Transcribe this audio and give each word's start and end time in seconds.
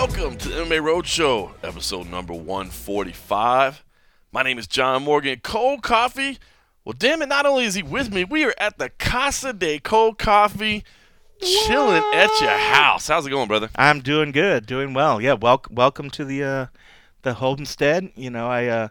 welcome 0.00 0.34
to 0.34 0.48
the 0.48 0.54
MMA 0.64 0.80
Roadshow, 0.80 1.52
episode 1.62 2.08
number 2.08 2.32
145. 2.32 3.84
My 4.32 4.42
name 4.42 4.58
is 4.58 4.66
John 4.66 5.04
Morgan. 5.04 5.40
Cold 5.42 5.82
Coffee. 5.82 6.38
Well, 6.86 6.94
damn 6.96 7.20
it, 7.20 7.28
not 7.28 7.44
only 7.44 7.66
is 7.66 7.74
he 7.74 7.82
with 7.82 8.10
me, 8.10 8.24
we 8.24 8.46
are 8.46 8.54
at 8.56 8.78
the 8.78 8.88
Casa 8.88 9.52
de 9.52 9.78
Cold 9.78 10.16
Coffee, 10.16 10.84
chilling 11.42 12.02
at 12.14 12.30
your 12.40 12.48
house. 12.48 13.08
How's 13.08 13.26
it 13.26 13.30
going, 13.30 13.46
brother? 13.46 13.68
I'm 13.76 14.00
doing 14.00 14.32
good, 14.32 14.64
doing 14.64 14.94
well. 14.94 15.20
Yeah, 15.20 15.34
wel- 15.34 15.66
welcome 15.70 16.08
to 16.12 16.24
the 16.24 16.44
uh, 16.44 16.66
the 17.20 17.34
homestead. 17.34 18.10
You 18.16 18.30
know, 18.30 18.48
I 18.48 18.68
uh, 18.68 18.88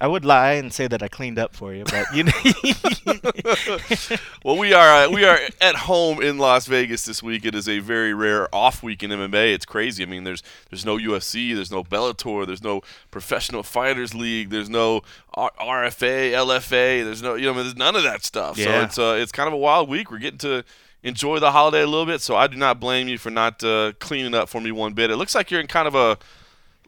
I 0.00 0.06
would 0.06 0.24
lie 0.24 0.52
and 0.52 0.72
say 0.72 0.86
that 0.86 1.02
I 1.02 1.08
cleaned 1.08 1.38
up 1.38 1.54
for 1.54 1.74
you, 1.74 1.84
but 1.84 2.06
you 2.14 2.24
know, 2.24 2.32
Well, 4.44 4.56
we 4.56 4.72
are 4.72 5.04
uh, 5.04 5.10
we 5.10 5.24
are 5.24 5.38
at 5.60 5.76
home 5.76 6.22
in 6.22 6.38
Las 6.38 6.66
Vegas 6.66 7.04
this 7.04 7.22
week. 7.22 7.44
It 7.44 7.54
is 7.54 7.68
a 7.68 7.80
very 7.80 8.14
rare 8.14 8.52
off 8.54 8.82
week 8.82 9.02
in 9.02 9.10
MMA. 9.10 9.52
It's 9.52 9.66
crazy. 9.66 10.02
I 10.02 10.06
mean, 10.06 10.24
there's 10.24 10.42
there's 10.70 10.86
no 10.86 10.96
UFC, 10.96 11.54
there's 11.54 11.70
no 11.70 11.84
Bellator, 11.84 12.46
there's 12.46 12.62
no 12.62 12.80
Professional 13.10 13.62
Fighters 13.62 14.14
League, 14.14 14.48
there's 14.48 14.70
no 14.70 15.02
R- 15.34 15.52
RFA, 15.60 16.32
LFA, 16.32 17.04
there's 17.04 17.22
no 17.22 17.34
you 17.34 17.52
know, 17.52 17.54
there's 17.54 17.76
none 17.76 17.94
of 17.94 18.02
that 18.04 18.24
stuff. 18.24 18.56
Yeah. 18.56 18.64
So 18.64 18.80
it's 18.84 18.98
uh, 18.98 19.18
it's 19.20 19.32
kind 19.32 19.48
of 19.48 19.52
a 19.52 19.58
wild 19.58 19.90
week. 19.90 20.10
We're 20.10 20.18
getting 20.18 20.38
to 20.38 20.64
enjoy 21.02 21.38
the 21.40 21.50
holiday 21.52 21.82
a 21.82 21.86
little 21.86 22.06
bit. 22.06 22.22
So 22.22 22.36
I 22.36 22.46
do 22.46 22.56
not 22.56 22.80
blame 22.80 23.06
you 23.08 23.18
for 23.18 23.30
not 23.30 23.62
uh, 23.62 23.92
cleaning 23.98 24.34
up 24.34 24.48
for 24.48 24.60
me 24.62 24.72
one 24.72 24.94
bit. 24.94 25.10
It 25.10 25.16
looks 25.16 25.34
like 25.34 25.50
you're 25.50 25.60
in 25.60 25.66
kind 25.66 25.88
of 25.88 25.94
a 25.94 26.18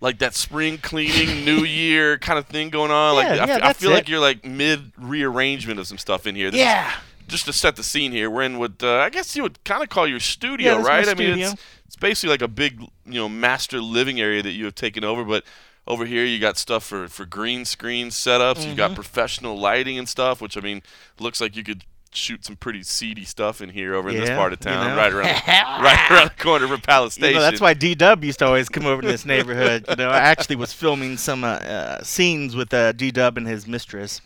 like 0.02 0.18
that 0.18 0.34
spring 0.34 0.76
cleaning, 0.76 1.44
New 1.46 1.64
Year 1.64 2.18
kind 2.18 2.38
of 2.38 2.46
thing 2.46 2.68
going 2.68 2.90
on. 2.90 3.14
Like 3.14 3.28
Yeah, 3.36 3.44
I, 3.44 3.46
yeah, 3.46 3.58
I 3.62 3.72
feel 3.72 3.92
it. 3.92 3.94
like 3.94 4.08
you're 4.10 4.20
like 4.20 4.44
mid 4.44 4.92
rearrangement 4.98 5.78
of 5.80 5.86
some 5.86 5.96
stuff 5.98 6.26
in 6.26 6.34
here. 6.34 6.50
This 6.50 6.60
is- 6.60 6.64
yeah, 6.66 6.92
just 7.28 7.46
to 7.46 7.52
set 7.52 7.76
the 7.76 7.82
scene 7.82 8.12
here, 8.12 8.28
we're 8.28 8.42
in 8.42 8.58
what 8.58 8.82
uh, 8.82 8.96
I 8.98 9.08
guess 9.08 9.34
you 9.36 9.42
would 9.44 9.62
kind 9.64 9.82
of 9.82 9.88
call 9.88 10.06
your 10.06 10.20
studio, 10.20 10.72
Yeah, 10.72 10.74
that's 10.78 10.88
my 10.88 10.96
right? 10.98 11.08
I 11.08 11.14
mean, 11.14 11.38
it's 11.38 11.54
it's 11.86 11.96
basically 11.96 12.30
like 12.34 12.42
a 12.42 12.48
big, 12.48 12.80
you 13.06 13.20
know, 13.20 13.28
master 13.28 13.80
living 13.80 14.20
area 14.20 14.42
that 14.42 14.52
you 14.52 14.64
have 14.66 14.74
taken 14.74 15.04
over. 15.04 15.24
But 15.24 15.44
over 15.86 16.04
here, 16.04 16.24
you 16.24 16.38
got 16.38 16.58
stuff 16.58 16.84
for 16.84 17.08
for 17.08 17.24
green 17.24 17.64
screen 17.64 18.08
setups. 18.08 18.56
You've 18.58 18.66
Mm-hmm. 18.68 18.76
got 18.76 18.94
professional 18.94 19.58
lighting 19.58 19.98
and 19.98 20.08
stuff, 20.08 20.40
which 20.42 20.56
I 20.56 20.60
mean, 20.60 20.82
looks 21.18 21.40
like 21.40 21.56
you 21.56 21.62
could 21.62 21.84
shoot 22.14 22.44
some 22.44 22.56
pretty 22.56 22.82
seedy 22.82 23.24
stuff 23.24 23.60
in 23.60 23.70
here 23.70 23.94
over 23.94 24.10
in 24.10 24.16
this 24.16 24.30
part 24.30 24.52
of 24.52 24.60
you 24.60 24.70
town, 24.70 24.88
know. 24.88 24.96
right 24.96 25.12
around 25.12 25.24
right 25.82 26.10
around 26.10 26.30
the 26.36 26.42
corner 26.42 26.68
from 26.68 26.80
Palace 26.80 27.18
you 27.18 27.32
know, 27.32 27.40
that's 27.40 27.60
why 27.60 27.74
D 27.74 27.94
Dub 27.94 28.22
used 28.24 28.38
to 28.40 28.46
always 28.46 28.68
come 28.68 28.86
over 28.86 29.02
to 29.02 29.08
this 29.08 29.24
neighborhood. 29.24 29.84
You 29.92 29.96
know, 29.96 30.08
I 30.08 30.18
actually 30.18 30.56
was 30.56 30.72
filming 30.72 31.18
some 31.18 31.44
uh, 31.44 31.48
uh, 31.48 32.02
scenes 32.02 32.56
with 32.56 32.72
uh, 32.72 32.92
D 32.92 33.10
Dub 33.10 33.36
and 33.36 33.46
his 33.46 33.66
mistress. 33.66 34.20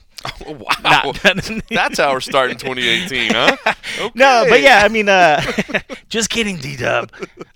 Oh, 0.47 0.53
wow. 0.85 1.13
Not- 1.25 1.51
that's 1.69 1.99
how 1.99 2.13
we're 2.13 2.21
starting 2.21 2.57
2018, 2.57 3.33
huh? 3.33 3.57
Okay. 3.99 4.11
No, 4.15 4.47
but 4.49 4.61
yeah, 4.61 4.83
I 4.85 4.89
mean, 4.89 5.09
uh, 5.09 5.43
just 6.09 6.31
kidding, 6.31 6.57
D 6.57 6.77
Dub. 6.77 7.11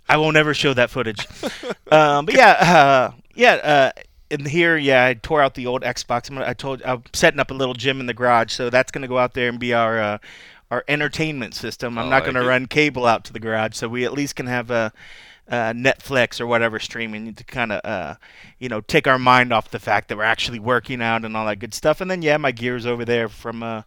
I 0.09 0.17
won't 0.17 0.37
ever 0.37 0.55
show 0.55 0.75
that 0.75 0.91
footage. 0.91 1.27
Um, 1.91 2.27
but 2.27 2.35
yeah, 2.35 2.51
uh, 2.51 3.13
yeah. 3.35 3.93
In 4.31 4.45
here, 4.47 4.77
yeah, 4.77 5.07
I 5.07 5.15
tore 5.15 5.43
out 5.43 5.55
the 5.55 5.67
old 5.67 5.83
Xbox. 5.83 6.31
I'm 6.31 6.37
gonna, 6.37 6.49
I 6.49 6.55
told 6.55 6.83
I'm 6.85 7.03
setting 7.13 7.41
up 7.41 7.51
a 7.51 7.55
little 7.55 7.75
gym 7.75 8.01
in 8.01 8.07
the 8.07 8.15
garage, 8.15 8.53
so 8.53 8.71
that's 8.71 8.93
gonna 8.93 9.09
go 9.09 9.19
out 9.19 9.35
there 9.35 9.49
and 9.49 9.59
be 9.59 9.75
our 9.75 10.01
uh, 10.01 10.19
our 10.71 10.85
entertainment 10.87 11.55
system. 11.55 11.99
I'm 11.99 12.07
I 12.07 12.11
not 12.11 12.25
gonna 12.25 12.45
run 12.45 12.67
cable 12.67 13.07
out 13.07 13.25
to 13.25 13.33
the 13.33 13.41
garage, 13.41 13.75
so 13.75 13.89
we 13.89 14.05
at 14.05 14.13
least 14.13 14.37
can 14.37 14.47
have 14.47 14.71
a. 14.71 14.93
Uh, 15.49 15.73
Netflix 15.73 16.41
or 16.41 16.47
whatever 16.47 16.79
streaming 16.79 17.35
to 17.35 17.43
kind 17.43 17.73
of, 17.73 17.81
uh, 17.85 18.15
you 18.61 18.69
know, 18.69 18.81
take 18.81 19.09
our 19.09 19.19
mind 19.19 19.53
off 19.53 19.73
the 19.73 19.81
fact 19.81 20.07
that 20.07 20.17
we're 20.17 20.23
actually 20.23 20.61
working 20.61 21.03
out 21.03 21.25
and 21.25 21.37
all 21.37 21.45
that 21.45 21.59
good 21.59 21.75
stuff. 21.75 22.01
And 22.01 22.09
then, 22.09 22.23
yeah, 22.23 22.37
my 22.37 22.53
gear's 22.53 22.87
over 22.87 23.05
there 23.05 23.29
from, 23.29 23.65
uh, 23.65 23.83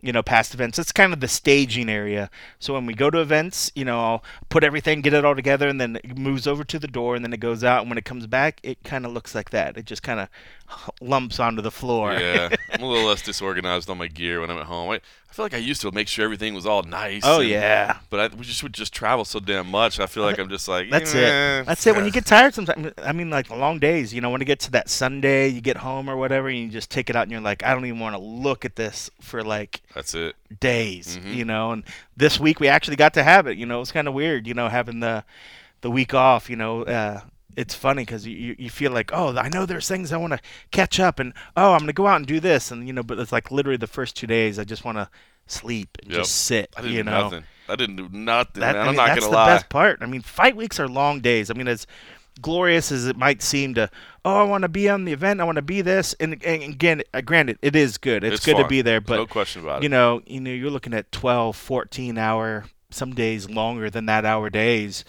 you 0.00 0.12
know, 0.12 0.22
past 0.22 0.54
events. 0.54 0.78
It's 0.78 0.92
kind 0.92 1.12
of 1.12 1.20
the 1.20 1.28
staging 1.28 1.88
area. 1.88 2.30
So 2.58 2.74
when 2.74 2.86
we 2.86 2.94
go 2.94 3.10
to 3.10 3.20
events, 3.20 3.72
you 3.74 3.84
know, 3.84 4.00
I'll 4.00 4.24
put 4.48 4.64
everything, 4.64 5.00
get 5.00 5.14
it 5.14 5.24
all 5.24 5.34
together, 5.34 5.68
and 5.68 5.80
then 5.80 5.96
it 5.96 6.16
moves 6.16 6.46
over 6.46 6.64
to 6.64 6.78
the 6.78 6.86
door, 6.86 7.16
and 7.16 7.24
then 7.24 7.32
it 7.32 7.40
goes 7.40 7.64
out. 7.64 7.82
And 7.82 7.90
when 7.90 7.98
it 7.98 8.04
comes 8.04 8.26
back, 8.26 8.60
it 8.62 8.82
kind 8.84 9.04
of 9.04 9.12
looks 9.12 9.34
like 9.34 9.50
that. 9.50 9.76
It 9.76 9.86
just 9.86 10.02
kind 10.02 10.20
of 10.20 10.28
lumps 11.00 11.38
onto 11.40 11.62
the 11.62 11.70
floor. 11.70 12.12
Yeah, 12.12 12.48
I'm 12.72 12.82
a 12.82 12.86
little 12.86 13.08
less 13.08 13.22
disorganized 13.30 13.88
on 13.90 13.98
my 13.98 14.06
gear 14.08 14.40
when 14.40 14.50
I'm 14.50 14.58
at 14.58 14.66
home. 14.66 14.90
I, 14.90 14.94
I 15.30 15.32
feel 15.34 15.44
like 15.44 15.54
I 15.54 15.58
used 15.58 15.80
to 15.82 15.92
make 15.92 16.08
sure 16.08 16.24
everything 16.24 16.54
was 16.54 16.66
all 16.66 16.82
nice. 16.82 17.22
oh 17.24 17.40
and- 17.40 17.48
yeah. 17.50 17.98
But 18.10 18.20
I 18.32 18.34
we 18.36 18.44
just 18.44 18.62
would 18.62 18.72
just 18.72 18.92
travel 18.92 19.24
so 19.24 19.40
damn 19.40 19.70
much. 19.70 20.00
I 20.00 20.06
feel 20.06 20.22
like 20.24 20.38
I'm 20.38 20.48
just 20.48 20.66
like 20.68 20.90
That's 20.90 21.14
eh, 21.14 21.60
it. 21.60 21.66
That's 21.66 21.86
it. 21.86 21.94
When 21.94 22.04
you 22.04 22.10
get 22.10 22.24
tired, 22.26 22.54
sometimes 22.54 22.92
I 22.98 23.12
mean, 23.12 23.30
like 23.30 23.50
long 23.50 23.78
days. 23.78 24.12
You 24.14 24.20
know, 24.20 24.30
when 24.30 24.40
it 24.42 24.46
gets 24.46 24.64
to 24.66 24.70
that 24.72 24.88
Sunday, 24.88 25.48
you 25.48 25.60
get 25.60 25.76
home 25.78 26.08
or 26.08 26.16
whatever, 26.16 26.48
and 26.48 26.58
you 26.58 26.68
just 26.68 26.90
take 26.90 27.08
it 27.10 27.16
out, 27.16 27.22
and 27.22 27.32
you're 27.32 27.40
like, 27.40 27.62
I 27.62 27.74
don't 27.74 27.84
even 27.86 28.00
want 28.00 28.14
to 28.16 28.22
look 28.22 28.64
at 28.64 28.76
this 28.76 29.10
for 29.20 29.42
like 29.44 29.80
That's 29.94 30.14
it. 30.14 30.34
days, 30.60 31.18
Mhm. 31.18 31.34
you 31.34 31.44
know. 31.44 31.72
And 31.72 31.84
this 32.16 32.40
week 32.40 32.58
we 32.60 32.68
actually 32.68 32.96
got 32.96 33.14
to 33.14 33.22
have 33.22 33.46
it. 33.46 33.58
You 33.58 33.66
know, 33.66 33.80
it's 33.80 33.92
kind 33.92 34.08
of 34.08 34.14
weird, 34.14 34.46
you 34.46 34.54
know, 34.54 34.68
having 34.68 35.00
the 35.00 35.24
the 35.82 35.90
week 35.90 36.14
off. 36.14 36.48
You 36.50 36.56
know, 36.56 36.82
uh, 36.84 37.20
it's 37.58 37.74
funny 37.74 38.02
because 38.02 38.26
you, 38.26 38.54
you 38.58 38.70
feel 38.70 38.92
like, 38.92 39.10
oh, 39.12 39.36
I 39.36 39.48
know 39.48 39.66
there's 39.66 39.88
things 39.88 40.12
I 40.12 40.16
want 40.16 40.32
to 40.34 40.40
catch 40.70 41.00
up, 41.00 41.18
and 41.18 41.32
oh, 41.56 41.72
I'm 41.72 41.80
gonna 41.80 41.92
go 41.92 42.06
out 42.06 42.16
and 42.16 42.26
do 42.26 42.40
this, 42.40 42.70
and 42.70 42.86
you 42.86 42.92
know, 42.92 43.02
but 43.02 43.18
it's 43.18 43.32
like 43.32 43.50
literally 43.50 43.76
the 43.76 43.86
first 43.86 44.16
two 44.16 44.26
days, 44.26 44.58
I 44.58 44.64
just 44.64 44.84
want 44.84 44.96
to 44.98 45.08
sleep 45.46 45.98
and 46.02 46.10
Yep. 46.12 46.20
just 46.20 46.34
sit. 46.44 46.72
I 46.76 46.82
didn't 46.82 46.96
you 46.96 47.02
do 47.04 47.10
know, 47.10 47.22
nothing. 47.22 47.44
I 47.68 47.76
didn't 47.76 47.96
do 47.96 48.08
nothing. 48.12 48.60
that, 48.60 48.74
man. 48.76 48.84
I 48.86 48.88
I'm 48.88 48.96
not 48.96 49.06
that's 49.08 49.20
gonna 49.20 49.30
the 49.30 49.36
lie. 49.36 49.46
best 49.54 49.68
part. 49.68 49.98
I 50.02 50.06
mean, 50.06 50.22
fight 50.22 50.56
weeks 50.56 50.78
are 50.80 50.88
long 50.88 51.20
days. 51.20 51.50
I 51.50 51.54
mean, 51.54 51.68
as 51.68 51.86
glorious 52.40 52.92
as 52.92 53.06
it 53.06 53.16
might 53.16 53.42
seem 53.42 53.74
to, 53.74 53.90
oh, 54.24 54.36
I 54.36 54.44
want 54.44 54.62
to 54.62 54.68
be 54.68 54.88
on 54.88 55.04
the 55.04 55.12
event, 55.12 55.40
I 55.40 55.44
want 55.44 55.56
to 55.56 55.62
be 55.62 55.80
this, 55.80 56.14
and, 56.20 56.40
and 56.44 56.62
again, 56.62 57.02
uh, 57.12 57.20
granted, 57.20 57.58
it 57.62 57.74
is 57.74 57.98
good. 57.98 58.22
It's, 58.22 58.36
It's 58.36 58.44
good 58.46 58.54
fun. 58.54 58.62
to 58.62 58.68
be 58.68 58.80
there, 58.82 59.00
but 59.00 59.16
no 59.16 59.26
question 59.26 59.62
about 59.62 59.82
you 59.82 59.86
it. 59.86 59.90
know, 59.90 60.22
you 60.26 60.40
know, 60.40 60.50
you're 60.52 60.70
looking 60.70 60.94
at 60.94 61.10
12, 61.10 61.56
14 61.56 62.16
hour, 62.16 62.66
some 62.90 63.12
days 63.14 63.50
longer 63.50 63.90
than 63.90 64.06
that 64.06 64.24
hour 64.24 64.48
days, 64.50 65.04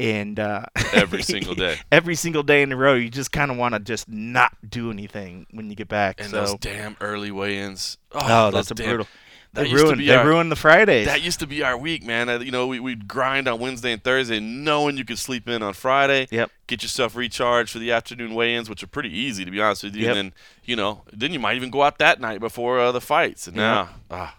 and 0.00 0.40
uh, 0.40 0.64
Every 0.92 1.22
single 1.34 1.54
day. 1.54 1.76
every 1.92 2.14
single 2.14 2.42
day 2.42 2.62
in 2.62 2.72
a 2.72 2.76
row, 2.76 2.94
you 2.94 3.10
just 3.10 3.30
kind 3.32 3.50
of 3.50 3.56
want 3.58 3.74
to 3.74 3.80
just 3.80 4.08
not 4.08 4.56
do 4.68 4.90
anything 4.90 5.46
when 5.50 5.68
you 5.70 5.76
get 5.76 5.88
back. 5.88 6.20
And 6.20 6.30
so, 6.30 6.40
those 6.46 6.54
damn 6.56 6.96
early 7.00 7.30
weigh-ins. 7.30 7.98
Oh, 8.12 8.18
oh, 8.22 8.50
that's 8.50 8.70
a 8.70 8.74
damn- 8.74 8.86
brutal. 8.88 9.06
that 9.52 9.64
They 9.66 9.74
ruined, 9.74 10.00
they 10.00 10.14
our- 10.14 10.26
ruined 10.26 10.50
the 10.50 10.56
Fridays. 10.56 11.06
That 11.06 11.22
used 11.22 11.40
to 11.40 11.46
be 11.46 11.62
our 11.62 11.76
week, 11.76 12.02
man. 12.04 12.28
Uh, 12.28 12.38
You 12.38 12.50
know, 12.50 12.66
we, 12.66 12.80
we'd 12.80 13.06
grind 13.08 13.46
on 13.48 13.58
Wednesday 13.60 13.92
and 13.92 14.02
Thursday, 14.02 14.40
knowing 14.40 14.96
you 14.96 15.04
could 15.04 15.18
sleep 15.18 15.48
in 15.48 15.62
on 15.62 15.74
Friday. 15.74 16.28
Yep. 16.30 16.50
Get 16.66 16.82
yourself 16.82 17.14
recharged 17.14 17.70
for 17.72 17.78
the 17.78 17.92
afternoon 17.92 18.34
weigh-ins, 18.34 18.70
which 18.70 18.82
are 18.82 18.86
pretty 18.88 19.10
easy, 19.16 19.44
to 19.44 19.50
be 19.50 19.60
honest 19.60 19.82
with 19.84 19.94
you. 19.96 20.04
Yep. 20.06 20.16
And 20.16 20.16
then, 20.16 20.32
you 20.64 20.76
know, 20.76 21.02
then 21.12 21.32
you 21.32 21.38
might 21.40 21.56
even 21.56 21.68
go 21.70 21.82
out 21.82 21.98
that 21.98 22.20
night 22.20 22.40
before 22.40 22.80
uh, 22.80 22.90
the 22.92 23.00
fights. 23.00 23.46
And 23.48 23.56
Yep. 23.56 23.62
now, 23.62 23.88
ah, 24.10 24.36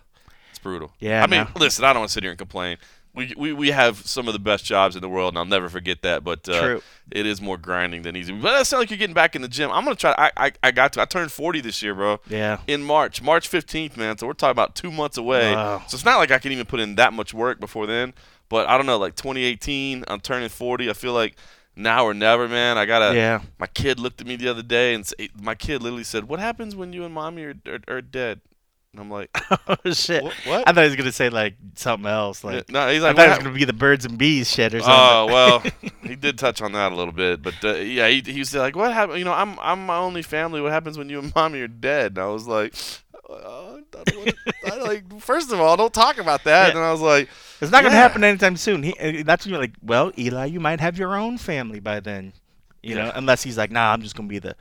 it's 0.49 0.59
brutal. 0.59 0.91
Yeah, 0.99 1.23
I 1.23 1.27
mean, 1.27 1.41
no. 1.41 1.47
listen, 1.59 1.83
I 1.85 1.93
don't 1.93 1.99
want 2.01 2.09
to 2.09 2.13
sit 2.13 2.23
here 2.23 2.31
and 2.31 2.39
complain. 2.39 2.77
We, 3.13 3.33
we, 3.37 3.51
we 3.51 3.71
have 3.71 3.97
some 4.05 4.27
of 4.27 4.33
the 4.33 4.39
best 4.39 4.63
jobs 4.63 4.95
in 4.95 5.01
the 5.01 5.09
world, 5.09 5.33
and 5.33 5.37
I'll 5.37 5.45
never 5.45 5.67
forget 5.67 6.01
that. 6.03 6.23
But 6.23 6.47
uh, 6.47 6.79
it 7.11 7.25
is 7.25 7.41
more 7.41 7.57
grinding 7.57 8.03
than 8.03 8.15
easy. 8.15 8.31
But 8.31 8.61
it 8.61 8.65
sounds 8.65 8.79
like 8.79 8.89
you're 8.89 8.97
getting 8.97 9.13
back 9.13 9.35
in 9.35 9.41
the 9.41 9.49
gym. 9.49 9.69
I'm 9.71 9.83
gonna 9.83 9.95
try. 9.95 10.15
I, 10.17 10.31
I 10.37 10.51
I 10.63 10.71
got 10.71 10.93
to. 10.93 11.01
I 11.01 11.05
turned 11.05 11.31
40 11.31 11.61
this 11.61 11.81
year, 11.83 11.93
bro 11.93 12.21
yeah. 12.31 12.59
in 12.67 12.81
March, 12.81 13.21
March 13.21 13.49
15th, 13.49 13.97
man. 13.97 14.17
So 14.17 14.27
we're 14.27 14.33
talking 14.33 14.51
about 14.51 14.75
two 14.75 14.91
months 14.91 15.17
away. 15.17 15.53
Wow. 15.53 15.83
So 15.87 15.95
it's 15.95 16.05
not 16.05 16.17
like 16.17 16.31
I 16.31 16.39
can 16.39 16.51
even 16.51 16.65
put 16.65 16.79
in 16.79 16.95
that 16.95 17.13
much 17.13 17.33
work 17.33 17.59
before 17.59 17.85
then. 17.85 18.13
But 18.49 18.67
I 18.67 18.77
don't 18.77 18.85
know, 18.85 18.97
like 18.97 19.15
2018, 19.15 20.05
I'm 20.07 20.19
turning 20.19 20.49
40. 20.49 20.89
I 20.89 20.93
feel 20.93 21.13
like 21.13 21.35
now 21.75 22.05
or 22.05 22.13
never, 22.13 22.47
man. 22.47 22.77
I 22.77 22.85
gotta. 22.85 23.15
Yeah. 23.15 23.41
My 23.59 23.67
kid 23.67 23.99
looked 23.99 24.21
at 24.21 24.27
me 24.27 24.35
the 24.35 24.49
other 24.49 24.63
day 24.63 24.93
and 24.93 25.05
say, 25.05 25.29
my 25.39 25.55
kid 25.55 25.81
literally 25.81 26.03
said, 26.03 26.27
"What 26.27 26.39
happens 26.39 26.75
when 26.75 26.91
you 26.91 27.05
and 27.05 27.13
mommy 27.13 27.43
are, 27.43 27.55
are, 27.65 27.79
are 27.87 28.01
dead?" 28.01 28.41
And 28.93 28.99
I'm 28.99 29.09
like, 29.09 29.29
oh 29.67 29.91
shit! 29.93 30.21
"What?" 30.21 30.33
what? 30.45 30.67
I 30.67 30.73
thought 30.73 30.81
he 30.81 30.87
was 30.89 30.95
gonna 30.97 31.11
say 31.13 31.29
like 31.29 31.55
something 31.75 32.09
else, 32.09 32.43
like 32.43 32.69
no, 32.69 32.89
he's 32.91 33.01
like, 33.01 33.13
I 33.13 33.15
thought 33.15 33.25
it 33.25 33.29
was 33.29 33.37
gonna 33.45 33.55
be 33.55 33.63
the 33.63 33.71
birds 33.71 34.03
and 34.03 34.17
bees 34.17 34.51
shit 34.51 34.73
or 34.73 34.79
something. 34.79 34.93
Oh 34.97 35.25
well, 35.27 35.63
he 36.03 36.17
did 36.17 36.37
touch 36.37 36.61
on 36.61 36.73
that 36.73 36.91
a 36.91 36.95
little 36.95 37.13
bit, 37.13 37.41
but 37.41 37.53
uh, 37.63 37.75
yeah, 37.75 38.09
he, 38.09 38.19
he 38.19 38.39
was 38.39 38.53
like, 38.53 38.75
"What 38.75 38.91
happened? 38.91 39.19
You 39.19 39.23
know, 39.25 39.31
I'm 39.33 39.57
I'm 39.61 39.85
my 39.85 39.95
only 39.95 40.21
family. 40.21 40.59
What 40.59 40.73
happens 40.73 40.97
when 40.97 41.07
you 41.07 41.19
and 41.19 41.33
mommy 41.33 41.61
are 41.61 41.69
dead?" 41.69 42.13
And 42.13 42.19
I 42.19 42.27
was 42.27 42.47
like, 42.47 42.73
uh, 43.29 43.33
I 43.33 44.03
wanna- 44.13 44.33
I, 44.65 44.75
like, 44.75 45.19
first 45.21 45.53
of 45.53 45.61
all, 45.61 45.77
don't 45.77 45.93
talk 45.93 46.17
about 46.17 46.43
that. 46.43 46.73
Yeah. 46.73 46.77
And 46.77 46.85
I 46.85 46.91
was 46.91 46.99
like, 47.01 47.29
it's 47.61 47.71
not 47.71 47.83
gonna 47.83 47.95
happen 47.95 48.25
anytime 48.25 48.57
soon. 48.57 48.83
He, 48.83 48.93
uh, 48.99 49.23
that's 49.25 49.45
when 49.45 49.53
you're 49.53 49.61
like, 49.61 49.75
well, 49.81 50.11
Eli, 50.17 50.47
you 50.47 50.59
might 50.59 50.81
have 50.81 50.97
your 50.97 51.15
own 51.15 51.37
family 51.37 51.79
by 51.79 52.01
then, 52.01 52.33
you 52.83 52.95
know, 52.95 53.09
unless 53.15 53.41
he's 53.41 53.57
like, 53.57 53.71
nah, 53.71 53.93
I'm 53.93 54.01
just 54.01 54.17
gonna 54.17 54.27
be 54.27 54.39
the. 54.39 54.53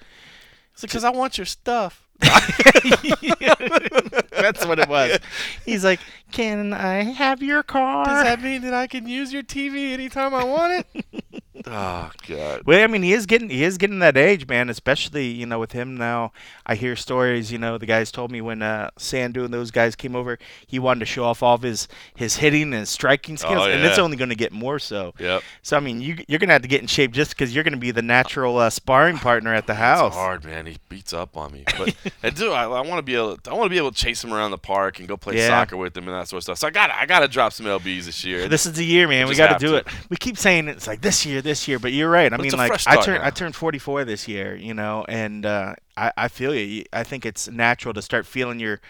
"It's 0.73 0.83
because 0.83 1.03
I 1.03 1.11
want 1.11 1.37
your 1.37 1.47
stuff." 1.47 2.07
That's 4.31 4.67
what 4.67 4.79
it 4.79 4.89
was. 4.89 5.19
He's 5.65 5.85
like, 5.85 6.01
can 6.31 6.73
I 6.73 7.03
have 7.05 7.43
your 7.43 7.63
car? 7.63 8.05
Does 8.05 8.25
that 8.25 8.43
mean 8.43 8.63
that 8.63 8.75
I 8.75 8.87
can 8.87 9.07
use 9.09 9.33
your 9.33 9.43
TV 9.43 9.93
anytime 9.93 10.35
I 10.35 10.45
want 10.45 10.87
it? 10.95 11.43
oh 11.67 12.11
God. 12.27 12.63
Well, 12.65 12.83
I 12.83 12.87
mean, 12.87 13.03
he 13.03 13.13
is 13.13 13.27
getting 13.27 13.51
he 13.51 13.65
is 13.65 13.77
getting 13.79 13.99
that 14.01 14.17
age, 14.17 14.47
man. 14.49 14.69
Especially 14.71 15.27
you 15.29 15.47
know 15.47 15.59
with 15.59 15.73
him 15.73 15.97
now. 15.97 16.33
I 16.67 16.75
hear 16.75 16.97
stories. 16.97 17.51
You 17.53 17.59
know, 17.59 17.77
the 17.79 17.87
guys 17.87 18.11
told 18.11 18.31
me 18.31 18.41
when 18.41 18.63
uh, 18.63 18.91
Sandu 18.97 19.45
and 19.45 19.53
those 19.53 19.71
guys 19.71 19.95
came 19.97 20.15
over, 20.17 20.39
he 20.67 20.79
wanted 20.79 21.01
to 21.01 21.07
show 21.07 21.25
off 21.25 21.43
all 21.43 21.55
of 21.57 21.63
his 21.63 21.89
his 22.15 22.37
hitting 22.37 22.63
and 22.65 22.75
his 22.75 22.91
striking 22.91 23.37
skills, 23.37 23.59
Oh, 23.59 23.67
yeah. 23.67 23.75
and 23.77 23.85
it's 23.85 23.99
only 23.99 24.17
going 24.17 24.31
to 24.31 24.37
get 24.37 24.53
more 24.53 24.79
so. 24.79 25.13
Yep. 25.19 25.43
So 25.63 25.77
I 25.77 25.81
mean, 25.81 26.01
you 26.01 26.17
you're 26.29 26.39
going 26.39 26.49
to 26.49 26.55
have 26.55 26.63
to 26.63 26.69
get 26.69 26.81
in 26.81 26.87
shape 26.87 27.13
just 27.13 27.31
because 27.31 27.55
you're 27.55 27.65
going 27.65 27.73
to 27.75 27.79
be 27.81 27.91
the 27.91 28.03
natural 28.03 28.59
uh, 28.59 28.71
sparring 28.71 29.19
partner 29.19 29.53
at 29.55 29.67
the 29.67 29.75
house. 29.75 30.09
It's 30.13 30.17
hard, 30.17 30.45
man. 30.45 30.67
He 30.67 30.79
beats 30.89 31.13
up 31.13 31.37
on 31.37 31.53
me. 31.53 31.65
But 31.79 31.95
I 32.23 32.31
do. 32.31 32.53
I, 32.53 32.65
I 32.65 32.81
want 32.81 32.99
to 32.99 33.03
be 33.03 33.15
able. 33.15 33.39
I 33.49 33.53
want 33.55 33.65
to 33.65 33.71
be 33.71 33.79
able 33.79 33.91
to 33.93 33.97
chase 33.97 34.23
him 34.25 34.33
around 34.33 34.51
the 34.51 34.59
park 34.59 34.99
and 34.99 35.09
go 35.09 35.17
play 35.17 35.37
Yeah. 35.37 35.49
soccer 35.49 35.77
with 35.77 35.97
him 35.97 36.07
and 36.09 36.17
that 36.21 36.29
sort 36.29 36.39
of 36.39 36.43
stuff. 36.45 36.59
So 36.59 36.67
I 36.69 36.71
got. 36.71 36.91
I 36.91 37.07
got 37.07 37.21
to 37.21 37.29
drop 37.29 37.53
some 37.53 37.67
lbs 37.67 38.05
this 38.05 38.25
year. 38.25 38.49
This 38.49 38.67
is 38.67 38.75
the 38.75 38.85
year, 38.85 39.09
man. 39.09 39.29
We 39.29 39.35
got 39.35 39.59
to 39.59 39.67
do 39.67 39.77
it. 39.77 39.87
We 40.09 40.17
keep 40.17 40.37
saying 40.37 40.69
it's 40.69 40.87
like 40.87 41.01
this 41.01 41.27
year, 41.27 41.43
this 41.43 41.67
year, 41.67 41.79
but 41.79 41.93
you're 41.93 42.11
right. 42.11 42.33
I 42.33 42.37
But 42.37 42.45
mean, 42.45 42.53
like 42.53 42.87
I 42.87 43.03
turned. 43.03 43.23
I 43.23 43.31
turned 43.31 43.57
44 43.57 44.05
this 44.05 44.29
year, 44.29 44.55
you 44.55 44.75
know, 44.75 45.05
and 45.09 45.45
uh, 45.45 45.75
I 45.97 46.13
I 46.17 46.29
feel 46.29 46.55
you. 46.55 46.85
I 46.93 47.03
think 47.05 47.27
it's 47.27 47.49
natural 47.49 47.95
to 47.95 48.03
start 48.03 48.27
feeling 48.27 48.61
your 48.61 48.81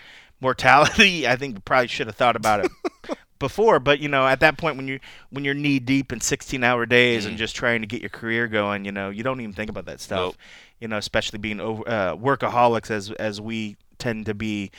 mortality. 0.40 1.26
I 1.28 1.36
think 1.36 1.54
we 1.54 1.60
probably 1.60 1.88
should 1.88 2.06
have 2.06 2.16
thought 2.16 2.36
about 2.36 2.64
it 2.64 2.70
before, 3.38 3.80
but 3.80 4.00
you 4.00 4.08
know, 4.08 4.26
at 4.26 4.40
that 4.40 4.58
point 4.58 4.76
when 4.76 4.88
you 4.88 5.00
when 5.30 5.44
you're 5.44 5.54
knee 5.54 5.78
deep 5.78 6.12
in 6.12 6.20
16 6.20 6.62
hour 6.64 6.86
days 6.86 7.26
and 7.26 7.36
just 7.38 7.56
trying 7.56 7.80
to 7.80 7.86
get 7.86 8.00
your 8.00 8.10
career 8.10 8.46
going, 8.48 8.84
you 8.84 8.92
know, 8.92 9.10
you 9.10 9.22
don't 9.22 9.40
even 9.40 9.52
think 9.54 9.70
about 9.70 9.86
that 9.86 10.00
stuff. 10.00 10.18
Mm. 10.18 10.24
Nope. 10.24 10.36
You 10.80 10.88
know, 10.88 10.96
especially 10.96 11.38
being 11.38 11.60
over, 11.60 11.82
uh, 11.86 12.16
workaholics 12.16 12.90
as 12.90 13.10
as 13.12 13.40
we 13.40 13.76
tend 13.98 14.26
to 14.26 14.34
be. 14.34 14.70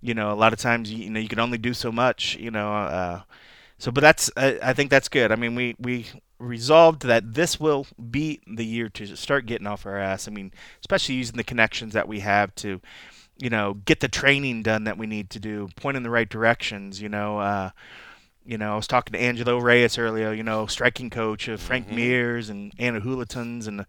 You 0.00 0.14
know, 0.14 0.32
a 0.32 0.34
lot 0.34 0.52
of 0.52 0.58
times 0.58 0.92
you, 0.92 1.04
you 1.04 1.10
know 1.10 1.20
you 1.20 1.28
can 1.28 1.40
only 1.40 1.58
do 1.58 1.74
so 1.74 1.90
much. 1.92 2.36
You 2.36 2.50
know, 2.50 2.72
uh, 2.72 3.22
so 3.78 3.90
but 3.90 4.00
that's 4.02 4.30
I, 4.36 4.58
I 4.62 4.72
think 4.72 4.90
that's 4.90 5.08
good. 5.08 5.32
I 5.32 5.36
mean, 5.36 5.54
we 5.54 5.76
we 5.78 6.06
resolved 6.38 7.02
that 7.02 7.34
this 7.34 7.58
will 7.58 7.86
be 8.10 8.40
the 8.46 8.64
year 8.64 8.88
to 8.90 9.16
start 9.16 9.46
getting 9.46 9.66
off 9.66 9.86
our 9.86 9.98
ass. 9.98 10.28
I 10.28 10.30
mean, 10.30 10.52
especially 10.80 11.14
using 11.16 11.36
the 11.36 11.44
connections 11.44 11.94
that 11.94 12.08
we 12.08 12.20
have 12.20 12.54
to, 12.56 12.80
you 13.38 13.50
know, 13.50 13.74
get 13.84 14.00
the 14.00 14.08
training 14.08 14.62
done 14.62 14.84
that 14.84 14.98
we 14.98 15.06
need 15.06 15.30
to 15.30 15.40
do, 15.40 15.68
point 15.76 15.96
in 15.96 16.02
the 16.02 16.10
right 16.10 16.28
directions. 16.28 17.00
You 17.00 17.08
know, 17.08 17.38
uh, 17.40 17.70
you 18.44 18.58
know, 18.58 18.74
I 18.74 18.76
was 18.76 18.86
talking 18.86 19.12
to 19.12 19.18
Angelo 19.20 19.58
Reyes 19.58 19.98
earlier. 19.98 20.32
You 20.32 20.42
know, 20.42 20.66
striking 20.66 21.10
coach 21.10 21.48
of 21.48 21.60
Frank 21.60 21.86
Mm-hmm. 21.86 21.96
Mears 21.96 22.48
and 22.50 22.72
Anna 22.78 23.00
Hulatons, 23.00 23.66
and 23.66 23.84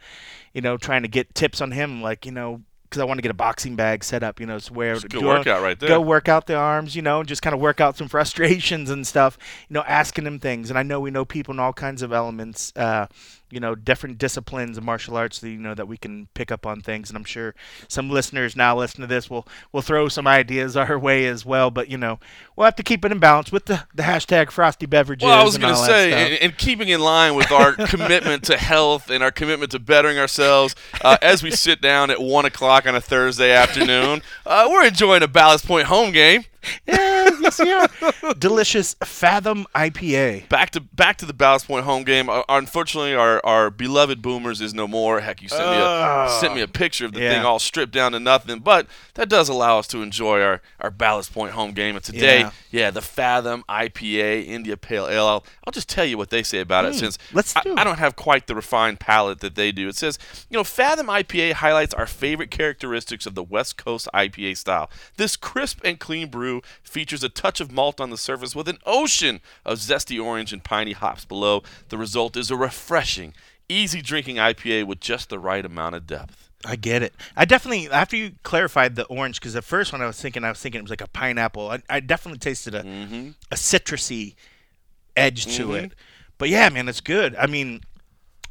you 0.54 0.62
know, 0.62 0.78
trying 0.78 1.04
to 1.04 1.08
get 1.08 1.36
tips 1.36 1.62
on 1.62 1.72
him, 1.72 2.02
like 2.02 2.26
you 2.26 2.32
know. 2.32 2.62
Because 2.90 3.02
I 3.02 3.06
want 3.06 3.18
to 3.18 3.22
get 3.22 3.32
a 3.32 3.36
boxing 3.36 3.76
bag 3.76 4.04
set 4.04 4.24
up, 4.24 4.40
you 4.40 4.46
know, 4.46 4.60
so 4.60 4.74
where 4.74 4.94
It's 4.94 5.04
a 5.04 5.10
good 5.10 5.22
go- 5.22 5.28
workout 5.28 5.62
right 5.62 5.78
there. 5.78 5.90
Go 5.90 6.00
work 6.00 6.30
out 6.30 6.48
the 6.48 6.56
arms, 6.56 6.96
you 6.96 7.02
know, 7.02 7.20
and 7.20 7.28
just 7.28 7.42
kind 7.42 7.54
of 7.54 7.60
work 7.60 7.82
out 7.82 7.98
some 7.98 8.08
frustrations 8.16 8.90
and 8.90 9.06
stuff, 9.06 9.38
you 9.68 9.74
know, 9.74 9.84
asking 9.88 10.26
him 10.26 10.40
things. 10.40 10.70
And 10.70 10.80
I 10.80 10.84
know 10.84 11.00
we 11.02 11.12
know 11.12 11.26
people 11.26 11.54
in 11.54 11.60
all 11.60 11.74
kinds 11.74 12.02
of 12.02 12.14
elements, 12.14 12.72
uh, 12.78 13.08
you 13.50 13.60
know, 13.60 13.76
different 13.76 14.18
disciplines 14.18 14.78
of 14.78 14.84
martial 14.84 15.16
arts 15.16 15.40
that 15.40 15.50
you 15.50 15.58
know 15.58 15.74
that 15.74 15.88
we 15.88 15.98
can 15.98 16.28
pick 16.34 16.52
up 16.52 16.66
on 16.66 16.82
things. 16.82 17.10
And 17.10 17.18
I'm 17.18 17.24
sure 17.24 17.56
some 17.88 18.10
listeners 18.10 18.56
now 18.56 18.78
listen 18.78 19.02
to 19.02 19.08
this 19.08 19.30
will 19.30 19.48
will 19.72 19.82
throw 19.82 20.10
some 20.10 20.28
ideas 20.28 20.76
our 20.78 21.00
way 21.00 21.26
as 21.28 21.46
well. 21.46 21.72
But 21.72 21.90
you 21.90 21.98
know, 21.98 22.20
we'll 22.56 22.66
have 22.66 22.76
to 22.76 22.84
keep 22.84 23.06
it 23.06 23.12
in 23.12 23.20
balance 23.20 23.52
with 23.52 23.66
the 23.66 23.86
the 23.94 24.04
hashtag 24.04 24.52
frosty 24.52 24.86
beverages. 24.86 25.26
Well, 25.26 25.40
I 25.40 25.44
was 25.44 25.58
going 25.58 25.74
to 25.74 25.80
say, 25.80 26.14
and, 26.14 26.34
and 26.42 26.58
keeping 26.58 26.90
in 26.90 27.00
line 27.00 27.36
with 27.36 27.52
our 27.52 27.74
commitment 27.88 28.44
to 28.46 28.58
health 28.58 29.10
and 29.10 29.24
our 29.24 29.32
commitment 29.32 29.72
to 29.72 29.80
bettering 29.80 30.18
ourselves, 30.18 30.76
uh, 31.04 31.18
as 31.22 31.44
we 31.44 31.52
sit 31.52 31.82
down 31.82 32.12
at 32.12 32.22
one 32.22 32.46
o'clock 32.46 32.86
on 32.86 32.96
a 32.96 33.02
Thursday 33.02 33.52
afternoon, 33.52 34.22
uh, 34.46 34.68
we're 34.70 34.86
enjoying 34.86 35.24
a 35.24 35.28
Ballast 35.28 35.66
Point 35.66 35.88
home 35.88 36.12
game. 36.12 36.44
Yeah, 36.88 37.88
are. 38.24 38.34
Delicious 38.40 38.96
Fathom 39.04 39.66
IPA. 39.76 40.50
Back 40.50 40.72
to 40.72 40.82
back 40.82 41.18
to 41.18 41.26
the 41.26 41.34
Ballast 41.34 41.68
Point 41.68 41.86
home 41.86 42.04
game. 42.04 42.30
Uh, 42.30 42.44
unfortunately, 42.50 43.14
our, 43.16 43.42
our 43.46 43.70
beloved 43.70 44.22
Boomers 44.22 44.62
is 44.62 44.74
no 44.74 44.88
more. 44.88 45.20
Heck, 45.22 45.42
you 45.42 45.50
sent 45.50 45.62
me 45.70 45.78
a 45.78 45.86
Ugh. 45.86 46.42
sent 46.42 46.56
me 46.56 46.62
a 46.62 46.68
picture 46.68 47.06
of 47.06 47.14
the 47.14 47.20
Yeah. 47.22 47.34
thing 47.36 47.46
all 47.46 47.60
stripped 47.60 47.94
down 47.94 48.12
to 48.14 48.20
nothing. 48.20 48.60
But 48.60 48.88
that 49.16 49.30
does 49.30 49.50
allow 49.50 49.80
us 49.80 49.88
to 49.88 50.02
enjoy 50.02 50.42
our, 50.42 50.62
our 50.80 50.92
Ballast 50.92 51.34
Point 51.34 51.54
home 51.54 51.72
game. 51.72 51.96
And 51.96 52.04
today, 52.04 52.40
Yeah. 52.40 52.52
yeah, 52.72 52.92
the 52.92 53.02
Fathom 53.02 53.64
IPA 53.70 54.46
India 54.48 54.78
Pale 54.78 55.08
Ale. 55.08 55.28
I'll, 55.28 55.46
I'll 55.66 55.72
just 55.74 55.90
tell 55.90 56.06
you 56.06 56.18
what 56.18 56.30
they 56.30 56.44
say 56.44 56.60
about 56.60 56.86
it, 56.86 56.94
Mm, 56.94 57.00
since 57.00 57.18
let's 57.34 57.56
I, 57.56 57.62
do 57.62 57.76
I 57.78 57.82
it. 57.82 57.84
don't 57.86 58.00
have 58.00 58.16
quite 58.16 58.48
the 58.48 58.56
refined 58.56 59.00
palate 59.00 59.40
that 59.40 59.56
they 59.56 59.72
do. 59.72 59.88
It 59.90 59.96
says, 59.96 60.18
you 60.50 60.58
know, 60.58 60.64
Fathom 60.64 61.08
IPA 61.08 61.54
highlights 61.54 61.94
our 61.94 62.08
favorite 62.08 62.52
characteristics 62.52 63.26
of 63.26 63.36
the 63.36 63.44
West 63.44 63.78
Coast 63.78 64.08
IPA 64.14 64.58
style. 64.58 64.90
This 65.18 65.36
crisp 65.36 65.82
and 65.84 66.00
clean 66.00 66.30
brew 66.30 66.57
features 66.84 67.24
a 67.24 67.30
touch 67.30 67.60
of 67.60 67.72
malt 67.72 68.00
on 68.02 68.10
the 68.10 68.18
surface 68.18 68.56
with 68.56 68.68
an 68.68 68.78
ocean 68.86 69.42
of 69.66 69.80
zesty 69.80 70.24
orange 70.24 70.54
and 70.54 70.64
piney 70.64 70.94
hops 70.94 71.26
below. 71.26 71.64
The 71.90 71.98
result 71.98 72.36
is 72.38 72.50
a 72.52 72.56
refreshing, 72.56 73.34
easy 73.70 74.02
drinking 74.02 74.38
IPA 74.38 74.86
with 74.86 75.00
just 75.00 75.30
the 75.30 75.40
right 75.40 75.66
amount 75.66 75.96
of 75.96 76.08
depth. 76.08 76.50
I 76.66 76.76
get 76.76 77.04
it. 77.04 77.14
I 77.36 77.46
definitely 77.46 77.90
after 77.90 78.16
you 78.18 78.32
clarified 78.44 78.96
the 78.96 79.06
orange 79.06 79.40
because 79.40 79.56
at 79.56 79.64
first 79.64 79.92
when 79.94 80.02
I 80.02 80.08
was 80.08 80.20
thinking 80.20 80.44
I 80.44 80.50
was 80.50 80.60
thinking 80.60 80.80
it 80.80 80.82
was 80.84 80.90
like 80.90 81.02
a 81.02 81.08
pineapple. 81.08 81.70
I, 81.70 81.82
I 81.90 82.00
definitely 82.00 82.40
tasted 82.40 82.74
a 82.74 82.82
Mm-hmm. 82.84 83.30
a 83.52 83.56
citrusy 83.56 84.34
edge 85.16 85.46
to 85.58 85.74
it. 85.74 85.94
But 86.40 86.50
yeah, 86.50 86.70
man, 86.70 86.88
it's 86.90 87.02
good. 87.02 87.36
I 87.36 87.48
mean, 87.48 87.82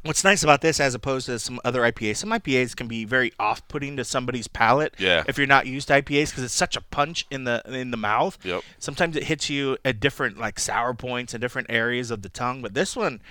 what's 0.07 0.23
nice 0.23 0.43
about 0.43 0.61
this 0.61 0.79
as 0.79 0.95
opposed 0.95 1.27
to 1.27 1.37
some 1.39 1.59
other 1.63 1.81
IPAs? 1.81 2.17
Some 2.17 2.29
IPAs 2.29 2.75
can 2.75 2.87
be 2.87 3.05
very 3.05 3.31
off-putting 3.39 3.97
to 3.97 4.05
somebody's 4.05 4.47
palate. 4.47 4.95
Yeah. 4.97 5.23
If 5.27 5.37
you're 5.37 5.47
not 5.47 5.67
used 5.67 5.89
to 5.89 6.01
IPAs 6.01 6.29
because 6.29 6.43
it's 6.43 6.53
such 6.53 6.75
a 6.75 6.81
punch 6.81 7.25
in 7.29 7.43
the 7.43 7.61
in 7.65 7.91
the 7.91 7.97
mouth. 7.97 8.37
Yep. 8.43 8.63
Sometimes 8.79 9.15
it 9.15 9.23
hits 9.23 9.49
you 9.49 9.77
at 9.85 9.99
different 9.99 10.37
like 10.37 10.59
sour 10.59 10.93
points 10.93 11.33
and 11.33 11.41
different 11.41 11.67
areas 11.69 12.09
of 12.11 12.21
the 12.21 12.29
tongue, 12.29 12.61
but 12.61 12.73
this 12.73 12.95
one 12.95 13.21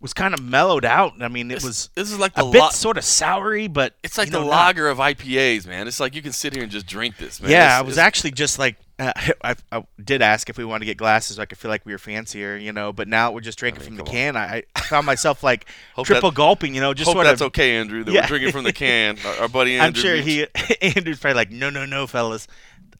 was 0.00 0.12
kind 0.14 0.32
of 0.34 0.40
mellowed 0.42 0.84
out. 0.84 1.20
I 1.20 1.28
mean, 1.28 1.50
it 1.50 1.54
This- 1.54 1.64
was 1.64 1.90
this 1.94 2.10
is 2.12 2.18
like 2.18 2.32
a 2.36 2.44
bit 2.50 2.60
lo- 2.60 2.70
sort 2.70 2.96
of 2.98 3.04
soury, 3.04 3.72
but 3.72 3.94
It's 4.04 4.16
like 4.16 4.28
you 4.28 4.32
the 4.32 4.38
know, 4.40 4.44
not- 4.46 4.50
lager 4.50 4.88
of 4.88 4.98
IPAs, 4.98 5.66
man. 5.66 5.88
It's 5.88 5.98
like 6.00 6.14
you 6.14 6.22
can 6.22 6.32
sit 6.32 6.52
here 6.54 6.62
and 6.62 6.70
just 6.70 6.86
drink 6.86 7.16
this, 7.16 7.40
man. 7.40 7.50
Yeah, 7.50 7.64
It's- 7.64 7.78
I 7.78 7.82
was 7.82 7.94
it's- 7.94 8.06
actually 8.06 8.30
just 8.30 8.58
like, 8.58 8.76
uh, 9.00 9.12
I, 9.44 9.56
I 9.72 9.84
did 10.04 10.22
ask 10.22 10.48
if 10.48 10.56
we 10.56 10.64
wanted 10.64 10.80
to 10.80 10.86
get 10.86 10.96
glasses 10.98 11.36
so 11.36 11.42
I 11.42 11.46
could 11.46 11.58
feel 11.58 11.70
like 11.70 11.84
we 11.84 11.92
were 11.92 11.98
fancier, 11.98 12.56
you 12.56 12.72
know. 12.72 12.92
But 12.92 13.08
now 13.08 13.32
we're 13.32 13.40
just 13.40 13.58
drinking 13.58 13.82
from 13.82 13.96
the 13.96 14.04
can. 14.04 14.36
I, 14.36 14.62
I 14.76 14.80
found 14.82 15.04
myself 15.06 15.42
like 15.42 15.66
triple 16.04 16.30
that- 16.30 16.36
gulping, 16.36 16.74
you 16.76 16.80
know, 16.80 16.94
just 16.94 17.06
Hope 17.08 17.14
sort 17.16 17.26
that's 17.26 17.40
of. 17.40 17.48
okay, 17.48 17.76
Andrew. 17.76 18.04
That 18.04 18.12
Yeah. 18.12 18.20
we're 18.22 18.28
drinking 18.28 18.52
from 18.52 18.64
the 18.64 18.72
can. 18.72 19.18
Our, 19.26 19.42
our 19.42 19.48
buddy 19.48 19.74
Andrew. 19.78 19.86
I'm 19.86 19.94
sure 19.94 20.16
he 20.16 20.46
Andrew's 20.80 21.18
probably 21.18 21.34
like, 21.34 21.50
no, 21.50 21.70
no, 21.70 21.84
no, 21.86 22.06
fellas, 22.06 22.46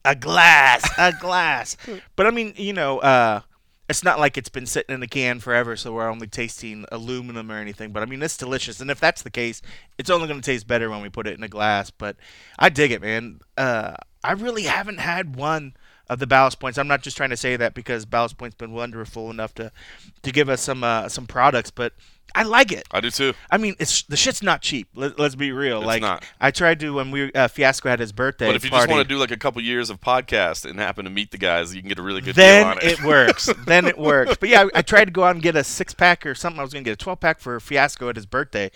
a 0.03 0.15
glass, 0.15 0.89
a 0.97 1.13
glass. 1.13 1.77
But 2.17 2.27
I 2.27 2.31
mean, 2.31 2.53
you 2.57 2.73
know, 2.73 2.99
uh, 2.99 3.41
it's 3.89 4.03
not 4.03 4.19
like 4.19 4.37
it's 4.37 4.49
been 4.49 4.67
sitting 4.67 4.93
in 4.93 5.01
a 5.01 5.07
can 5.07 5.39
forever, 5.39 5.75
so 5.75 5.91
we're 5.91 6.07
only 6.07 6.27
tasting 6.27 6.85
aluminum 6.91 7.51
or 7.51 7.57
anything. 7.57 7.91
But 7.91 8.03
I 8.03 8.05
mean, 8.05 8.21
it's 8.21 8.37
delicious, 8.37 8.79
and 8.79 8.91
if 8.91 8.99
that's 8.99 9.23
the 9.23 9.31
case, 9.31 9.63
it's 9.97 10.11
only 10.11 10.27
going 10.27 10.39
to 10.39 10.45
taste 10.45 10.67
better 10.67 10.89
when 10.91 11.01
we 11.01 11.09
put 11.09 11.25
it 11.25 11.35
in 11.35 11.43
a 11.43 11.47
glass. 11.47 11.89
But 11.89 12.15
I 12.59 12.69
dig 12.69 12.91
it, 12.91 13.01
man. 13.01 13.39
Uh, 13.57 13.95
I 14.23 14.33
really 14.33 14.63
haven't 14.63 14.99
had 14.99 15.35
one 15.35 15.73
of 16.09 16.19
the 16.19 16.27
ballast 16.27 16.59
points. 16.59 16.77
I'm 16.77 16.87
not 16.87 17.01
just 17.01 17.15
trying 17.15 17.29
to 17.29 17.37
say 17.37 17.55
that 17.55 17.73
because 17.73 18.05
ballast 18.05 18.37
points 18.37 18.55
been 18.55 18.71
wonderful 18.71 19.29
enough 19.29 19.53
to 19.55 19.71
to 20.23 20.31
give 20.31 20.49
us 20.49 20.61
some 20.61 20.83
uh, 20.83 21.07
some 21.09 21.27
products, 21.27 21.71
but 21.71 21.93
I 22.35 22.43
like 22.43 22.71
it. 22.71 22.87
I 22.91 22.99
do 22.99 23.09
too. 23.09 23.33
I 23.49 23.57
mean, 23.57 23.75
it's 23.79 24.03
the 24.03 24.17
shit's 24.17 24.43
not 24.43 24.61
cheap. 24.61 24.89
Let, 24.95 25.19
let's 25.19 25.35
be 25.35 25.51
real. 25.51 25.79
It's 25.79 25.87
like 25.87 26.01
not. 26.01 26.25
I 26.39 26.51
tried 26.51 26.79
to 26.81 26.93
when 26.93 27.11
we 27.11 27.31
uh, 27.33 27.47
Fiasco 27.47 27.89
had 27.89 27.99
his 27.99 28.11
birthday 28.11 28.47
But 28.47 28.55
if 28.55 28.63
you 28.63 28.69
party. 28.69 28.87
just 28.87 28.91
want 28.91 29.07
to 29.07 29.13
do 29.13 29.19
like 29.19 29.31
a 29.31 29.37
couple 29.37 29.61
years 29.61 29.89
of 29.89 29.99
podcast 30.01 30.69
and 30.69 30.79
happen 30.79 31.05
to 31.05 31.11
meet 31.11 31.31
the 31.31 31.37
guys, 31.37 31.73
you 31.73 31.81
can 31.81 31.89
get 31.89 31.99
a 31.99 32.03
really 32.03 32.21
good 32.21 32.35
then 32.35 32.63
deal 32.63 32.71
on 32.71 32.77
it. 32.77 32.99
it 32.99 33.03
works. 33.03 33.49
then 33.65 33.85
it 33.85 33.97
works. 33.97 34.37
But 34.39 34.49
yeah, 34.49 34.63
I, 34.63 34.79
I 34.79 34.81
tried 34.81 35.05
to 35.05 35.11
go 35.11 35.23
out 35.23 35.35
and 35.35 35.41
get 35.41 35.55
a 35.55 35.63
six 35.63 35.93
pack 35.93 36.25
or 36.25 36.35
something. 36.35 36.59
I 36.59 36.63
was 36.63 36.73
gonna 36.73 36.83
get 36.83 36.93
a 36.93 36.97
twelve 36.97 37.19
pack 37.19 37.39
for 37.39 37.59
Fiasco 37.59 38.09
at 38.09 38.15
his 38.15 38.25
birthday, 38.25 38.71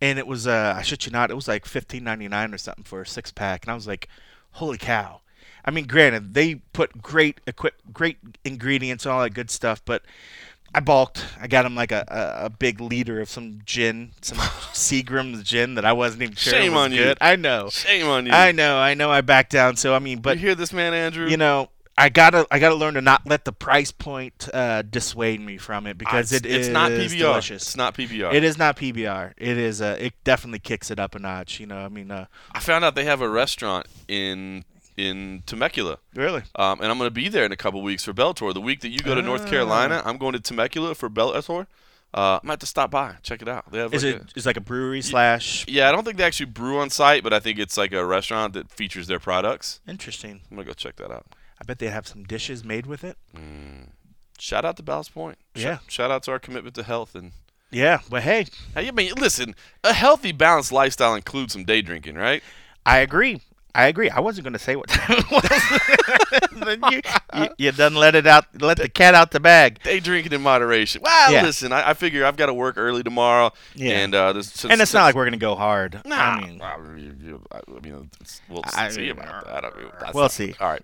and 0.00 0.18
it 0.18 0.26
was 0.26 0.46
uh, 0.46 0.74
I 0.76 0.82
shit 0.82 1.06
you 1.06 1.12
not, 1.12 1.30
it 1.30 1.34
was 1.34 1.48
like 1.48 1.64
fifteen 1.64 2.04
ninety 2.04 2.28
nine 2.28 2.54
or 2.54 2.58
something 2.58 2.84
for 2.84 3.02
a 3.02 3.06
six 3.06 3.32
pack, 3.32 3.64
and 3.64 3.72
I 3.72 3.74
was 3.74 3.86
like, 3.86 4.08
holy 4.52 4.78
cow. 4.78 5.21
I 5.64 5.70
mean, 5.70 5.86
granted, 5.86 6.34
they 6.34 6.56
put 6.56 7.02
great 7.02 7.40
equip, 7.46 7.74
great 7.92 8.18
ingredients, 8.44 9.06
and 9.06 9.12
all 9.12 9.22
that 9.22 9.30
good 9.30 9.50
stuff, 9.50 9.82
but 9.84 10.02
I 10.74 10.80
balked. 10.80 11.24
I 11.40 11.46
got 11.48 11.66
him 11.66 11.74
like 11.74 11.92
a, 11.92 12.04
a, 12.08 12.46
a 12.46 12.50
big 12.50 12.80
liter 12.80 13.20
of 13.20 13.28
some 13.28 13.60
gin, 13.64 14.12
some 14.22 14.38
Seagram's 14.72 15.42
gin 15.42 15.74
that 15.74 15.84
I 15.84 15.92
wasn't 15.92 16.22
even 16.22 16.34
sure 16.34 16.52
Shame 16.52 16.72
was 16.72 16.84
on 16.84 16.92
you. 16.92 17.14
I 17.20 17.36
know. 17.36 17.68
Shame 17.70 18.06
on 18.06 18.26
you. 18.26 18.32
I 18.32 18.52
know, 18.52 18.78
I 18.78 18.94
know. 18.94 19.10
I 19.10 19.20
backed 19.20 19.52
down. 19.52 19.76
So 19.76 19.94
I 19.94 19.98
mean, 19.98 20.20
but 20.20 20.38
you 20.38 20.46
hear 20.46 20.54
this 20.54 20.72
man, 20.72 20.94
Andrew? 20.94 21.28
you 21.28 21.36
know, 21.36 21.68
I 21.98 22.08
gotta, 22.08 22.46
I 22.50 22.58
gotta 22.58 22.74
learn 22.74 22.94
to 22.94 23.02
not 23.02 23.26
let 23.26 23.44
the 23.44 23.52
price 23.52 23.92
point 23.92 24.48
uh, 24.52 24.80
dissuade 24.80 25.40
me 25.40 25.58
from 25.58 25.86
it 25.86 25.98
because 25.98 26.32
it's, 26.32 26.46
it 26.46 26.50
it's 26.50 26.66
is 26.68 26.72
not 26.72 26.90
PBR. 26.90 27.18
delicious. 27.18 27.62
It's 27.62 27.76
not 27.76 27.94
PBR. 27.94 28.32
It 28.32 28.42
is 28.42 28.56
not 28.56 28.76
PBR. 28.78 29.34
It 29.36 29.58
is. 29.58 29.82
Uh, 29.82 29.96
it 30.00 30.14
definitely 30.24 30.60
kicks 30.60 30.90
it 30.90 30.98
up 30.98 31.14
a 31.14 31.18
notch. 31.18 31.60
You 31.60 31.66
know, 31.66 31.78
I 31.78 31.88
mean, 31.88 32.10
uh, 32.10 32.26
I 32.52 32.60
found 32.60 32.82
out 32.82 32.94
they 32.94 33.04
have 33.04 33.20
a 33.20 33.28
restaurant 33.28 33.86
in 34.08 34.64
in 34.96 35.42
Temecula, 35.46 35.98
really. 36.14 36.42
um, 36.56 36.80
and 36.80 36.90
I'm 36.90 36.98
going 36.98 37.06
to 37.08 37.14
be 37.14 37.28
there 37.28 37.44
in 37.44 37.52
a 37.52 37.56
couple 37.56 37.80
weeks 37.82 38.04
for 38.04 38.12
Bellator. 38.12 38.52
The 38.52 38.60
week 38.60 38.80
that 38.82 38.88
you 38.90 38.98
go 38.98 39.14
to 39.14 39.22
North 39.22 39.44
Ah. 39.46 39.50
Carolina, 39.50 40.02
I'm 40.04 40.18
going 40.18 40.32
to 40.34 40.40
Temecula 40.40 40.94
for 40.94 41.08
Bellator. 41.08 41.66
Uh, 42.14 42.36
I 42.36 42.40
might 42.42 42.52
have 42.54 42.58
to 42.58 42.66
stop 42.66 42.90
by, 42.90 43.14
check 43.22 43.40
it 43.40 43.48
out. 43.48 43.70
They 43.72 43.78
have 43.78 43.94
Is 43.94 44.04
like 44.04 44.14
it 44.16 44.20
a- 44.22 44.38
is 44.38 44.44
like 44.44 44.58
a 44.58 44.60
brewery 44.60 45.00
slash? 45.00 45.64
yeah, 45.66 45.88
I 45.88 45.92
don't 45.92 46.04
think 46.04 46.18
they 46.18 46.24
actually 46.24 46.46
brew 46.46 46.78
on 46.78 46.90
site, 46.90 47.22
but 47.22 47.32
I 47.32 47.40
think 47.40 47.58
it's 47.58 47.78
like 47.78 47.92
a 47.92 48.04
restaurant 48.04 48.52
that 48.52 48.70
features 48.70 49.06
their 49.06 49.18
products. 49.18 49.80
Interesting. 49.88 50.42
I'm 50.50 50.56
gonna 50.58 50.66
go 50.66 50.74
check 50.74 50.96
that 50.96 51.10
out. 51.10 51.24
I 51.58 51.64
bet 51.64 51.78
they 51.78 51.88
have 51.88 52.06
some 52.06 52.24
dishes 52.24 52.64
made 52.64 52.84
with 52.86 53.02
it. 53.02 53.16
Shout 54.38 54.64
out 54.64 54.76
to 54.76 54.82
Ballast 54.82 55.14
Point. 55.14 55.38
Sh- 55.56 55.62
Yeah. 55.62 55.78
Shout 55.88 56.10
out 56.10 56.22
to 56.24 56.32
our 56.32 56.38
commitment 56.38 56.74
to 56.76 56.82
health 56.82 57.14
and. 57.14 57.32
Yeah, 57.70 58.00
but 58.10 58.22
hey, 58.22 58.44
I 58.76 58.90
mean, 58.90 59.12
listen, 59.16 59.54
a 59.82 59.94
healthy, 59.94 60.32
balanced 60.32 60.72
lifestyle 60.72 61.14
includes 61.14 61.54
some 61.54 61.64
day 61.64 61.80
drinking, 61.80 62.16
right? 62.16 62.42
I 62.84 62.98
agree. 62.98 63.40
I 63.74 63.86
agree. 63.86 64.10
I 64.10 64.20
wasn't 64.20 64.44
going 64.44 64.52
to 64.52 64.58
say 64.58 64.76
what 64.76 64.88
time 64.90 65.16
it 65.18 65.30
was. 65.30 66.50
then 66.80 66.80
you, 66.92 67.00
you 67.34 67.48
you 67.58 67.72
done 67.72 67.94
let 67.94 68.14
it 68.14 68.26
out, 68.26 68.44
let 68.60 68.76
the 68.76 68.88
cat 68.88 69.14
out 69.14 69.30
the 69.30 69.40
bag. 69.40 69.82
Day 69.82 69.98
drinking 70.00 70.32
in 70.32 70.42
moderation. 70.42 71.00
Well, 71.02 71.32
Yeah. 71.32 71.42
listen, 71.42 71.72
I, 71.72 71.90
I 71.90 71.94
figure 71.94 72.24
I've 72.26 72.36
got 72.36 72.46
to 72.46 72.54
work 72.54 72.74
early 72.76 73.02
tomorrow, 73.02 73.50
Yeah. 73.74 73.92
and 74.00 74.14
uh, 74.14 74.32
this, 74.34 74.48
since, 74.52 74.70
And 74.72 74.80
it's 74.82 74.92
not 74.92 75.04
like 75.04 75.14
we're 75.14 75.24
gonna 75.24 75.36
go 75.38 75.54
hard. 75.54 76.02
Nah, 76.04 76.16
I 76.16 76.40
mean, 76.46 76.60
I 76.62 76.76
mean, 76.78 78.10
we'll 78.48 78.62
I 78.74 78.88
see 78.90 79.08
about 79.08 79.46
that. 79.46 79.64
I 79.64 79.70
mean, 79.76 79.86
we'll 80.14 80.22
not- 80.24 80.32
see. 80.32 80.54
All 80.60 80.68
right. 80.68 80.82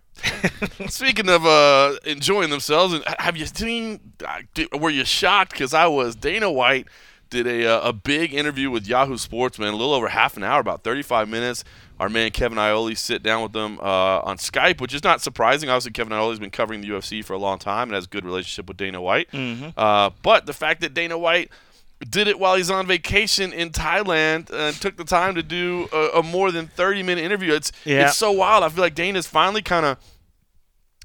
Speaking 0.91 1.29
of 1.29 1.47
uh, 1.47 1.95
enjoying 2.05 2.51
themselves, 2.51 2.95
and 2.95 3.05
have 3.19 3.37
you 3.37 3.47
seen? 3.47 4.01
uh, 4.27 4.41
Were 4.79 4.91
you 4.91 5.05
shocked? 5.05 5.53
Because 5.53 5.75
I 5.75 5.87
was. 5.87 6.17
Dana 6.17 6.51
White 6.51 6.87
did 7.31 7.47
a 7.47 7.67
uh, 7.67 7.89
a 7.89 7.93
big 7.93 8.33
interview 8.35 8.71
with 8.71 8.87
Yahoo 8.87 9.17
Sports, 9.17 9.59
man. 9.59 9.69
A 9.75 9.77
little 9.77 9.95
over 9.95 10.09
half 10.09 10.37
an 10.37 10.43
hour, 10.45 10.61
about 10.61 10.83
35 10.85 11.29
minutes. 11.29 11.65
Our 12.01 12.09
man 12.09 12.31
Kevin 12.31 12.59
Iole 12.59 12.95
sit 12.97 13.23
down 13.23 13.43
with 13.43 13.53
them 13.53 13.79
uh, 13.81 14.21
on 14.21 14.37
Skype, 14.39 14.81
which 14.81 14.95
is 14.95 15.03
not 15.03 15.21
surprising. 15.21 15.69
Obviously, 15.69 15.91
Kevin 15.93 16.13
Iole's 16.13 16.39
been 16.39 16.51
covering 16.51 16.81
the 16.81 16.89
UFC 16.89 17.25
for 17.25 17.33
a 17.33 17.39
long 17.39 17.59
time 17.59 17.89
and 17.89 17.95
has 17.95 18.05
a 18.05 18.09
good 18.09 18.25
relationship 18.25 18.69
with 18.69 18.77
Dana 18.77 19.01
White. 19.01 19.31
Mm-hmm. 19.33 19.71
Uh, 19.77 20.11
but 20.23 20.47
the 20.47 20.53
fact 20.53 20.81
that 20.83 20.95
Dana 20.95 21.19
White 21.19 21.51
did 22.09 22.29
it 22.29 22.39
while 22.39 22.55
he's 22.55 22.71
on 22.71 22.87
vacation 22.87 23.53
in 23.53 23.71
Thailand 23.71 24.51
and 24.53 24.77
took 24.77 24.97
the 24.97 25.03
time 25.05 25.35
to 25.35 25.43
do 25.43 25.89
a, 25.93 26.19
a 26.21 26.23
more 26.23 26.53
than 26.53 26.69
30 26.69 27.03
minute 27.03 27.25
interview. 27.25 27.53
It's 27.53 27.73
Yeah. 27.85 28.07
it's 28.07 28.17
so 28.17 28.31
wild. 28.31 28.63
I 28.63 28.69
feel 28.69 28.83
like 28.85 28.95
Dana's 28.95 29.27
finally 29.27 29.63
kind 29.63 29.85
of 29.85 29.99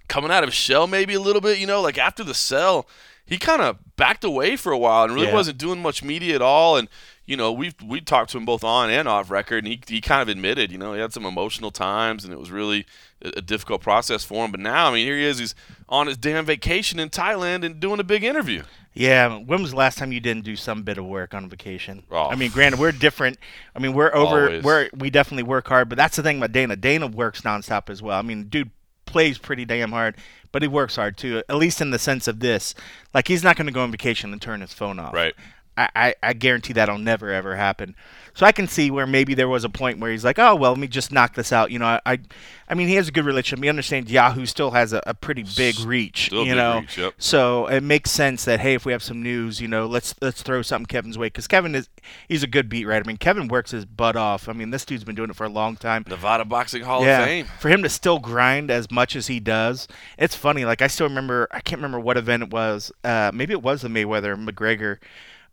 coming 0.08 0.30
out 0.30 0.44
of 0.44 0.50
his 0.50 0.56
shell 0.56 0.86
maybe 0.86 1.16
a 1.16 1.20
little 1.20 1.42
bit, 1.42 1.58
you 1.58 1.66
know, 1.66 1.82
like 1.82 1.98
after 1.98 2.24
the 2.24 2.36
cell, 2.36 2.88
he 3.26 3.38
kind 3.38 3.62
of 3.62 3.78
backed 3.96 4.24
away 4.24 4.56
for 4.56 4.72
a 4.72 4.78
while 4.78 5.04
and 5.06 5.14
really 5.14 5.28
Yeah. 5.28 5.34
wasn't 5.34 5.58
doing 5.58 5.82
much 5.82 6.04
media 6.04 6.36
at 6.36 6.42
all 6.42 6.78
and 6.78 6.88
you 7.26 7.38
know, 7.38 7.52
we've 7.54 7.76
we 7.82 8.02
talked 8.02 8.32
to 8.32 8.38
him 8.38 8.46
both 8.46 8.64
on 8.64 8.90
and 8.90 9.08
off 9.08 9.32
record, 9.32 9.64
and 9.64 9.68
he, 9.68 9.82
he 9.88 10.02
kind 10.02 10.22
of 10.22 10.28
admitted, 10.28 10.72
you 10.72 10.78
know, 10.78 10.94
he 10.94 11.00
had 11.00 11.14
some 11.14 11.26
emotional 11.26 11.72
times, 11.72 12.26
and 12.26 12.34
it 12.34 12.40
was 12.40 12.52
really 12.52 12.86
a, 13.24 13.32
a 13.38 13.42
difficult 13.42 13.82
process 13.82 14.24
for 14.26 14.44
him. 14.44 14.52
But 14.52 14.60
now, 14.60 14.90
I 14.90 14.94
mean, 14.94 15.06
here 15.06 15.16
he 15.16 15.24
is, 15.24 15.40
he's 15.40 15.56
on 15.88 16.08
his 16.08 16.18
damn 16.18 16.46
vacation 16.46 17.00
in 17.00 17.10
Thailand 17.10 17.66
and 17.66 17.80
doing 17.80 18.00
a 18.02 18.04
big 18.04 18.24
interview. 18.26 18.64
Yeah, 18.94 19.38
when 19.38 19.62
was 19.62 19.72
the 19.72 19.78
last 19.78 19.98
time 19.98 20.12
you 20.12 20.20
didn't 20.20 20.44
do 20.44 20.56
some 20.58 20.84
bit 20.84 20.98
of 20.98 21.06
work 21.06 21.34
on 21.34 21.50
vacation? 21.50 22.04
Oh. 22.12 22.28
I 22.28 22.36
mean, 22.36 22.52
granted, 22.52 22.80
we're 22.80 22.92
different. 22.92 23.40
I 23.74 23.80
mean, 23.80 23.94
we're 23.94 24.14
over. 24.14 24.48
Always. 24.48 24.64
We're 24.64 24.90
we 24.94 25.10
definitely 25.10 25.44
work 25.44 25.68
hard, 25.70 25.88
but 25.88 25.98
that's 25.98 26.18
the 26.18 26.24
thing 26.24 26.38
about 26.38 26.52
Dana. 26.52 26.76
Dana 26.76 27.08
works 27.08 27.42
nonstop 27.42 27.90
as 27.90 28.02
well. 28.02 28.20
I 28.20 28.22
mean, 28.22 28.50
dude 28.50 28.70
plays 29.06 29.38
pretty 29.38 29.64
damn 29.64 29.92
hard, 29.92 30.16
but 30.54 30.62
he 30.62 30.70
works 30.70 30.96
hard 30.96 31.18
too. 31.18 31.44
At 31.50 31.58
least 31.58 31.82
in 31.82 31.90
the 31.90 32.00
sense 32.00 32.30
of 32.30 32.40
this, 32.40 32.74
like 33.14 33.28
he's 33.28 33.44
not 33.44 33.58
going 33.58 33.68
to 33.68 33.74
go 33.74 33.84
on 33.84 33.92
vacation 33.92 34.32
and 34.32 34.42
turn 34.42 34.62
his 34.62 34.72
phone 34.72 35.00
off. 35.00 35.14
Right. 35.14 35.34
I, 35.78 35.90
I, 35.96 36.16
I 36.22 36.34
guarantee 36.34 36.74
that'll 36.74 36.98
never 36.98 37.32
ever 37.32 37.56
happen. 37.56 37.96
So 38.36 38.46
I 38.48 38.52
can 38.52 38.68
see 38.68 38.90
where 38.90 39.06
maybe 39.06 39.36
there 39.36 39.48
was 39.48 39.64
a 39.64 39.70
point 39.70 40.00
where 40.00 40.12
he's 40.12 40.24
like, 40.24 40.40
oh 40.40 40.56
well, 40.56 40.72
let 40.72 40.80
me 40.80 40.88
just 40.88 41.12
knock 41.12 41.36
this 41.36 41.52
out. 41.52 41.72
You 41.72 41.80
know, 41.80 41.86
I, 41.86 42.02
I, 42.06 42.20
I 42.68 42.74
mean, 42.74 42.88
he 42.88 42.96
has 42.96 43.08
a 43.08 43.12
good 43.12 43.26
relationship. 43.26 43.64
He 43.64 43.70
understands 43.70 44.12
Yahoo 44.12 44.46
still 44.46 44.72
has 44.72 44.94
a, 44.94 45.04
a 45.06 45.14
pretty 45.14 45.46
big 45.56 45.80
reach. 45.82 46.28
Still 46.28 46.46
you 46.46 46.56
know, 46.56 46.80
reach, 46.80 46.98
yep. 46.98 47.14
so 47.18 47.68
it 47.68 47.82
makes 47.82 48.12
sense 48.12 48.46
that 48.46 48.60
hey, 48.60 48.74
if 48.74 48.86
we 48.86 48.92
have 48.92 49.04
some 49.04 49.22
news, 49.22 49.62
you 49.62 49.68
know, 49.68 49.86
let's 49.86 50.16
let's 50.22 50.42
throw 50.42 50.62
something 50.62 50.88
Kevin's 50.88 51.18
way 51.18 51.28
because 51.28 51.48
Kevin 51.48 51.76
is 51.76 51.90
he's 52.28 52.44
a 52.44 52.48
good 52.48 52.70
beat 52.70 52.86
writer. 52.86 53.04
I 53.06 53.08
mean, 53.08 53.18
Kevin 53.18 53.48
works 53.48 53.72
his 53.72 53.86
butt 53.86 54.16
off. 54.16 54.50
I 54.50 54.54
mean, 54.54 54.72
this 54.72 54.86
dude's 54.86 55.04
been 55.04 55.16
doing 55.16 55.30
it 55.30 55.36
for 55.36 55.46
a 55.46 55.50
long 55.50 55.76
time. 55.76 56.04
Nevada 56.08 56.46
Boxing 56.46 56.84
Hall 56.84 57.06
yeah, 57.06 57.20
of 57.20 57.28
Fame. 57.28 57.46
for 57.60 57.70
him 57.70 57.84
to 57.84 57.90
still 57.90 58.20
grind 58.20 58.72
as 58.72 58.90
much 58.90 59.16
as 59.16 59.28
he 59.28 59.40
does, 59.40 59.88
it's 60.18 60.36
funny. 60.36 60.66
Like 60.66 60.82
I 60.82 60.88
still 60.88 61.08
remember, 61.08 61.48
I 61.52 61.60
can't 61.60 61.80
remember 61.80 62.00
what 62.00 62.18
event 62.18 62.44
it 62.44 62.50
was. 62.50 62.92
Uh, 63.04 63.32
maybe 63.34 63.54
it 63.54 63.62
was 63.62 63.82
the 63.82 63.90
Mayweather 63.90 64.36
McGregor, 64.36 64.98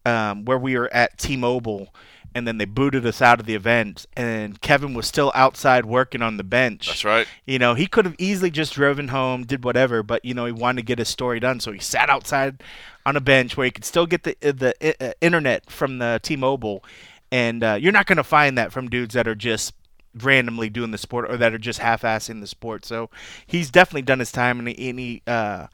um, 0.04 0.44
where 0.44 0.58
we 0.58 0.76
were 0.76 0.92
at 0.92 1.18
T-Mobile, 1.18 1.94
and 2.34 2.46
then 2.46 2.58
they 2.58 2.64
booted 2.64 3.04
us 3.04 3.20
out 3.20 3.40
of 3.40 3.46
the 3.46 3.54
event, 3.54 4.06
and 4.16 4.60
Kevin 4.60 4.94
was 4.94 5.06
still 5.06 5.32
outside 5.34 5.84
working 5.84 6.22
on 6.22 6.36
the 6.36 6.44
bench. 6.44 6.86
That's 6.86 7.04
right. 7.04 7.26
You 7.44 7.58
know, 7.58 7.74
he 7.74 7.86
could 7.86 8.04
have 8.04 8.14
easily 8.18 8.50
just 8.50 8.74
driven 8.74 9.08
home, 9.08 9.44
did 9.44 9.64
whatever, 9.64 10.02
but 10.02 10.24
you 10.24 10.34
know, 10.34 10.46
he 10.46 10.52
wanted 10.52 10.82
to 10.82 10.86
get 10.86 10.98
his 10.98 11.08
story 11.08 11.40
done, 11.40 11.60
so 11.60 11.72
he 11.72 11.80
sat 11.80 12.08
outside 12.08 12.62
on 13.04 13.16
a 13.16 13.20
bench 13.20 13.56
where 13.56 13.64
he 13.64 13.70
could 13.70 13.84
still 13.84 14.06
get 14.06 14.22
the 14.22 14.36
uh, 14.42 14.52
the 14.52 14.96
uh, 15.00 15.12
internet 15.20 15.70
from 15.70 15.98
the 15.98 16.20
T-Mobile, 16.22 16.84
and 17.32 17.64
uh, 17.64 17.78
you're 17.80 17.92
not 17.92 18.06
going 18.06 18.16
to 18.18 18.24
find 18.24 18.56
that 18.56 18.72
from 18.72 18.88
dudes 18.88 19.14
that 19.14 19.26
are 19.26 19.34
just 19.34 19.74
randomly 20.14 20.68
doing 20.68 20.90
the 20.90 20.98
sport 20.98 21.30
or 21.30 21.36
that 21.36 21.54
are 21.54 21.58
just 21.58 21.78
half-assing 21.78 22.40
the 22.40 22.46
sport. 22.46 22.84
So 22.84 23.10
he's 23.46 23.70
definitely 23.70 24.02
done 24.02 24.18
his 24.18 24.32
time, 24.32 24.58
and 24.58 24.68
he, 24.68 24.90
and 24.90 24.98
he 24.98 25.22
uh, 25.26 25.66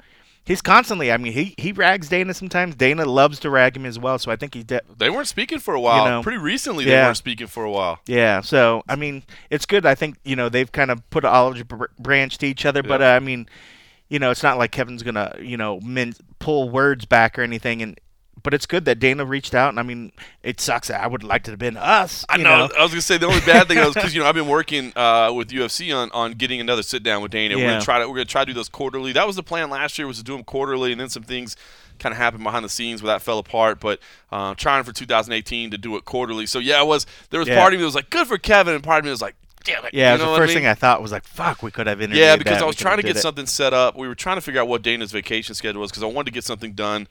he's 0.47 0.63
constantly. 0.63 1.13
I 1.13 1.19
mean, 1.19 1.33
he 1.35 1.55
he 1.59 1.73
rags 1.73 2.09
Dana 2.09 2.33
sometimes. 2.33 2.75
Dana 2.75 3.05
loves 3.05 3.39
to 3.41 3.51
rag 3.51 3.77
him 3.77 3.85
as 3.85 3.99
well. 3.99 4.19
So 4.19 4.31
I 4.31 4.37
think 4.37 4.55
he. 4.55 4.63
de- 4.63 4.81
They 4.97 5.11
weren't 5.11 5.29
speaking 5.29 5.59
for 5.59 5.75
a 5.75 5.81
while. 5.81 6.05
know, 6.07 6.23
Pretty 6.23 6.39
recently, 6.39 6.85
they 6.85 6.93
weren't 7.07 7.17
speaking 7.19 7.47
for 7.47 7.65
a 7.65 7.71
while. 7.71 7.99
Yeah, 8.07 8.41
so 8.41 8.83
I 8.89 8.97
mean, 8.97 9.23
it's 9.51 9.67
good. 9.67 9.85
I 9.85 9.95
think 9.95 10.17
you 10.25 10.37
know 10.37 10.49
they've 10.49 10.71
kind 10.73 10.91
of 10.91 11.09
put 11.11 11.25
an 11.25 11.31
olive 11.31 11.67
br- 11.69 11.85
branch 11.99 12.39
to 12.39 12.47
each 12.47 12.65
other, 12.65 12.83
but 12.83 13.03
uh, 13.03 13.07
I 13.07 13.19
mean, 13.19 13.47
you 14.09 14.19
know, 14.19 14.31
it's 14.31 14.43
not 14.43 14.57
like 14.57 14.71
Kevin's 14.73 15.03
gonna 15.03 15.37
you 15.41 15.57
know 15.57 15.81
min- 15.81 16.15
pull 16.39 16.71
words 16.71 17.05
back 17.05 17.39
or 17.39 17.43
anything. 17.43 17.83
And 17.83 18.01
but 18.43 18.55
it's 18.55 18.67
good 18.67 18.85
that 18.85 18.99
Dana 18.99 19.25
reached 19.25 19.55
out, 19.55 19.71
and 19.71 19.81
I 19.81 19.83
mean, 19.83 20.13
it 20.43 20.61
sucks. 20.61 20.89
that 20.89 21.01
I 21.01 21.07
would 21.07 21.25
like 21.25 21.43
to 21.45 21.51
have 21.53 21.59
been 21.59 21.77
us. 21.77 22.25
I 22.29 22.37
you 22.37 22.45
know. 22.45 22.69
I 22.79 22.83
was 22.83 22.93
gonna 22.93 23.01
say 23.01 23.19
the 23.19 23.27
only 23.27 23.41
bad 23.41 23.67
thing 23.69 23.79
was 23.79 23.95
because 23.95 24.15
you 24.15 24.21
know 24.21 24.29
I've 24.29 24.35
been 24.35 24.47
working 24.49 24.93
uh, 24.97 25.33
with 25.35 25.49
UFC 25.49 25.95
on, 25.97 26.11
on 26.13 26.33
getting 26.33 26.61
another 26.61 26.83
sit 26.83 27.03
down 27.03 27.23
with 27.23 27.33
Dana. 27.33 27.57
Yeah. 27.57 27.65
We're 27.65 27.71
gonna 27.73 27.85
try 27.85 27.99
to 27.99 28.09
we're 28.09 28.15
gonna 28.17 28.25
try 28.27 28.43
to 28.43 28.47
do 28.47 28.55
those 28.55 28.69
quarterly. 28.69 29.13
That 29.13 29.27
was 29.27 29.37
the 29.37 29.43
plan 29.43 29.71
last 29.71 29.99
year 29.99 30.07
was 30.07 30.19
to 30.19 30.25
do 30.25 30.35
them 30.35 30.45
quarterly, 30.45 30.93
and 30.93 31.01
then 31.01 31.09
some 31.09 31.23
things 31.23 31.57
kind 31.99 32.13
of 32.13 32.19
happened 32.19 32.45
behind 32.45 32.65
the 32.65 32.69
scenes 32.69 33.03
where 33.03 33.13
that 33.13 33.23
fell 33.23 33.39
apart. 33.39 33.81
But 33.81 34.01
uh, 34.31 34.55
trying 34.55 34.85
for 34.85 34.93
2018 34.93 35.71
to 35.71 35.79
do 35.79 35.97
it 35.97 36.05
quarterly. 36.05 36.47
So 36.47 36.59
yeah, 36.59 36.81
it 36.83 36.87
was 36.87 37.07
there 37.31 37.41
was 37.41 37.49
Yeah. 37.49 37.59
part 37.59 37.73
of 37.73 37.79
me 37.79 37.83
that 37.83 37.87
was 37.87 37.95
like 37.95 38.11
good 38.11 38.27
for 38.27 38.39
Kevin, 38.39 38.75
and 38.75 38.85
part 38.85 38.99
of 39.01 39.05
me 39.07 39.11
was 39.11 39.23
like 39.23 39.35
damn 39.65 39.85
it. 39.85 39.93
Yeah, 39.93 40.13
you 40.13 40.19
know 40.19 40.31
the 40.31 40.37
first 40.39 40.51
I 40.53 40.55
mean? 40.55 40.63
thing 40.63 40.67
I 40.69 40.75
thought 40.75 41.03
was 41.03 41.11
like, 41.11 41.25
"Fuck, 41.25 41.63
we 41.63 41.71
could 41.73 41.87
have 41.89 42.01
interviewed." 42.01 42.25
Yeah, 42.25 42.37
because 42.37 42.59
that. 42.59 42.63
I 42.63 42.67
was 42.67 42.77
trying 42.77 42.99
to 42.99 43.03
get 43.03 43.17
it. 43.17 43.21
something 43.21 43.47
set 43.47 43.75
up. 43.75 43.97
We 43.97 44.07
were 44.07 44.15
trying 44.15 44.37
to 44.37 44.41
figure 44.41 44.61
out 44.61 44.69
what 44.69 44.83
Dana's 44.83 45.11
vacation 45.11 45.55
schedule 45.55 45.81
was 45.81 45.91
because 45.91 46.05
I 46.05 46.07
wanted 46.07 46.27
to 46.27 46.31
get 46.33 46.45
something 46.45 46.73
done 46.73 47.09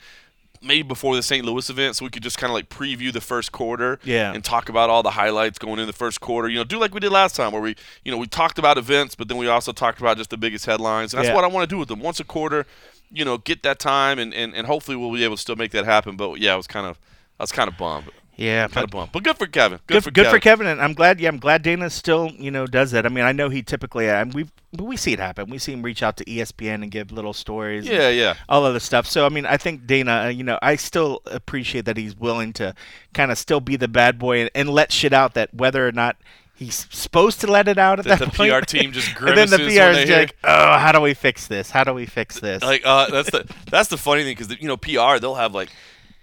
maybe 0.65 0.83
before 0.87 1.15
the 1.15 1.23
St. 1.23 1.45
Louis 1.45 1.69
event 1.69 1.95
so 1.95 2.03
we 2.05 2.11
could 2.11 2.23
just 2.23 2.37
kind 2.37 2.49
of 2.49 2.55
like 2.55 2.69
preview 2.69 3.13
the 3.13 3.21
first 3.21 3.51
quarter 3.51 3.99
Yeah. 4.03 4.33
and 4.33 4.43
talk 4.43 4.67
about 4.69 4.89
all 4.89 5.03
the 5.03 5.11
highlights 5.11 5.59
going 5.59 5.79
in 5.79 5.87
the 5.87 5.93
first 5.93 6.19
quarter. 6.21 6.49
You 6.49 6.57
know, 6.57 6.63
do 6.63 6.79
like 6.79 6.93
we 6.93 6.99
did 6.99 7.11
last 7.11 7.35
time 7.35 7.51
where 7.51 7.61
we, 7.61 7.75
you 8.03 8.11
know, 8.11 8.17
we 8.17 8.27
talked 8.27 8.57
about 8.59 8.77
events, 8.77 9.15
but 9.15 9.27
then 9.27 9.37
we 9.37 9.47
also 9.47 9.71
talked 9.71 9.99
about 9.99 10.17
just 10.17 10.29
the 10.31 10.37
biggest 10.37 10.65
headlines. 10.65 11.13
And 11.13 11.19
that's 11.19 11.29
Yeah. 11.29 11.35
what 11.35 11.43
I 11.43 11.47
want 11.47 11.69
to 11.69 11.73
do 11.73 11.77
with 11.79 11.87
them. 11.87 11.99
Once 11.99 12.19
a 12.19 12.23
quarter, 12.23 12.65
you 13.11 13.23
know, 13.23 13.37
get 13.37 13.61
that 13.63 13.79
time 13.79 14.17
and, 14.19 14.33
and, 14.33 14.55
and 14.55 14.65
hopefully 14.67 14.97
we'll 14.97 15.13
be 15.13 15.23
able 15.23 15.35
to 15.35 15.41
still 15.41 15.55
make 15.55 15.71
that 15.71 15.85
happen. 15.85 16.15
But 16.17 16.39
yeah, 16.39 16.53
it 16.53 16.57
was 16.57 16.67
kind 16.67 16.87
of 16.87 16.97
I 17.39 17.43
was 17.43 17.51
kind 17.51 17.67
of 17.67 17.77
bummed. 17.77 18.09
Yeah, 18.37 18.63
Kind 18.67 18.73
but 18.73 18.83
of 18.83 18.89
bummed. 18.91 19.11
But 19.13 19.23
good 19.23 19.37
for 19.37 19.47
Kevin. 19.47 19.79
Good, 19.87 19.93
good, 19.95 20.03
for 20.03 20.11
good 20.11 20.25
Kevin. 20.25 20.37
for 20.39 20.43
Kevin, 20.43 20.67
and 20.67 20.81
I'm 20.81 20.93
glad. 20.93 21.19
Yeah, 21.21 21.29
I'm 21.29 21.37
glad 21.39 21.61
Dana 21.61 21.89
still, 21.89 22.31
you 22.37 22.51
know, 22.51 22.67
does 22.67 22.91
that. 22.91 23.05
I 23.05 23.09
mean, 23.09 23.23
I 23.23 23.31
know 23.31 23.47
he 23.49 23.61
typically, 23.63 24.09
and 24.09 24.33
we 24.33 24.47
we 24.77 24.97
see 24.97 25.13
it 25.13 25.19
happen. 25.19 25.49
We 25.49 25.57
see 25.57 25.71
him 25.71 25.81
reach 25.83 26.03
out 26.03 26.17
to 26.17 26.25
ESPN 26.25 26.75
and 26.83 26.91
give 26.91 27.11
little 27.13 27.31
stories. 27.33 27.87
and 27.87 27.95
Yeah, 27.95 28.09
yeah. 28.09 28.33
all 28.49 28.65
of 28.65 28.73
the 28.73 28.81
stuff. 28.81 29.07
So 29.07 29.25
I 29.25 29.29
mean, 29.29 29.45
I 29.45 29.55
think 29.57 29.87
Dana, 29.87 30.23
uh, 30.25 30.27
you 30.27 30.43
know, 30.43 30.59
I 30.61 30.75
still 30.75 31.21
appreciate 31.27 31.85
that 31.85 31.95
he's 31.95 32.15
willing 32.17 32.51
to 32.53 32.75
kind 33.13 33.31
of 33.31 33.37
still 33.37 33.61
be 33.61 33.77
the 33.77 33.87
bad 33.87 34.19
boy 34.19 34.41
and, 34.41 34.51
and 34.53 34.69
let 34.69 34.91
shit 34.91 35.13
out 35.13 35.33
that 35.35 35.53
whether 35.53 35.87
or 35.87 35.93
not 35.93 36.17
he's 36.57 36.87
supposed 36.89 37.39
to 37.41 37.47
let 37.47 37.67
it 37.69 37.77
out 37.77 37.99
at 37.99 38.05
That 38.05 38.19
that 38.19 38.31
the 38.31 38.37
point. 38.37 38.51
PR 38.51 38.59
team 38.65 38.91
just 38.91 39.15
and 39.17 39.37
then 39.37 39.49
the 39.49 39.57
grimaces 39.57 39.77
PR 39.77 39.99
is 40.01 40.09
like, 40.09 40.35
oh, 40.43 40.77
how 40.77 40.91
do 40.91 40.99
we 40.99 41.13
fix 41.13 41.47
this? 41.47 41.69
How 41.71 41.85
do 41.85 41.93
we 41.93 42.05
fix 42.05 42.39
this? 42.41 42.61
like 42.63 42.81
uh, 42.85 43.09
that's 43.09 43.31
the 43.31 43.45
that's 43.71 43.87
the 43.89 43.97
funny 43.97 44.23
thing 44.23 44.35
because 44.37 44.59
you 44.61 44.67
know 44.67 44.75
PR 44.77 45.19
they'll 45.19 45.35
have 45.35 45.53
like 45.55 45.69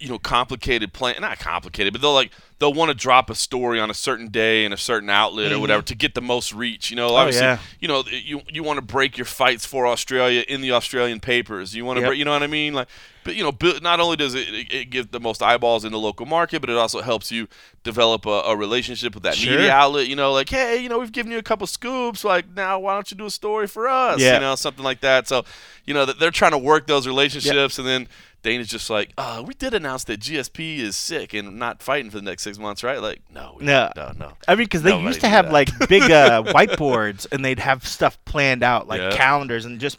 you 0.02 0.08
know 0.08 0.18
complicated 0.18 0.92
plan 0.92 1.14
not 1.20 1.38
complicated 1.38 1.92
but 1.92 2.02
they'll 2.02 2.12
like 2.12 2.32
they'll 2.58 2.72
want 2.74 2.88
to 2.90 2.94
drop 2.94 3.30
a 3.30 3.34
story 3.34 3.78
on 3.80 3.90
a 3.90 3.94
certain 3.94 4.28
day 4.28 4.64
in 4.64 4.72
a 4.72 4.76
certain 4.76 5.08
outlet 5.10 5.52
or 5.52 5.58
whatever 5.60 5.82
to 5.82 5.94
get 5.94 6.14
the 6.14 6.20
most 6.20 6.52
reach 6.52 6.90
you 6.90 6.96
know 6.96 7.14
obviously 7.14 7.42
Mm-hmm. 7.42 7.62
Oh, 7.62 7.62
yeah. 7.62 7.76
you 7.80 7.88
know 7.88 8.04
you 8.10 8.40
you 8.48 8.62
want 8.62 8.78
to 8.78 8.82
break 8.82 9.16
your 9.16 9.24
fights 9.24 9.64
for 9.64 9.86
Australia 9.86 10.44
in 10.48 10.60
the 10.60 10.72
Australian 10.72 11.20
papers 11.20 11.74
you 11.74 11.84
want 11.84 11.96
to 11.98 12.00
Yep. 12.02 12.08
break 12.10 12.18
you 12.18 12.24
know 12.24 12.32
what 12.32 12.42
I 12.42 12.46
mean 12.48 12.74
like 12.74 12.88
but 13.24 13.36
you 13.36 13.44
know 13.44 13.56
not 13.82 14.00
only 14.00 14.16
does 14.16 14.34
it, 14.34 14.48
it, 14.48 14.72
it 14.74 14.90
give 14.90 15.12
the 15.12 15.20
most 15.20 15.42
eyeballs 15.42 15.84
in 15.84 15.92
the 15.92 15.98
local 15.98 16.26
market 16.26 16.60
but 16.60 16.68
it 16.70 16.76
also 16.76 17.00
helps 17.00 17.30
you 17.30 17.46
develop 17.84 18.26
a, 18.26 18.30
a 18.46 18.56
relationship 18.56 19.14
with 19.14 19.22
that 19.22 19.36
Sure. 19.36 19.52
media 19.56 19.70
outlet 19.72 20.08
you 20.08 20.16
know 20.16 20.32
like 20.32 20.48
hey 20.48 20.78
you 20.82 20.88
know 20.88 20.98
we've 20.98 21.12
given 21.12 21.30
you 21.32 21.38
a 21.38 21.42
couple 21.42 21.66
scoops 21.66 22.24
like 22.24 22.46
now 22.56 22.78
why 22.80 22.94
don't 22.94 23.10
you 23.10 23.16
do 23.16 23.26
a 23.26 23.30
story 23.30 23.66
for 23.68 23.88
us 23.88 24.20
Yeah. 24.20 24.34
you 24.34 24.40
know 24.40 24.54
something 24.56 24.84
like 24.84 25.00
that 25.00 25.28
so 25.28 25.44
you 25.84 25.94
know 25.94 26.04
that 26.04 26.18
they're 26.18 26.30
trying 26.30 26.52
to 26.52 26.58
work 26.58 26.86
those 26.86 27.06
relationships 27.06 27.78
and 27.78 27.86
then 27.86 28.08
Dana's 28.42 28.68
just 28.68 28.90
like, 28.90 29.12
uh, 29.16 29.42
we 29.46 29.54
did 29.54 29.72
announce 29.74 30.04
that 30.04 30.20
GSP 30.20 30.78
is 30.78 30.96
sick 30.96 31.32
and 31.32 31.58
not 31.58 31.82
fighting 31.82 32.10
for 32.10 32.16
the 32.18 32.24
next 32.24 32.42
six 32.42 32.58
months, 32.58 32.82
right? 32.82 33.00
Like, 33.00 33.20
no, 33.32 33.56
we- 33.58 33.64
No. 33.64 33.90
no, 33.96 34.12
no. 34.18 34.32
I 34.48 34.54
mean, 34.56 34.64
because 34.64 34.82
they 34.82 34.90
Nobody 34.90 35.08
used 35.08 35.20
to 35.20 35.28
have 35.28 35.46
that. 35.46 35.52
like 35.52 35.68
big 35.88 36.02
uh, 36.10 36.42
whiteboards, 36.42 37.26
and 37.30 37.44
they'd 37.44 37.60
have 37.60 37.86
stuff 37.86 38.18
planned 38.24 38.62
out, 38.62 38.88
like 38.88 39.00
Yeah. 39.00 39.16
calendars, 39.16 39.64
and 39.64 39.80
just 39.80 39.98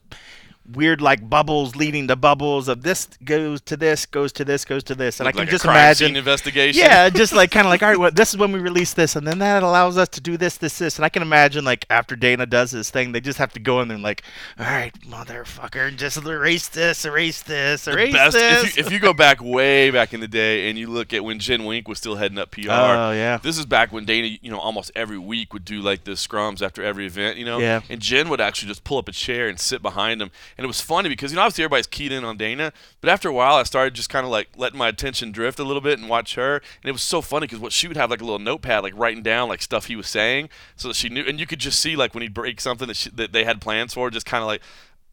weird 0.71 1.01
like 1.01 1.29
bubbles 1.29 1.75
leading 1.75 2.07
to 2.07 2.15
bubbles 2.15 2.67
of 2.67 2.83
this 2.83 3.07
goes 3.23 3.61
to 3.61 3.77
this, 3.77 4.05
goes 4.05 4.31
to 4.33 4.45
this, 4.45 4.65
goes 4.65 4.83
to 4.85 4.95
this, 4.95 5.19
and 5.19 5.27
I 5.27 5.31
can 5.31 5.41
like 5.41 5.49
just 5.49 5.65
imagine. 5.65 6.09
scene 6.09 6.15
investigation. 6.15 6.79
Yeah, 6.79 7.09
just 7.13 7.33
like 7.33 7.51
kind 7.51 7.65
of 7.65 7.69
like 7.69 7.83
all 7.83 7.89
right, 7.89 7.99
well, 7.99 8.11
this 8.11 8.29
is 8.29 8.37
when 8.37 8.51
we 8.51 8.59
release 8.59 8.93
this, 8.93 9.15
and 9.15 9.27
then 9.27 9.39
that 9.39 9.63
allows 9.63 9.97
us 9.97 10.09
to 10.09 10.21
do 10.21 10.37
this, 10.37 10.57
this, 10.57 10.77
this, 10.77 10.97
and 10.97 11.05
I 11.05 11.09
can 11.09 11.21
imagine 11.21 11.65
like 11.65 11.85
after 11.89 12.15
Dana 12.15 12.45
does 12.45 12.71
this 12.71 12.89
thing, 12.89 13.11
they 13.11 13.21
just 13.21 13.39
have 13.39 13.53
to 13.53 13.59
go 13.59 13.81
in 13.81 13.87
there 13.87 13.95
and 13.95 14.03
like, 14.03 14.23
all 14.57 14.65
right, 14.65 14.93
motherfucker, 15.01 15.95
just 15.95 16.17
erase 16.17 16.67
this, 16.69 17.05
erase 17.05 17.41
this, 17.43 17.87
erase 17.87 18.13
best 18.13 18.33
this. 18.33 18.63
if 18.63 18.77
you, 18.77 18.85
if 18.85 18.91
you 18.91 18.99
go 18.99 19.13
back 19.13 19.41
way 19.41 19.91
back 19.91 20.13
in 20.13 20.19
the 20.19 20.27
day 20.27 20.69
and 20.69 20.77
you 20.77 20.87
look 20.87 21.13
at 21.13 21.23
when 21.23 21.39
Jen 21.39 21.61
Wenk 21.61 21.87
was 21.87 21.97
still 21.97 22.15
heading 22.15 22.37
up 22.37 22.51
PR. 22.51 22.71
Oh, 22.71 23.11
yeah. 23.11 23.37
This 23.37 23.57
is 23.57 23.65
back 23.65 23.91
when 23.91 24.05
Dana, 24.05 24.37
you 24.41 24.51
know, 24.51 24.59
almost 24.59 24.91
every 24.95 25.17
week 25.17 25.53
would 25.53 25.65
do 25.65 25.81
like 25.81 26.03
the 26.03 26.11
scrums 26.11 26.61
after 26.61 26.83
every 26.83 27.05
event, 27.05 27.37
you 27.37 27.45
know. 27.45 27.59
Yeah. 27.59 27.81
And 27.89 28.01
Jen 28.01 28.29
would 28.29 28.41
actually 28.41 28.69
just 28.69 28.83
pull 28.83 28.97
up 28.97 29.07
a 29.07 29.11
chair 29.11 29.47
and 29.47 29.59
sit 29.59 29.81
behind 29.81 30.21
him, 30.21 30.31
and 30.57 30.65
it 30.65 30.67
was 30.67 30.81
funny 30.81 31.09
because 31.09 31.31
you 31.31 31.35
know 31.35 31.41
obviously 31.41 31.63
everybody's 31.63 31.87
keyed 31.87 32.11
in 32.11 32.23
on 32.23 32.37
Dana, 32.37 32.71
but 33.01 33.09
after 33.09 33.29
a 33.29 33.33
while 33.33 33.55
I 33.55 33.63
started 33.63 33.93
just 33.93 34.09
kind 34.09 34.25
of 34.25 34.31
like 34.31 34.49
letting 34.55 34.77
my 34.77 34.87
attention 34.87 35.31
drift 35.31 35.59
a 35.59 35.63
little 35.63 35.81
bit 35.81 35.99
and 35.99 36.09
watch 36.09 36.35
her, 36.35 36.55
and 36.57 36.89
it 36.89 36.91
was 36.91 37.01
so 37.01 37.21
funny 37.21 37.45
because 37.45 37.59
what 37.59 37.71
she 37.71 37.87
would 37.87 37.97
have 37.97 38.09
like 38.09 38.21
a 38.21 38.25
little 38.25 38.39
notepad 38.39 38.83
like 38.83 38.93
writing 38.95 39.23
down 39.23 39.49
like 39.49 39.61
stuff 39.61 39.85
he 39.87 39.95
was 39.95 40.07
saying 40.07 40.49
so 40.75 40.87
that 40.87 40.95
she 40.95 41.09
knew, 41.09 41.23
and 41.27 41.39
you 41.39 41.45
could 41.47 41.59
just 41.59 41.79
see 41.79 41.95
like 41.95 42.13
when 42.13 42.21
he'd 42.21 42.33
break 42.33 42.59
something 42.61 42.87
that, 42.87 42.97
she, 42.97 43.09
that 43.11 43.31
they 43.33 43.43
had 43.43 43.61
plans 43.61 43.93
for, 43.93 44.09
just 44.09 44.25
kind 44.25 44.41
of 44.41 44.47
like. 44.47 44.61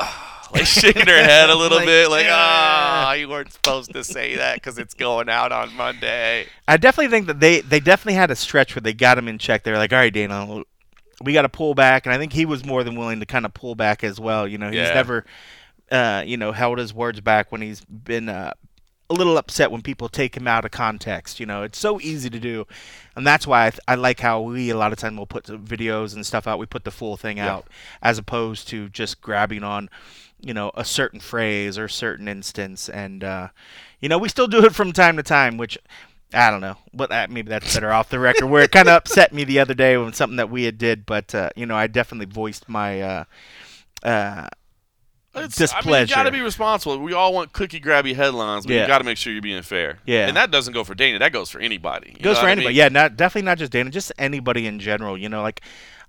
like 0.55 0.65
shaking 0.65 1.07
her 1.07 1.23
head 1.23 1.51
a 1.51 1.55
little 1.55 1.77
Like, 1.85 1.87
bit, 1.87 2.09
like, 2.09 2.25
yeah. 2.25 2.35
ah, 2.35 3.13
you 3.13 3.29
weren't 3.29 3.53
supposed 3.53 3.93
to 3.93 4.03
say 4.03 4.37
that 4.37 4.55
because 4.55 4.79
it's 4.79 4.95
going 4.95 5.29
out 5.29 5.53
on 5.53 5.75
Monday. 5.75 6.47
I 6.67 6.79
definitely 6.79 7.11
think 7.11 7.27
that 7.27 7.41
they 7.41 7.61
they 7.61 7.81
definitely 7.81 8.15
had 8.15 8.31
a 8.31 8.37
stretch 8.37 8.75
where 8.75 8.81
they 8.81 8.95
got 8.95 9.19
him 9.19 9.29
in 9.29 9.37
check. 9.37 9.63
They 9.63 9.71
were 9.73 9.77
like, 9.77 9.93
all 9.93 9.99
right, 9.99 10.13
Dana, 10.13 10.63
we 11.23 11.33
got 11.33 11.43
to 11.43 11.49
pull 11.49 11.75
back, 11.75 12.07
and 12.07 12.15
I 12.15 12.19
think 12.19 12.33
he 12.33 12.47
was 12.47 12.65
more 12.65 12.83
than 12.85 12.97
willing 12.97 13.21
to 13.21 13.27
kind 13.27 13.45
of 13.45 13.53
pull 13.55 13.75
back 13.75 14.03
as 14.05 14.19
well. 14.21 14.47
You 14.49 14.59
know, 14.59 14.69
he's 14.69 14.77
Yeah. 14.77 14.95
never, 14.95 15.25
uh, 15.91 16.23
you 16.27 16.37
know, 16.37 16.53
held 16.53 16.79
his 16.79 16.95
words 16.95 17.21
back 17.21 17.51
when 17.53 17.61
he's 17.61 17.81
been 17.85 18.29
uh, 18.29 18.53
a 19.09 19.15
little 19.15 19.37
upset 19.37 19.71
when 19.73 19.83
people 19.83 20.09
take 20.09 20.37
him 20.37 20.47
out 20.47 20.65
of 20.65 20.71
context. 20.71 21.41
You 21.41 21.47
know, 21.47 21.63
it's 21.63 21.79
so 21.79 22.01
easy 22.01 22.31
to 22.31 22.39
do, 22.41 22.67
and 23.17 23.27
that's 23.27 23.47
why 23.47 23.67
I, 23.67 23.71
th- 23.71 23.81
I 23.89 23.97
like 23.97 24.21
how 24.21 24.41
we 24.41 24.71
a 24.71 24.77
lot 24.77 24.93
of 24.93 24.99
time 24.99 25.17
will 25.17 25.27
put 25.27 25.45
videos 25.45 26.15
and 26.15 26.25
stuff 26.25 26.47
out. 26.47 26.59
We 26.59 26.67
put 26.67 26.85
the 26.85 26.91
full 26.91 27.17
thing 27.17 27.37
Yeah. 27.39 27.53
out 27.55 27.67
as 28.03 28.19
opposed 28.19 28.69
to 28.69 28.89
just 28.89 29.21
grabbing 29.21 29.63
on. 29.65 29.91
You 30.43 30.55
know, 30.55 30.71
a 30.75 30.87
certain 30.87 31.21
phrase 31.21 31.77
or 31.77 31.87
certain 31.87 32.27
instance, 32.27 32.89
and 32.89 33.23
uh, 33.23 33.49
you 34.01 34.09
know, 34.09 34.17
we 34.17 34.31
still 34.31 34.47
do 34.47 34.65
it 34.65 34.75
from 34.75 34.91
time 34.91 35.19
to 35.19 35.23
time, 35.23 35.59
which 35.59 35.77
I 36.33 36.51
don't 36.51 36.61
know, 36.61 36.77
but 36.95 37.11
that, 37.11 37.31
maybe 37.31 37.49
that's 37.49 37.75
better 37.75 37.91
off 37.93 38.09
the 38.09 38.19
record. 38.19 38.47
Where 38.47 38.63
it 38.63 38.71
kind 38.71 38.89
of 38.89 38.95
upset 38.95 39.33
me 39.33 39.45
the 39.45 39.59
other 39.59 39.75
day 39.75 39.97
when 39.97 40.13
something 40.13 40.37
that 40.37 40.51
we 40.51 40.65
had 40.65 40.79
did, 40.79 41.05
but 41.07 41.35
uh, 41.35 41.51
you 41.57 41.67
know, 41.67 41.77
I 41.77 41.87
definitely 41.89 42.27
voiced 42.33 42.69
my 42.69 43.01
uh, 43.03 43.25
uh, 44.03 44.47
It's, 45.35 45.61
I 45.75 45.81
mean, 45.85 46.01
you 46.03 46.07
got 46.07 46.25
to 46.25 46.31
be 46.31 46.41
responsible. 46.41 46.99
We 46.99 47.13
all 47.13 47.33
want 47.33 47.53
cookie 47.53 47.81
grabby 47.81 48.15
headlines, 48.15 48.67
but 48.67 48.75
Yeah. 48.75 48.83
you 48.83 48.87
got 48.87 48.99
to 48.99 49.05
make 49.05 49.17
sure 49.17 49.33
you're 49.33 49.43
being 49.43 49.63
fair. 49.63 49.99
Yeah. 50.07 50.29
and 50.29 50.37
that 50.37 50.51
doesn't 50.51 50.73
go 50.73 50.85
for 50.85 50.95
Dana. 50.95 51.19
That 51.19 51.33
goes 51.33 51.51
for 51.51 51.61
anybody. 51.61 52.17
Goes 52.23 52.39
for 52.39 52.45
what 52.45 52.49
I 52.49 52.53
anybody. 52.53 52.75
mean? 52.75 52.77
Yeah, 52.77 52.89
not 52.89 53.17
definitely 53.17 53.47
not 53.47 53.59
just 53.59 53.73
Dana, 53.73 53.91
just 53.91 54.13
anybody 54.19 54.67
in 54.67 54.79
general. 54.79 55.17
You 55.19 55.29
know, 55.29 55.43
like 55.43 55.61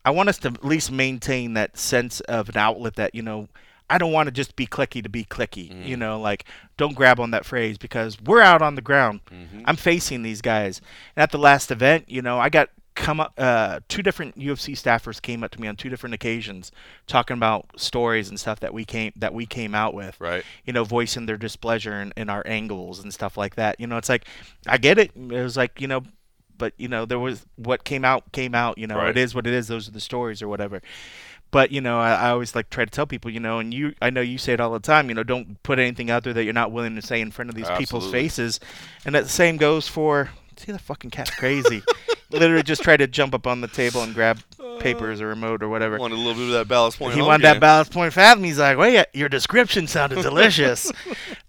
I 0.05 0.11
want 0.11 0.29
us 0.29 0.37
to 0.39 0.49
at 0.49 0.63
least 0.65 0.91
maintain 0.91 1.53
that 1.53 1.77
sense 1.77 2.19
of 2.21 2.49
an 2.49 2.57
outlet 2.57 2.95
that 2.95 3.15
you 3.15 3.21
know. 3.21 3.47
I 3.91 3.97
don't 3.97 4.13
want 4.13 4.27
to 4.27 4.31
just 4.31 4.55
be 4.55 4.65
clicky 4.65 5.03
to 5.03 5.09
be 5.09 5.25
clicky. 5.25 5.69
Mm-hmm. 5.69 5.83
You 5.83 5.97
know, 5.97 6.19
like 6.19 6.45
don't 6.77 6.95
grab 6.95 7.19
on 7.19 7.31
that 7.31 7.45
phrase 7.45 7.77
because 7.77 8.19
we're 8.21 8.41
out 8.41 8.61
on 8.61 8.75
the 8.75 8.81
ground. 8.81 9.19
Mm-hmm. 9.25 9.63
I'm 9.65 9.75
facing 9.75 10.23
these 10.23 10.41
guys. 10.41 10.81
And 11.15 11.23
at 11.23 11.31
the 11.31 11.37
last 11.37 11.71
event, 11.71 12.09
you 12.09 12.21
know, 12.21 12.39
I 12.39 12.49
got 12.49 12.69
come 12.95 13.19
up. 13.19 13.33
Uh, 13.37 13.81
two 13.89 14.01
different 14.01 14.37
UFC 14.37 14.75
staffers 14.75 15.21
came 15.21 15.43
up 15.43 15.51
to 15.51 15.61
me 15.61 15.67
on 15.67 15.75
two 15.75 15.89
different 15.89 16.15
occasions, 16.15 16.71
talking 17.07 17.35
about 17.35 17.67
stories 17.79 18.29
and 18.29 18.39
stuff 18.39 18.59
that 18.61 18.73
we 18.73 18.85
came 18.85 19.11
that 19.17 19.33
we 19.33 19.45
came 19.45 19.75
out 19.75 19.93
with. 19.93 20.19
Right. 20.19 20.43
You 20.65 20.73
know, 20.73 20.83
voicing 20.83 21.25
their 21.25 21.37
displeasure 21.37 22.01
in, 22.01 22.13
in 22.15 22.29
our 22.29 22.43
angles 22.45 22.99
and 22.99 23.13
stuff 23.13 23.37
like 23.37 23.55
that. 23.55 23.79
You 23.79 23.87
know, 23.87 23.97
it's 23.97 24.09
like 24.09 24.25
I 24.67 24.77
get 24.77 24.97
it. 24.97 25.11
It 25.15 25.43
was 25.43 25.57
like 25.57 25.81
you 25.81 25.87
know, 25.87 26.03
but 26.57 26.73
you 26.77 26.87
know, 26.87 27.05
there 27.05 27.19
was 27.19 27.45
what 27.55 27.83
came 27.83 28.05
out 28.05 28.31
came 28.31 28.55
out. 28.55 28.77
You 28.77 28.87
know, 28.87 28.97
Right. 28.97 29.09
it 29.09 29.17
is 29.17 29.33
what 29.33 29.47
it 29.47 29.53
is. 29.53 29.67
Those 29.67 29.87
are 29.87 29.91
the 29.91 29.99
stories 29.99 30.41
or 30.41 30.47
whatever. 30.47 30.81
But 31.51 31.71
you 31.71 31.81
know, 31.81 31.99
I, 31.99 32.13
I 32.13 32.29
always 32.31 32.55
like 32.55 32.69
try 32.69 32.85
to 32.85 32.91
tell 32.91 33.05
people, 33.05 33.29
you 33.29 33.39
know, 33.39 33.59
and 33.59 33.73
you, 33.73 33.93
I 34.01 34.09
know 34.09 34.21
you 34.21 34.37
say 34.37 34.53
it 34.53 34.59
all 34.59 34.71
the 34.71 34.79
time. 34.79 35.09
You 35.09 35.15
know, 35.15 35.23
don't 35.23 35.61
put 35.63 35.79
anything 35.79 36.09
out 36.09 36.23
there 36.23 36.33
that 36.33 36.43
you're 36.43 36.53
not 36.53 36.71
willing 36.71 36.95
to 36.95 37.01
say 37.01 37.19
in 37.19 37.31
front 37.31 37.49
of 37.49 37.55
these 37.55 37.69
people's 37.69 38.05
Absolutely. 38.05 38.21
faces. 38.21 38.59
And 39.05 39.13
that 39.13 39.23
the 39.23 39.29
same 39.29 39.57
goes 39.57 39.87
for. 39.87 40.29
See, 40.55 40.71
the 40.71 40.79
fucking 40.79 41.09
cat's 41.09 41.31
crazy. 41.31 41.83
Literally, 42.31 42.63
just 42.63 42.83
try 42.83 42.95
to 42.95 43.07
jump 43.07 43.33
up 43.33 43.45
on 43.45 43.59
the 43.61 43.67
table 43.67 44.01
and 44.03 44.13
grab 44.13 44.39
papers 44.79 45.21
or 45.21 45.27
remote 45.27 45.61
or 45.61 45.69
whatever. 45.69 45.97
Wanted 45.97 46.15
a 46.15 46.17
little 46.17 46.35
bit 46.35 46.47
of 46.47 46.51
that 46.51 46.67
ballast 46.67 46.97
point. 46.99 47.13
He 47.13 47.21
wanted 47.21 47.43
game. 47.43 47.53
that 47.53 47.59
ballast 47.59 47.91
point 47.91 48.13
fathom. 48.13 48.43
He's 48.43 48.59
like, 48.59 48.77
wait, 48.77 49.05
your 49.13 49.27
description 49.29 49.87
sounded 49.87 50.15
delicious. 50.21 50.91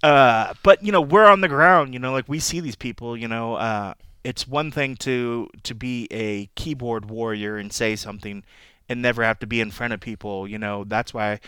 uh, 0.03 0.55
but 0.63 0.83
you 0.83 0.93
know, 0.93 1.01
we're 1.01 1.27
on 1.27 1.41
the 1.41 1.49
ground. 1.49 1.93
You 1.95 2.01
know, 2.01 2.13
like 2.13 2.29
we 2.29 2.39
see 2.41 2.61
these 2.61 2.77
people. 2.77 3.17
You 3.17 3.29
know, 3.29 3.55
uh, 3.55 3.95
it's 4.25 4.47
one 4.47 4.71
thing 4.71 4.97
to 4.97 5.49
to 5.63 5.75
be 5.75 6.09
a 6.11 6.47
keyboard 6.55 7.09
warrior 7.11 7.57
and 7.57 7.73
say 7.73 7.97
something, 7.97 8.45
and 8.89 9.03
never 9.03 9.23
have 9.23 9.39
to 9.41 9.47
be 9.47 9.61
in 9.61 9.71
front 9.71 9.93
of 9.93 10.01
people. 10.01 10.47
You 10.49 10.59
know, 10.59 10.85
that's 10.85 11.13
why, 11.15 11.41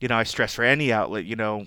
you 0.00 0.08
know, 0.08 0.16
I 0.16 0.24
stress 0.24 0.54
for 0.54 0.64
any 0.64 0.92
outlet. 0.92 1.24
You 1.24 1.36
know. 1.36 1.66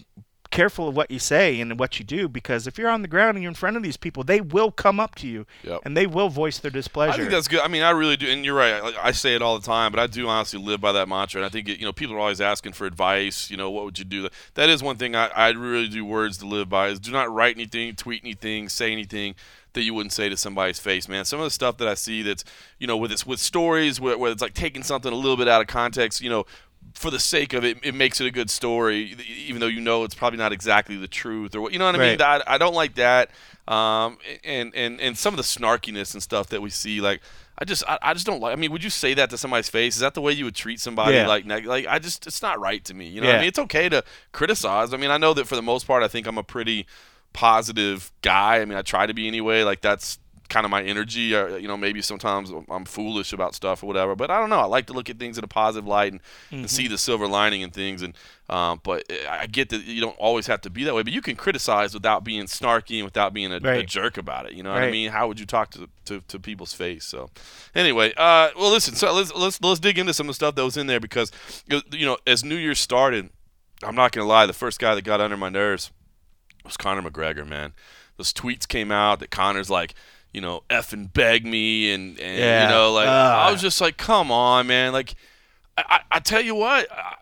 Careful 0.49 0.87
of 0.87 0.95
what 0.95 1.11
you 1.11 1.19
say 1.19 1.59
and 1.59 1.77
what 1.77 1.99
you 1.99 2.05
do 2.05 2.29
because 2.29 2.67
if 2.67 2.77
you're 2.77 2.89
on 2.89 3.01
the 3.01 3.09
ground 3.09 3.35
and 3.35 3.43
you're 3.43 3.49
in 3.49 3.53
front 3.53 3.75
of 3.75 3.83
these 3.83 3.97
people, 3.97 4.23
they 4.23 4.39
will 4.39 4.71
come 4.71 4.97
up 4.97 5.13
to 5.15 5.27
you 5.27 5.45
Yep. 5.63 5.81
and 5.83 5.95
they 5.95 6.07
will 6.07 6.29
voice 6.29 6.57
their 6.59 6.71
displeasure. 6.71 7.15
I 7.15 7.17
think 7.17 7.31
that's 7.31 7.49
good. 7.49 7.59
I 7.59 7.67
mean, 7.67 7.83
I 7.83 7.89
really 7.89 8.15
do, 8.15 8.27
and 8.29 8.45
you're 8.45 8.55
right. 8.55 8.81
Like, 8.81 8.95
I 8.99 9.11
say 9.11 9.35
it 9.35 9.41
all 9.41 9.59
the 9.59 9.65
time, 9.65 9.91
but 9.91 9.99
I 9.99 10.07
do 10.07 10.25
honestly 10.29 10.57
live 10.57 10.79
by 10.79 10.93
that 10.93 11.09
mantra. 11.09 11.41
And 11.41 11.45
I 11.45 11.49
think 11.49 11.67
it, 11.67 11.79
you 11.79 11.85
know 11.85 11.91
people 11.91 12.15
are 12.15 12.19
always 12.19 12.39
asking 12.39 12.71
for 12.71 12.85
advice. 12.85 13.51
You 13.51 13.57
know, 13.57 13.69
what 13.69 13.83
would 13.83 13.99
you 13.99 14.05
do? 14.05 14.29
That 14.53 14.69
is 14.69 14.81
one 14.81 14.95
thing 14.95 15.17
I, 15.17 15.27
I 15.27 15.49
really 15.49 15.89
do 15.89 16.05
words 16.05 16.37
to 16.37 16.47
live 16.47 16.69
by. 16.69 16.87
Is 16.87 17.01
do 17.01 17.11
not 17.11 17.29
write 17.29 17.57
anything, 17.57 17.93
tweet 17.97 18.23
anything, 18.23 18.69
say 18.69 18.93
anything 18.93 19.35
that 19.77 19.83
you 19.83 19.93
wouldn't 19.93 20.13
say 20.13 20.27
to 20.29 20.35
somebody's 20.35 20.79
face, 20.79 21.07
man. 21.07 21.23
Some 21.25 21.39
of 21.39 21.45
the 21.45 21.51
stuff 21.51 21.77
that 21.77 21.87
I 21.87 21.93
see 21.93 22.21
that's 22.21 22.43
you 22.79 22.87
know 22.87 22.97
with 22.97 23.11
it's 23.11 23.25
with 23.25 23.39
stories 23.39 24.01
where, 24.01 24.17
where 24.17 24.31
it's 24.31 24.41
like 24.41 24.53
taking 24.53 24.83
something 24.83 25.11
a 25.11 25.15
little 25.15 25.37
bit 25.37 25.47
out 25.47 25.61
of 25.61 25.67
context. 25.67 26.21
You 26.21 26.29
know. 26.29 26.45
For 26.93 27.11
the 27.11 27.19
sake 27.19 27.53
of 27.53 27.65
it, 27.65 27.77
it 27.83 27.93
makes 27.93 28.21
it 28.21 28.25
a 28.27 28.31
good 28.31 28.49
story, 28.49 29.15
even 29.45 29.59
though 29.59 29.67
you 29.67 29.81
know 29.81 30.03
it's 30.03 30.15
probably 30.15 30.37
not 30.39 30.51
exactly 30.51 30.95
the 30.95 31.07
truth, 31.07 31.53
or 31.53 31.61
what 31.61 31.73
you 31.73 31.79
know 31.79 31.85
what 31.85 31.95
I 31.95 31.99
mean. 31.99 32.21
I, 32.21 32.41
I 32.47 32.57
don't 32.57 32.73
like 32.73 32.95
that, 32.95 33.29
um, 33.67 34.17
and 34.43 34.73
and 34.73 34.99
and 34.99 35.17
some 35.17 35.33
of 35.33 35.37
the 35.37 35.43
snarkiness 35.43 36.13
and 36.13 36.23
stuff 36.23 36.47
that 36.47 36.61
we 36.61 36.69
see, 36.69 37.01
like 37.01 37.21
I 37.59 37.65
just 37.65 37.83
I, 37.87 37.99
I 38.01 38.13
just 38.13 38.25
don't 38.25 38.39
like. 38.39 38.53
I 38.53 38.55
mean, 38.55 38.71
would 38.71 38.83
you 38.83 38.89
say 38.89 39.13
that 39.15 39.29
to 39.31 39.37
somebody's 39.37 39.69
face? 39.69 39.95
Is 39.95 40.01
that 40.01 40.13
the 40.13 40.21
way 40.21 40.31
you 40.31 40.45
would 40.45 40.55
treat 40.55 40.79
somebody? 40.79 41.15
Yeah. 41.15 41.27
Like 41.27 41.45
like 41.45 41.85
I 41.87 41.99
just 41.99 42.25
it's 42.25 42.41
not 42.41 42.59
right 42.59 42.83
to 42.85 42.93
me. 42.93 43.07
You 43.07 43.21
know, 43.21 43.27
what 43.27 43.33
Yeah. 43.33 43.37
I 43.37 43.41
mean, 43.41 43.49
it's 43.49 43.59
okay 43.59 43.89
to 43.89 44.03
criticize. 44.31 44.93
I 44.93 44.97
mean, 44.97 45.11
I 45.11 45.17
know 45.17 45.33
that 45.33 45.45
for 45.45 45.55
the 45.55 45.61
most 45.61 45.85
part, 45.85 46.03
I 46.03 46.07
think 46.07 46.25
I'm 46.25 46.37
a 46.37 46.43
pretty 46.43 46.87
positive 47.37 48.11
guy. 48.23 48.61
I 48.61 48.65
mean, 48.65 48.79
I 48.79 48.81
try 48.81 49.05
to 49.05 49.13
be 49.13 49.27
anyway. 49.27 49.61
Like 49.61 49.81
that's 49.81 50.17
kind 50.49 50.65
of 50.65 50.71
my 50.71 50.81
energy. 50.81 51.35
Uh, 51.35 51.57
you 51.57 51.67
know, 51.67 51.77
maybe 51.77 52.01
sometimes 52.01 52.51
I'm 52.67 52.83
foolish 52.85 53.31
about 53.31 53.53
stuff 53.53 53.83
or 53.83 53.85
whatever, 53.85 54.15
but 54.15 54.31
I 54.31 54.39
don't 54.39 54.49
know. 54.49 54.59
I 54.59 54.65
like 54.65 54.87
to 54.87 54.93
look 54.93 55.07
at 55.07 55.19
things 55.19 55.37
in 55.37 55.43
a 55.43 55.47
positive 55.47 55.85
light 55.85 56.13
and, 56.13 56.21
and 56.49 56.67
see 56.67 56.87
the 56.87 56.97
silver 56.97 57.27
lining 57.27 57.61
in 57.61 57.69
things. 57.69 58.01
And 58.01 58.15
um, 58.49 58.81
but 58.81 59.03
I 59.29 59.45
get 59.45 59.69
that 59.69 59.83
you 59.83 60.01
don't 60.01 60.17
always 60.17 60.47
have 60.47 60.61
to 60.61 60.71
be 60.71 60.83
that 60.85 60.95
way, 60.95 61.03
but 61.03 61.13
you 61.13 61.21
can 61.21 61.35
criticize 61.35 61.93
without 61.93 62.23
being 62.23 62.45
snarky 62.45 62.95
and 62.95 63.05
without 63.05 63.35
being 63.35 63.51
a, 63.51 63.57
a 63.57 63.83
jerk 63.83 64.17
about 64.17 64.47
it. 64.47 64.53
You 64.53 64.63
know 64.63 64.73
what 64.73 64.81
I 64.81 64.89
mean? 64.91 65.11
How 65.11 65.27
would 65.27 65.39
you 65.39 65.45
talk 65.45 65.69
to, 65.71 65.87
to, 66.05 66.21
to 66.21 66.39
people's 66.39 66.73
face? 66.73 67.05
So 67.05 67.29
anyway, 67.75 68.13
uh, 68.17 68.49
well, 68.57 68.71
listen. 68.71 68.95
So 68.95 69.13
let's 69.13 69.31
let's 69.35 69.61
let's 69.61 69.79
dig 69.79 69.99
into 69.99 70.15
some 70.15 70.25
of 70.25 70.29
the 70.29 70.35
stuff 70.35 70.55
that 70.55 70.63
was 70.63 70.75
in 70.75 70.87
there 70.87 70.99
because 70.99 71.31
you 71.67 72.05
know 72.07 72.17
as 72.25 72.43
New 72.43 72.55
Year 72.55 72.73
started, 72.73 73.29
I'm 73.83 73.93
not 73.93 74.11
gonna 74.11 74.27
lie. 74.27 74.47
The 74.47 74.53
first 74.53 74.79
guy 74.79 74.95
that 74.95 75.03
got 75.03 75.21
under 75.21 75.37
my 75.37 75.49
nerves 75.49 75.91
was 76.67 76.77
Conor 76.77 77.01
McGregor, 77.09 77.47
man. 77.47 77.73
Those 78.17 78.33
tweets 78.33 78.67
came 78.67 78.91
out 78.91 79.19
that 79.19 79.31
Conor's 79.31 79.69
like, 79.69 79.93
you 80.33 80.41
know, 80.41 80.63
f 80.69 80.93
and 80.93 81.11
beg 81.11 81.45
me, 81.45 81.91
and, 81.93 82.19
and 82.19 82.37
Yeah. 82.39 82.63
you 82.63 82.69
know, 82.69 82.91
like 82.93 83.07
Ugh. 83.07 83.47
I 83.47 83.51
was 83.51 83.61
just 83.61 83.79
like, 83.81 83.97
come 83.97 84.31
on, 84.31 84.67
man. 84.67 84.91
Like, 84.93 85.15
I, 85.77 85.83
I, 85.87 85.99
I 86.17 86.19
tell 86.19 86.41
you 86.41 86.55
what, 86.55 86.87
I, 86.91 87.15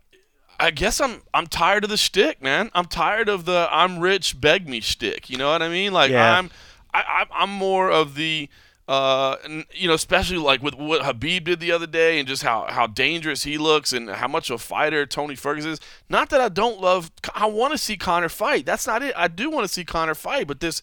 I 0.60 0.72
guess 0.72 1.02
I'm 1.02 1.22
I'm 1.34 1.48
tired 1.48 1.84
of 1.84 1.90
the 1.90 1.98
shtick, 1.98 2.42
man. 2.42 2.72
I'm 2.74 2.86
tired 2.86 3.28
of 3.30 3.44
the 3.46 3.68
I'm 3.72 4.00
rich, 4.00 4.40
beg 4.40 4.68
me 4.70 4.80
shtick. 4.80 5.30
You 5.30 5.38
know 5.38 5.52
what 5.52 5.62
I 5.62 5.68
mean? 5.70 5.92
Like 5.92 6.12
Yeah. 6.12 6.38
I'm 6.38 6.50
I, 6.94 7.04
I'm 7.20 7.28
I'm 7.34 7.50
more 7.50 7.92
of 7.92 8.16
the 8.16 8.48
uh, 8.88 9.38
n- 9.44 9.66
you 9.72 9.88
know, 9.88 9.94
especially 9.94 10.38
like 10.38 10.62
with 10.62 10.76
what 10.76 11.02
Khabib 11.02 11.46
did 11.46 11.60
the 11.60 11.72
other 11.72 11.88
day, 11.88 12.20
and 12.20 12.28
just 12.28 12.44
how, 12.44 12.66
how 12.70 12.88
dangerous 12.88 13.44
he 13.44 13.58
looks, 13.58 13.94
and 13.94 14.10
how 14.10 14.28
much 14.28 14.50
of 14.50 14.56
a 14.56 14.64
fighter 14.64 15.06
Tony 15.06 15.36
Ferguson 15.36 15.72
is. 15.72 15.80
Not 16.10 16.30
that 16.30 16.42
I 16.42 16.50
don't 16.50 16.80
love, 16.80 17.12
I 17.34 17.48
want 17.48 17.72
to 17.74 17.78
see 17.78 17.98
Conor 17.98 18.30
fight. 18.30 18.66
That's 18.66 18.86
not 18.86 19.02
it. 19.02 19.14
I 19.18 19.28
do 19.28 19.50
want 19.50 19.68
to 19.68 19.74
see 19.74 19.86
Conor 19.86 20.16
fight, 20.16 20.48
but 20.48 20.60
this 20.60 20.82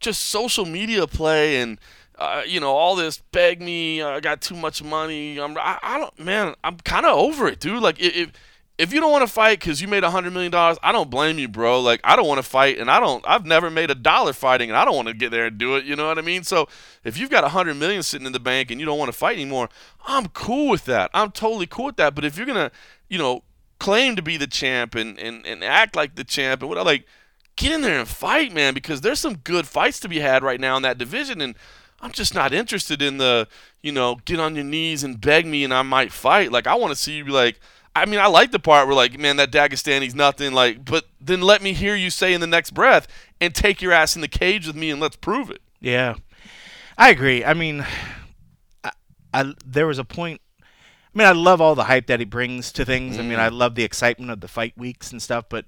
just 0.00 0.22
social 0.26 0.64
media 0.64 1.06
play 1.06 1.60
and 1.60 1.78
uh, 2.18 2.42
you 2.46 2.60
know 2.60 2.70
all 2.70 2.96
this 2.96 3.18
beg 3.32 3.62
me. 3.62 4.02
I 4.02 4.20
got 4.20 4.40
too 4.40 4.56
much 4.56 4.82
money. 4.82 5.38
I'm, 5.38 5.56
I, 5.56 5.78
I 5.82 5.98
don't, 5.98 6.18
man. 6.18 6.54
I'm 6.62 6.76
kind 6.78 7.06
of 7.06 7.16
over 7.16 7.48
it, 7.48 7.60
dude. 7.60 7.82
Like 7.82 8.00
if 8.00 8.32
if 8.78 8.92
you 8.92 9.00
don't 9.00 9.10
want 9.10 9.26
to 9.26 9.32
fight 9.32 9.58
because 9.58 9.82
you 9.82 9.88
made 9.88 10.04
a 10.04 10.10
hundred 10.10 10.32
million 10.32 10.52
dollars, 10.52 10.78
I 10.84 10.92
don't 10.92 11.10
blame 11.10 11.38
you, 11.38 11.48
bro. 11.48 11.80
Like 11.80 12.00
I 12.04 12.14
don't 12.14 12.28
want 12.28 12.38
to 12.38 12.48
fight, 12.48 12.78
and 12.78 12.88
I 12.88 13.00
don't. 13.00 13.24
I've 13.26 13.44
never 13.44 13.70
made 13.70 13.90
a 13.90 13.94
dollar 13.94 14.32
fighting, 14.32 14.70
and 14.70 14.76
I 14.76 14.84
don't 14.84 14.94
want 14.94 15.08
to 15.08 15.14
get 15.14 15.32
there 15.32 15.46
and 15.46 15.58
do 15.58 15.74
it. 15.74 15.84
You 15.84 15.96
know 15.96 16.06
what 16.06 16.18
I 16.18 16.22
mean? 16.22 16.44
So 16.44 16.68
if 17.02 17.18
you've 17.18 17.30
got 17.30 17.42
a 17.42 17.48
hundred 17.48 17.74
million 17.74 18.04
sitting 18.04 18.26
in 18.26 18.32
the 18.32 18.40
bank 18.40 18.70
and 18.70 18.78
you 18.78 18.86
don't 18.86 18.98
want 18.98 19.10
to 19.12 19.18
fight 19.18 19.34
anymore, 19.34 19.68
I'm 20.06 20.28
cool 20.28 20.70
with 20.70 20.84
that. 20.84 21.10
I'm 21.12 21.32
totally 21.32 21.66
cool 21.66 21.86
with 21.86 21.96
that. 21.96 22.14
But 22.14 22.24
if 22.24 22.36
you're 22.36 22.46
gonna, 22.46 22.70
you 23.08 23.18
know, 23.18 23.42
claim 23.80 24.14
to 24.14 24.22
be 24.22 24.36
the 24.36 24.46
champ 24.46 24.94
and, 24.94 25.18
and, 25.18 25.44
and 25.44 25.64
act 25.64 25.96
like 25.96 26.14
the 26.14 26.24
champ 26.24 26.62
and 26.62 26.70
what 26.70 26.84
like 26.86 27.04
get 27.56 27.72
in 27.72 27.80
there 27.80 27.98
and 27.98 28.08
fight, 28.08 28.52
man, 28.52 28.74
because 28.74 29.00
there's 29.00 29.20
some 29.20 29.38
good 29.38 29.66
fights 29.66 29.98
to 30.00 30.08
be 30.08 30.20
had 30.20 30.44
right 30.44 30.60
now 30.60 30.76
in 30.76 30.82
that 30.82 30.98
division 30.98 31.40
and 31.40 31.56
I'm 32.00 32.12
just 32.12 32.32
not 32.32 32.52
interested 32.52 33.02
in 33.02 33.18
the, 33.18 33.48
you 33.82 33.90
know, 33.90 34.18
get 34.24 34.38
on 34.38 34.54
your 34.54 34.64
knees 34.64 35.02
and 35.02 35.20
beg 35.20 35.46
me 35.46 35.64
and 35.64 35.74
I 35.74 35.82
might 35.82 36.12
fight. 36.12 36.52
Like 36.52 36.68
I 36.68 36.76
want 36.76 36.92
to 36.92 36.96
see 36.96 37.14
you 37.14 37.24
be 37.24 37.32
like 37.32 37.58
I 38.02 38.06
mean, 38.06 38.20
I 38.20 38.26
like 38.26 38.50
the 38.50 38.58
part 38.58 38.86
where 38.86 38.96
like, 38.96 39.18
man, 39.18 39.36
that 39.36 39.50
Dagestani's 39.50 40.14
nothing. 40.14 40.52
Like, 40.52 40.84
but 40.84 41.04
then 41.20 41.40
let 41.40 41.62
me 41.62 41.72
hear 41.72 41.94
you 41.94 42.10
say 42.10 42.32
in 42.32 42.40
the 42.40 42.46
next 42.46 42.70
breath, 42.70 43.06
and 43.40 43.54
take 43.54 43.82
your 43.82 43.92
ass 43.92 44.14
in 44.14 44.22
the 44.22 44.28
cage 44.28 44.66
with 44.66 44.76
me, 44.76 44.90
and 44.90 45.00
let's 45.00 45.16
prove 45.16 45.50
it. 45.50 45.60
Yeah, 45.80 46.14
I 46.96 47.10
agree. 47.10 47.44
I 47.44 47.54
mean, 47.54 47.86
I, 48.84 48.92
I 49.32 49.52
there 49.64 49.86
was 49.86 49.98
a 49.98 50.04
point. 50.04 50.40
I 50.60 51.18
mean, 51.18 51.26
I 51.26 51.32
love 51.32 51.60
all 51.60 51.74
the 51.74 51.84
hype 51.84 52.06
that 52.06 52.20
he 52.20 52.26
brings 52.26 52.70
to 52.72 52.84
things. 52.84 53.16
Mm. 53.16 53.20
I 53.20 53.22
mean, 53.22 53.40
I 53.40 53.48
love 53.48 53.74
the 53.74 53.84
excitement 53.84 54.30
of 54.30 54.40
the 54.40 54.48
fight 54.48 54.76
weeks 54.76 55.10
and 55.10 55.20
stuff. 55.22 55.46
But 55.48 55.66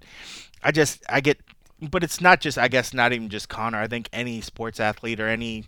I 0.62 0.70
just 0.70 1.02
I 1.08 1.20
get, 1.20 1.38
but 1.80 2.04
it's 2.04 2.20
not 2.20 2.40
just 2.40 2.58
I 2.58 2.68
guess 2.68 2.92
not 2.92 3.12
even 3.12 3.28
just 3.28 3.48
Conor. 3.48 3.78
I 3.78 3.86
think 3.86 4.08
any 4.12 4.40
sports 4.40 4.80
athlete 4.80 5.20
or 5.20 5.28
any 5.28 5.64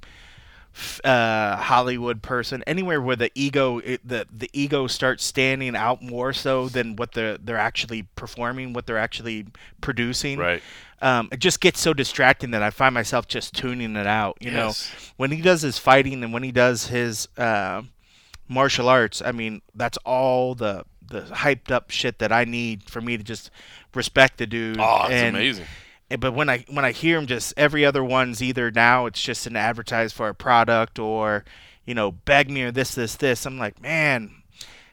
uh, 1.04 1.56
Hollywood 1.56 2.22
person, 2.22 2.62
anywhere 2.66 3.00
where 3.00 3.16
the 3.16 3.30
ego 3.34 3.78
it, 3.78 4.06
the 4.06 4.26
the 4.30 4.50
ego 4.52 4.86
starts 4.86 5.24
standing 5.24 5.76
out 5.76 6.02
more 6.02 6.32
so 6.32 6.68
than 6.68 6.96
what 6.96 7.12
they're 7.12 7.38
they're 7.38 7.56
actually 7.56 8.04
performing, 8.16 8.72
what 8.72 8.86
they're 8.86 8.98
actually 8.98 9.46
producing. 9.80 10.38
Right. 10.38 10.62
Um, 11.00 11.28
it 11.32 11.40
just 11.40 11.60
gets 11.60 11.80
so 11.80 11.92
distracting 11.92 12.52
that 12.52 12.62
I 12.62 12.70
find 12.70 12.94
myself 12.94 13.26
just 13.26 13.54
tuning 13.54 13.96
it 13.96 14.06
out. 14.06 14.38
You 14.40 14.52
yes. 14.52 14.88
know, 14.88 15.12
when 15.16 15.32
he 15.32 15.40
does 15.40 15.62
his 15.62 15.76
fighting 15.76 16.22
and 16.22 16.32
when 16.32 16.44
he 16.44 16.52
does 16.52 16.86
his 16.86 17.28
uh, 17.36 17.82
martial 18.48 18.88
arts, 18.88 19.20
I 19.20 19.32
mean, 19.32 19.62
that's 19.74 19.98
all 20.04 20.54
the 20.54 20.84
the 21.04 21.22
hyped 21.22 21.70
up 21.70 21.90
shit 21.90 22.20
that 22.20 22.32
I 22.32 22.44
need 22.44 22.88
for 22.88 23.00
me 23.00 23.16
to 23.16 23.24
just 23.24 23.50
respect 23.94 24.38
the 24.38 24.46
dude. 24.46 24.78
Oh, 24.78 25.02
it's 25.04 25.12
and, 25.12 25.36
amazing 25.36 25.66
but 26.16 26.32
when 26.32 26.48
I 26.48 26.64
when 26.68 26.84
I 26.84 26.92
hear 26.92 27.18
him, 27.18 27.26
just 27.26 27.54
every 27.56 27.84
other 27.84 28.04
one's 28.04 28.42
either 28.42 28.70
now 28.70 29.06
it's 29.06 29.22
just 29.22 29.46
an 29.46 29.56
advertise 29.56 30.12
for 30.12 30.28
a 30.28 30.34
product 30.34 30.98
or 30.98 31.44
you 31.84 31.94
know 31.94 32.12
beg 32.12 32.50
me 32.50 32.62
or 32.62 32.70
this 32.70 32.94
this 32.94 33.16
this. 33.16 33.46
I'm 33.46 33.58
like, 33.58 33.80
man, 33.80 34.42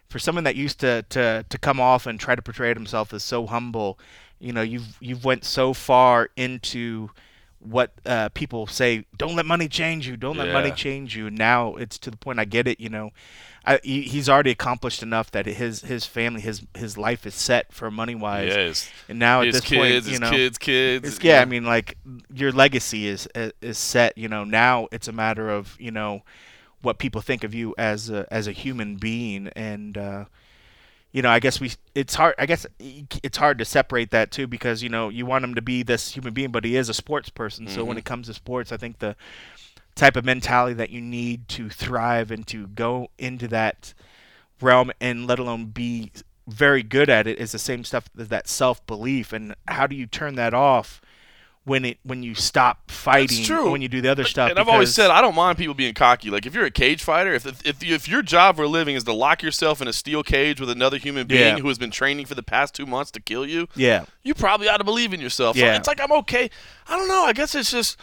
for 0.10 0.19
someone 0.19 0.43
that 0.45 0.55
used 0.55 0.79
to 0.79 1.03
to 1.10 1.45
to 1.47 1.58
come 1.58 1.79
off 1.79 2.05
and 2.05 2.19
try 2.19 2.36
to 2.36 2.41
portray 2.41 2.73
himself 2.73 3.13
as 3.13 3.23
so 3.23 3.45
humble, 3.47 3.99
you 4.39 4.53
know, 4.53 4.62
you've 4.62 4.97
you've 4.99 5.25
went 5.25 5.45
so 5.45 5.73
far 5.73 6.29
into 6.36 7.10
what 7.60 7.91
uh, 8.05 8.29
people 8.29 8.67
say. 8.67 9.05
Don't 9.17 9.36
let 9.36 9.45
money 9.45 9.67
change 9.67 10.08
you. 10.08 10.17
Don't 10.17 10.38
yeah. 10.38 10.43
let 10.43 10.53
money 10.53 10.71
change 10.71 11.15
you. 11.15 11.29
Now 11.29 11.75
it's 11.75 11.97
to 11.99 12.12
the 12.12 12.17
point. 12.17 12.39
I 12.39 12.45
get 12.45 12.67
it. 12.67 12.79
You 12.79 12.89
know, 12.89 13.12
I, 13.69 13.79
he's 13.84 14.27
already 14.27 14.49
accomplished 14.49 15.03
enough 15.03 15.29
that 15.29 15.45
his 15.45 15.82
his 15.82 16.03
family 16.03 16.41
his 16.41 16.65
his 16.75 16.97
life 16.97 17.27
is 17.27 17.36
set 17.36 17.71
for 17.71 17.91
money 17.91 18.15
wise. 18.15 18.47
Yes. 18.47 18.91
And 19.08 19.19
now 19.19 19.41
his 19.41 19.58
at 19.58 19.62
this 19.62 19.69
kids, 19.69 20.05
point, 20.08 20.13
you 20.13 20.19
know, 20.19 20.32
kids, 20.32 20.58
kids. 20.58 21.19
Yeah, 21.21 21.39
I 21.39 21.45
mean, 21.45 21.65
like 21.65 21.95
your 22.34 22.51
legacy 22.51 23.08
is 23.08 23.27
is 23.62 23.77
set. 23.77 24.17
You 24.17 24.27
know, 24.27 24.43
now 24.43 24.88
it's 24.91 25.08
a 25.08 25.12
matter 25.12 25.51
of 25.51 25.79
you 25.79 25.91
know 25.91 26.23
what 26.82 26.97
people 26.97 27.21
think 27.21 27.43
of 27.43 27.53
you 27.53 27.75
as 27.77 28.10
a, 28.10 28.25
as 28.32 28.47
a 28.47 28.51
human 28.51 28.97
being 28.97 29.49
and. 29.55 29.97
Uh, 29.97 30.25
you 31.12 31.23
know, 31.23 31.29
I 31.29 31.39
guess 31.39 31.60
we 31.60 31.71
it's 31.95 32.13
hard. 32.13 32.36
I 32.38 32.45
guess 32.45 32.67
it's 32.77 33.38
hard 33.38 33.58
to 33.58 33.65
separate 33.65 34.12
that 34.12 34.29
too 34.29 34.45
because 34.45 34.84
you 34.84 34.89
know 34.89 35.10
you 35.10 35.25
want 35.25 35.43
him 35.43 35.55
to 35.55 35.62
be 35.62 35.82
this 35.82 36.12
human 36.12 36.36
being, 36.36 36.51
but 36.51 36.63
he 36.63 36.75
is 36.75 36.88
a 36.88 36.93
sports 36.93 37.29
person. 37.29 37.65
Mm-hmm. 37.65 37.73
So 37.73 37.84
when 37.84 37.93
mm-hmm. 37.93 37.99
it 37.99 38.05
comes 38.05 38.27
to 38.27 38.36
sports, 38.36 38.71
I 38.71 38.77
think 38.77 38.99
the 38.99 39.15
type 39.99 40.15
of 40.15 40.23
mentality 40.23 40.73
that 40.73 40.89
you 40.89 41.01
need 41.01 41.47
to 41.49 41.69
thrive 41.69 42.31
and 42.31 42.47
to 42.47 42.67
go 42.67 43.09
into 43.17 43.47
that 43.49 43.93
realm 44.62 44.91
and 45.01 45.27
let 45.27 45.39
alone 45.39 45.65
be 45.65 46.12
very 46.47 46.81
good 46.81 47.09
at 47.09 47.27
it 47.27 47.38
is 47.38 47.51
the 47.51 47.59
same 47.59 47.83
stuff 47.83 48.09
as 48.17 48.29
that 48.29 48.47
self 48.47 48.85
belief 48.88 49.33
and 49.33 49.53
how 49.67 49.85
do 49.85 49.95
you 49.95 50.07
turn 50.07 50.35
that 50.35 50.53
off 50.53 51.01
when 51.65 51.85
it 51.85 51.99
when 52.03 52.23
you 52.23 52.33
stop 52.33 52.89
fighting 52.89 53.71
when 53.71 53.81
you 53.81 53.89
do 53.89 54.01
the 54.01 54.09
other 54.09 54.23
stuff. 54.23 54.49
And 54.49 54.57
I've 54.57 54.69
always 54.69 54.93
said 54.93 55.12
I 55.12 55.21
don't 55.21 55.35
mind 55.35 55.57
people 55.57 55.75
being 55.75 55.93
cocky. 55.93 56.29
Like 56.29 56.45
if 56.45 56.55
you're 56.55 56.65
a 56.65 56.71
cage 56.71 57.03
fighter, 57.03 57.33
if 57.33 57.45
if 57.45 57.83
if 57.83 58.07
your 58.07 58.21
job 58.21 58.55
for 58.55 58.63
a 58.63 58.67
living 58.67 58.95
is 58.95 59.03
to 59.03 59.13
lock 59.13 59.43
yourself 59.43 59.81
in 59.81 59.88
a 59.88 59.93
steel 59.93 60.23
cage 60.23 60.59
with 60.59 60.69
another 60.69 60.97
human 60.97 61.27
being 61.27 61.57
yeah. 61.57 61.59
who 61.59 61.67
has 61.67 61.77
been 61.77 61.91
training 61.91 62.25
for 62.25 62.35
the 62.35 62.43
past 62.43 62.73
two 62.73 62.85
months 62.85 63.12
to 63.12 63.19
kill 63.19 63.45
you, 63.45 63.67
yeah, 63.75 64.05
you 64.23 64.33
probably 64.33 64.67
ought 64.69 64.77
to 64.77 64.83
believe 64.83 65.13
in 65.13 65.19
yourself. 65.19 65.57
Yeah. 65.57 65.75
it's 65.75 65.88
like 65.88 66.01
I'm 66.01 66.12
okay. 66.13 66.49
I 66.88 66.97
don't 66.97 67.07
know. 67.07 67.25
I 67.25 67.33
guess 67.33 67.53
it's 67.53 67.71
just. 67.71 67.97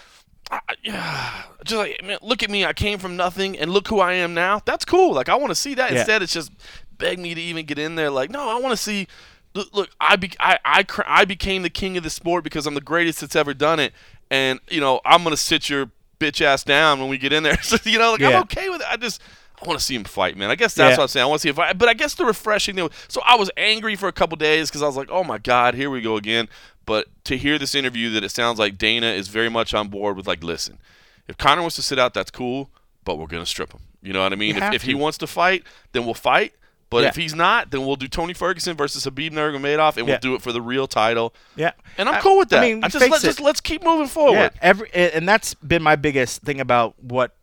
I, 0.50 0.60
yeah, 0.82 1.42
just 1.64 1.78
like 1.78 2.04
man, 2.04 2.18
look 2.22 2.42
at 2.42 2.50
me. 2.50 2.64
I 2.64 2.72
came 2.72 2.98
from 2.98 3.16
nothing, 3.16 3.58
and 3.58 3.70
look 3.70 3.88
who 3.88 4.00
I 4.00 4.14
am 4.14 4.34
now. 4.34 4.62
That's 4.64 4.84
cool. 4.84 5.14
Like 5.14 5.28
I 5.28 5.34
want 5.36 5.50
to 5.50 5.54
see 5.54 5.74
that. 5.74 5.92
Yeah. 5.92 5.98
Instead, 5.98 6.22
it's 6.22 6.32
just 6.32 6.52
beg 6.98 7.18
me 7.18 7.34
to 7.34 7.40
even 7.40 7.66
get 7.66 7.78
in 7.78 7.94
there. 7.94 8.10
Like 8.10 8.30
no, 8.30 8.48
I 8.48 8.60
want 8.60 8.72
to 8.72 8.82
see 8.82 9.08
look, 9.54 9.74
look 9.74 9.90
I, 10.00 10.16
be, 10.16 10.32
I, 10.38 10.58
I, 10.64 10.84
I 11.06 11.24
became 11.24 11.62
the 11.62 11.70
king 11.70 11.96
of 11.96 12.04
the 12.04 12.10
sport 12.10 12.44
because 12.44 12.66
I'm 12.66 12.74
the 12.74 12.80
greatest 12.80 13.20
that's 13.20 13.36
ever 13.36 13.54
done 13.54 13.80
it 13.80 13.92
and 14.30 14.60
you 14.68 14.80
know 14.80 15.00
I'm 15.04 15.22
gonna 15.22 15.36
sit 15.36 15.68
your 15.68 15.90
bitch 16.18 16.40
ass 16.40 16.64
down 16.64 17.00
when 17.00 17.08
we 17.08 17.18
get 17.18 17.32
in 17.32 17.42
there. 17.42 17.60
so, 17.62 17.76
you 17.84 17.98
know, 17.98 18.12
like 18.12 18.20
yeah. 18.20 18.30
I'm 18.30 18.42
okay 18.42 18.68
with 18.68 18.80
it. 18.80 18.86
I 18.88 18.96
just 18.96 19.20
I 19.60 19.66
want 19.66 19.78
to 19.78 19.84
see 19.84 19.94
him 19.94 20.04
fight, 20.04 20.36
man. 20.36 20.50
I 20.50 20.54
guess 20.54 20.74
that's 20.74 20.92
yeah. 20.92 20.96
what 20.96 21.04
I'm 21.04 21.08
saying. 21.08 21.24
I 21.24 21.26
want 21.26 21.40
to 21.40 21.42
see 21.42 21.48
him 21.48 21.54
fight. 21.54 21.78
But 21.78 21.88
I 21.88 21.94
guess 21.94 22.14
the 22.14 22.24
refreshing 22.24 22.76
thing. 22.76 22.90
So 23.08 23.22
I 23.24 23.36
was 23.36 23.50
angry 23.56 23.96
for 23.96 24.08
a 24.08 24.12
couple 24.12 24.36
days 24.36 24.68
because 24.68 24.82
I 24.82 24.86
was 24.86 24.96
like, 24.96 25.10
oh 25.10 25.24
my 25.24 25.38
god, 25.38 25.74
here 25.74 25.90
we 25.90 26.00
go 26.00 26.16
again. 26.16 26.48
But 26.84 27.08
to 27.24 27.36
hear 27.36 27.58
this 27.58 27.74
interview, 27.74 28.10
that 28.10 28.22
it 28.22 28.30
sounds 28.30 28.58
like 28.58 28.78
Dana 28.78 29.06
is 29.06 29.28
very 29.28 29.48
much 29.48 29.74
on 29.74 29.88
board 29.88 30.16
with 30.16 30.26
like, 30.26 30.44
listen, 30.44 30.78
if 31.26 31.36
Conor 31.36 31.62
wants 31.62 31.76
to 31.76 31.82
sit 31.82 31.98
out, 31.98 32.14
that's 32.14 32.30
cool, 32.30 32.70
but 33.04 33.16
we're 33.16 33.26
gonna 33.26 33.46
strip 33.46 33.72
him. 33.72 33.80
You 34.02 34.12
know 34.12 34.22
what 34.22 34.32
I 34.32 34.36
mean? 34.36 34.56
If, 34.56 34.74
if 34.74 34.82
he 34.82 34.94
wants 34.94 35.18
to 35.18 35.26
fight, 35.26 35.64
then 35.92 36.04
we'll 36.04 36.14
fight. 36.14 36.52
But 36.88 37.02
yeah. 37.02 37.08
if 37.08 37.16
he's 37.16 37.34
not, 37.34 37.72
then 37.72 37.84
we'll 37.84 37.96
do 37.96 38.06
Tony 38.06 38.32
Ferguson 38.32 38.76
versus 38.76 39.04
Khabib 39.04 39.32
Nurmagomedov, 39.32 39.96
and 39.96 40.06
yeah. 40.06 40.14
we'll 40.14 40.20
do 40.20 40.34
it 40.36 40.42
for 40.42 40.52
the 40.52 40.62
real 40.62 40.86
title. 40.86 41.34
Yeah, 41.56 41.72
and 41.98 42.08
I'm 42.08 42.22
cool 42.22 42.38
with 42.38 42.50
that. 42.50 42.62
I 42.62 42.68
mean, 42.68 42.84
I 42.84 42.88
just, 42.88 43.10
let, 43.10 43.20
just 43.20 43.40
let's 43.40 43.60
keep 43.60 43.82
moving 43.82 44.06
forward. 44.06 44.36
Yeah, 44.36 44.50
every 44.62 44.88
and 44.92 45.28
that's 45.28 45.54
been 45.54 45.82
my 45.82 45.96
biggest 45.96 46.42
thing 46.42 46.60
about 46.60 46.94
what 47.02 47.34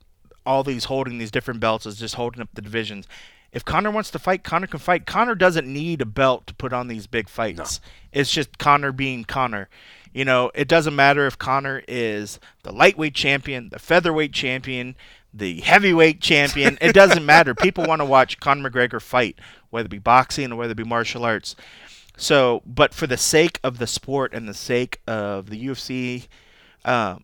all 0.46 0.62
these 0.62 0.84
holding 0.84 1.18
these 1.18 1.30
different 1.30 1.60
belts 1.60 1.86
is 1.86 1.96
just 1.96 2.14
holding 2.14 2.42
up 2.42 2.48
the 2.54 2.62
divisions. 2.62 3.06
If 3.52 3.64
Conor 3.64 3.92
wants 3.92 4.10
to 4.10 4.18
fight, 4.18 4.42
Conor 4.42 4.66
can 4.66 4.80
fight. 4.80 5.06
Conor 5.06 5.36
doesn't 5.36 5.72
need 5.72 6.00
a 6.00 6.06
belt 6.06 6.46
to 6.48 6.54
put 6.54 6.72
on 6.72 6.88
these 6.88 7.06
big 7.06 7.28
fights. 7.28 7.80
No. 7.80 8.20
It's 8.20 8.32
just 8.32 8.58
Conor 8.58 8.90
being 8.90 9.24
Conor. 9.24 9.68
You 10.12 10.24
know, 10.24 10.50
it 10.54 10.68
doesn't 10.68 10.94
matter 10.94 11.26
if 11.26 11.38
Conor 11.38 11.82
is 11.86 12.40
the 12.64 12.72
lightweight 12.72 13.14
champion, 13.14 13.68
the 13.68 13.78
featherweight 13.78 14.32
champion, 14.32 14.96
the 15.32 15.60
heavyweight 15.60 16.20
champion. 16.20 16.78
It 16.80 16.92
doesn't 16.94 17.24
matter. 17.24 17.54
People 17.54 17.84
want 17.84 18.00
to 18.00 18.06
watch 18.06 18.40
Conor 18.40 18.70
McGregor 18.70 19.00
fight, 19.00 19.38
whether 19.70 19.86
it 19.86 19.90
be 19.90 19.98
boxing 19.98 20.52
or 20.52 20.56
whether 20.56 20.72
it 20.72 20.76
be 20.76 20.84
martial 20.84 21.24
arts. 21.24 21.54
So, 22.16 22.62
but 22.64 22.94
for 22.94 23.06
the 23.06 23.16
sake 23.16 23.58
of 23.62 23.78
the 23.78 23.86
sport 23.86 24.34
and 24.34 24.48
the 24.48 24.54
sake 24.54 25.00
of 25.06 25.50
the 25.50 25.66
UFC, 25.66 26.28
uh, 26.84 27.16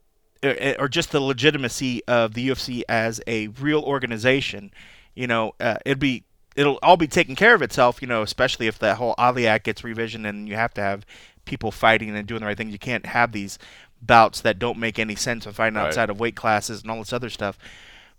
or 0.43 0.89
just 0.89 1.13
the 1.13 1.21
legitimacy 1.21 2.03
of 2.07 2.35
the 2.35 2.49
UFC 2.49 2.83
as 2.89 3.21
a 3.27 3.49
real 3.49 3.83
organization, 3.83 4.71
you 5.15 5.27
know, 5.27 5.55
uh, 5.61 5.77
it'd 5.85 5.99
be 5.99 6.25
it'll 6.57 6.79
all 6.83 6.97
be 6.97 7.07
taken 7.07 7.37
care 7.37 7.55
of 7.55 7.63
itself. 7.63 8.01
You 8.01 8.09
know, 8.09 8.23
especially 8.23 8.67
if 8.67 8.79
that 8.79 8.97
whole 8.97 9.15
Ali 9.19 9.47
Act 9.47 9.65
gets 9.65 9.85
revision 9.85 10.25
and 10.25 10.49
you 10.49 10.57
have 10.57 10.75
to 10.75 10.81
have 10.81 11.05
people 11.45 11.71
fighting 11.71 12.15
and 12.15 12.27
doing 12.27 12.41
the 12.41 12.47
right 12.47 12.57
thing. 12.57 12.71
You 12.71 12.79
can't 12.79 13.07
have 13.07 13.33
these 13.33 13.59
bouts 14.03 14.41
that 14.41 14.59
don't 14.59 14.79
make 14.79 14.99
any 14.99 15.15
sense 15.15 15.47
of 15.47 15.57
fighting 15.57 15.77
outside 15.77 16.03
right. 16.03 16.11
of 16.11 16.21
weight 16.21 16.37
classes 16.37 16.83
and 16.83 16.91
all 16.91 16.99
this 16.99 17.13
other 17.13 17.31
stuff. 17.31 17.59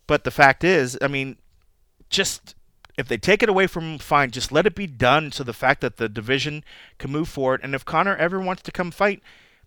But 0.06 0.24
the 0.24 0.32
fact 0.32 0.64
is, 0.64 0.98
I 1.02 1.08
mean, 1.08 1.38
just 2.10 2.56
if 2.98 3.08
they 3.08 3.18
take 3.18 3.42
it 3.42 3.50
away 3.50 3.68
from 3.68 3.94
him, 3.94 4.00
fine. 4.00 4.32
Just 4.32 4.52
let 4.52 4.66
it 4.66 4.76
be 4.76 4.88
done 4.88 5.32
so 5.32 5.44
the 5.44 5.54
fact 5.54 5.82
that 5.82 5.98
the 5.98 6.10
division 6.10 6.64
can 6.98 7.12
move 7.12 7.30
forward. 7.30 7.62
And 7.64 7.74
if 7.74 7.86
Conor 7.86 8.16
ever 8.16 8.40
wants 8.40 8.62
to 8.64 8.72
come 8.72 8.92
fight, 8.92 9.22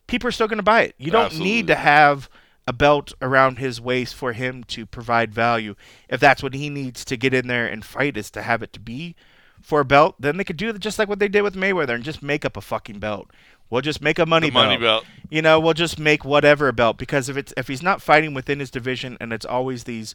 people 0.06 0.28
are 0.28 0.32
still 0.32 0.48
going 0.48 0.58
to 0.58 0.62
buy 0.62 0.82
it. 0.82 0.94
You 0.98 1.10
don't 1.10 1.26
Absolutely. 1.26 1.50
need 1.50 1.66
to 1.68 1.74
have 1.74 2.28
a 2.66 2.72
belt 2.72 3.12
around 3.20 3.58
his 3.58 3.80
waist 3.80 4.14
for 4.14 4.32
him 4.32 4.64
to 4.64 4.86
provide 4.86 5.34
value. 5.34 5.74
If 6.08 6.20
that's 6.20 6.42
what 6.42 6.54
he 6.54 6.70
needs 6.70 7.04
to 7.06 7.16
get 7.16 7.34
in 7.34 7.46
there 7.46 7.66
and 7.66 7.84
fight 7.84 8.16
is 8.16 8.30
to 8.32 8.42
have 8.42 8.62
it 8.62 8.72
to 8.74 8.80
be 8.80 9.14
for 9.60 9.80
a 9.80 9.84
belt, 9.84 10.16
then 10.18 10.36
they 10.36 10.44
could 10.44 10.56
do 10.56 10.72
just 10.74 10.98
like 10.98 11.08
what 11.08 11.18
they 11.18 11.28
did 11.28 11.42
with 11.42 11.54
Mayweather 11.54 11.94
and 11.94 12.04
just 12.04 12.22
make 12.22 12.44
up 12.44 12.56
a 12.56 12.60
fucking 12.60 12.98
belt. 12.98 13.30
We'll 13.70 13.80
just 13.80 14.02
make 14.02 14.18
a 14.18 14.26
money, 14.26 14.50
belt. 14.50 14.66
money 14.66 14.80
belt. 14.80 15.04
You 15.30 15.42
know, 15.42 15.58
we'll 15.58 15.74
just 15.74 15.98
make 15.98 16.24
whatever 16.24 16.70
belt 16.72 16.98
because 16.98 17.28
if 17.28 17.36
it's 17.36 17.52
if 17.56 17.68
he's 17.68 17.82
not 17.82 18.02
fighting 18.02 18.34
within 18.34 18.60
his 18.60 18.70
division 18.70 19.16
and 19.20 19.32
it's 19.32 19.46
always 19.46 19.84
these 19.84 20.14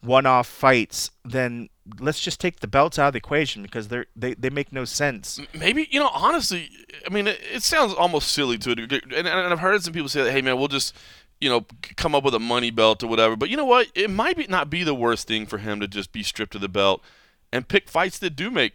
one-off 0.00 0.46
fights, 0.46 1.10
then 1.24 1.68
let's 2.00 2.20
just 2.20 2.40
take 2.40 2.60
the 2.60 2.66
belts 2.66 2.98
out 2.98 3.08
of 3.08 3.12
the 3.12 3.18
equation 3.18 3.62
because 3.62 3.88
they're 3.88 4.06
they, 4.14 4.34
they 4.34 4.50
make 4.50 4.72
no 4.72 4.84
sense. 4.84 5.40
Maybe 5.54 5.88
you 5.90 6.00
know, 6.00 6.10
honestly, 6.12 6.70
I 7.06 7.10
mean, 7.10 7.26
it, 7.26 7.40
it 7.52 7.62
sounds 7.62 7.92
almost 7.92 8.30
silly 8.32 8.58
to 8.58 8.72
a 8.72 8.74
degree, 8.74 9.00
and, 9.14 9.26
and 9.28 9.52
I've 9.52 9.60
heard 9.60 9.82
some 9.82 9.92
people 9.92 10.08
say, 10.08 10.24
that, 10.24 10.32
"Hey, 10.32 10.42
man, 10.42 10.58
we'll 10.58 10.68
just." 10.68 10.94
You 11.40 11.50
know, 11.50 11.66
come 11.96 12.14
up 12.14 12.24
with 12.24 12.34
a 12.34 12.40
money 12.40 12.70
belt 12.70 13.02
or 13.02 13.08
whatever. 13.08 13.36
But 13.36 13.50
you 13.50 13.56
know 13.56 13.64
what? 13.64 13.88
It 13.94 14.10
might 14.10 14.36
be, 14.36 14.46
not 14.46 14.70
be 14.70 14.82
the 14.84 14.94
worst 14.94 15.28
thing 15.28 15.46
for 15.46 15.58
him 15.58 15.80
to 15.80 15.88
just 15.88 16.12
be 16.12 16.22
stripped 16.22 16.54
of 16.54 16.60
the 16.60 16.68
belt 16.68 17.02
and 17.52 17.68
pick 17.68 17.88
fights 17.88 18.18
that 18.20 18.36
do 18.36 18.50
make 18.50 18.72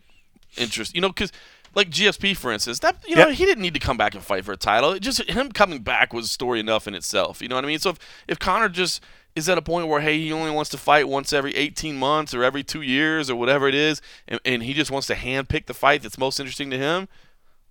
interest. 0.58 0.94
You 0.94 1.02
know, 1.02 1.10
because 1.10 1.32
like 1.76 1.90
GSP 1.90 2.36
for 2.36 2.52
instance, 2.52 2.80
that 2.80 2.98
you 3.08 3.16
know 3.16 3.28
yep. 3.28 3.38
he 3.38 3.46
didn't 3.46 3.62
need 3.62 3.74
to 3.74 3.80
come 3.80 3.98
back 3.98 4.14
and 4.14 4.24
fight 4.24 4.46
for 4.46 4.52
a 4.52 4.58
title. 4.58 4.92
It 4.92 5.02
just 5.02 5.22
him 5.30 5.52
coming 5.52 5.80
back 5.80 6.14
was 6.14 6.30
story 6.32 6.60
enough 6.60 6.88
in 6.88 6.96
itself. 6.96 7.42
You 7.42 7.48
know 7.48 7.56
what 7.56 7.66
I 7.66 7.68
mean? 7.68 7.80
So 7.80 7.92
if 7.92 8.00
if 8.28 8.40
Conor 8.40 8.70
just 8.70 9.02
is 9.36 9.48
at 9.48 9.58
a 9.58 9.62
point 9.62 9.88
where 9.88 10.02
hey 10.02 10.20
he 10.20 10.32
only 10.34 10.52
wants 10.52 10.70
to 10.72 10.78
fight 10.78 11.08
once 11.08 11.32
every 11.32 11.56
18 11.56 11.96
months 11.96 12.34
or 12.34 12.44
every 12.44 12.64
two 12.64 12.82
years 12.82 13.30
or 13.30 13.36
whatever 13.36 13.68
it 13.68 13.76
is, 13.76 14.02
and, 14.28 14.40
and 14.44 14.64
he 14.64 14.74
just 14.74 14.92
wants 14.92 15.08
to 15.08 15.16
hand 15.16 15.48
pick 15.50 15.68
the 15.68 15.74
fight 15.74 16.04
that's 16.04 16.18
most 16.18 16.40
interesting 16.40 16.70
to 16.72 16.78
him. 16.78 17.08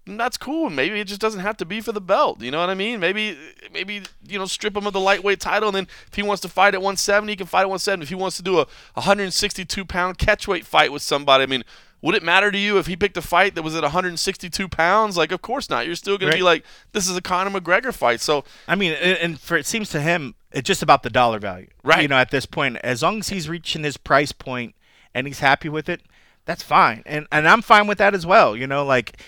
That's 0.07 0.37
cool. 0.37 0.71
Maybe 0.71 0.99
it 1.01 1.07
just 1.07 1.21
doesn't 1.21 1.41
have 1.41 1.57
to 1.59 1.65
be 1.65 1.81
for 1.81 1.93
the 1.93 2.01
belt. 2.01 2.41
You 2.43 2.51
know 2.51 2.59
what 2.61 2.71
I 2.71 2.75
mean? 2.75 3.01
Maybe 3.01 3.37
maybe 3.73 4.03
you 4.29 4.39
know 4.39 4.47
strip 4.47 4.77
him 4.77 4.87
of 4.87 4.93
the 4.93 5.01
lightweight 5.01 5.41
title, 5.41 5.69
and 5.69 5.77
then 5.77 5.89
if 6.09 6.15
he 6.15 6.23
wants 6.23 6.41
to 6.43 6.49
fight 6.49 6.75
at 6.75 6.81
170, 6.81 7.31
he 7.33 7.37
can 7.37 7.47
fight 7.47 7.63
at 7.63 7.69
170. 7.69 8.03
If 8.03 8.09
he 8.09 8.15
wants 8.15 8.37
to 8.39 8.43
do 8.43 8.59
a 8.59 8.67
162 8.95 9.85
pound 9.85 10.19
catchweight 10.19 10.65
fight 10.65 10.93
with 10.93 11.03
somebody, 11.03 11.43
I 11.43 11.47
mean. 11.47 11.65
Would 12.03 12.15
it 12.15 12.23
matter 12.23 12.51
to 12.51 12.57
you 12.57 12.79
if 12.79 12.87
he 12.87 12.97
picked 12.97 13.19
a 13.19 13.21
fight 13.21 13.55
that 13.57 13.63
was 13.63 13.77
at 13.77 13.83
162 13.83 14.69
pounds? 14.69 15.19
Like, 15.19 15.33
of 15.33 15.43
course 15.43 15.69
not. 15.69 15.85
You're 15.85 15.95
still 15.97 16.17
going 16.17 16.29
Right. 16.29 16.37
to 16.37 16.39
be 16.39 16.43
like, 16.43 16.65
this 16.93 17.07
is 17.07 17.15
a 17.15 17.21
Conor 17.21 17.51
McGregor 17.61 17.93
fight. 17.93 18.23
So, 18.23 18.43
I 18.67 18.75
mean, 18.75 18.93
and 18.93 19.19
and 19.19 19.39
for 19.39 19.55
it 19.59 19.67
seems 19.67 19.91
to 19.91 20.01
him, 20.01 20.35
it's 20.51 20.67
just 20.67 20.83
about 20.83 21.03
the 21.03 21.11
dollar 21.11 21.39
value, 21.39 21.67
Right. 21.85 22.01
You 22.01 22.09
know, 22.09 22.17
at 22.17 22.31
this 22.31 22.47
point, 22.47 22.79
as 22.79 23.03
long 23.03 23.19
as 23.19 23.29
he's 23.29 23.51
reaching 23.51 23.85
his 23.85 23.99
price 23.99 24.33
point 24.33 24.75
and 25.15 25.27
he's 25.27 25.41
happy 25.41 25.69
with 25.69 25.91
it, 25.91 26.01
that's 26.47 26.63
fine, 26.63 27.03
and 27.05 27.27
and 27.31 27.47
I'm 27.47 27.61
fine 27.61 27.87
with 27.87 27.99
that 27.99 28.15
as 28.15 28.25
well. 28.25 28.57
You 28.57 28.67
know, 28.67 28.83
like 28.83 29.21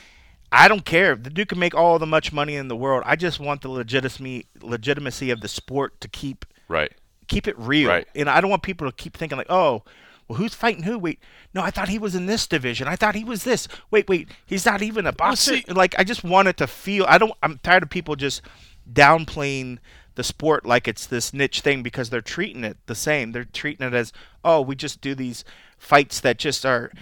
I 0.52 0.68
don't 0.68 0.84
care. 0.84 1.16
The 1.16 1.30
dude 1.30 1.48
can 1.48 1.58
make 1.58 1.74
all 1.74 1.98
the 1.98 2.06
much 2.06 2.32
money 2.32 2.56
in 2.56 2.68
the 2.68 2.76
world. 2.76 3.02
I 3.06 3.16
just 3.16 3.40
want 3.40 3.62
the 3.62 3.70
legitimacy 3.70 4.46
legitimacy 4.60 5.30
of 5.30 5.40
the 5.40 5.48
sport 5.48 6.00
to 6.02 6.08
keep 6.08 6.44
right. 6.68 6.92
keep 7.26 7.48
it 7.48 7.58
real. 7.58 7.88
Right. 7.88 8.06
And 8.14 8.28
I 8.28 8.40
don't 8.40 8.50
want 8.50 8.62
people 8.62 8.86
to 8.88 8.94
keep 8.94 9.16
thinking 9.16 9.38
like, 9.38 9.50
oh, 9.50 9.82
well, 10.28 10.38
who's 10.38 10.54
fighting 10.54 10.84
who? 10.84 10.98
Wait, 10.98 11.18
no, 11.54 11.62
I 11.62 11.70
thought 11.70 11.88
he 11.88 11.98
was 11.98 12.14
in 12.14 12.26
this 12.26 12.46
division. 12.46 12.86
I 12.86 12.96
thought 12.96 13.14
he 13.14 13.24
was 13.24 13.44
this. 13.44 13.66
Wait, 13.90 14.08
wait, 14.08 14.28
he's 14.46 14.66
not 14.66 14.82
even 14.82 15.06
a 15.06 15.12
boxer. 15.12 15.56
see- 15.56 15.64
like, 15.68 15.94
I 15.98 16.04
just 16.04 16.22
want 16.22 16.48
it 16.48 16.58
to 16.58 16.66
feel. 16.66 17.06
I 17.08 17.18
don't. 17.18 17.32
I'm 17.42 17.58
tired 17.62 17.82
of 17.82 17.90
people 17.90 18.14
just 18.14 18.42
downplaying 18.90 19.78
the 20.14 20.24
sport 20.24 20.66
like 20.66 20.86
it's 20.86 21.06
this 21.06 21.32
niche 21.32 21.60
thing 21.60 21.82
because 21.82 22.10
they're 22.10 22.20
treating 22.20 22.64
it 22.64 22.76
the 22.86 22.94
same. 22.94 23.32
They're 23.32 23.44
treating 23.44 23.86
it 23.86 23.94
as, 23.94 24.12
oh, 24.44 24.60
we 24.60 24.74
just 24.74 25.00
do 25.00 25.14
these 25.14 25.44
fights 25.78 26.20
that 26.20 26.38
just 26.38 26.66
are 26.66 26.92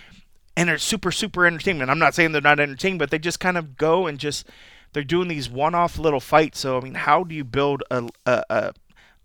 and 0.57 0.69
are 0.71 0.79
super 0.79 1.13
super 1.13 1.47
entertainment. 1.47 1.91
I'm 1.91 1.99
not 1.99 2.15
saying 2.15 2.33
they're 2.33 2.41
not 2.41 2.61
entertaining, 2.61 2.99
but 2.99 3.11
they 3.11 3.19
just 3.19 3.41
kind 3.41 3.57
of 3.57 3.77
go 3.77 4.07
and 4.07 4.19
just 4.19 4.47
they're 4.93 5.05
doing 5.05 5.29
these 5.29 5.49
one-off 5.49 5.99
little 5.99 6.21
fights. 6.21 6.61
So 6.61 6.79
I 6.79 6.81
mean, 6.81 6.95
how 6.95 7.25
do 7.25 7.35
you 7.35 7.45
build 7.45 7.83
a 7.91 8.09
a, 8.27 8.45
a, 8.51 8.73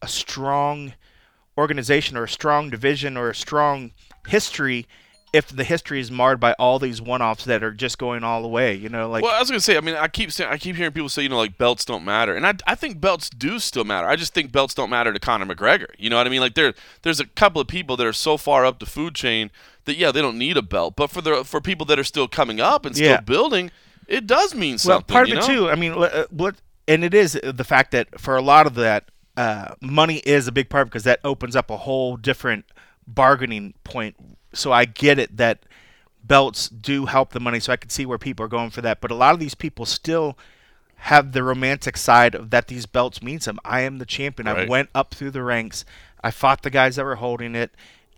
a 0.02 0.08
strong 0.08 0.94
organization 1.58 2.18
or 2.18 2.24
a 2.24 2.30
strong 2.30 2.70
division 2.70 3.18
or 3.18 3.30
a 3.30 3.36
strong 3.36 3.92
history 4.28 4.86
if 5.34 5.50
the 5.50 5.66
history 5.66 6.00
is 6.00 6.10
marred 6.10 6.40
by 6.40 6.54
all 6.54 6.80
these 6.80 7.02
one-offs 7.02 7.44
that 7.44 7.62
are 7.62 7.72
just 7.72 7.98
going 7.98 8.24
all 8.24 8.42
the 8.42 8.48
way? 8.48 8.74
You 8.74 8.88
know, 8.88 9.10
like 9.10 9.24
well, 9.24 9.36
I 9.36 9.40
was 9.40 9.50
gonna 9.50 9.60
say. 9.60 9.76
I 9.76 9.82
mean, 9.82 9.96
I 9.96 10.08
keep 10.08 10.32
saying, 10.32 10.50
I 10.50 10.58
keep 10.58 10.76
hearing 10.76 10.94
people 10.94 11.10
say, 11.10 11.24
you 11.24 11.30
know, 11.30 11.38
like 11.38 11.58
belts 11.58 11.84
don't 11.84 12.06
matter, 12.06 12.36
and 12.36 12.46
I, 12.46 12.54
I 12.68 12.76
think 12.76 13.02
belts 13.02 13.30
do 13.30 13.60
still 13.60 13.84
matter. 13.84 14.08
I 14.08 14.16
just 14.16 14.34
think 14.34 14.52
belts 14.52 14.74
don't 14.74 14.90
matter 14.90 15.12
to 15.12 15.20
Conor 15.20 15.46
McGregor. 15.46 15.88
You 15.98 16.10
know 16.10 16.18
what 16.18 16.28
I 16.28 16.30
mean? 16.30 16.42
Like 16.42 16.54
there, 16.54 16.74
there's 17.02 17.20
a 17.20 17.26
couple 17.26 17.60
of 17.60 17.68
people 17.68 17.98
that 17.98 18.08
are 18.08 18.14
so 18.14 18.38
far 18.38 18.66
up 18.66 18.80
the 18.80 18.86
food 18.86 19.16
chain 19.16 19.52
that 19.86 19.98
yeah, 19.98 20.12
they 20.12 20.22
don't 20.22 20.38
need 20.38 20.58
a 20.58 20.62
belt. 20.62 20.96
But 20.96 21.10
for 21.10 21.22
the 21.22 21.44
for 21.44 21.62
people 21.62 21.86
that 21.88 21.98
are 21.98 22.04
still 22.04 22.28
coming 22.28 22.60
up 22.60 22.86
and 22.86 22.96
still 22.96 23.12
Yeah. 23.12 23.22
building, 23.22 23.72
it 24.08 24.28
does 24.28 24.54
mean 24.54 24.78
something. 24.78 25.14
Well, 25.14 25.24
part 25.24 25.32
of 25.32 25.38
it 25.38 25.42
know? 25.42 25.48
too. 25.48 25.70
I 25.70 25.76
mean, 25.76 25.94
uh, 25.94 26.26
what, 26.30 26.56
and 26.88 27.04
it 27.04 27.14
is 27.14 27.40
the 27.44 27.64
fact 27.64 27.92
that 27.92 28.20
for 28.20 28.36
a 28.36 28.42
lot 28.42 28.68
of 28.68 28.76
that, 28.76 29.10
uh, 29.38 29.76
money 29.82 30.18
is 30.26 30.48
a 30.48 30.52
big 30.52 30.70
part 30.70 30.88
because 30.88 31.04
that 31.04 31.20
opens 31.24 31.56
up 31.56 31.70
a 31.70 31.78
whole 31.78 32.18
different 32.18 32.66
bargaining 33.08 33.74
point. 33.84 34.16
So 34.54 34.72
I 34.72 34.86
get 34.86 35.20
it 35.20 35.38
that 35.38 35.66
belts 36.24 36.70
do 36.70 37.06
help 37.06 37.32
the 37.32 37.40
money. 37.40 37.60
So 37.60 37.72
I 37.74 37.78
can 37.78 37.90
see 37.90 38.06
where 38.06 38.18
people 38.18 38.46
are 38.46 38.50
going 38.50 38.70
for 38.70 38.82
that. 38.82 39.02
But 39.02 39.12
a 39.12 39.16
lot 39.16 39.34
of 39.34 39.40
these 39.40 39.56
people 39.56 39.86
still 39.86 40.38
have 40.98 41.34
the 41.34 41.44
romantic 41.44 41.98
side 41.98 42.34
of 42.34 42.50
that 42.50 42.68
these 42.68 42.86
belts 42.86 43.22
mean 43.22 43.40
something. 43.40 43.62
I 43.66 43.82
am 43.82 43.98
the 43.98 44.06
champion. 44.06 44.48
I 44.48 44.66
went 44.66 44.90
up 44.96 45.14
through 45.14 45.32
the 45.32 45.44
ranks. 45.44 45.86
I 46.24 46.32
fought 46.32 46.64
the 46.64 46.70
guys 46.70 46.96
that 46.96 47.06
were 47.06 47.16
holding 47.16 47.54
it. 47.54 47.72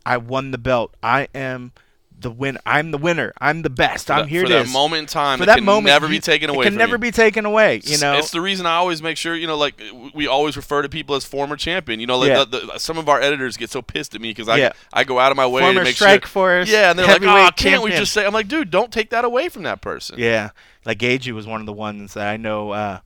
I 0.07 0.17
won 0.17 0.51
the 0.51 0.57
belt. 0.57 0.95
I 1.03 1.27
am 1.35 1.71
the 2.19 2.31
win. 2.31 2.57
I'm 2.65 2.89
the 2.89 2.97
winner. 2.97 3.31
I'm 3.39 3.61
the 3.61 3.69
best. 3.69 4.09
I'm 4.09 4.27
here. 4.27 4.41
for 4.41 4.49
that 4.49 4.69
moment 4.69 5.01
in 5.01 5.05
time. 5.05 5.37
for 5.37 5.43
it 5.43 5.45
that 5.47 5.57
can 5.57 5.65
moment 5.65 5.85
never 5.93 6.07
be 6.07 6.19
taken 6.19 6.49
away. 6.49 6.65
It 6.65 6.69
can 6.69 6.75
never 6.77 6.93
you. 6.95 6.97
be 6.99 7.11
taken 7.11 7.45
away. 7.45 7.81
You 7.83 7.99
know, 7.99 8.17
it's 8.17 8.31
the 8.31 8.41
reason 8.41 8.65
I 8.65 8.75
always 8.77 9.03
make 9.03 9.17
sure 9.17 9.35
you 9.35 9.45
know, 9.45 9.55
like 9.57 9.79
we 10.15 10.25
always 10.25 10.57
refer 10.57 10.81
to 10.81 10.89
people 10.89 11.13
as 11.15 11.25
former 11.25 11.55
champion. 11.55 11.99
You 11.99 12.07
know, 12.07 12.17
like 12.17 12.29
Yeah. 12.29 12.45
the, 12.45 12.59
the, 12.73 12.77
some 12.79 12.97
of 12.97 13.07
our 13.07 13.21
editors 13.21 13.55
get 13.57 13.69
so 13.69 13.83
pissed 13.83 14.15
at 14.15 14.21
me 14.21 14.29
because 14.31 14.47
I 14.47 14.57
Yeah. 14.57 14.71
I 14.91 15.03
go 15.03 15.19
out 15.19 15.29
of 15.31 15.37
my 15.37 15.45
way 15.45 15.61
Former 15.61 15.81
to 15.81 15.83
make 15.83 15.95
strike 15.95 16.23
sure. 16.25 16.29
force, 16.29 16.69
yeah, 16.71 16.89
and 16.89 16.97
they're 16.97 17.05
like, 17.05 17.21
oh, 17.21 17.49
can't 17.55 17.83
we 17.83 17.91
just 17.91 18.13
say? 18.13 18.25
I'm 18.25 18.33
like, 18.33 18.47
dude, 18.47 18.71
don't 18.71 18.91
take 18.91 19.11
that 19.11 19.23
away 19.25 19.49
from 19.49 19.63
that 19.63 19.81
person. 19.81 20.17
yeah. 20.17 20.49
Like 20.85 20.97
Gaethje 20.99 21.31
was 21.33 21.45
one 21.45 21.59
of 21.59 21.65
the 21.67 21.73
ones 21.73 22.13
that 22.15 22.27
I 22.27 22.37
know. 22.37 22.71
Uh, 22.71 22.99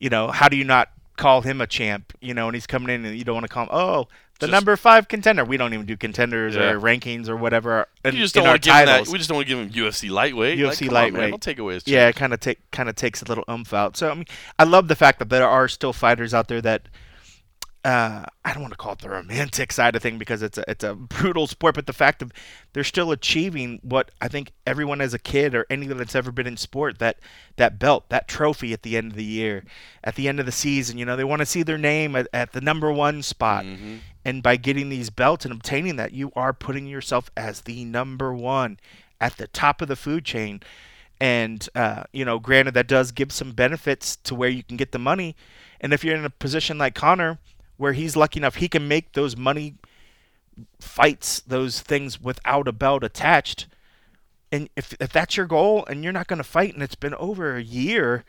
you 0.00 0.08
know, 0.10 0.28
how 0.28 0.48
do 0.48 0.56
you 0.56 0.64
not 0.64 0.88
call 1.16 1.42
him 1.42 1.60
a 1.60 1.66
champ? 1.66 2.12
You 2.20 2.34
know, 2.34 2.46
and 2.48 2.54
he's 2.56 2.66
coming 2.66 2.88
in 2.92 3.04
and 3.04 3.16
you 3.16 3.24
don't 3.24 3.34
want 3.34 3.44
to 3.44 3.48
call 3.52 3.64
him. 3.64 3.70
Oh, 3.72 4.08
the 4.38 4.46
Just- 4.46 4.52
number 4.52 4.76
five 4.76 5.08
contender. 5.08 5.44
We 5.44 5.56
don't 5.56 5.74
even 5.74 5.84
do 5.86 5.96
contenders 5.96 6.54
Yeah. 6.54 6.70
or 6.70 6.80
rankings 6.80 7.28
or 7.28 7.36
whatever. 7.36 7.86
In, 8.04 8.14
You 8.14 8.22
just 8.22 8.34
don't 8.34 8.44
our 8.46 8.50
want 8.52 8.62
to 8.62 8.68
give 8.68 8.76
him 8.76 8.86
that. 8.86 9.08
We 9.08 9.18
just 9.18 9.28
don't 9.28 9.36
want 9.36 9.48
to 9.48 9.54
give 9.54 9.58
him 9.58 9.70
UFC 9.70 10.10
lightweight. 10.10 10.58
UFC 10.58 10.64
like, 10.64 10.78
come 10.78 10.88
on, 10.88 10.92
man, 10.92 11.12
lightweight. 11.12 11.30
don't 11.30 11.42
take 11.42 11.58
away 11.58 11.74
his. 11.74 11.86
yeah, 11.86 12.08
it 12.08 12.16
kind 12.16 12.32
of 12.32 12.40
take 12.40 12.70
kind 12.70 12.88
of 12.88 12.94
takes 12.96 13.20
a 13.22 13.24
little 13.24 13.44
umph 13.48 13.74
out. 13.74 13.96
So 13.96 14.10
I 14.10 14.14
mean, 14.14 14.26
I 14.58 14.64
love 14.64 14.88
the 14.88 14.96
fact 14.96 15.18
that 15.18 15.28
there 15.28 15.48
are 15.48 15.66
still 15.68 15.92
fighters 15.92 16.32
out 16.34 16.48
there 16.48 16.60
that 16.62 16.82
uh, 17.84 18.24
I 18.44 18.52
don't 18.52 18.60
want 18.60 18.72
to 18.72 18.76
call 18.76 18.92
it 18.94 18.98
the 18.98 19.08
romantic 19.08 19.70
side 19.72 19.94
of 19.94 20.02
thing 20.02 20.18
because 20.18 20.42
it's 20.42 20.58
a 20.58 20.64
it's 20.68 20.82
a 20.84 20.94
brutal 20.94 21.46
sport, 21.46 21.74
but 21.76 21.86
the 21.86 21.92
fact 21.92 22.20
of 22.22 22.32
they're 22.72 22.84
still 22.84 23.12
achieving 23.12 23.78
what 23.82 24.10
I 24.20 24.28
think 24.28 24.52
everyone 24.66 25.00
as 25.00 25.14
a 25.14 25.18
kid 25.18 25.54
or 25.54 25.64
anyone 25.70 25.96
that's 25.96 26.14
ever 26.16 26.32
been 26.32 26.46
in 26.46 26.56
sport 26.56 26.98
that 26.98 27.18
that 27.56 27.78
belt, 27.78 28.08
that 28.10 28.26
trophy 28.28 28.72
at 28.72 28.82
the 28.82 28.96
end 28.96 29.12
of 29.12 29.16
the 29.16 29.24
year, 29.24 29.64
at 30.02 30.16
the 30.16 30.28
end 30.28 30.40
of 30.40 30.44
the 30.46 30.52
season, 30.52 30.98
you 30.98 31.04
know, 31.04 31.16
they 31.16 31.24
want 31.24 31.40
to 31.40 31.46
see 31.46 31.62
their 31.62 31.78
name 31.78 32.16
at, 32.16 32.26
at 32.32 32.52
the 32.52 32.60
number 32.60 32.90
one 32.92 33.22
spot. 33.22 33.64
Mm-hmm. 33.64 33.96
And 34.24 34.42
by 34.42 34.56
getting 34.56 34.88
these 34.88 35.10
belts 35.10 35.44
and 35.44 35.54
obtaining 35.54 35.96
that, 35.96 36.12
you 36.12 36.32
are 36.34 36.52
putting 36.52 36.86
yourself 36.86 37.30
as 37.36 37.62
the 37.62 37.84
number 37.84 38.32
one 38.34 38.78
at 39.20 39.36
the 39.36 39.46
top 39.46 39.80
of 39.80 39.88
the 39.88 39.96
food 39.96 40.24
chain. 40.24 40.60
And, 41.20 41.68
uh, 41.74 42.04
you 42.12 42.24
know, 42.24 42.38
granted, 42.38 42.74
that 42.74 42.86
does 42.86 43.10
give 43.10 43.32
some 43.32 43.52
benefits 43.52 44.16
to 44.16 44.34
where 44.34 44.48
you 44.48 44.62
can 44.62 44.76
get 44.76 44.92
the 44.92 44.98
money. 44.98 45.34
And 45.80 45.92
if 45.92 46.04
you're 46.04 46.16
in 46.16 46.24
a 46.24 46.30
position 46.30 46.78
like 46.78 46.94
Conor, 46.94 47.38
where 47.76 47.92
he's 47.92 48.16
lucky 48.16 48.40
enough, 48.40 48.56
he 48.56 48.68
can 48.68 48.86
make 48.86 49.12
those 49.12 49.36
money 49.36 49.74
fights, 50.80 51.40
those 51.40 51.80
things 51.80 52.20
without 52.20 52.68
a 52.68 52.72
belt 52.72 53.04
attached. 53.04 53.66
And 54.50 54.68
if, 54.76 54.94
if 55.00 55.12
that's 55.12 55.36
your 55.36 55.46
goal 55.46 55.84
and 55.86 56.02
you're 56.02 56.12
not 56.12 56.26
going 56.26 56.38
to 56.38 56.44
fight 56.44 56.74
and 56.74 56.82
it's 56.82 56.94
been 56.94 57.14
over 57.14 57.56
a 57.56 57.62
year, 57.62 58.24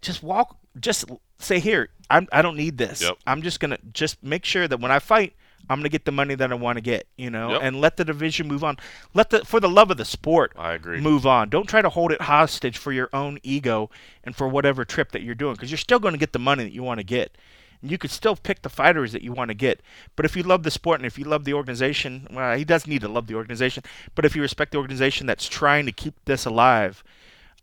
just 0.00 0.22
walk, 0.22 0.56
just 0.80 1.04
say, 1.38 1.58
here, 1.60 1.88
I'm, 2.10 2.28
I 2.32 2.42
don't 2.42 2.56
need 2.56 2.78
this. 2.78 3.02
Yep. 3.02 3.18
I'm 3.26 3.42
just 3.42 3.60
going 3.60 3.70
to 3.72 3.78
just 3.92 4.22
make 4.22 4.44
sure 4.44 4.66
that 4.68 4.80
when 4.80 4.90
I 4.90 4.98
fight, 4.98 5.34
I'm 5.70 5.78
going 5.78 5.84
to 5.84 5.88
get 5.90 6.04
the 6.04 6.12
money 6.12 6.34
that 6.34 6.52
I 6.52 6.54
want 6.56 6.76
to 6.76 6.82
get, 6.82 7.06
you 7.16 7.30
know, 7.30 7.52
Yep. 7.52 7.60
and 7.62 7.80
let 7.80 7.96
the 7.96 8.04
division 8.04 8.46
move 8.46 8.62
on. 8.62 8.76
Let 9.14 9.30
the, 9.30 9.44
for 9.46 9.60
the 9.60 9.68
love 9.68 9.90
of 9.90 9.96
the 9.96 10.04
sport, 10.04 10.52
I 10.58 10.74
agree. 10.74 11.00
move 11.00 11.26
on. 11.26 11.48
Don't 11.48 11.66
try 11.66 11.80
to 11.80 11.88
hold 11.88 12.12
it 12.12 12.20
hostage 12.20 12.76
for 12.76 12.92
your 12.92 13.08
own 13.14 13.38
ego 13.42 13.88
and 14.24 14.36
for 14.36 14.46
whatever 14.46 14.84
trip 14.84 15.12
that 15.12 15.22
you're 15.22 15.34
doing 15.34 15.54
because 15.54 15.70
you're 15.70 15.78
still 15.78 15.98
going 15.98 16.12
to 16.12 16.18
get 16.18 16.32
the 16.34 16.38
money 16.38 16.64
that 16.64 16.72
you 16.72 16.82
want 16.82 16.98
to 17.00 17.04
get. 17.04 17.36
And 17.80 17.90
you 17.90 17.96
could 17.96 18.10
still 18.10 18.36
pick 18.36 18.60
the 18.60 18.68
fighters 18.68 19.12
that 19.12 19.22
you 19.22 19.32
want 19.32 19.48
to 19.48 19.54
get. 19.54 19.80
But 20.16 20.26
if 20.26 20.36
you 20.36 20.42
love 20.42 20.64
the 20.64 20.70
sport 20.70 21.00
and 21.00 21.06
if 21.06 21.18
you 21.18 21.24
love 21.24 21.44
the 21.44 21.54
organization, 21.54 22.28
well, 22.30 22.56
he 22.58 22.64
does 22.64 22.86
need 22.86 23.00
to 23.00 23.08
love 23.08 23.26
the 23.26 23.34
organization. 23.34 23.84
But 24.14 24.26
if 24.26 24.36
you 24.36 24.42
respect 24.42 24.72
the 24.72 24.78
organization 24.78 25.26
that's 25.26 25.48
trying 25.48 25.86
to 25.86 25.92
keep 25.92 26.14
this 26.26 26.44
alive, 26.44 27.02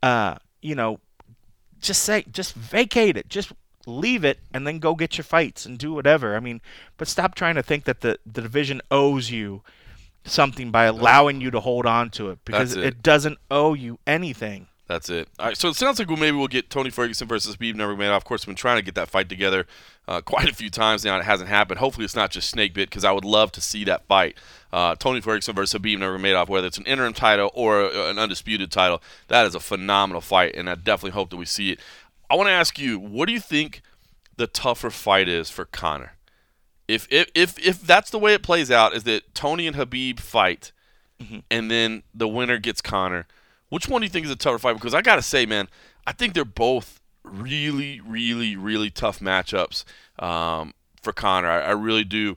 uh, 0.02 0.36
you 0.60 0.74
know, 0.74 0.98
just 1.82 2.02
say, 2.02 2.24
just 2.30 2.54
vacate 2.54 3.16
it. 3.16 3.28
Just 3.28 3.52
leave 3.86 4.24
it 4.24 4.38
and 4.54 4.66
then 4.66 4.78
go 4.78 4.94
get 4.94 5.18
your 5.18 5.24
fights 5.24 5.66
and 5.66 5.78
do 5.78 5.92
whatever. 5.92 6.36
I 6.36 6.40
mean, 6.40 6.60
but 6.96 7.08
stop 7.08 7.34
trying 7.34 7.56
to 7.56 7.62
think 7.62 7.84
that 7.84 8.00
the, 8.00 8.18
the 8.24 8.40
division 8.40 8.80
owes 8.90 9.30
you 9.30 9.62
something 10.24 10.70
by 10.70 10.84
allowing 10.84 11.40
you 11.40 11.50
to 11.50 11.60
hold 11.60 11.84
on 11.84 12.10
to 12.10 12.30
it 12.30 12.38
because 12.44 12.76
it. 12.76 12.84
it 12.84 13.02
doesn't 13.02 13.38
owe 13.50 13.74
you 13.74 13.98
anything. 14.06 14.68
That's 14.88 15.08
it. 15.08 15.28
All 15.38 15.46
right, 15.46 15.56
so 15.56 15.68
it 15.68 15.76
sounds 15.76 15.98
like 15.98 16.08
well, 16.08 16.16
maybe 16.16 16.36
we'll 16.36 16.48
get 16.48 16.68
Tony 16.68 16.90
Ferguson 16.90 17.28
versus 17.28 17.56
Khabib 17.56 17.74
Nurmagomedov. 17.74 18.16
Of 18.16 18.24
course, 18.24 18.42
we've 18.42 18.54
been 18.54 18.60
trying 18.60 18.76
to 18.76 18.82
get 18.82 18.94
that 18.96 19.08
fight 19.08 19.28
together 19.28 19.66
uh, 20.08 20.20
quite 20.24 20.50
a 20.50 20.54
few 20.54 20.70
times 20.70 21.04
now. 21.04 21.14
and 21.14 21.22
It 21.22 21.26
hasn't 21.26 21.48
happened. 21.48 21.78
Hopefully, 21.78 22.04
it's 22.04 22.16
not 22.16 22.30
just 22.30 22.50
snake 22.50 22.74
bit 22.74 22.90
because 22.90 23.04
I 23.04 23.12
would 23.12 23.24
love 23.24 23.52
to 23.52 23.60
see 23.60 23.84
that 23.84 24.06
fight. 24.06 24.36
Uh, 24.72 24.94
Tony 24.96 25.20
Ferguson 25.20 25.54
versus 25.54 25.80
Khabib 25.80 25.98
Nurmagomedov, 25.98 26.48
whether 26.48 26.66
it's 26.66 26.78
an 26.78 26.84
interim 26.86 27.12
title 27.14 27.50
or 27.54 27.84
uh, 27.84 28.10
an 28.10 28.18
undisputed 28.18 28.70
title, 28.70 29.02
that 29.28 29.46
is 29.46 29.54
a 29.54 29.60
phenomenal 29.60 30.20
fight, 30.20 30.54
and 30.56 30.68
I 30.68 30.74
definitely 30.74 31.12
hope 31.12 31.30
that 31.30 31.36
we 31.36 31.46
see 31.46 31.70
it. 31.70 31.80
I 32.28 32.34
want 32.34 32.48
to 32.48 32.52
ask 32.52 32.78
you, 32.78 32.98
what 32.98 33.26
do 33.26 33.32
you 33.32 33.40
think 33.40 33.82
the 34.36 34.46
tougher 34.46 34.90
fight 34.90 35.28
is 35.28 35.48
for 35.48 35.64
Conor? 35.64 36.16
If 36.88 37.06
if 37.10 37.30
if, 37.34 37.58
if 37.64 37.80
that's 37.82 38.10
the 38.10 38.18
way 38.18 38.34
it 38.34 38.42
plays 38.42 38.70
out, 38.70 38.94
is 38.94 39.04
that 39.04 39.34
Tony 39.34 39.66
and 39.66 39.76
Khabib 39.76 40.18
fight, 40.18 40.72
and 41.50 41.70
then 41.70 42.02
the 42.12 42.26
winner 42.28 42.58
gets 42.58 42.82
Conor. 42.82 43.26
Which 43.72 43.88
one 43.88 44.02
do 44.02 44.04
you 44.04 44.10
think 44.10 44.26
is 44.26 44.30
a 44.30 44.36
tougher 44.36 44.58
fight? 44.58 44.74
Because 44.74 44.92
I 44.92 45.00
gotta 45.00 45.22
say, 45.22 45.46
man, 45.46 45.66
I 46.06 46.12
think 46.12 46.34
they're 46.34 46.44
both 46.44 47.00
really, 47.24 48.02
really, 48.02 48.54
really 48.54 48.90
tough 48.90 49.20
matchups 49.20 49.84
um, 50.18 50.74
for 51.00 51.14
Conor. 51.14 51.48
I, 51.48 51.60
I 51.60 51.70
really 51.70 52.04
do. 52.04 52.36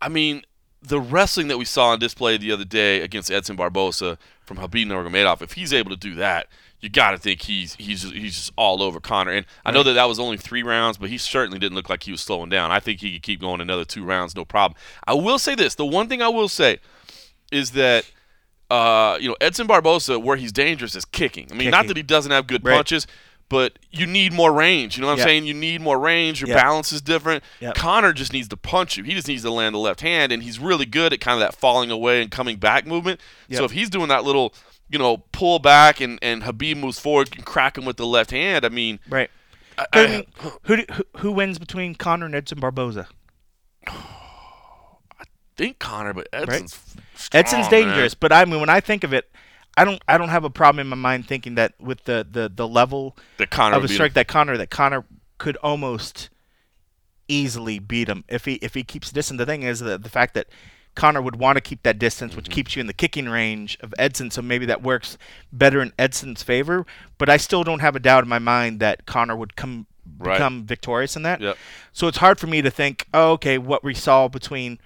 I 0.00 0.08
mean, 0.08 0.44
the 0.80 0.98
wrestling 0.98 1.48
that 1.48 1.58
we 1.58 1.66
saw 1.66 1.88
on 1.88 1.98
display 1.98 2.38
the 2.38 2.52
other 2.52 2.64
day 2.64 3.02
against 3.02 3.30
Edson 3.30 3.54
Barboza 3.54 4.16
from 4.46 4.56
Khabib 4.56 4.86
Nurmagomedov, 4.86 5.42
if 5.42 5.52
he's 5.52 5.74
able 5.74 5.90
to 5.90 5.96
do 5.96 6.14
that, 6.14 6.46
you 6.80 6.88
got 6.88 7.10
to 7.10 7.18
think 7.18 7.42
he's 7.42 7.74
he's 7.74 8.04
he's 8.10 8.36
just 8.36 8.52
all 8.56 8.82
over 8.82 8.98
Conor. 8.98 9.32
And 9.32 9.44
I 9.66 9.72
know 9.72 9.82
that 9.82 9.92
that 9.92 10.08
was 10.08 10.18
only 10.18 10.38
three 10.38 10.62
rounds, 10.62 10.96
but 10.96 11.10
he 11.10 11.18
certainly 11.18 11.58
didn't 11.58 11.76
look 11.76 11.90
like 11.90 12.04
he 12.04 12.12
was 12.12 12.22
slowing 12.22 12.48
down. 12.48 12.70
I 12.70 12.80
think 12.80 13.00
he 13.00 13.12
could 13.12 13.22
keep 13.22 13.42
going 13.42 13.60
another 13.60 13.84
two 13.84 14.06
rounds, 14.06 14.34
no 14.34 14.46
problem. 14.46 14.80
I 15.06 15.12
will 15.12 15.38
say 15.38 15.54
this: 15.54 15.74
the 15.74 15.84
one 15.84 16.08
thing 16.08 16.22
I 16.22 16.28
will 16.28 16.48
say 16.48 16.78
is 17.50 17.72
that 17.72 18.10
uh, 18.72 19.18
you 19.20 19.28
know, 19.28 19.36
Edson 19.40 19.66
Barboza, 19.66 20.18
where 20.18 20.36
he's 20.36 20.52
dangerous 20.52 20.94
is 20.96 21.04
kicking. 21.04 21.46
I 21.50 21.54
mean, 21.54 21.70
not 21.70 21.86
that 21.88 21.96
he 21.96 22.02
doesn't 22.02 22.32
have 22.32 22.46
good 22.46 22.64
Right. 22.64 22.74
punches, 22.76 23.06
but 23.48 23.78
you 23.90 24.06
need 24.06 24.32
more 24.32 24.50
range. 24.52 24.96
You 24.96 25.02
know 25.02 25.08
what 25.08 25.12
I'm 25.14 25.18
Yeah. 25.18 25.24
saying? 25.24 25.44
You 25.46 25.52
need 25.52 25.82
more 25.82 25.98
range. 25.98 26.40
Your 26.40 26.48
Yeah. 26.48 26.62
balance 26.62 26.90
is 26.90 27.02
different. 27.02 27.44
Yep. 27.60 27.74
Conor 27.74 28.14
just 28.14 28.32
needs 28.32 28.48
to 28.48 28.56
punch 28.56 28.96
you. 28.96 29.04
He 29.04 29.12
just 29.12 29.28
needs 29.28 29.42
to 29.42 29.50
land 29.50 29.74
the 29.74 29.78
left 29.78 30.00
hand, 30.00 30.32
and 30.32 30.42
he's 30.42 30.58
really 30.58 30.86
good 30.86 31.12
at 31.12 31.20
kind 31.20 31.34
of 31.34 31.40
that 31.40 31.54
falling 31.54 31.90
away 31.90 32.22
and 32.22 32.30
coming 32.30 32.56
back 32.56 32.86
movement. 32.86 33.20
So 33.50 33.64
if 33.64 33.72
he's 33.72 33.90
doing 33.90 34.08
that 34.08 34.24
little, 34.24 34.54
you 34.88 34.98
know, 34.98 35.18
pull 35.32 35.58
back 35.58 36.00
and, 36.00 36.18
and 36.22 36.42
Khabib 36.42 36.76
moves 36.78 36.98
forward 36.98 37.28
and 37.36 37.44
crack 37.44 37.76
him 37.76 37.84
with 37.84 37.98
the 37.98 38.06
left 38.06 38.30
hand, 38.30 38.64
I 38.64 38.70
mean, 38.70 39.00
Right. 39.08 39.30
I, 39.76 39.86
I 39.92 40.26
who, 40.64 40.76
do- 40.76 40.86
who 40.94 41.02
who 41.18 41.32
wins 41.32 41.58
between 41.58 41.94
Conor 41.94 42.26
and 42.26 42.34
Edson 42.34 42.58
Barboza? 42.58 43.06
think 45.66 45.78
Conor, 45.78 46.12
but 46.14 46.28
Edson's 46.32 46.96
Edson's 47.32 47.66
strong, 47.66 47.70
man. 47.70 47.70
dangerous, 47.70 48.14
but 48.14 48.32
I 48.32 48.44
mean, 48.44 48.60
when 48.60 48.68
I 48.68 48.80
think 48.80 49.04
of 49.04 49.12
it, 49.12 49.30
I 49.76 49.84
don't 49.84 50.02
I 50.08 50.18
don't 50.18 50.28
have 50.28 50.44
a 50.44 50.50
problem 50.50 50.80
in 50.80 50.88
my 50.88 50.96
mind 50.96 51.26
thinking 51.26 51.54
that 51.54 51.72
with 51.80 52.04
the 52.04 52.26
the, 52.30 52.50
the 52.54 52.68
level 52.68 53.16
That 53.38 53.50
Conor 53.50 53.76
of 53.76 53.84
a 53.84 53.88
strike 53.88 54.14
that 54.14 54.28
Conor 54.28 54.56
that 54.58 54.70
Conor 54.70 55.04
could 55.38 55.56
almost 55.62 56.28
easily 57.28 57.78
beat 57.78 58.08
him 58.08 58.24
if 58.28 58.44
he 58.44 58.54
if 58.54 58.74
he 58.74 58.82
keeps 58.82 59.10
distance. 59.10 59.38
The 59.38 59.46
thing 59.46 59.62
is 59.62 59.80
the 59.80 59.98
the 59.98 60.08
fact 60.10 60.34
that 60.34 60.48
Conor 60.94 61.22
would 61.22 61.36
want 61.36 61.56
to 61.56 61.60
keep 61.62 61.82
that 61.84 61.98
distance, 61.98 62.32
Mm-hmm. 62.32 62.36
which 62.38 62.50
keeps 62.50 62.76
you 62.76 62.80
in 62.80 62.86
the 62.86 62.92
kicking 62.92 63.28
range 63.28 63.78
of 63.80 63.94
Edson. 63.98 64.30
So 64.30 64.42
maybe 64.42 64.66
that 64.66 64.82
works 64.82 65.16
better 65.52 65.80
in 65.80 65.92
Edson's 65.98 66.42
favor. 66.42 66.84
But 67.16 67.30
I 67.30 67.38
still 67.38 67.64
don't 67.64 67.80
have 67.80 67.96
a 67.96 68.00
doubt 68.00 68.24
in 68.24 68.28
my 68.28 68.38
mind 68.38 68.80
that 68.80 69.06
Conor 69.06 69.36
would 69.36 69.56
come 69.56 69.86
Right. 70.18 70.34
become 70.34 70.64
victorious 70.66 71.14
in 71.16 71.22
that. 71.22 71.40
Yep. 71.40 71.56
So 71.92 72.08
it's 72.08 72.18
hard 72.18 72.38
for 72.40 72.48
me 72.48 72.60
to 72.60 72.70
think, 72.70 73.06
oh, 73.14 73.32
okay, 73.32 73.56
what 73.56 73.82
we 73.84 73.94
saw 73.94 74.26
between 74.28 74.78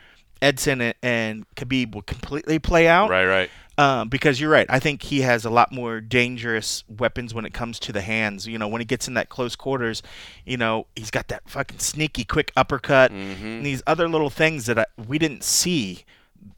Edson 0.46 0.80
and, 0.80 0.94
and 1.02 1.46
Khabib 1.56 1.94
will 1.94 2.02
completely 2.02 2.58
play 2.58 2.86
out. 2.88 3.10
Right, 3.10 3.26
right. 3.26 3.50
Um, 3.78 4.08
because 4.08 4.40
you're 4.40 4.48
right. 4.50 4.66
I 4.70 4.78
think 4.78 5.02
he 5.02 5.20
has 5.20 5.44
a 5.44 5.50
lot 5.50 5.70
more 5.70 6.00
dangerous 6.00 6.82
weapons 6.88 7.34
when 7.34 7.44
it 7.44 7.52
comes 7.52 7.78
to 7.80 7.92
the 7.92 8.00
hands. 8.00 8.46
You 8.46 8.56
know, 8.58 8.68
when 8.68 8.80
he 8.80 8.86
gets 8.86 9.06
in 9.06 9.12
that 9.14 9.28
close 9.28 9.54
quarters, 9.54 10.02
you 10.46 10.56
know, 10.56 10.86
he's 10.96 11.10
got 11.10 11.28
that 11.28 11.42
fucking 11.46 11.80
sneaky 11.80 12.24
quick 12.24 12.52
uppercut 12.56 13.12
Mm-hmm. 13.12 13.46
and 13.46 13.66
these 13.66 13.82
other 13.86 14.08
little 14.08 14.30
things 14.30 14.64
that 14.66 14.78
I, 14.78 14.86
we 15.06 15.18
didn't 15.18 15.44
see 15.44 16.04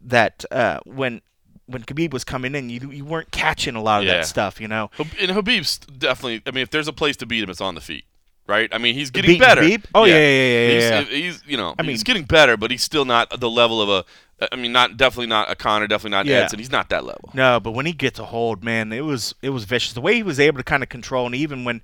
that 0.04 0.44
uh, 0.50 0.78
when 0.84 1.20
when 1.66 1.82
Khabib 1.82 2.12
was 2.12 2.24
coming 2.24 2.54
in, 2.54 2.70
you 2.70 2.90
you 2.90 3.04
weren't 3.04 3.30
catching 3.30 3.74
a 3.74 3.82
lot 3.82 4.02
of 4.02 4.06
Yeah. 4.06 4.18
that 4.18 4.26
stuff. 4.26 4.60
You 4.60 4.68
know, 4.68 4.90
And 4.98 5.30
Khabib's 5.32 5.78
definitely. 5.78 6.42
I 6.46 6.50
mean, 6.52 6.62
if 6.62 6.70
there's 6.70 6.88
a 6.88 6.92
place 6.92 7.16
to 7.18 7.26
beat 7.26 7.42
him, 7.42 7.50
it's 7.50 7.60
on 7.60 7.74
the 7.74 7.80
feet, 7.80 8.04
right? 8.48 8.68
I 8.72 8.78
mean, 8.78 8.94
he's 8.94 9.10
getting 9.10 9.32
Beat 9.32 9.40
better. 9.40 9.62
Khabib? 9.62 9.84
Oh, 9.94 10.04
yeah, 10.04 10.14
yeah, 10.14 10.20
yeah, 10.20 10.66
yeah, 10.68 10.72
He's, 10.74 10.82
yeah. 10.90 11.02
he's 11.16 11.42
you 11.46 11.56
know, 11.56 11.74
I 11.78 11.82
mean- 11.82 11.90
he's 11.90 12.02
getting 12.02 12.24
better, 12.24 12.56
but 12.56 12.70
he's 12.70 12.82
still 12.82 13.04
not 13.04 13.38
the 13.38 13.48
level 13.50 13.80
of 13.80 13.88
a. 13.88 14.04
I 14.52 14.56
mean, 14.56 14.70
not 14.72 14.96
definitely 14.96 15.26
not 15.26 15.50
a 15.50 15.56
Conor, 15.56 15.88
definitely 15.88 16.10
not 16.16 16.26
Yeah. 16.26 16.38
Edson. 16.44 16.60
He's 16.60 16.70
not 16.70 16.88
that 16.90 17.04
level. 17.04 17.30
No, 17.34 17.58
but 17.58 17.72
when 17.72 17.86
he 17.86 17.92
gets 17.92 18.20
a 18.20 18.24
hold, 18.24 18.62
man, 18.62 18.92
it 18.92 19.00
was 19.04 19.34
it 19.42 19.50
was 19.50 19.64
vicious. 19.64 19.92
The 19.92 20.00
way 20.00 20.14
he 20.14 20.22
was 20.22 20.38
able 20.40 20.58
to 20.58 20.64
kind 20.64 20.82
of 20.82 20.88
control, 20.88 21.26
and 21.26 21.34
even 21.34 21.64
when 21.64 21.82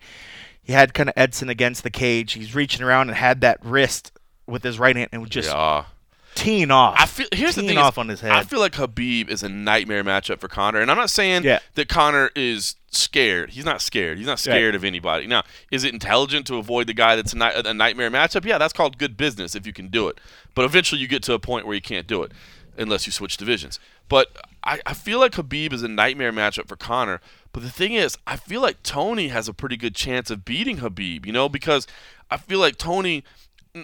he 0.63 0.73
had 0.73 0.95
kind 0.95 1.09
of 1.09 1.15
Edson 1.17 1.49
against 1.49 1.83
the 1.83 1.91
cage, 1.91 2.33
he's 2.35 2.55
reaching 2.55 2.83
around 2.83 3.09
and 3.09 3.19
had 3.19 3.41
that 3.41 3.59
wrist 3.65 4.13
with 4.47 4.63
his 4.63 4.79
right 4.79 4.95
hand 4.97 5.09
and 5.13 5.29
just 5.29 5.49
yeah. 5.51 5.85
Teeing 6.35 6.71
off. 6.71 6.97
I 6.99 7.07
feel 7.07 7.27
here's 7.33 7.55
the 7.55 7.63
thing 7.63 7.79
off 7.79 7.95
is, 7.95 7.99
on 7.99 8.09
his 8.09 8.21
head. 8.21 8.33
I 8.33 8.43
feel 8.43 8.59
like 8.61 8.73
Khabib 8.73 9.29
is 9.29 9.43
a 9.43 9.49
nightmare 9.49 10.03
matchup 10.03 10.41
for 10.41 10.49
Conor, 10.49 10.81
and 10.81 10.91
I'm 10.91 10.97
not 10.97 11.11
saying 11.11 11.45
Yeah. 11.45 11.61
that 11.75 11.89
Conor 11.89 12.31
is 12.35 12.77
scared. 12.91 13.51
He's 13.51 13.65
not 13.65 13.81
scared. 13.81 14.19
He's 14.19 14.27
not 14.27 14.39
scared 14.39 14.75
of 14.75 14.85
anybody. 14.85 15.27
Now, 15.27 15.45
is 15.71 15.85
it 15.85 15.93
intelligent 15.93 16.47
to 16.49 16.57
avoid 16.57 16.87
the 16.87 16.95
guy 16.95 17.17
that's 17.17 17.35
a, 17.35 17.63
a 17.65 17.75
nightmare 17.75 18.11
matchup? 18.11 18.45
Yeah, 18.45 18.59
that's 18.59 18.73
called 18.73 18.99
good 18.99 19.17
business 19.17 19.55
if 19.55 19.67
you 19.67 19.73
can 19.73 19.89
do 19.89 20.09
it. 20.09 20.19
But 20.55 20.65
eventually, 20.65 21.01
you 21.01 21.09
get 21.09 21.23
to 21.25 21.35
a 21.35 21.39
point 21.39 21.67
where 21.67 21.75
you 21.75 21.81
can't 21.83 22.07
do 22.07 22.23
it 22.23 22.33
unless 22.77 23.07
you 23.07 23.13
switch 23.13 23.37
divisions. 23.37 23.79
But 24.09 24.29
I, 24.65 24.81
I 24.85 24.95
feel 24.95 25.21
like 25.21 25.33
Khabib 25.33 25.73
is 25.73 25.83
a 25.83 25.89
nightmare 25.89 26.33
matchup 26.33 26.67
for 26.69 26.77
Conor. 26.77 27.21
But 27.53 27.63
the 27.63 27.71
thing 27.71 27.93
is, 27.93 28.19
I 28.27 28.37
feel 28.37 28.61
like 28.61 28.83
Tony 28.83 29.29
has 29.29 29.49
a 29.49 29.55
pretty 29.55 29.77
good 29.77 29.95
chance 29.95 30.31
of 30.31 30.45
beating 30.45 30.79
Khabib. 30.79 31.25
You 31.27 31.33
know, 31.33 31.49
because 31.49 31.87
I 32.31 32.37
feel 32.37 32.59
like 32.59 32.77
Tony 32.77 33.23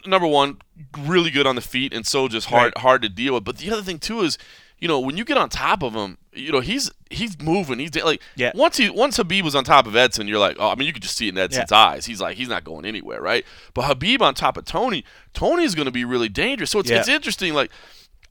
number 0.06 0.26
one, 0.26 0.58
really 0.98 1.30
good 1.30 1.46
on 1.46 1.54
the 1.56 1.60
feet, 1.60 1.92
and 1.92 2.06
so 2.06 2.28
just 2.28 2.48
hard 2.48 2.72
Right. 2.76 2.78
hard 2.82 3.02
to 3.02 3.08
deal 3.08 3.34
with. 3.34 3.44
But 3.44 3.58
the 3.58 3.70
other 3.72 3.82
thing 3.82 3.98
too 3.98 4.20
is, 4.20 4.38
you 4.78 4.88
know, 4.88 4.98
when 5.00 5.16
you 5.16 5.24
get 5.24 5.36
on 5.36 5.48
top 5.48 5.82
of 5.82 5.94
him, 5.94 6.16
you 6.32 6.52
know, 6.52 6.60
he's 6.60 6.90
he's 7.10 7.40
moving. 7.40 7.78
He's 7.80 7.94
like 7.96 8.22
Yeah. 8.36 8.52
once 8.54 8.76
he 8.76 8.88
once 8.88 9.18
Khabib 9.18 9.42
was 9.42 9.54
on 9.54 9.64
top 9.64 9.86
of 9.86 9.96
Edson, 9.96 10.28
you're 10.28 10.38
like, 10.38 10.56
oh, 10.58 10.70
I 10.70 10.74
mean, 10.76 10.86
you 10.86 10.92
could 10.92 11.02
just 11.02 11.16
see 11.16 11.26
it 11.28 11.34
in 11.34 11.38
Edson's 11.38 11.72
eyes. 11.72 12.06
He's 12.06 12.20
like, 12.20 12.36
he's 12.36 12.48
not 12.48 12.64
going 12.64 12.84
anywhere, 12.84 13.20
right? 13.20 13.44
But 13.74 13.84
Khabib 13.84 14.20
on 14.20 14.34
top 14.34 14.56
of 14.56 14.64
Tony, 14.64 15.04
Tony's 15.34 15.74
going 15.74 15.86
to 15.86 15.92
be 15.92 16.04
really 16.04 16.28
dangerous. 16.28 16.70
So 16.70 16.78
it's 16.78 16.90
Yeah. 16.90 16.98
it's 17.00 17.08
interesting. 17.08 17.52
Like, 17.54 17.70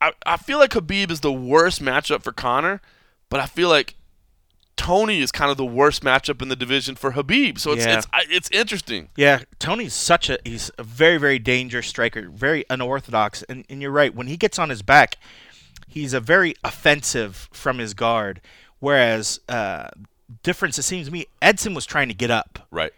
I 0.01 0.13
I 0.25 0.37
feel 0.37 0.59
like 0.59 0.71
Khabib 0.71 1.11
is 1.11 1.19
the 1.19 1.33
worst 1.33 1.83
matchup 1.83 2.23
for 2.23 2.31
Conor, 2.31 2.81
but 3.29 3.39
I 3.39 3.45
feel 3.45 3.69
like. 3.69 3.95
Tony 4.79 5.19
is 5.19 5.29
kind 5.29 5.51
of 5.51 5.57
the 5.57 5.65
worst 5.65 6.03
matchup 6.03 6.41
in 6.41 6.47
the 6.47 6.55
division 6.55 6.95
for 6.95 7.11
Khabib, 7.11 7.59
so 7.59 7.73
it's 7.73 7.85
Yeah. 7.85 7.97
it's 7.97 8.07
it's 8.29 8.49
interesting. 8.51 9.09
Yeah, 9.17 9.41
Tony's 9.59 9.93
such 9.93 10.29
a 10.29 10.39
he's 10.45 10.71
a 10.77 10.83
very 10.83 11.17
very 11.17 11.37
dangerous 11.37 11.85
striker, 11.87 12.29
very 12.29 12.63
unorthodox, 12.69 13.43
and, 13.49 13.65
and 13.69 13.81
you're 13.81 13.91
right. 13.91 14.15
When 14.15 14.27
he 14.27 14.37
gets 14.37 14.57
on 14.57 14.69
his 14.69 14.81
back, 14.81 15.17
he's 15.85 16.13
a 16.13 16.21
very 16.21 16.53
offensive 16.63 17.49
from 17.51 17.77
his 17.79 17.93
guard. 17.93 18.39
Whereas 18.79 19.41
uh, 19.49 19.89
difference 20.43 20.79
it 20.79 20.83
seems 20.83 21.07
to 21.07 21.11
me, 21.11 21.25
Edson 21.41 21.73
was 21.73 21.85
trying 21.85 22.07
to 22.07 22.13
get 22.13 22.31
up. 22.31 22.65
Right. 22.71 22.93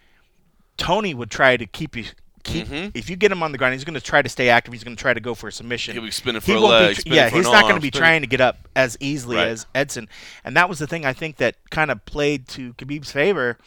Tony 0.78 1.16
would 1.16 1.32
try 1.32 1.58
to 1.58 1.66
keep 1.66 1.96
you 1.96 2.06
keep. 2.44 2.68
Mhm. 2.68 2.92
If 2.94 3.10
you 3.10 3.16
get 3.16 3.32
him 3.32 3.42
on 3.44 3.52
the 3.52 3.58
ground, 3.58 3.74
he's 3.74 3.84
going 3.84 3.94
to 3.96 4.02
try 4.02 4.22
to 4.22 4.30
stay 4.30 4.50
active. 4.50 4.74
He's 4.74 4.84
going 4.84 4.96
to 4.96 5.02
try 5.02 5.14
to 5.14 5.20
go 5.20 5.34
for 5.36 5.48
a 5.48 5.52
submission. 5.52 5.94
He'll 5.94 6.04
be 6.04 6.12
spinning 6.12 6.42
He 6.42 6.52
for 6.54 6.58
a 6.58 6.62
won't 6.62 6.80
be 6.98 7.10
leg, 7.10 7.16
yeah, 7.16 7.30
he's 7.30 7.46
not 7.46 7.64
going 7.64 7.76
to 7.76 7.82
be 7.82 7.92
trying 7.92 8.22
to 8.22 8.28
get 8.28 8.42
up 8.42 8.68
as 8.76 8.98
easily 9.00 9.38
Right. 9.38 9.48
as 9.48 9.66
Edson, 9.76 10.10
and 10.44 10.56
that 10.58 10.68
was 10.70 10.80
the 10.80 10.88
thing 10.88 11.06
I 11.06 11.14
think 11.14 11.38
that 11.38 11.56
kind 11.70 11.92
of 11.92 12.06
played 12.06 12.48
to 12.50 12.74
Khabib's 12.74 13.12
favor, 13.12 13.58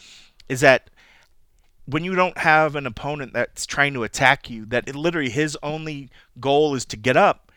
is 0.48 0.60
that 0.60 0.90
when 1.86 2.02
you 2.04 2.14
don't 2.14 2.38
have 2.38 2.76
an 2.76 2.86
opponent 2.86 3.32
that's 3.34 3.66
trying 3.66 3.92
to 3.94 4.04
attack 4.04 4.48
you, 4.48 4.64
that 4.66 4.88
it 4.88 4.94
literally 4.96 5.30
his 5.30 5.56
only 5.62 6.08
goal 6.40 6.74
is 6.74 6.84
to 6.86 6.96
get 6.96 7.16
up. 7.16 7.52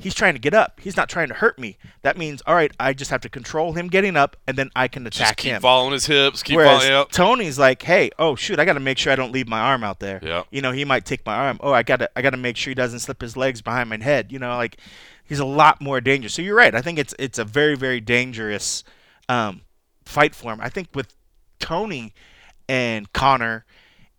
He's 0.00 0.14
trying 0.14 0.34
to 0.34 0.38
get 0.38 0.54
up. 0.54 0.78
He's 0.80 0.96
not 0.96 1.08
trying 1.08 1.26
to 1.28 1.34
hurt 1.34 1.58
me. 1.58 1.76
That 2.02 2.16
means, 2.16 2.40
all 2.46 2.54
right, 2.54 2.70
I 2.78 2.92
just 2.92 3.10
have 3.10 3.20
to 3.22 3.28
control 3.28 3.72
him 3.72 3.88
getting 3.88 4.16
up, 4.16 4.36
and 4.46 4.56
then 4.56 4.70
I 4.76 4.86
can 4.86 5.04
attack 5.04 5.18
him. 5.18 5.24
Just 5.26 5.36
keep 5.38 5.52
him. 5.54 5.62
following 5.62 5.92
his 5.92 6.06
hips. 6.06 6.44
Keep 6.44 6.56
Whereas 6.56 6.82
following. 6.82 6.92
Yep. 6.92 7.10
Tony's 7.10 7.58
like, 7.58 7.82
hey, 7.82 8.10
oh 8.16 8.36
shoot, 8.36 8.60
I 8.60 8.64
got 8.64 8.74
to 8.74 8.80
make 8.80 8.96
sure 8.96 9.12
I 9.12 9.16
don't 9.16 9.32
leave 9.32 9.48
my 9.48 9.58
arm 9.58 9.82
out 9.82 9.98
there. 9.98 10.20
Yeah. 10.22 10.44
You 10.50 10.62
know, 10.62 10.70
he 10.70 10.84
might 10.84 11.04
take 11.04 11.26
my 11.26 11.34
arm. 11.34 11.58
Oh, 11.60 11.72
I 11.72 11.82
got 11.82 11.96
to, 11.96 12.10
I 12.14 12.22
got 12.22 12.30
to 12.30 12.36
make 12.36 12.56
sure 12.56 12.70
he 12.70 12.76
doesn't 12.76 13.00
slip 13.00 13.20
his 13.20 13.36
legs 13.36 13.60
behind 13.60 13.90
my 13.90 13.98
head. 14.00 14.30
You 14.30 14.38
know, 14.38 14.56
like 14.56 14.76
he's 15.24 15.40
a 15.40 15.44
lot 15.44 15.80
more 15.80 16.00
dangerous. 16.00 16.34
So 16.34 16.42
you're 16.42 16.56
right. 16.56 16.74
I 16.74 16.80
think 16.80 16.98
it's 16.98 17.14
it's 17.18 17.38
a 17.38 17.44
very 17.44 17.76
very 17.76 18.00
dangerous 18.00 18.84
um, 19.28 19.62
fight 20.04 20.34
for 20.34 20.52
him. 20.52 20.60
I 20.60 20.68
think 20.68 20.88
with 20.94 21.14
Tony 21.58 22.14
and 22.68 23.12
Conor 23.12 23.64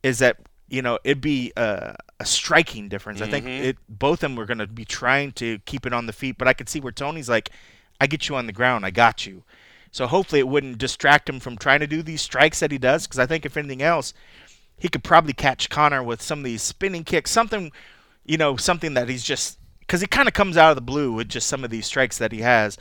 is 0.03 0.19
that 0.19 0.37
you 0.67 0.81
know 0.81 0.99
it'd 1.03 1.21
be 1.21 1.53
a, 1.55 1.95
a 2.19 2.25
striking 2.25 2.89
difference. 2.89 3.21
I 3.21 3.27
think 3.29 3.45
Mhm. 3.45 3.63
it 3.63 3.77
both 3.87 4.17
of 4.19 4.19
them 4.21 4.35
were 4.35 4.45
going 4.45 4.57
to 4.57 4.67
be 4.67 4.85
trying 4.85 5.31
to 5.33 5.59
keep 5.59 5.85
it 5.85 5.93
on 5.93 6.05
the 6.05 6.13
feet, 6.13 6.37
but 6.37 6.47
I 6.47 6.53
could 6.53 6.67
see 6.69 6.79
where 6.79 6.91
Tony's 6.91 7.29
like, 7.29 7.49
I 8.01 8.07
get 8.07 8.27
you 8.27 8.35
on 8.35 8.45
the 8.45 8.53
ground, 8.53 8.85
I 8.85 8.91
got 8.91 9.25
you. 9.25 9.43
So 9.91 10.05
hopefully 10.05 10.39
it 10.39 10.47
wouldn't 10.47 10.77
distract 10.77 11.29
him 11.29 11.39
from 11.39 11.57
trying 11.57 11.79
to 11.79 11.87
do 11.87 12.03
these 12.03 12.21
strikes 12.21 12.59
that 12.59 12.71
he 12.71 12.77
does, 12.77 13.07
because 13.07 13.19
I 13.19 13.25
think 13.25 13.45
if 13.45 13.57
anything 13.57 13.81
else, 13.81 14.13
he 14.77 14.89
could 14.89 15.03
probably 15.03 15.33
catch 15.33 15.69
Conor 15.69 16.03
with 16.03 16.21
some 16.21 16.39
of 16.39 16.45
these 16.45 16.61
spinning 16.61 17.03
kicks, 17.03 17.31
something, 17.31 17.71
you 18.25 18.37
know, 18.37 18.55
something 18.57 18.93
that 18.93 19.09
he's 19.09 19.23
just 19.23 19.57
because 19.79 20.01
he 20.01 20.07
kind 20.07 20.27
of 20.27 20.33
comes 20.35 20.55
out 20.57 20.69
of 20.69 20.75
the 20.75 20.81
blue 20.81 21.11
with 21.11 21.27
just 21.29 21.47
some 21.47 21.63
of 21.63 21.71
these 21.71 21.85
strikes 21.87 22.17
that 22.19 22.31
he 22.31 22.41
has. 22.41 22.77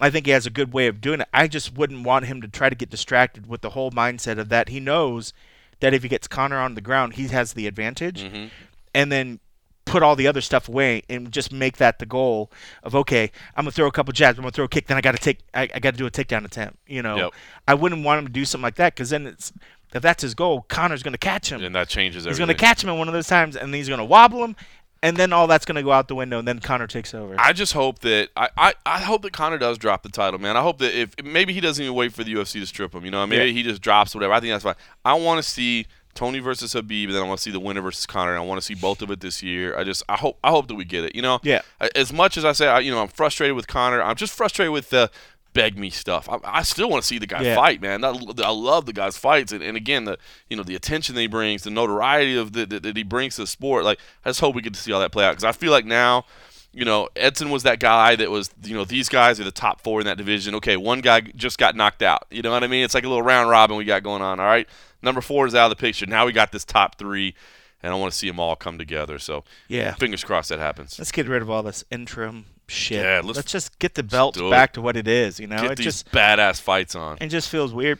I 0.00 0.10
think 0.10 0.26
he 0.26 0.32
has 0.32 0.46
a 0.46 0.50
good 0.50 0.72
way 0.72 0.86
of 0.88 1.00
doing 1.00 1.20
it. 1.20 1.28
I 1.32 1.46
just 1.46 1.74
wouldn't 1.74 2.04
want 2.04 2.26
him 2.26 2.40
to 2.42 2.48
try 2.48 2.68
to 2.68 2.74
get 2.74 2.90
distracted 2.90 3.46
with 3.46 3.60
the 3.60 3.70
whole 3.70 3.90
mindset 3.92 4.38
of 4.38 4.48
that 4.48 4.68
he 4.68 4.80
knows 4.80 5.32
that 5.80 5.94
if 5.94 6.02
he 6.02 6.08
gets 6.08 6.26
Conor 6.26 6.58
on 6.58 6.74
the 6.74 6.80
ground, 6.80 7.14
he 7.14 7.28
has 7.28 7.52
the 7.52 7.66
advantage, 7.68 8.22
Mhm. 8.22 8.50
And 8.94 9.10
then 9.12 9.40
put 9.84 10.02
all 10.02 10.14
the 10.14 10.26
other 10.26 10.42
stuff 10.42 10.68
away 10.68 11.02
and 11.08 11.32
just 11.32 11.50
make 11.50 11.78
that 11.78 11.98
the 11.98 12.04
goal 12.04 12.52
of 12.82 12.94
okay, 12.94 13.30
I'm 13.56 13.64
gonna 13.64 13.70
throw 13.70 13.86
a 13.86 13.90
couple 13.92 14.12
jabs, 14.12 14.36
I'm 14.38 14.42
gonna 14.42 14.52
throw 14.52 14.66
a 14.66 14.68
kick, 14.68 14.86
then 14.86 14.98
I 14.98 15.00
gotta 15.00 15.16
take, 15.16 15.38
I, 15.54 15.62
I 15.74 15.78
gotta 15.80 15.96
do 15.96 16.04
a 16.04 16.10
takedown 16.10 16.44
attempt. 16.44 16.76
You 16.86 17.00
know, 17.02 17.16
Yep. 17.16 17.30
I 17.66 17.72
wouldn't 17.74 18.04
want 18.04 18.18
him 18.18 18.26
to 18.26 18.32
do 18.32 18.44
something 18.44 18.64
like 18.64 18.74
that 18.74 18.94
because 18.94 19.08
then 19.10 19.26
it's 19.26 19.50
if 19.94 20.02
that's 20.02 20.20
his 20.22 20.34
goal, 20.34 20.66
Conor's 20.68 21.02
gonna 21.02 21.16
catch 21.16 21.50
him. 21.50 21.64
And 21.64 21.74
that 21.74 21.88
changes 21.88 22.26
Everything. 22.26 22.32
He's 22.32 22.38
going 22.38 22.48
to 22.56 22.62
catch 22.62 22.84
him 22.84 22.90
at 22.90 22.98
one 22.98 23.08
of 23.08 23.14
those 23.14 23.26
times, 23.28 23.56
and 23.56 23.72
then 23.72 23.78
he's 23.78 23.88
going 23.88 23.96
to 24.00 24.04
wobble 24.04 24.44
him, 24.44 24.54
and 25.02 25.16
then 25.16 25.32
all 25.32 25.46
that's 25.46 25.64
going 25.64 25.76
to 25.76 25.82
go 25.82 25.92
out 25.92 26.08
the 26.08 26.14
window, 26.14 26.38
and 26.38 26.46
then 26.46 26.58
Conor 26.58 26.86
takes 26.86 27.14
over. 27.14 27.34
I 27.38 27.54
just 27.54 27.72
hope 27.72 28.00
that 28.00 28.28
I, 28.36 28.50
I, 28.58 28.74
I 28.84 28.98
hope 28.98 29.22
that 29.22 29.32
Conor 29.32 29.56
does 29.56 29.78
drop 29.78 30.02
the 30.02 30.10
title, 30.10 30.38
man. 30.38 30.58
I 30.58 30.60
hope 30.60 30.76
that 30.80 30.94
if 30.94 31.14
maybe 31.24 31.54
he 31.54 31.60
doesn't 31.60 31.82
even 31.82 31.94
wait 31.96 32.12
for 32.12 32.22
the 32.22 32.34
UFC 32.34 32.60
to 32.60 32.66
strip 32.66 32.94
him, 32.94 33.06
you 33.06 33.10
know, 33.10 33.26
maybe 33.26 33.46
Yeah. 33.46 33.52
he 33.52 33.62
just 33.62 33.80
drops 33.80 34.14
whatever. 34.14 34.34
I 34.34 34.40
think 34.40 34.52
that's 34.52 34.64
fine. 34.64 34.74
I 35.06 35.14
want 35.14 35.42
to 35.42 35.48
see 35.48 35.86
Tony 36.18 36.40
versus 36.40 36.74
Khabib, 36.74 37.04
and 37.04 37.14
then 37.14 37.22
I 37.22 37.26
want 37.26 37.38
to 37.38 37.42
see 37.42 37.52
the 37.52 37.60
winner 37.60 37.80
versus 37.80 38.04
Conor. 38.04 38.32
And 38.32 38.38
I 38.42 38.44
want 38.44 38.60
to 38.60 38.64
see 38.66 38.74
both 38.74 39.02
of 39.02 39.10
it 39.10 39.20
this 39.20 39.40
year. 39.42 39.78
I 39.78 39.84
just 39.84 40.02
I 40.08 40.16
hope 40.16 40.36
I 40.42 40.50
hope 40.50 40.66
that 40.68 40.74
we 40.74 40.84
get 40.84 41.04
it. 41.04 41.14
You 41.14 41.22
know, 41.22 41.38
Yeah. 41.44 41.62
As 41.94 42.12
much 42.12 42.36
as 42.36 42.44
I 42.44 42.52
say, 42.52 42.66
I, 42.66 42.80
you 42.80 42.90
know, 42.90 43.00
I'm 43.00 43.08
frustrated 43.08 43.54
with 43.54 43.68
Conor. 43.68 44.02
I'm 44.02 44.16
just 44.16 44.32
frustrated 44.34 44.72
with 44.72 44.90
the 44.90 45.10
beg 45.54 45.78
me 45.78 45.90
stuff. 45.90 46.28
I, 46.28 46.38
I 46.44 46.62
still 46.62 46.90
want 46.90 47.02
to 47.02 47.06
see 47.06 47.18
the 47.18 47.26
guy 47.26 47.42
Yeah. 47.42 47.54
fight, 47.54 47.80
man. 47.80 48.04
I, 48.04 48.08
I 48.10 48.50
love 48.50 48.84
the 48.86 48.92
guy's 48.92 49.16
fights, 49.16 49.52
and, 49.52 49.62
and 49.62 49.76
again, 49.76 50.04
the 50.04 50.18
you 50.50 50.56
know 50.56 50.62
the 50.64 50.74
attention 50.74 51.14
that 51.14 51.20
he 51.20 51.26
brings, 51.28 51.62
the 51.62 51.70
notoriety 51.70 52.36
of 52.36 52.52
the, 52.52 52.66
that, 52.66 52.82
that 52.82 52.96
he 52.96 53.02
brings 53.04 53.36
to 53.36 53.42
the 53.42 53.46
sport. 53.46 53.84
Like 53.84 53.98
I 54.24 54.30
just 54.30 54.40
hope 54.40 54.54
we 54.56 54.62
get 54.62 54.74
to 54.74 54.80
see 54.80 54.92
all 54.92 55.00
that 55.00 55.12
play 55.12 55.24
out 55.24 55.30
because 55.32 55.44
I 55.44 55.52
feel 55.52 55.70
like 55.70 55.84
now. 55.86 56.24
you 56.70 56.84
know, 56.84 57.08
Edson 57.16 57.48
was 57.50 57.62
that 57.62 57.80
guy 57.80 58.14
that 58.14 58.30
was, 58.30 58.50
you 58.62 58.74
know, 58.74 58.84
these 58.84 59.08
guys 59.08 59.40
are 59.40 59.44
the 59.44 59.50
top 59.50 59.80
four 59.80 60.00
in 60.00 60.06
that 60.06 60.18
division. 60.18 60.54
Okay, 60.56 60.76
one 60.76 61.00
guy 61.00 61.22
just 61.22 61.58
got 61.58 61.74
knocked 61.74 62.02
out. 62.02 62.26
You 62.30 62.42
know 62.42 62.50
what 62.52 62.62
I 62.62 62.66
mean? 62.66 62.84
It's 62.84 62.94
like 62.94 63.04
a 63.04 63.08
little 63.08 63.22
round 63.22 63.48
robin 63.48 63.76
we 63.78 63.84
got 63.86 64.02
going 64.02 64.20
on. 64.20 64.38
All 64.38 64.46
right, 64.46 64.68
number 65.02 65.20
four 65.20 65.46
is 65.46 65.54
out 65.54 65.70
of 65.70 65.76
the 65.76 65.80
picture. 65.80 66.06
Now 66.06 66.26
we 66.26 66.32
got 66.32 66.52
this 66.52 66.64
top 66.64 66.98
three, 66.98 67.34
and 67.82 67.92
I 67.92 67.96
want 67.96 68.12
to 68.12 68.18
see 68.18 68.26
them 68.28 68.40
all 68.40 68.56
come 68.56 68.78
together. 68.78 69.18
So 69.18 69.44
Yeah. 69.68 69.94
fingers 69.94 70.24
crossed 70.24 70.48
that 70.50 70.58
happens. 70.58 70.98
Let's 70.98 71.12
get 71.12 71.28
rid 71.28 71.42
of 71.42 71.50
all 71.50 71.62
this 71.62 71.84
interim 71.90 72.46
shit. 72.66 73.02
Yeah, 73.04 73.20
let's- 73.24 73.36
let's, 73.36 73.52
just 73.52 73.78
get 73.78 73.94
the 73.94 74.02
it. 74.02 74.50
back 74.50 74.72
to 74.74 74.82
what 74.82 74.96
it 74.96 75.08
is. 75.08 75.38
You 75.40 75.46
know, 75.46 75.60
Get 75.62 75.72
it 75.72 75.76
these 75.78 75.84
just 75.84 76.10
badass 76.12 76.60
fights 76.60 76.94
on. 76.94 77.18
it 77.20 77.28
just 77.28 77.48
feels 77.48 77.72
weird. 77.72 77.98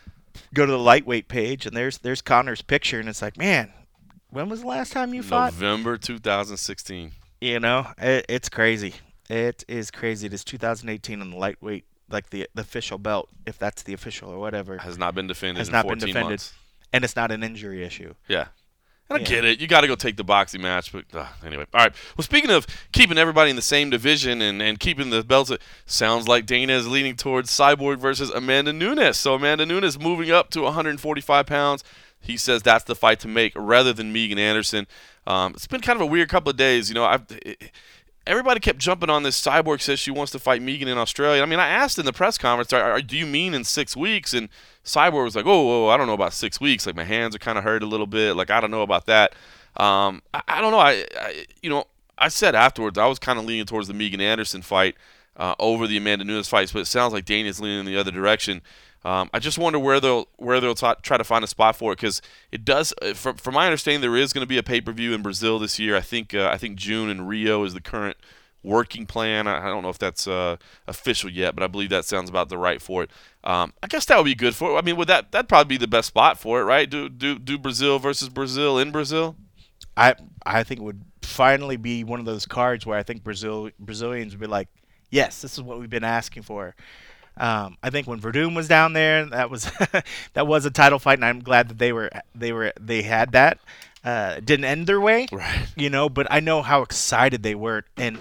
Go 0.55 0.65
to 0.67 0.73
the 0.73 0.79
lightweight 0.79 1.29
page 1.29 1.67
and 1.67 1.77
there's 1.77 1.99
there's 1.99 2.23
Conor's 2.23 2.63
picture 2.63 3.01
and 3.01 3.09
it's 3.09 3.21
like, 3.23 3.37
man, 3.37 3.73
when 4.31 4.49
was 4.49 4.61
the 4.61 4.67
last 4.67 4.93
time 4.93 5.13
you 5.15 5.23
fought? 5.23 5.53
November 5.55 5.97
2016. 5.97 7.13
You 7.41 7.61
know, 7.61 7.87
it, 7.99 8.27
it's 8.29 8.49
crazy. 8.49 8.95
It 9.29 9.65
is 9.69 9.91
crazy. 9.91 10.27
It 10.27 10.33
is 10.33 10.45
2018 10.45 11.21
and 11.23 11.33
the 11.33 11.37
lightweight, 11.37 11.85
like 12.11 12.31
the 12.31 12.49
the 12.55 12.63
official 12.63 12.99
belt, 12.99 13.29
if 13.47 13.59
that's 13.59 13.83
the 13.83 13.93
official 13.93 14.31
or 14.31 14.39
whatever, 14.39 14.79
Has 14.79 14.97
not 14.99 15.15
been 15.15 15.27
defended 15.27 15.59
has 15.59 15.69
in 15.69 15.73
not 15.73 15.85
been 15.87 15.99
14 16.01 16.07
defended, 16.09 16.31
months. 16.31 16.53
And 16.93 17.05
it's 17.05 17.17
not 17.17 17.31
an 17.31 17.43
injury 17.43 17.85
issue. 17.85 18.15
Yeah. 18.29 18.47
And 19.11 19.17
I 19.19 19.21
Yeah. 19.21 19.27
get 19.27 19.45
it. 19.45 19.61
You 19.61 19.67
got 19.67 19.81
to 19.83 19.87
go 19.87 19.95
take 19.95 20.17
the 20.17 20.25
boxing 20.25 20.61
match, 20.61 20.93
but 20.93 21.05
uh, 21.15 21.27
anyway. 21.45 21.65
All 21.73 21.81
right. 21.81 21.93
Well, 22.17 22.23
speaking 22.25 22.51
of 22.51 22.67
keeping 22.93 23.17
everybody 23.17 23.51
in 23.51 23.57
the 23.57 23.63
same 23.63 23.89
division 23.91 24.43
and, 24.43 24.61
and 24.61 24.79
keeping 24.79 25.11
the 25.11 25.23
belts, 25.23 25.51
it 25.51 25.63
sounds 25.87 26.29
like 26.29 26.45
Dana 26.47 26.75
is 26.75 26.87
leaning 26.87 27.17
towards 27.17 27.51
Cyborg 27.51 27.99
versus 27.99 28.31
Amanda 28.31 28.73
Nunes. 28.73 29.17
So 29.17 29.35
Amanda 29.35 29.65
Nunes 29.65 29.99
moving 29.99 30.31
up 30.31 30.51
to 30.51 30.61
145 30.63 31.47
pounds. 31.47 31.85
He 32.21 32.37
says 32.37 32.63
that's 32.63 32.85
the 32.85 32.95
fight 32.95 33.21
to 33.21 33.29
make 33.29 33.53
rather 33.57 33.93
than 33.93 34.13
Megan 34.13 34.39
Anderson. 34.39 34.87
Um, 35.27 35.53
it's 35.55 35.67
been 35.67 35.81
kind 35.81 35.97
of 35.97 36.03
a 36.03 36.07
weird 36.07 36.29
couple 36.29 36.51
of 36.51 36.57
days. 36.57 36.89
You 36.89 36.95
know, 36.95 37.05
I've. 37.05 37.25
It, 37.31 37.71
Everybody 38.27 38.61
kept 38.61 38.79
jumping 38.79 39.09
on 39.09 39.23
this. 39.23 39.41
Cyborg 39.41 39.81
says 39.81 39.99
she 39.99 40.11
wants 40.11 40.33
to 40.33 40.39
fight 40.39 40.61
Megan 40.61 40.87
in 40.87 40.99
Australia. 40.99 41.41
I 41.43 41.47
mean, 41.47 41.61
I 41.61 41.69
asked 41.69 41.99
in 41.99 42.05
the 42.05 42.13
press 42.13 42.37
conference, 42.37 42.75
are, 42.75 42.83
are, 42.93 43.01
"Do 43.01 43.17
you 43.17 43.25
mean 43.25 43.55
in 43.55 43.65
six 43.65 43.97
weeks?" 43.97 44.35
And 44.35 44.51
Cyborg 44.89 45.25
was 45.25 45.37
like, 45.37 45.47
"Oh, 45.47 45.89
I 45.89 45.97
don't 45.97 46.07
know 46.07 46.15
about 46.15 46.33
six 46.33 46.61
weeks. 46.61 46.87
Like 46.87 46.97
my 46.97 47.05
hands 47.05 47.35
are 47.37 47.39
kind 47.39 47.59
of 47.59 47.65
hurt 47.65 47.83
a 47.83 47.87
little 47.87 48.07
bit. 48.07 48.35
Like 48.37 48.51
I 48.51 48.61
don't 48.61 48.71
know 48.71 48.83
about 48.83 49.07
that. 49.07 49.35
Um, 49.77 50.23
I, 50.35 50.43
I 50.49 50.61
don't 50.61 50.73
know. 50.73 50.79
I, 50.79 51.05
I, 51.21 51.45
you 51.63 51.71
know, 51.71 51.85
I 52.17 52.29
said 52.29 52.55
afterwards 52.55 52.99
I 52.99 53.07
was 53.07 53.19
kind 53.19 53.39
of 53.39 53.45
leaning 53.45 53.67
towards 53.67 53.87
the 53.89 53.95
Megan 53.95 54.21
Anderson 54.21 54.63
fight 54.63 54.97
uh, 55.37 55.55
over 55.59 55.87
the 55.87 55.97
Amanda 55.97 56.25
Nunes 56.25 56.49
fights, 56.49 56.73
but 56.73 56.81
it 56.81 56.87
sounds 56.87 57.13
like 57.13 57.25
Dana's 57.25 57.61
leaning 57.61 57.81
in 57.81 57.87
the 57.87 57.97
other 57.97 58.11
direction. 58.11 58.61
Um, 59.05 59.31
I 59.33 59.39
just 59.39 59.59
wonder 59.59 59.79
where 59.79 60.01
they'll 60.01 60.27
where 60.37 60.61
they'll 60.61 60.75
t- 60.75 60.93
try 61.03 61.17
to 61.17 61.25
find 61.25 61.45
a 61.45 61.47
spot 61.47 61.77
for 61.77 61.93
it 61.93 61.97
because 61.97 62.21
it 62.51 62.65
does. 62.65 62.93
uh, 63.01 63.15
From, 63.15 63.37
from 63.37 63.55
my 63.55 63.67
understanding, 63.67 64.01
there 64.01 64.17
is 64.17 64.33
going 64.33 64.43
to 64.43 64.49
be 64.49 64.59
a 64.59 64.63
pay 64.63 64.81
per 64.81 64.91
view 64.93 65.15
in 65.15 65.23
Brazil 65.23 65.59
this 65.61 65.79
year. 65.79 65.95
I 65.97 66.01
think 66.01 66.35
uh, 66.35 66.49
I 66.53 66.59
think 66.59 66.77
June 66.77 67.09
in 67.09 67.27
Rio 67.27 67.63
is 67.63 67.75
the 67.75 67.81
current 67.81 68.17
working 68.63 69.07
plan. 69.07 69.47
I, 69.47 69.67
don't 69.67 69.83
know 69.83 69.89
if 69.89 69.99
that's 69.99 70.27
uh, 70.27 70.57
official 70.87 71.31
yet, 71.31 71.55
but 71.55 71.63
I 71.63 71.67
believe 71.67 71.91
that 71.91 72.05
sounds 72.05 72.29
about 72.29 72.49
the 72.49 72.59
right 72.59 72.81
for 72.83 73.05
it. 73.05 73.11
Um, 73.45 73.73
I 73.83 73.87
guess 73.87 74.05
that 74.07 74.17
would 74.17 74.25
be 74.25 74.35
good 74.35 74.55
for 74.55 74.73
it. 74.73 74.79
I 74.79 74.83
mean, 74.83 74.97
would 74.97 75.09
that 75.09 75.33
that'd 75.33 75.49
probably 75.49 75.77
be 75.77 75.79
the 75.79 75.89
best 75.89 76.09
spot 76.09 76.39
for 76.39 76.61
it, 76.61 76.65
right? 76.65 76.89
Do 76.89 77.09
do 77.09 77.39
do 77.39 77.59
Brazil 77.59 77.99
versus 77.99 78.29
Brazil 78.29 78.79
in 78.79 78.91
Brazil? 78.91 79.37
I 79.97 80.15
I 80.45 80.65
think 80.65 80.81
it 80.81 80.85
would 80.85 81.05
finally 81.23 81.77
be 81.77 82.05
one 82.05 82.21
of 82.21 82.27
those 82.27 82.47
cards 82.47 82.87
where 82.87 82.99
I 82.99 83.03
think 83.03 83.23
Brazil 83.23 83.71
Brazilians 83.79 84.33
would 84.33 84.41
be 84.41 84.47
like, 84.47 84.69
yes, 85.11 85.43
this 85.43 85.55
is 85.55 85.63
what 85.63 85.79
we've 85.79 85.91
been 85.91 86.05
asking 86.05 86.43
for. 86.43 86.75
Um, 87.37 87.77
I 87.83 87.91
think 87.91 88.09
when 88.09 88.21
Werdum 88.21 88.57
was 88.57 88.67
down 88.67 88.93
there, 88.93 89.25
that 89.27 89.49
was 89.49 89.71
that 90.33 90.47
was 90.47 90.65
a 90.65 90.71
title 90.71 90.99
fight, 90.99 91.19
and 91.19 91.25
I'm 91.25 91.41
glad 91.41 91.69
that 91.69 91.79
they 91.79 91.93
were 91.93 92.11
they 92.35 92.53
were 92.53 92.73
they 92.81 93.03
had 93.03 93.33
that. 93.33 93.61
Uh, 94.09 94.41
didn't 94.41 94.65
end 94.65 94.87
their 94.87 95.01
way, 95.01 95.27
Right. 95.31 95.67
you 95.77 95.91
know, 95.91 96.09
but 96.09 96.27
I 96.31 96.41
know 96.41 96.63
how 96.63 96.81
excited 96.83 97.43
they 97.43 97.55
were. 97.55 97.85
And 97.97 98.19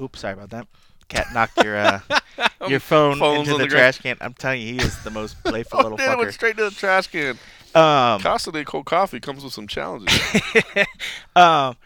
oops, 0.00 0.20
sorry 0.20 0.32
about 0.34 0.50
that. 0.50 0.66
Cat 1.08 1.26
knocked 1.34 1.62
your 1.62 1.76
uh, 1.76 2.00
your 2.68 2.80
phone 2.80 3.18
Phone's 3.18 3.46
into 3.48 3.58
the, 3.58 3.64
the 3.64 3.70
trash 3.70 3.98
can. 3.98 4.16
I'm 4.20 4.32
telling 4.34 4.62
you, 4.62 4.74
he 4.74 4.78
is 4.80 4.96
the 5.04 5.10
most 5.10 5.42
playful 5.44 5.80
little 5.82 5.98
yeah, 6.00 6.12
it 6.14 6.18
went 6.18 6.32
straight 6.32 6.56
to 6.56 6.64
the 6.64 6.70
trash 6.70 7.08
can. 7.08 7.38
Um, 7.74 8.20
Casa 8.20 8.50
de 8.50 8.64
Cold 8.64 8.86
Coffee 8.86 9.20
comes 9.20 9.44
with 9.44 9.52
some 9.52 9.66
challenges. 9.66 10.18
Um, 11.36 11.76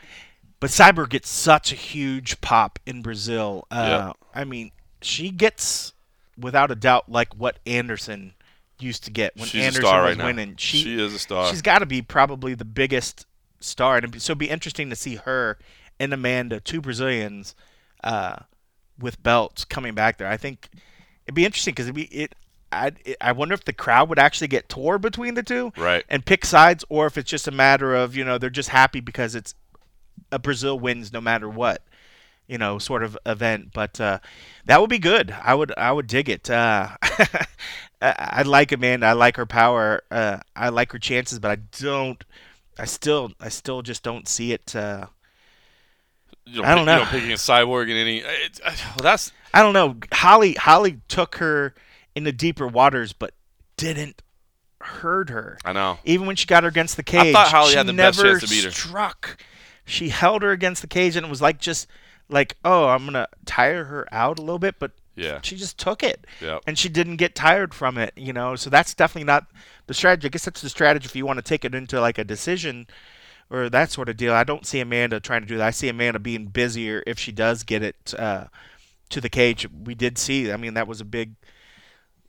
but 0.61 0.70
Cyborg 0.70 1.09
gets 1.11 1.28
such 1.28 1.72
a 1.72 1.74
huge 1.74 2.40
pop 2.40 2.78
in 2.86 3.03
Brazil. 3.03 3.66
Uh, 3.70 3.86
Yeah. 3.88 4.12
I 4.40 4.44
mean, 4.44 4.70
she 5.03 5.30
gets 5.30 5.92
without 6.38 6.70
a 6.70 6.74
doubt 6.76 7.11
like 7.11 7.34
what 7.34 7.59
Anderson 7.66 8.34
used 8.78 9.05
to 9.05 9.11
get 9.11 9.36
when 9.36 9.46
She's 9.46 9.62
Anderson 9.64 9.84
a 9.84 9.86
star 9.88 10.03
was 10.03 10.11
right 10.11 10.18
now. 10.18 10.24
winning. 10.26 10.55
She, 10.57 10.82
she 10.82 11.01
is 11.03 11.12
a 11.14 11.18
star. 11.18 11.51
she's 11.51 11.62
got 11.62 11.80
to 11.80 11.86
be 11.86 12.01
probably 12.03 12.55
the 12.55 12.64
biggest 12.64 13.26
star, 13.61 13.96
and 13.98 14.20
so 14.20 14.32
it'd 14.32 14.38
be 14.38 14.48
interesting 14.50 14.90
to 14.90 14.96
see 14.96 15.16
her 15.16 15.58
and 15.98 16.12
Amanda, 16.12 16.61
two 16.61 16.80
Brazilians, 16.80 17.54
uh, 18.02 18.36
with 18.98 19.22
belts 19.22 19.64
coming 19.64 19.94
back 19.94 20.18
there. 20.18 20.28
I 20.28 20.36
think 20.36 20.68
it'd 21.26 21.34
be 21.34 21.44
interesting 21.44 21.72
because 21.72 21.86
it'd 21.86 21.94
be 21.94 22.04
it. 22.04 22.34
I 22.72 22.92
I 23.20 23.32
wonder 23.32 23.54
if 23.54 23.64
the 23.64 23.72
crowd 23.72 24.08
would 24.08 24.18
actually 24.18 24.48
get 24.48 24.68
tore 24.68 24.98
between 24.98 25.34
the 25.34 25.42
two 25.42 25.72
Right. 25.76 26.04
and 26.08 26.24
pick 26.24 26.44
sides, 26.44 26.84
or 26.88 27.06
if 27.06 27.18
it's 27.18 27.28
just 27.30 27.48
a 27.48 27.50
matter 27.52 27.94
of 27.94 28.14
you 28.16 28.24
know 28.24 28.38
they're 28.38 28.48
just 28.50 28.68
happy 28.70 29.00
because 29.00 29.34
it's 29.34 29.54
a 30.32 30.38
Brazil 30.38 30.78
wins 30.78 31.12
no 31.12 31.20
matter 31.20 31.48
what, 31.48 31.82
you 32.46 32.56
know, 32.58 32.78
sort 32.78 33.02
of 33.02 33.18
event. 33.26 33.72
But 33.74 34.00
uh, 34.00 34.20
that 34.66 34.80
would 34.80 34.90
be 34.90 34.98
good. 34.98 35.34
I 35.42 35.54
would 35.54 35.72
I 35.76 35.90
would 35.92 36.06
dig 36.06 36.28
it. 36.28 36.48
Uh, 36.48 36.90
I, 37.02 38.14
I 38.40 38.42
like 38.42 38.72
Amanda. 38.72 39.06
I 39.06 39.12
like 39.12 39.36
her 39.36 39.46
power. 39.46 40.02
Uh, 40.11 40.38
I 40.54 40.68
like 40.68 40.92
her 40.92 40.98
chances, 40.98 41.38
but 41.38 41.50
I 41.50 41.56
don't. 41.56 42.22
I 42.80 42.86
still 42.86 43.32
I 43.40 43.48
still 43.50 43.82
just 43.82 44.02
don't 44.02 44.26
see 44.26 44.52
it. 44.52 44.74
Uh, 44.74 45.06
You 46.46 46.62
I 46.64 46.74
don't 46.74 46.78
pick- 46.78 46.86
know. 46.86 46.92
You 46.98 47.04
know, 47.04 47.10
picking 47.10 47.32
a 47.32 47.36
cyborg 47.36 47.90
in 47.90 47.96
any. 47.96 48.18
It's, 48.18 48.60
uh, 48.64 48.72
well, 48.74 48.96
that's 49.02 49.32
I 49.52 49.62
don't 49.62 49.72
know. 49.74 49.96
Holly 50.12 50.54
Holly 50.54 51.00
took 51.08 51.36
her 51.36 51.74
into 52.14 52.32
deeper 52.32 52.66
waters, 52.66 53.12
but 53.12 53.32
didn't 53.76 54.22
hurt 54.80 55.28
her. 55.30 55.58
I 55.64 55.72
know. 55.72 55.98
Even 56.04 56.26
when 56.26 56.36
she 56.36 56.46
got 56.46 56.62
her 56.62 56.68
against 56.68 56.96
the 56.96 57.02
cage, 57.02 57.26
I 57.28 57.32
thought 57.32 57.48
Holly 57.48 57.70
she 57.72 57.76
had 57.76 57.86
the 57.86 57.92
best 57.92 58.20
chance 58.20 58.40
to 58.40 58.48
beat 58.48 58.64
her. 58.64 58.70
struck. 58.70 59.42
She 59.84 60.08
held 60.08 60.42
her 60.42 60.50
against 60.50 60.82
the 60.82 60.88
cage, 60.88 61.16
and 61.16 61.26
it 61.26 61.28
was 61.30 61.42
like 61.42 61.58
just 61.58 61.86
like, 62.28 62.56
oh, 62.64 62.86
I'm 62.88 63.04
gonna 63.04 63.26
tire 63.44 63.84
her 63.84 64.06
out 64.12 64.38
a 64.38 64.42
little 64.42 64.58
bit, 64.58 64.76
but 64.78 64.92
Yeah. 65.20 65.40
she 65.42 65.56
just 65.56 65.78
took 65.78 66.02
it, 66.02 66.26
Yep. 66.40 66.62
and 66.66 66.78
she 66.78 66.88
didn't 66.88 67.16
get 67.16 67.34
tired 67.34 67.74
from 67.74 67.98
it. 67.98 68.12
You 68.16 68.32
know, 68.32 68.56
so 68.56 68.70
that's 68.70 68.94
definitely 68.94 69.24
not 69.26 69.46
the 69.86 69.94
strategy. 69.94 70.26
I 70.26 70.30
guess 70.30 70.44
that's 70.44 70.60
the 70.62 70.68
strategy 70.68 71.06
if 71.06 71.14
you 71.16 71.26
want 71.26 71.38
to 71.38 71.42
take 71.42 71.64
it 71.64 71.74
into 71.74 72.00
like 72.00 72.18
a 72.18 72.24
decision 72.24 72.86
or 73.50 73.68
that 73.68 73.90
sort 73.90 74.08
of 74.08 74.16
deal. 74.16 74.32
I 74.32 74.44
don't 74.44 74.66
see 74.66 74.80
Amanda 74.80 75.18
trying 75.20 75.42
to 75.42 75.46
do 75.48 75.56
that. 75.58 75.66
I 75.66 75.70
see 75.70 75.88
Amanda 75.88 76.18
being 76.18 76.46
busier 76.46 77.02
if 77.06 77.18
she 77.18 77.32
does 77.32 77.64
get 77.64 77.82
it 77.82 78.14
uh, 78.18 78.44
to 79.10 79.20
the 79.20 79.28
cage. 79.28 79.68
We 79.84 79.94
did 79.94 80.18
see. 80.18 80.52
I 80.52 80.56
mean, 80.56 80.74
that 80.74 80.86
was 80.86 81.00
a 81.00 81.04
big 81.04 81.34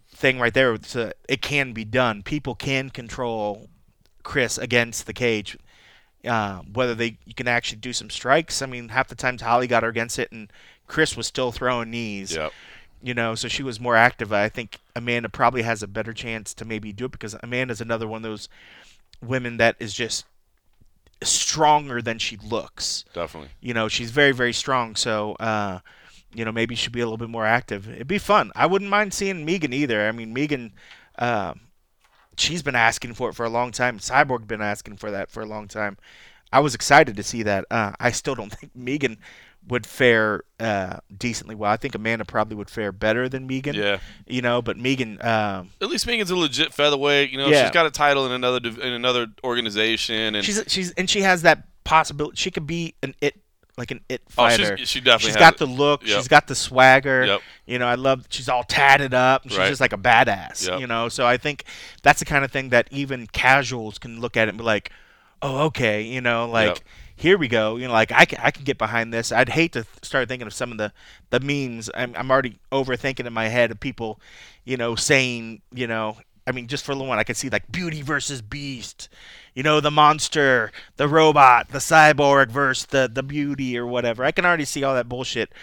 thing 0.09 0.39
right 0.39 0.53
there. 0.53 0.73
A, 0.73 1.11
it 1.29 1.41
can 1.41 1.73
be 1.73 1.85
done. 1.85 2.23
People 2.23 2.55
can 2.55 2.89
control 2.89 3.69
Chris 4.23 4.57
against 4.57 5.05
the 5.05 5.13
cage. 5.13 5.57
Uh, 6.25 6.61
whether 6.73 6.93
they 6.93 7.17
you 7.25 7.33
can 7.33 7.47
actually 7.47 7.79
do 7.79 7.93
some 7.93 8.09
strikes. 8.11 8.61
I 8.61 8.67
mean, 8.67 8.89
half 8.89 9.07
the 9.07 9.15
times 9.15 9.41
Holly 9.41 9.65
got 9.65 9.81
her 9.81 9.89
against 9.89 10.19
it, 10.19 10.31
and 10.31 10.51
Chris 10.85 11.17
was 11.17 11.25
still 11.25 11.51
throwing 11.51 11.89
knees. 11.89 12.35
Yep. 12.35 12.51
You 13.03 13.13
know, 13.13 13.33
so 13.33 13.47
she 13.47 13.63
was 13.63 13.79
more 13.79 13.95
active. 13.95 14.31
I 14.31 14.47
think 14.47 14.79
Amanda 14.95 15.27
probably 15.27 15.63
has 15.63 15.81
a 15.81 15.87
better 15.87 16.13
chance 16.13 16.53
to 16.53 16.65
maybe 16.65 16.93
do 16.93 17.05
it 17.05 17.11
because 17.11 17.35
Amanda's 17.41 17.81
another 17.81 18.07
one 18.07 18.17
of 18.17 18.29
those 18.29 18.47
women 19.21 19.57
that 19.57 19.75
is 19.79 19.93
just 19.93 20.25
stronger 21.23 22.01
than 22.01 22.17
she 22.19 22.37
looks. 22.37 23.05
Definitely. 23.13 23.49
You 23.59 23.73
know, 23.73 23.87
she's 23.87 24.11
very, 24.11 24.31
very 24.31 24.53
strong. 24.53 24.95
So, 24.95 25.33
uh, 25.39 25.79
you 26.33 26.45
know, 26.45 26.51
maybe 26.51 26.75
she'll 26.75 26.91
be 26.91 27.01
a 27.01 27.05
little 27.05 27.17
bit 27.17 27.29
more 27.29 27.45
active. 27.45 27.89
It'd 27.89 28.07
be 28.07 28.17
fun. 28.17 28.51
I 28.55 28.65
wouldn't 28.65 28.89
mind 28.89 29.13
seeing 29.13 29.45
Megan 29.45 29.73
either. 29.73 30.07
I 30.07 30.11
mean, 30.11 30.33
Megan, 30.33 30.73
uh, 31.17 31.53
she's 32.37 32.63
been 32.63 32.75
asking 32.75 33.13
for 33.15 33.29
it 33.29 33.35
for 33.35 33.45
a 33.45 33.49
long 33.49 33.71
time. 33.71 33.99
Cyborg 33.99 34.47
been 34.47 34.61
asking 34.61 34.97
for 34.97 35.11
that 35.11 35.29
for 35.29 35.41
a 35.41 35.45
long 35.45 35.67
time. 35.67 35.97
I 36.53 36.59
was 36.59 36.75
excited 36.75 37.15
to 37.15 37.23
see 37.23 37.43
that. 37.43 37.65
Uh, 37.69 37.93
I 37.99 38.11
still 38.11 38.35
don't 38.35 38.51
think 38.59 38.75
Megan 38.75 39.17
would 39.67 39.85
fare 39.85 40.43
uh, 40.59 40.97
decently 41.15 41.55
well. 41.55 41.71
I 41.71 41.77
think 41.77 41.95
Amanda 41.95 42.25
probably 42.25 42.55
would 42.57 42.69
fare 42.69 42.91
better 42.91 43.29
than 43.29 43.47
Megan. 43.47 43.75
Yeah. 43.75 43.99
You 44.27 44.41
know, 44.41 44.61
but 44.61 44.77
Megan, 44.77 45.21
um, 45.21 45.69
At 45.79 45.89
least 45.89 46.07
Megan's 46.07 46.31
a 46.31 46.35
legit 46.35 46.73
featherweight. 46.73 47.29
You 47.31 47.37
know, 47.37 47.47
Yeah. 47.47 47.63
she's 47.63 47.71
got 47.71 47.85
a 47.85 47.91
title 47.91 48.25
in 48.25 48.31
another 48.31 48.59
in 48.67 48.93
another 48.93 49.27
organization, 49.43 50.35
and 50.35 50.43
she's 50.45 50.63
she's 50.67 50.91
and 50.91 51.09
she 51.09 51.21
has 51.21 51.43
that 51.43 51.63
possibility. 51.83 52.35
She 52.37 52.51
could 52.51 52.67
be 52.67 52.95
an 53.03 53.15
it 53.21 53.39
like 53.77 53.91
an 53.91 54.01
it 54.09 54.21
oh, 54.27 54.31
fighter. 54.31 54.77
she's, 54.77 54.89
she 54.89 54.99
definitely 54.99 55.29
She's 55.31 55.37
got 55.37 55.53
it. 55.53 55.59
the 55.59 55.65
look. 55.67 56.05
Yep. 56.05 56.17
She's 56.17 56.27
got 56.27 56.47
the 56.47 56.55
swagger. 56.55 57.25
Yep. 57.25 57.41
You 57.65 57.79
know, 57.79 57.87
I 57.87 57.95
love. 57.95 58.25
She's 58.29 58.49
all 58.49 58.63
tatted 58.63 59.13
up. 59.13 59.43
She's 59.47 59.57
Right. 59.57 59.69
just 59.69 59.79
like 59.81 59.93
a 59.93 59.97
badass. 59.97 60.67
Yep. 60.67 60.79
You 60.81 60.87
know, 60.87 61.07
so 61.07 61.25
I 61.25 61.37
think 61.37 61.63
that's 62.03 62.19
the 62.19 62.25
kind 62.25 62.43
of 62.43 62.51
thing 62.51 62.69
that 62.69 62.87
even 62.91 63.27
casuals 63.27 63.97
can 63.97 64.19
look 64.19 64.35
at 64.35 64.47
it 64.47 64.49
and 64.49 64.57
be 64.57 64.63
like, 64.63 64.91
"Oh, 65.41 65.65
okay." 65.67 66.01
You 66.01 66.19
know, 66.21 66.47
like. 66.49 66.83
Here 67.21 67.37
we 67.37 67.47
go. 67.47 67.75
You 67.75 67.87
know, 67.87 67.93
like 67.93 68.11
I 68.11 68.25
can 68.25 68.39
I 68.41 68.51
can 68.51 68.63
get 68.63 68.77
behind 68.77 69.13
this. 69.13 69.31
I'd 69.31 69.49
hate 69.49 69.73
to 69.73 69.85
start 70.01 70.27
thinking 70.27 70.47
of 70.47 70.53
some 70.53 70.71
of 70.71 70.77
the 70.77 70.91
the 71.29 71.39
memes. 71.39 71.89
I'm 71.93 72.15
I'm 72.15 72.31
already 72.31 72.57
overthinking 72.71 73.25
in 73.25 73.33
my 73.33 73.47
head 73.47 73.71
of 73.71 73.79
people, 73.79 74.19
you 74.65 74.77
know, 74.77 74.95
saying, 74.95 75.61
you 75.73 75.87
know. 75.87 76.17
I 76.47 76.51
mean, 76.53 76.65
just 76.67 76.83
for 76.83 76.95
the 76.95 77.03
one, 77.03 77.19
I 77.19 77.23
could 77.23 77.37
see 77.37 77.49
like 77.49 77.71
Beauty 77.71 78.01
versus 78.01 78.41
Beast, 78.41 79.09
you 79.53 79.61
know, 79.61 79.79
the 79.79 79.91
monster, 79.91 80.71
the 80.97 81.07
robot, 81.07 81.69
the 81.69 81.77
cyborg 81.77 82.49
versus 82.49 82.87
the 82.87 83.09
the 83.13 83.21
beauty 83.21 83.77
or 83.77 83.85
whatever. 83.85 84.23
I 84.23 84.31
can 84.31 84.43
already 84.45 84.65
see 84.65 84.83
all 84.83 84.95
that 84.95 85.07
bullshit. 85.07 85.53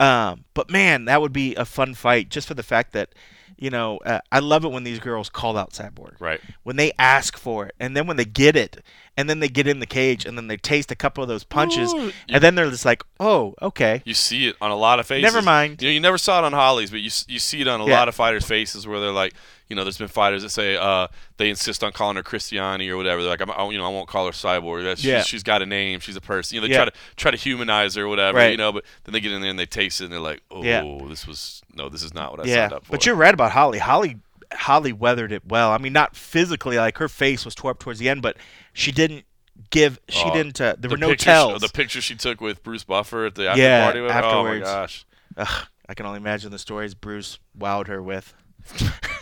Um, 0.00 0.44
but 0.52 0.68
man, 0.70 1.04
that 1.06 1.20
would 1.22 1.32
be 1.32 1.54
a 1.54 1.64
fun 1.64 1.94
fight 1.94 2.28
just 2.28 2.48
for 2.48 2.54
the 2.54 2.62
fact 2.64 2.92
that, 2.92 3.14
you 3.58 3.70
know, 3.70 3.98
uh, 3.98 4.20
I 4.30 4.38
love 4.40 4.64
it 4.64 4.68
when 4.72 4.84
these 4.84 4.98
girls 4.98 5.28
call 5.28 5.56
out 5.56 5.72
Cyborg. 5.72 6.14
Right. 6.20 6.40
When 6.62 6.76
they 6.76 6.92
ask 6.98 7.36
for 7.38 7.66
it, 7.66 7.74
and 7.80 7.96
then 7.96 8.06
when 8.06 8.16
they 8.16 8.24
get 8.24 8.56
it, 8.56 8.82
and 9.16 9.30
then 9.30 9.40
they 9.40 9.48
get 9.48 9.66
in 9.66 9.78
the 9.80 9.86
cage, 9.86 10.26
and 10.26 10.36
then 10.36 10.46
they 10.48 10.56
taste 10.58 10.90
a 10.90 10.94
couple 10.94 11.22
of 11.22 11.28
those 11.28 11.42
punches, 11.44 11.94
Ooh, 11.94 12.12
and 12.28 12.42
then 12.42 12.54
they're 12.54 12.68
just 12.70 12.84
like, 12.84 13.02
oh, 13.18 13.54
okay. 13.62 14.02
You 14.04 14.14
see 14.14 14.48
it 14.48 14.56
on 14.60 14.70
a 14.70 14.76
lot 14.76 15.00
of 15.00 15.06
faces. 15.06 15.22
Never 15.22 15.42
mind. 15.42 15.80
You 15.80 15.88
know, 15.88 15.92
you 15.92 16.00
never 16.00 16.18
saw 16.18 16.38
it 16.40 16.44
on 16.44 16.52
Holly's, 16.52 16.90
but 16.90 17.00
you 17.00 17.10
you 17.28 17.38
see 17.38 17.60
it 17.60 17.68
on 17.68 17.80
a 17.80 17.86
Yeah. 17.86 17.98
lot 17.98 18.08
of 18.08 18.14
fighters' 18.14 18.44
faces 18.44 18.86
where 18.86 19.00
they're 19.00 19.10
like, 19.10 19.32
you 19.68 19.74
know, 19.76 19.82
there's 19.84 19.98
been 19.98 20.08
fighters 20.08 20.42
that 20.42 20.50
say 20.50 20.76
uh, 20.76 21.08
they 21.38 21.50
insist 21.50 21.82
on 21.82 21.92
calling 21.92 22.16
her 22.16 22.22
Cristiane 22.22 22.88
or 22.88 22.96
whatever. 22.96 23.20
They're 23.22 23.30
like, 23.30 23.40
I'm, 23.40 23.50
I, 23.50 23.68
you 23.70 23.78
know, 23.78 23.84
I 23.84 23.88
won't 23.88 24.08
call 24.08 24.26
her 24.26 24.32
Cyborg. 24.32 24.84
That's, 24.84 25.02
Yeah. 25.04 25.18
she's, 25.18 25.26
she's 25.28 25.42
got 25.42 25.60
a 25.62 25.66
name. 25.66 26.00
She's 26.00 26.16
a 26.16 26.20
person. 26.20 26.54
You 26.54 26.60
know, 26.60 26.66
they 26.68 26.72
Yeah. 26.74 26.84
try 26.84 26.84
to 26.86 26.92
try 27.16 27.30
to 27.32 27.36
humanize 27.36 27.94
her 27.96 28.02
or 28.04 28.08
whatever. 28.08 28.38
Right. 28.38 28.52
You 28.52 28.56
know, 28.56 28.72
but 28.72 28.84
then 29.04 29.12
they 29.12 29.20
get 29.20 29.32
in 29.32 29.40
there 29.40 29.50
and 29.50 29.58
they 29.58 29.66
taste 29.66 30.00
it 30.00 30.04
and 30.04 30.12
they're 30.12 30.20
like, 30.20 30.42
oh, 30.50 30.62
Yeah. 30.62 30.82
this 31.08 31.26
was 31.26 31.62
no, 31.74 31.88
this 31.88 32.02
is 32.02 32.14
not 32.14 32.30
what 32.30 32.46
I 32.46 32.48
yeah, 32.48 32.54
signed 32.68 32.72
up 32.74 32.84
for. 32.84 32.92
but 32.92 33.06
you're 33.06 33.14
right 33.16 33.34
about 33.34 33.52
Holly. 33.52 33.78
Holly 33.78 34.18
Holly 34.52 34.92
weathered 34.92 35.32
it 35.32 35.42
well. 35.46 35.72
I 35.72 35.78
mean, 35.78 35.92
not 35.92 36.14
physically, 36.14 36.76
like 36.76 36.98
her 36.98 37.08
face 37.08 37.44
was 37.44 37.54
tore 37.56 37.72
up 37.72 37.80
towards 37.80 37.98
the 37.98 38.08
end, 38.08 38.22
but 38.22 38.36
she 38.72 38.92
didn't 38.92 39.24
give. 39.70 39.98
She 40.08 40.22
Oh, 40.24 40.32
didn't. 40.32 40.60
Uh, 40.60 40.76
there 40.78 40.88
the 40.88 40.88
were 40.90 40.96
no 40.96 41.08
picture, 41.08 41.24
tells. 41.24 41.60
The 41.62 41.68
picture 41.68 42.00
she 42.00 42.14
took 42.14 42.40
with 42.40 42.62
Bruce 42.62 42.84
Buffer 42.84 43.26
at 43.26 43.34
the 43.34 43.48
after 43.48 43.60
Yeah, 43.60 43.84
party. 43.84 44.00
With 44.02 44.12
afterwards. 44.12 44.64
Oh 44.68 44.70
my 44.70 44.76
gosh. 44.80 45.04
Ugh, 45.36 45.66
I 45.88 45.94
can 45.94 46.06
only 46.06 46.18
imagine 46.18 46.52
the 46.52 46.58
stories 46.60 46.94
Bruce 46.94 47.40
wowed 47.58 47.88
her 47.88 48.00
with. 48.00 48.32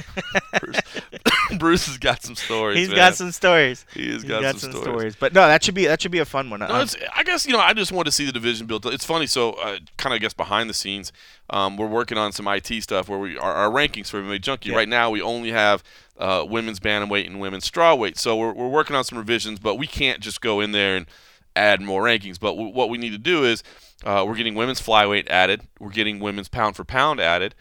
Bruce, 0.61 0.81
Bruce 1.59 1.87
has 1.87 1.99
got 1.99 2.23
some 2.23 2.35
stories. 2.35 2.79
He's 2.79 2.89
man. 2.89 2.97
got 2.97 3.15
some 3.15 3.33
stories. 3.33 3.85
He 3.95 4.13
has 4.13 4.23
He's 4.23 4.31
got, 4.31 4.57
some, 4.57 4.73
stories. 4.73 5.17
But 5.17 5.33
no, 5.33 5.47
that 5.47 5.63
should 5.65 5.75
be 5.75 5.87
that 5.87 6.01
should 6.01 6.13
be 6.13 6.19
a 6.19 6.25
fun 6.25 6.51
one. 6.51 6.61
No, 6.61 6.67
Um, 6.67 6.83
it's, 6.83 6.97
I 7.15 7.23
guess 7.23 7.47
you 7.47 7.53
know. 7.53 7.61
I 7.61 7.73
just 7.73 7.93
want 7.93 8.07
to 8.07 8.13
see 8.13 8.25
the 8.25 8.33
division 8.33 8.67
built. 8.67 8.87
It's 8.87 9.05
funny. 9.05 9.27
So, 9.27 9.53
uh, 9.53 9.79
kind 9.97 10.13
of, 10.13 10.17
I 10.17 10.19
guess 10.19 10.35
behind 10.35 10.69
the 10.71 10.75
scenes, 10.75 11.13
um, 11.51 11.77
we're 11.77 11.87
working 11.87 12.19
on 12.19 12.33
some 12.33 12.47
IT 12.49 12.83
stuff 12.83 13.09
where 13.09 13.19
we 13.19 13.37
our, 13.39 13.53
our 13.53 13.71
rankings 13.71 14.09
for 14.09 14.23
MMA 14.23 14.41
Junkie. 14.41 14.71
Yeah. 14.71 14.77
Right 14.77 14.89
now, 14.89 15.11
we 15.11 15.21
only 15.21 15.51
have 15.51 15.83
uh, 16.19 16.45
women's 16.49 16.81
bantamweight 16.81 17.27
and 17.27 17.41
women's 17.41 17.69
strawweight. 17.71 18.19
So 18.19 18.37
we're, 18.37 18.53
we're 18.53 18.69
working 18.69 18.97
on 18.97 19.05
some 19.05 19.19
revisions, 19.19 19.59
but 19.59 19.77
we 19.77 19.87
can't 19.87 20.21
just 20.21 20.41
go 20.41 20.61
in 20.61 20.73
there 20.73 20.97
and 20.97 21.07
add 21.57 21.81
more 21.81 22.03
rankings. 22.05 22.39
But 22.39 22.53
w- 22.53 22.73
what 22.73 22.89
we 22.89 22.99
need 22.99 23.11
to 23.11 23.19
do 23.19 23.45
is 23.45 23.63
uh, 24.05 24.25
we're 24.27 24.37
getting 24.37 24.55
women's 24.55 24.81
flyweight 24.81 25.29
added. 25.29 25.63
We're 25.79 25.91
getting 25.91 26.21
women's 26.21 26.49
pound 26.49 26.77
for 26.77 26.85
pound 26.85 27.21
added. 27.21 27.55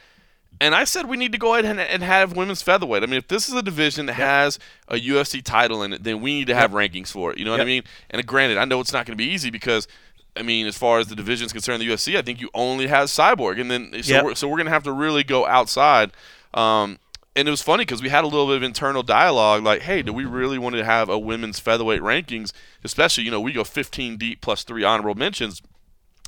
And 0.64 0.74
I 0.74 0.86
said 0.86 1.10
we 1.10 1.18
need 1.18 1.34
to 1.34 1.38
go 1.38 1.56
ahead 1.56 1.66
and, 1.66 1.78
and 1.78 2.02
have 2.02 2.38
women's 2.38 2.62
featherweight. 2.62 3.04
I 3.04 3.06
mean, 3.06 3.18
if 3.18 3.28
this 3.28 3.50
is 3.50 3.54
a 3.54 3.62
division 3.62 4.06
that 4.06 4.14
has 4.14 4.60
a 4.88 4.96
UFC 4.96 5.44
title 5.44 5.84
in 5.84 5.92
it, 5.92 6.06
then 6.06 6.22
we 6.22 6.36
need 6.40 6.48
to 6.48 6.56
have 6.56 6.72
rankings 6.72 7.10
for 7.10 7.34
it. 7.34 7.38
You 7.38 7.44
know 7.44 7.52
what 7.52 7.60
I 7.60 7.66
mean? 7.66 7.84
And 8.10 8.26
granted, 8.26 8.58
I 8.58 8.64
know 8.64 8.80
it's 8.80 8.94
not 8.94 9.06
going 9.06 9.18
to 9.18 9.22
be 9.22 9.30
easy 9.30 9.50
because, 9.50 9.90
I 10.38 10.42
mean, 10.42 10.66
as 10.66 10.78
far 10.78 11.00
as 11.00 11.08
the 11.08 11.18
division 11.18 11.48
is 11.48 11.52
concerned, 11.52 11.82
the 11.82 11.90
UFC, 11.90 12.18
I 12.18 12.22
think 12.22 12.40
you 12.40 12.50
only 12.54 12.88
have 12.88 13.10
Cyborg, 13.10 13.60
and 13.60 13.70
then 13.70 13.92
so 14.04 14.14
Yep. 14.14 14.24
we're, 14.24 14.36
so 14.36 14.48
we're 14.48 14.56
going 14.56 14.68
to 14.68 14.72
have 14.72 14.84
to 14.84 14.94
really 14.94 15.26
go 15.26 15.46
outside. 15.46 16.12
Um, 16.54 16.98
and 17.36 17.46
it 17.46 17.52
was 17.52 17.62
funny 17.62 17.82
because 17.82 18.02
we 18.02 18.08
had 18.08 18.24
a 18.24 18.28
little 18.28 18.48
bit 18.48 18.56
of 18.56 18.64
internal 18.64 19.04
dialogue, 19.04 19.64
like, 19.64 19.82
hey, 19.82 20.02
do 20.02 20.14
we 20.14 20.24
really 20.24 20.58
want 20.58 20.76
to 20.76 20.86
have 20.86 21.10
a 21.10 21.20
women's 21.20 21.60
featherweight 21.60 22.02
rankings? 22.02 22.54
Especially, 22.86 23.26
you 23.26 23.32
know, 23.32 23.42
we 23.42 23.52
go 23.52 23.66
15 23.66 24.16
deep 24.16 24.40
plus 24.40 24.64
three 24.64 24.86
honorable 24.86 25.16
mentions 25.16 25.62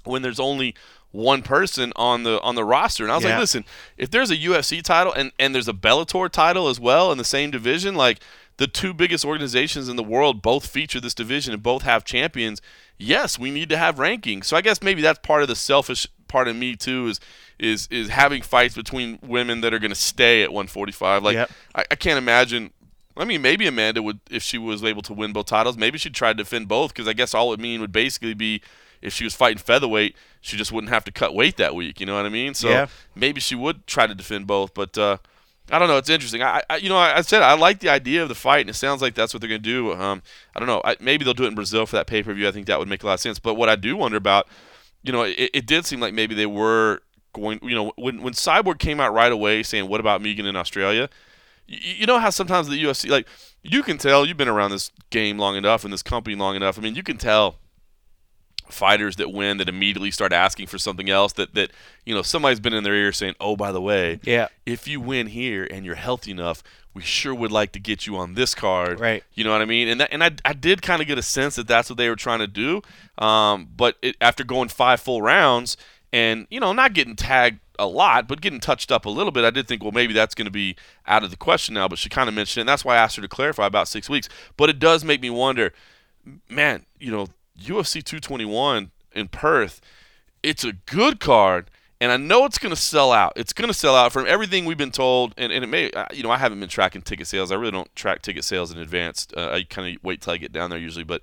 when 0.03 0.23
there's 0.23 0.41
only 0.41 0.75
one 1.15 1.41
person 1.41 1.93
on 1.95 2.23
the 2.23 2.41
on 2.41 2.55
the 2.55 2.63
roster. 2.63 3.03
And 3.03 3.11
I 3.11 3.15
was 3.15 3.23
Yeah. 3.23 3.31
like, 3.31 3.39
listen, 3.39 3.65
if 3.97 4.11
there's 4.11 4.31
a 4.31 4.37
UFC 4.37 4.81
title 4.81 5.13
and 5.13 5.31
and 5.39 5.55
there's 5.55 5.67
a 5.67 5.73
Bellator 5.73 6.29
title 6.29 6.67
as 6.67 6.79
well 6.79 7.11
in 7.11 7.17
the 7.17 7.23
same 7.23 7.51
division, 7.51 7.95
like 7.95 8.19
the 8.57 8.67
two 8.67 8.93
biggest 8.93 9.25
organizations 9.25 9.89
in 9.89 9.95
the 9.97 10.03
world 10.03 10.41
both 10.41 10.65
feature 10.67 10.99
this 11.01 11.13
division 11.13 11.53
and 11.53 11.61
both 11.63 11.81
have 11.83 12.03
champions. 12.05 12.61
Yes, 12.97 13.37
we 13.37 13.51
need 13.51 13.67
to 13.69 13.77
have 13.77 13.95
rankings. 13.97 14.45
So 14.45 14.55
I 14.55 14.61
guess 14.61 14.81
maybe 14.81 15.01
that's 15.01 15.19
part 15.19 15.41
of 15.41 15.47
the 15.49 15.55
selfish 15.55 16.07
part 16.27 16.47
of 16.47 16.55
me 16.55 16.75
too 16.75 17.07
is 17.07 17.19
is 17.59 17.87
is 17.91 18.09
having 18.09 18.41
fights 18.41 18.75
between 18.75 19.19
women 19.21 19.61
that 19.61 19.73
are 19.73 19.79
going 19.79 19.91
to 19.91 19.95
stay 19.95 20.43
at 20.43 20.51
145. 20.53 21.23
Like 21.23 21.35
Yep. 21.35 21.51
I, 21.75 21.85
I 21.91 21.95
can't 21.95 22.17
imagine. 22.17 22.71
I 23.17 23.23
mean, 23.23 23.41
maybe 23.41 23.65
Amanda 23.65 24.03
would, 24.03 24.19
if 24.29 24.43
she 24.43 24.57
was 24.57 24.83
able 24.83 25.01
to 25.03 25.13
win 25.13 25.31
both 25.31 25.45
titles, 25.45 25.77
maybe 25.77 25.97
she'd 25.97 26.13
try 26.13 26.33
to 26.33 26.37
defend 26.37 26.67
both 26.67 26.93
because 26.93 27.07
I 27.07 27.13
guess 27.13 27.33
all 27.33 27.53
it 27.53 27.61
mean 27.61 27.79
would 27.79 27.93
basically 27.93 28.33
be 28.33 28.61
if 29.01 29.13
she 29.13 29.23
was 29.23 29.35
fighting 29.35 29.57
featherweight, 29.57 30.15
she 30.41 30.57
just 30.57 30.71
wouldn't 30.71 30.91
have 30.93 31.03
to 31.05 31.11
cut 31.11 31.33
weight 31.33 31.57
that 31.57 31.75
week. 31.75 31.99
You 31.99 32.05
know 32.05 32.15
what 32.15 32.25
I 32.25 32.29
mean? 32.29 32.53
So 32.53 32.69
Yeah. 32.69 32.87
maybe 33.15 33.39
she 33.41 33.55
would 33.55 33.87
try 33.87 34.07
to 34.07 34.13
defend 34.15 34.47
both, 34.47 34.73
but 34.73 34.97
uh, 34.97 35.17
I 35.71 35.79
don't 35.79 35.87
know. 35.87 35.97
It's 35.97 36.09
interesting. 36.09 36.43
I, 36.43 36.61
I 36.69 36.77
you 36.77 36.89
know, 36.89 36.97
I, 36.97 37.17
I 37.17 37.21
said 37.21 37.41
I 37.41 37.53
like 37.55 37.79
the 37.79 37.89
idea 37.89 38.21
of 38.21 38.29
the 38.29 38.35
fight, 38.35 38.61
and 38.61 38.69
it 38.69 38.75
sounds 38.75 39.01
like 39.01 39.15
that's 39.15 39.33
what 39.33 39.41
they're 39.41 39.49
going 39.49 39.63
to 39.63 39.67
do. 39.69 39.93
Um, 39.93 40.21
I 40.55 40.59
don't 40.59 40.67
know. 40.67 40.81
I, 40.85 40.95
maybe 40.99 41.25
they'll 41.25 41.33
do 41.33 41.45
it 41.45 41.47
in 41.47 41.55
Brazil 41.55 41.85
for 41.87 41.95
that 41.95 42.05
pay 42.07 42.21
per 42.21 42.33
view. 42.33 42.47
I 42.47 42.51
think 42.51 42.67
that 42.67 42.77
would 42.77 42.87
make 42.87 43.01
a 43.01 43.07
lot 43.07 43.13
of 43.15 43.19
sense. 43.19 43.39
But 43.39 43.55
what 43.55 43.67
I 43.69 43.75
do 43.75 43.95
wonder 43.97 44.17
about, 44.17 44.47
you 45.01 45.11
know, 45.11 45.23
it, 45.23 45.49
it 45.53 45.65
did 45.65 45.85
seem 45.87 45.99
like 45.99 46.13
maybe 46.13 46.35
they 46.35 46.45
were 46.45 47.01
going. 47.33 47.59
You 47.63 47.73
know, 47.73 47.93
when 47.95 48.21
when 48.21 48.33
Cyborg 48.33 48.77
came 48.77 48.99
out 48.99 49.11
right 49.13 49.31
away 49.31 49.63
saying, 49.63 49.87
"What 49.89 49.99
about 49.99 50.21
Megan 50.21 50.45
in 50.45 50.55
Australia?" 50.55 51.09
You, 51.65 51.79
you 52.01 52.05
know 52.05 52.19
how 52.19 52.29
sometimes 52.29 52.67
the 52.69 52.81
UFC, 52.83 53.09
like, 53.09 53.27
you 53.63 53.81
can 53.81 53.97
tell 53.97 54.23
you've 54.23 54.37
been 54.37 54.47
around 54.47 54.69
this 54.69 54.91
game 55.09 55.39
long 55.39 55.55
enough 55.55 55.83
and 55.83 55.91
this 55.91 56.03
company 56.03 56.35
long 56.35 56.55
enough. 56.55 56.77
I 56.77 56.81
mean, 56.83 56.93
you 56.93 57.01
can 57.01 57.17
tell 57.17 57.55
fighters 58.69 59.15
that 59.17 59.31
win 59.31 59.57
that 59.57 59.69
immediately 59.69 60.11
start 60.11 60.33
asking 60.33 60.67
for 60.67 60.77
something 60.77 61.09
else 61.09 61.33
that 61.33 61.53
that 61.53 61.71
you 62.05 62.13
know 62.13 62.21
somebody's 62.21 62.59
been 62.59 62.73
in 62.73 62.83
their 62.83 62.95
ear 62.95 63.11
saying 63.11 63.35
oh 63.39 63.55
by 63.55 63.71
the 63.71 63.81
way 63.81 64.19
Yeah. 64.23 64.47
if 64.65 64.87
you 64.87 64.99
win 64.99 65.27
here 65.27 65.67
and 65.69 65.85
you're 65.85 65.95
healthy 65.95 66.31
enough 66.31 66.63
we 66.93 67.01
sure 67.01 67.35
would 67.35 67.51
like 67.51 67.71
to 67.73 67.79
get 67.79 68.07
you 68.07 68.15
on 68.17 68.33
this 68.33 68.55
card 68.55 68.99
Right. 68.99 69.23
you 69.33 69.43
know 69.43 69.51
what 69.51 69.61
i 69.61 69.65
mean 69.65 69.87
and 69.87 70.01
that, 70.01 70.09
and 70.11 70.23
I, 70.23 70.31
I 70.43 70.53
did 70.53 70.81
kind 70.81 71.01
of 71.01 71.07
get 71.07 71.17
a 71.17 71.21
sense 71.23 71.55
that 71.55 71.67
that's 71.67 71.89
what 71.89 71.97
they 71.97 72.09
were 72.09 72.15
trying 72.15 72.39
to 72.39 72.47
do 72.47 72.81
um, 73.17 73.67
but 73.75 73.97
it, 74.01 74.15
after 74.19 74.43
going 74.43 74.69
five 74.69 74.99
full 74.99 75.21
rounds 75.21 75.77
and 76.11 76.47
you 76.49 76.59
know 76.59 76.73
not 76.73 76.93
getting 76.93 77.15
tagged 77.15 77.59
a 77.77 77.85
lot 77.87 78.27
but 78.27 78.39
getting 78.41 78.59
touched 78.61 78.91
up 78.91 79.05
a 79.05 79.09
little 79.09 79.31
bit 79.31 79.43
i 79.43 79.49
did 79.49 79.67
think 79.67 79.83
well 79.83 79.91
maybe 79.91 80.13
that's 80.13 80.33
going 80.33 80.45
to 80.45 80.51
be 80.51 80.75
out 81.07 81.23
of 81.23 81.29
the 81.29 81.35
question 81.37 81.73
now 81.75 81.87
but 81.87 81.99
she 81.99 82.07
kind 82.09 82.29
of 82.29 82.33
mentioned 82.35 82.59
it 82.59 82.61
and 82.61 82.69
that's 82.69 82.85
why 82.85 82.95
i 82.95 82.97
asked 82.97 83.17
her 83.17 83.21
to 83.21 83.27
clarify 83.27 83.65
about 83.67 83.87
six 83.87 84.09
weeks 84.09 84.29
but 84.57 84.69
it 84.69 84.79
does 84.79 85.03
make 85.03 85.21
me 85.21 85.29
wonder 85.29 85.73
man, 86.49 86.83
you 86.99 87.11
know, 87.11 87.27
UFC 87.59 88.03
221 88.03 88.91
in 89.13 89.27
Perth, 89.27 89.81
it's 90.43 90.63
a 90.63 90.73
good 90.73 91.19
card, 91.19 91.71
and 91.99 92.11
I 92.11 92.17
know 92.17 92.45
it's 92.45 92.57
going 92.57 92.73
to 92.73 92.79
sell 92.79 93.11
out. 93.11 93.33
It's 93.35 93.53
going 93.53 93.67
to 93.69 93.73
sell 93.73 93.95
out 93.95 94.11
from 94.11 94.25
everything 94.27 94.65
we've 94.65 94.77
been 94.77 94.91
told, 94.91 95.33
and, 95.37 95.51
and 95.51 95.63
it 95.63 95.67
may, 95.67 95.91
you 96.13 96.23
know, 96.23 96.31
I 96.31 96.37
haven't 96.37 96.59
been 96.59 96.69
tracking 96.69 97.01
ticket 97.01 97.27
sales. 97.27 97.51
I 97.51 97.55
really 97.55 97.71
don't 97.71 97.93
track 97.95 98.21
ticket 98.21 98.43
sales 98.43 98.71
in 98.71 98.77
advance. 98.77 99.27
Uh, 99.35 99.49
I 99.49 99.63
kind 99.63 99.95
of 99.95 100.03
wait 100.03 100.21
till 100.21 100.33
I 100.33 100.37
get 100.37 100.51
down 100.51 100.69
there 100.69 100.79
usually, 100.79 101.05
but 101.05 101.21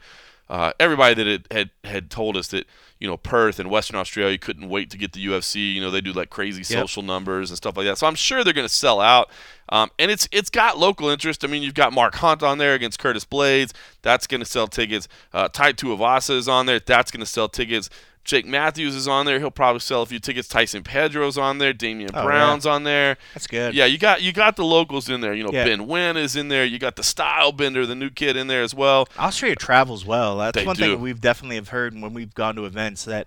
uh, 0.49 0.72
everybody 0.78 1.14
that 1.14 1.26
had, 1.26 1.47
had 1.51 1.70
had 1.84 2.11
told 2.11 2.36
us 2.36 2.49
that 2.49 2.66
you 2.99 3.09
know 3.09 3.16
Perth 3.16 3.59
and 3.59 3.70
Western 3.70 3.97
Australia 3.97 4.38
couldn't 4.38 4.68
wait 4.68 4.90
to 4.90 4.99
get 4.99 5.12
the 5.12 5.24
UFC. 5.24 5.74
You 5.74 5.80
know 5.80 5.90
they 5.90 6.01
do 6.01 6.12
like 6.12 6.30
crazy 6.30 6.62
social 6.62 7.03
numbers 7.03 7.51
and 7.51 7.57
stuff 7.57 7.76
like 7.76 7.86
that. 7.86 7.99
So 7.99 8.07
I'm 8.07 8.14
sure 8.14 8.45
they're 8.45 8.53
going 8.53 8.68
to 8.68 8.74
sell 8.74 9.01
out. 9.01 9.30
Um, 9.68 9.90
and 9.99 10.11
it's 10.11 10.28
it's 10.32 10.51
got 10.51 10.78
local 10.78 11.09
interest. 11.09 11.45
I 11.45 11.49
mean, 11.49 11.62
you've 11.62 11.74
got 11.74 11.93
Mark 11.93 12.16
Hunt 12.16 12.43
on 12.43 12.59
there 12.59 12.74
against 12.74 12.99
Curtis 12.99 13.24
Blaydes. 13.24 13.72
That's 14.03 14.26
going 14.26 14.40
to 14.40 14.47
sell 14.47 14.66
tickets. 14.66 15.09
Uh, 15.32 15.49
Tai 15.49 15.72
Tuivasa 15.72 16.36
is 16.36 16.49
on 16.49 16.66
there. 16.66 16.78
That's 16.78 17.11
going 17.11 17.20
to 17.20 17.26
sell 17.26 17.49
tickets. 17.49 17.88
Jake 18.25 18.47
Matthews 18.47 18.95
is 18.95 19.09
on 19.09 19.27
there. 19.27 19.39
He'll 19.41 19.51
probably 19.51 19.81
sell 19.81 20.03
a 20.03 20.07
few 20.07 20.20
tickets. 20.20 20.47
Tyson 20.47 20.83
Pedro's 20.85 21.37
on 21.37 21.59
there. 21.59 21.73
Damien 21.73 22.11
Oh, 22.14 22.25
Brown's 22.25 22.64
on 22.66 22.85
there. 22.85 23.16
That's 23.35 23.47
good. 23.49 23.75
Yeah, 23.75 23.85
you 23.87 23.99
got 23.99 24.23
you 24.23 24.33
got 24.33 24.57
the 24.57 24.64
locals 24.64 25.09
in 25.09 25.20
there. 25.20 25.35
You 25.35 25.43
know, 25.45 25.51
Yeah. 25.53 25.64
Ben 25.64 25.87
Nguyen 25.87 26.16
is 26.16 26.37
in 26.37 26.49
there. 26.49 26.64
You 26.64 26.79
got 26.79 26.97
the 26.97 27.03
Style 27.03 27.51
Bender, 27.53 27.85
the 27.85 27.95
new 27.97 28.11
kid, 28.11 28.37
in 28.37 28.47
there 28.47 28.62
as 28.62 28.75
well. 28.75 29.09
Australia 29.18 29.57
travels 29.57 30.05
well. 30.07 30.39
That's 30.39 30.57
They 30.57 30.64
one 30.64 30.77
do. 30.77 30.83
thing 30.93 31.01
we've 31.01 31.20
definitely 31.20 31.57
have 31.57 31.68
heard 31.70 32.01
when 32.01 32.14
we've 32.14 32.33
gone 32.35 32.55
to 32.57 32.64
events 32.64 33.05
that, 33.07 33.27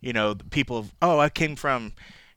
you 0.00 0.12
know, 0.12 0.36
people 0.50 0.82
have, 0.82 0.94
oh, 1.02 1.18
I 1.18 1.28
came 1.28 1.56
from, 1.56 1.92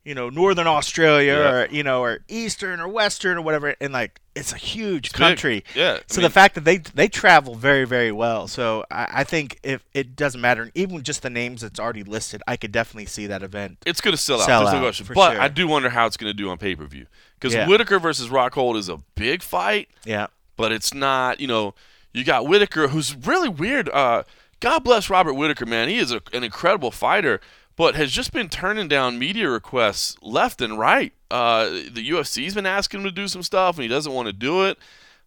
you 0.09 0.15
know, 0.15 0.27
northern 0.29 0.65
Australia 0.67 1.33
Yeah. 1.33 1.51
or 1.51 1.67
you 1.69 1.83
know, 1.83 2.01
or 2.01 2.19
eastern 2.27 2.79
or 2.79 2.87
western 2.87 3.37
or 3.37 3.41
whatever, 3.41 3.75
and 3.79 3.93
like 3.93 4.19
it's 4.35 4.51
a 4.51 4.57
huge 4.57 5.11
big. 5.11 5.19
country. 5.19 5.63
Yeah, 5.75 5.97
I 5.99 6.01
So 6.07 6.17
mean- 6.19 6.23
the 6.23 6.29
fact 6.31 6.55
that 6.55 6.65
they 6.65 6.77
they 6.77 7.07
travel 7.07 7.53
very 7.55 7.85
very 7.85 8.11
well. 8.11 8.47
So 8.47 8.83
I, 8.89 9.07
I 9.21 9.23
think 9.23 9.59
if 9.63 9.83
it 9.93 10.15
doesn't 10.15 10.41
matter, 10.41 10.71
even 10.73 11.03
just 11.03 11.21
the 11.21 11.29
names 11.29 11.61
that's 11.61 11.79
already 11.79 12.03
listed, 12.03 12.41
I 12.47 12.57
could 12.57 12.71
definitely 12.71 13.05
see 13.05 13.27
that 13.27 13.43
event. 13.43 13.77
It's 13.85 14.01
going 14.01 14.13
to 14.15 14.21
sell 14.21 14.41
out. 14.41 14.45
Sell 14.47 14.61
There's 14.63 14.73
no 14.73 14.81
question. 14.81 15.05
for 15.05 15.13
But 15.13 15.33
sure. 15.33 15.41
I 15.41 15.47
do 15.47 15.67
wonder 15.67 15.89
how 15.89 16.07
it's 16.07 16.17
going 16.17 16.29
to 16.31 16.37
do 16.37 16.49
on 16.49 16.57
pay 16.57 16.75
per 16.75 16.85
view 16.85 17.05
because 17.39 17.53
Yeah. 17.53 17.67
Whitaker 17.67 17.99
versus 17.99 18.29
Rockhold 18.29 18.77
is 18.77 18.89
a 18.89 18.97
big 19.15 19.43
fight, 19.43 19.89
Yeah. 20.05 20.27
but 20.57 20.71
it's 20.71 20.91
not. 20.93 21.39
You 21.39 21.47
know, 21.47 21.75
you 22.13 22.23
got 22.23 22.47
Whitaker, 22.47 22.87
who's 22.87 23.15
really 23.15 23.49
weird. 23.49 23.87
Uh, 23.89 24.23
God 24.59 24.83
bless 24.83 25.09
Robert 25.09 25.35
Whitaker, 25.35 25.65
man. 25.67 25.87
He 25.87 25.97
is 25.99 26.11
a, 26.11 26.21
an 26.33 26.43
incredible 26.43 26.91
fighter, 26.91 27.39
but 27.79 27.95
has 27.95 28.11
just 28.11 28.33
been 28.33 28.49
turning 28.49 28.89
down 28.89 29.17
media 29.17 29.49
requests 29.49 30.17
left 30.21 30.59
and 30.59 30.77
right. 30.77 31.13
Uh, 31.31 31.69
the 31.69 32.09
UFC's 32.09 32.53
been 32.53 32.65
asking 32.65 32.99
him 32.99 33.03
to 33.05 33.11
do 33.11 33.25
some 33.29 33.41
stuff, 33.41 33.77
and 33.77 33.83
he 33.83 33.87
doesn't 33.87 34.11
want 34.11 34.25
to 34.25 34.33
do 34.33 34.65
it. 34.65 34.77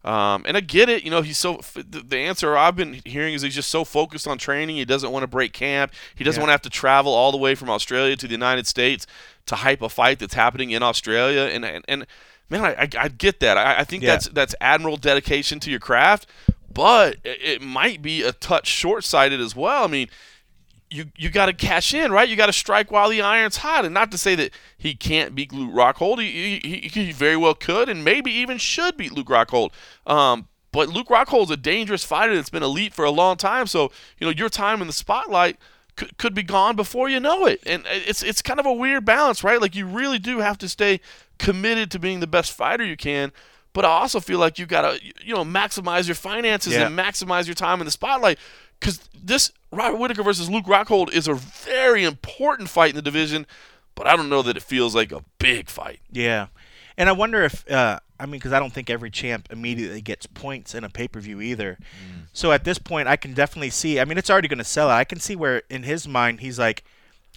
Um, 0.05 0.43
and 0.45 0.55
I 0.55 0.59
get 0.59 0.87
it. 0.87 1.03
You 1.03 1.09
know, 1.09 1.23
he's 1.23 1.39
so. 1.39 1.61
The 1.73 2.17
answer 2.19 2.55
I've 2.55 2.75
been 2.75 3.01
hearing 3.05 3.33
is 3.33 3.41
he's 3.41 3.55
just 3.55 3.71
so 3.71 3.83
focused 3.83 4.27
on 4.27 4.37
training. 4.37 4.75
He 4.75 4.85
doesn't 4.85 5.09
want 5.11 5.23
to 5.23 5.27
break 5.27 5.51
camp. 5.51 5.93
He 6.13 6.23
doesn't 6.23 6.39
Yeah. 6.39 6.43
want 6.43 6.49
to 6.49 6.51
have 6.51 6.61
to 6.61 6.69
travel 6.69 7.11
all 7.11 7.31
the 7.31 7.39
way 7.39 7.55
from 7.55 7.71
Australia 7.71 8.15
to 8.17 8.27
the 8.27 8.33
United 8.33 8.67
States 8.67 9.07
to 9.47 9.55
hype 9.55 9.81
a 9.81 9.89
fight 9.89 10.19
that's 10.19 10.35
happening 10.35 10.69
in 10.69 10.83
Australia. 10.83 11.49
And 11.51 11.65
and, 11.65 11.83
and 11.87 12.05
man, 12.51 12.63
I, 12.65 12.83
I, 12.83 12.89
I 12.99 13.07
get 13.07 13.39
that. 13.39 13.57
I, 13.57 13.79
I 13.79 13.83
think 13.83 14.03
Yeah. 14.03 14.11
that's 14.11 14.27
that's 14.27 14.53
admirable 14.61 14.97
dedication 14.97 15.59
to 15.61 15.71
your 15.71 15.79
craft, 15.79 16.27
but 16.71 17.15
it, 17.23 17.39
it 17.41 17.61
might 17.63 18.03
be 18.03 18.21
a 18.21 18.31
touch 18.31 18.67
short 18.67 19.03
sighted 19.05 19.41
as 19.41 19.55
well. 19.55 19.85
I 19.85 19.87
mean, 19.87 20.07
you 20.93 21.05
you 21.17 21.29
got 21.29 21.47
to 21.47 21.53
cash 21.53 21.93
in, 21.93 22.11
right? 22.11 22.27
You 22.29 22.35
got 22.35 22.45
to 22.45 22.53
strike 22.53 22.91
while 22.91 23.09
the 23.09 23.21
iron's 23.21 23.57
hot, 23.57 23.85
and 23.85 23.93
not 23.93 24.11
to 24.11 24.17
say 24.17 24.35
that 24.35 24.51
he 24.77 24.93
can't 24.93 25.33
beat 25.35 25.51
Luke 25.51 25.71
Rockhold. 25.73 26.19
He, 26.21 26.59
he, 26.63 26.87
he 26.87 27.11
very 27.11 27.35
well 27.35 27.55
could, 27.55 27.89
and 27.89 28.03
maybe 28.03 28.31
even 28.31 28.57
should 28.57 28.95
beat 28.97 29.11
Luke 29.11 29.27
Rockhold. 29.27 29.71
Um, 30.05 30.47
but 30.71 30.89
Luke 30.89 31.07
Rockhold's 31.07 31.51
a 31.51 31.57
dangerous 31.57 32.03
fighter 32.03 32.35
that's 32.35 32.49
been 32.49 32.63
elite 32.63 32.93
for 32.93 33.05
a 33.05 33.11
long 33.11 33.37
time. 33.37 33.67
So 33.67 33.91
you 34.19 34.27
know 34.27 34.31
your 34.31 34.49
time 34.49 34.81
in 34.81 34.87
the 34.87 34.93
spotlight 34.93 35.57
could, 35.95 36.17
could 36.17 36.33
be 36.33 36.43
gone 36.43 36.75
before 36.75 37.09
you 37.09 37.19
know 37.19 37.45
it, 37.45 37.61
and 37.65 37.83
it's 37.87 38.23
it's 38.23 38.41
kind 38.41 38.59
of 38.59 38.65
a 38.65 38.73
weird 38.73 39.05
balance, 39.05 39.43
right? 39.43 39.59
Like 39.61 39.75
you 39.75 39.85
really 39.87 40.19
do 40.19 40.39
have 40.39 40.57
to 40.59 40.69
stay 40.69 40.99
committed 41.39 41.89
to 41.91 41.99
being 41.99 42.19
the 42.19 42.27
best 42.27 42.51
fighter 42.51 42.83
you 42.83 42.97
can. 42.97 43.31
But 43.73 43.85
I 43.85 43.89
also 43.89 44.19
feel 44.19 44.37
like 44.37 44.59
you 44.59 44.67
gotta, 44.67 44.99
you 45.25 45.33
know, 45.33 45.43
maximize 45.43 46.07
your 46.07 46.13
finances 46.13 46.73
Yeah. 46.73 46.85
and 46.85 46.97
maximize 46.97 47.47
your 47.47 47.55
time 47.55 47.79
in 47.81 47.85
the 47.85 47.91
spotlight. 47.91 48.37
Because 48.79 48.99
this 49.19 49.51
Robert 49.73 49.97
Whitaker 49.97 50.23
versus 50.23 50.49
Luke 50.49 50.65
Rockhold 50.65 51.11
is 51.11 51.27
a 51.27 51.33
very 51.33 52.03
important 52.03 52.69
fight 52.69 52.91
in 52.91 52.95
the 52.95 53.01
division, 53.01 53.45
but 53.95 54.07
I 54.07 54.15
don't 54.15 54.29
know 54.29 54.41
that 54.41 54.57
it 54.57 54.63
feels 54.63 54.95
like 54.95 55.11
a 55.11 55.23
big 55.39 55.69
fight. 55.69 55.99
Yeah, 56.11 56.47
and 56.97 57.09
I 57.09 57.11
wonder 57.11 57.43
if 57.43 57.69
uh, 57.69 57.99
I 58.19 58.25
mean 58.25 58.33
because 58.33 58.53
I 58.53 58.59
don't 58.59 58.73
think 58.73 58.89
every 58.89 59.09
champ 59.09 59.47
immediately 59.51 60.01
gets 60.01 60.25
points 60.25 60.75
in 60.75 60.83
a 60.83 60.89
pay 60.89 61.07
per 61.07 61.19
view 61.19 61.41
either. 61.41 61.77
Mm. 61.81 62.27
So 62.33 62.51
at 62.51 62.63
this 62.63 62.79
point, 62.79 63.07
I 63.07 63.15
can 63.15 63.33
definitely 63.33 63.69
see. 63.69 63.99
I 63.99 64.05
mean, 64.05 64.17
it's 64.17 64.29
already 64.29 64.47
going 64.47 64.57
to 64.59 64.63
sell 64.63 64.89
out. 64.89 64.97
I 64.97 65.03
can 65.03 65.19
see 65.19 65.35
where 65.35 65.63
in 65.69 65.83
his 65.83 66.07
mind 66.07 66.39
he's 66.39 66.59
like, 66.59 66.83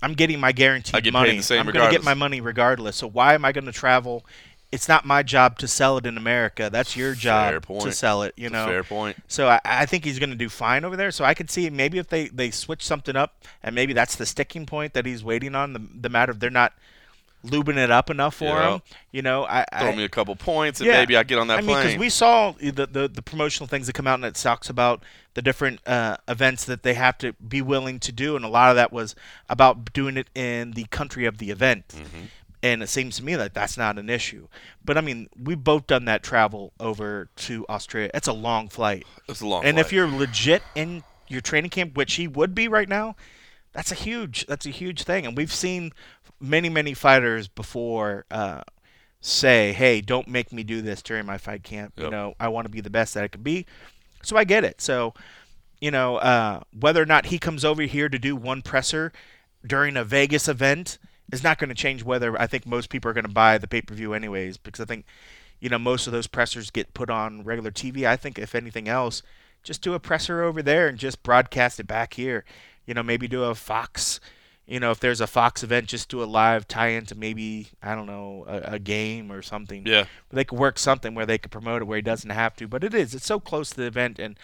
"I'm 0.03 0.15
getting 0.15 0.41
my 0.41 0.53
guaranteed 0.53 0.95
I 0.95 1.01
get 1.01 1.13
paid 1.13 1.19
money. 1.19 1.37
the 1.37 1.43
same 1.43 1.61
I'm 1.61 1.73
going 1.73 1.85
to 1.85 1.91
get 1.91 2.05
my 2.05 2.15
money 2.15 2.41
regardless. 2.41 2.97
So 2.97 3.09
why 3.09 3.35
am 3.35 3.45
I 3.45 3.53
going 3.53 3.67
to 3.67 3.73
travel?" 3.73 4.25
It's 4.77 4.89
not 4.89 5.07
my 5.07 5.23
job 5.23 5.59
to 5.59 5.67
sell 5.69 5.97
it 5.97 6.05
in 6.05 6.17
America. 6.19 6.69
That's 6.71 6.97
your 6.97 7.15
job 7.15 7.65
to 7.81 7.91
sell 7.93 8.23
it. 8.23 8.35
You 8.37 8.51
know, 8.51 8.67
Fair 8.67 8.85
point. 8.85 9.17
so 9.27 9.49
I, 9.49 9.59
I 9.65 9.87
think 9.87 10.05
he's 10.05 10.19
going 10.19 10.31
to 10.31 10.37
do 10.37 10.51
fine 10.51 10.85
over 10.85 10.97
there. 10.97 11.11
So 11.11 11.25
I 11.25 11.33
could 11.33 11.51
see 11.51 11.69
maybe 11.71 11.97
if 11.99 12.09
they, 12.09 12.29
they 12.29 12.51
switch 12.51 12.85
something 12.85 13.17
up, 13.17 13.43
and 13.63 13.75
maybe 13.75 13.95
that's 13.95 14.17
the 14.17 14.27
sticking 14.27 14.67
point 14.67 14.93
that 14.93 15.07
he's 15.07 15.25
waiting 15.25 15.55
on. 15.55 15.73
The, 15.73 15.83
the 16.03 16.09
matter 16.11 16.31
of 16.31 16.41
they're 16.41 16.51
not 16.51 16.75
lubing 17.45 17.77
it 17.77 17.91
up 17.91 18.11
enough 18.11 18.35
for 18.35 18.45
Yeah. 18.45 18.75
him. 18.75 18.83
You 19.13 19.23
know, 19.23 19.45
I, 19.45 19.65
Throw 19.79 19.91
I 19.91 19.97
me 19.97 20.05
a 20.05 20.09
couple 20.09 20.37
points, 20.37 20.81
and 20.81 20.89
yeah. 20.89 20.99
maybe 20.99 21.17
I 21.17 21.23
get 21.23 21.39
on 21.39 21.47
that 21.49 21.59
I 21.59 21.63
mean, 21.63 21.77
plane. 21.77 21.99
we 21.99 22.11
saw 22.11 22.53
the, 22.53 22.87
the 22.87 23.09
the 23.09 23.23
promotional 23.23 23.67
things 23.67 23.87
that 23.87 23.95
come 23.95 24.07
out 24.07 24.17
and 24.17 24.25
it 24.25 24.35
talks 24.35 24.69
about 24.69 25.03
the 25.35 25.43
different 25.43 25.81
uh, 25.87 26.17
events 26.29 26.65
that 26.65 26.83
they 26.83 26.95
have 26.95 27.17
to 27.19 27.33
be 27.35 27.63
willing 27.63 27.99
to 28.01 28.13
do, 28.13 28.37
and 28.37 28.45
a 28.45 28.49
lot 28.49 28.71
of 28.71 28.77
that 28.77 28.93
was 28.93 29.15
about 29.49 29.93
doing 29.93 30.17
it 30.17 30.29
in 30.35 30.73
the 30.73 30.85
country 30.91 31.25
of 31.25 31.39
the 31.39 31.51
event. 31.51 31.89
Mm-hmm. 31.89 32.25
And 32.73 32.83
it 32.83 32.89
seems 32.89 33.17
to 33.17 33.25
me 33.25 33.37
that 33.37 33.55
that's 33.55 33.77
not 33.77 33.99
an 33.99 34.11
issue. 34.11 34.49
But 34.85 34.99
I 34.99 35.01
mean, 35.01 35.29
we've 35.41 35.63
both 35.63 35.87
done 35.87 36.05
that 36.07 36.23
travel 36.23 36.73
over 36.81 37.29
to 37.37 37.65
Australia. 37.69 38.11
It's 38.13 38.27
a 38.29 38.33
long 38.33 38.69
flight. 38.69 39.07
it's 39.29 39.41
a 39.41 39.47
long 39.47 39.65
And 39.65 39.77
flight. 39.77 39.87
if 39.87 39.93
you're 39.93 40.09
legit 40.09 40.63
in 40.75 41.05
your 41.29 41.41
training 41.41 41.71
camp, 41.71 41.97
which 41.97 42.15
he 42.15 42.27
would 42.27 42.55
be 42.55 42.67
right 42.69 42.89
now, 42.89 43.15
that's 43.73 43.93
a 43.93 43.95
huge 43.95 44.47
that's 44.47 44.67
a 44.67 44.71
huge 44.71 45.03
thing. 45.05 45.27
And 45.27 45.37
we've 45.37 45.53
seen 45.53 45.93
many 46.41 46.69
many 46.69 46.93
fighters 46.95 47.47
before 47.47 48.25
uh, 48.31 48.63
say, 49.21 49.73
"Hey, 49.73 50.01
don't 50.01 50.29
make 50.29 50.53
me 50.53 50.63
do 50.65 50.83
this 50.83 51.03
during 51.03 51.27
my 51.27 51.39
fight 51.39 51.63
camp. 51.63 51.93
You 51.97 52.11
know, 52.11 52.35
I 52.41 52.49
want 52.49 52.65
to 52.67 52.71
be 52.71 52.81
the 52.81 52.91
best 52.91 53.15
that 53.15 53.25
I 53.25 53.29
can 53.29 53.43
be." 53.43 53.67
So 54.23 54.37
I 54.37 54.45
get 54.45 54.65
it. 54.65 54.81
So 54.81 55.15
you 55.81 55.91
know, 55.91 56.17
uh, 56.17 56.61
whether 56.79 57.03
or 57.03 57.07
not 57.07 57.27
he 57.27 57.39
comes 57.39 57.65
over 57.65 57.83
here 57.83 58.09
to 58.09 58.19
do 58.19 58.35
one 58.35 58.63
presser 58.63 59.13
during 59.67 59.97
a 59.97 60.05
Vegas 60.05 60.49
event 60.49 60.99
is 61.33 61.43
not 61.43 61.59
going 61.59 61.69
to 61.69 61.75
change 61.75 62.05
whether 62.05 62.41
I 62.41 62.47
think 62.47 62.67
most 62.67 62.91
people 62.91 63.11
are 63.11 63.15
going 63.15 63.27
to 63.27 63.33
buy 63.33 63.59
the 63.59 63.69
pay 63.69 63.83
per 63.83 63.95
view 63.95 64.15
anyways, 64.15 64.57
because 64.57 64.81
I 64.81 64.85
think, 64.85 65.05
you 65.61 65.69
know, 65.69 65.79
most 65.79 66.07
of 66.07 66.13
those 66.13 66.27
pressers 66.27 66.71
get 66.71 66.95
put 66.95 67.11
on 67.11 67.43
regular 67.43 67.71
TV. 67.71 68.07
I 68.07 68.17
think 68.17 68.39
if 68.39 68.55
anything 68.55 68.89
else, 68.89 69.23
just 69.63 69.83
do 69.83 69.95
a 69.95 70.01
presser 70.01 70.43
over 70.43 70.63
there 70.63 70.87
and 70.87 70.99
just 70.99 71.23
broadcast 71.23 71.81
it 71.81 71.87
back 71.87 72.15
here. 72.15 72.45
You 72.87 72.95
know, 72.95 73.03
maybe 73.03 73.27
do 73.27 73.43
a 73.45 73.55
Fox. 73.55 74.21
You 74.67 74.81
know, 74.81 74.91
if 74.91 75.01
there's 75.01 75.21
a 75.21 75.27
Fox 75.27 75.63
event, 75.63 75.89
just 75.89 76.09
do 76.09 76.23
a 76.23 76.25
live 76.25 76.67
tie-in 76.67 77.07
to 77.07 77.15
maybe 77.15 77.69
I 77.83 77.95
don't 77.95 78.07
know 78.07 78.45
a, 78.49 78.75
a 78.75 78.79
game 78.79 79.31
or 79.31 79.43
something 79.43 79.87
yeah, 79.87 80.07
they 80.31 80.45
could 80.45 80.59
work 80.59 80.79
something 80.79 81.15
where 81.15 81.27
they 81.27 81.39
could 81.39 81.53
promote 81.53 81.83
it 81.83 81.85
where 81.87 81.97
he 81.97 82.03
doesn't 82.03 82.31
have 82.31 82.55
to. 82.57 82.69
But 82.69 82.85
it 82.85 82.95
is. 82.95 83.15
It's 83.15 83.27
so 83.27 83.41
close 83.41 83.71
to 83.71 83.77
the 83.77 83.87
event, 83.87 84.19
and 84.19 84.39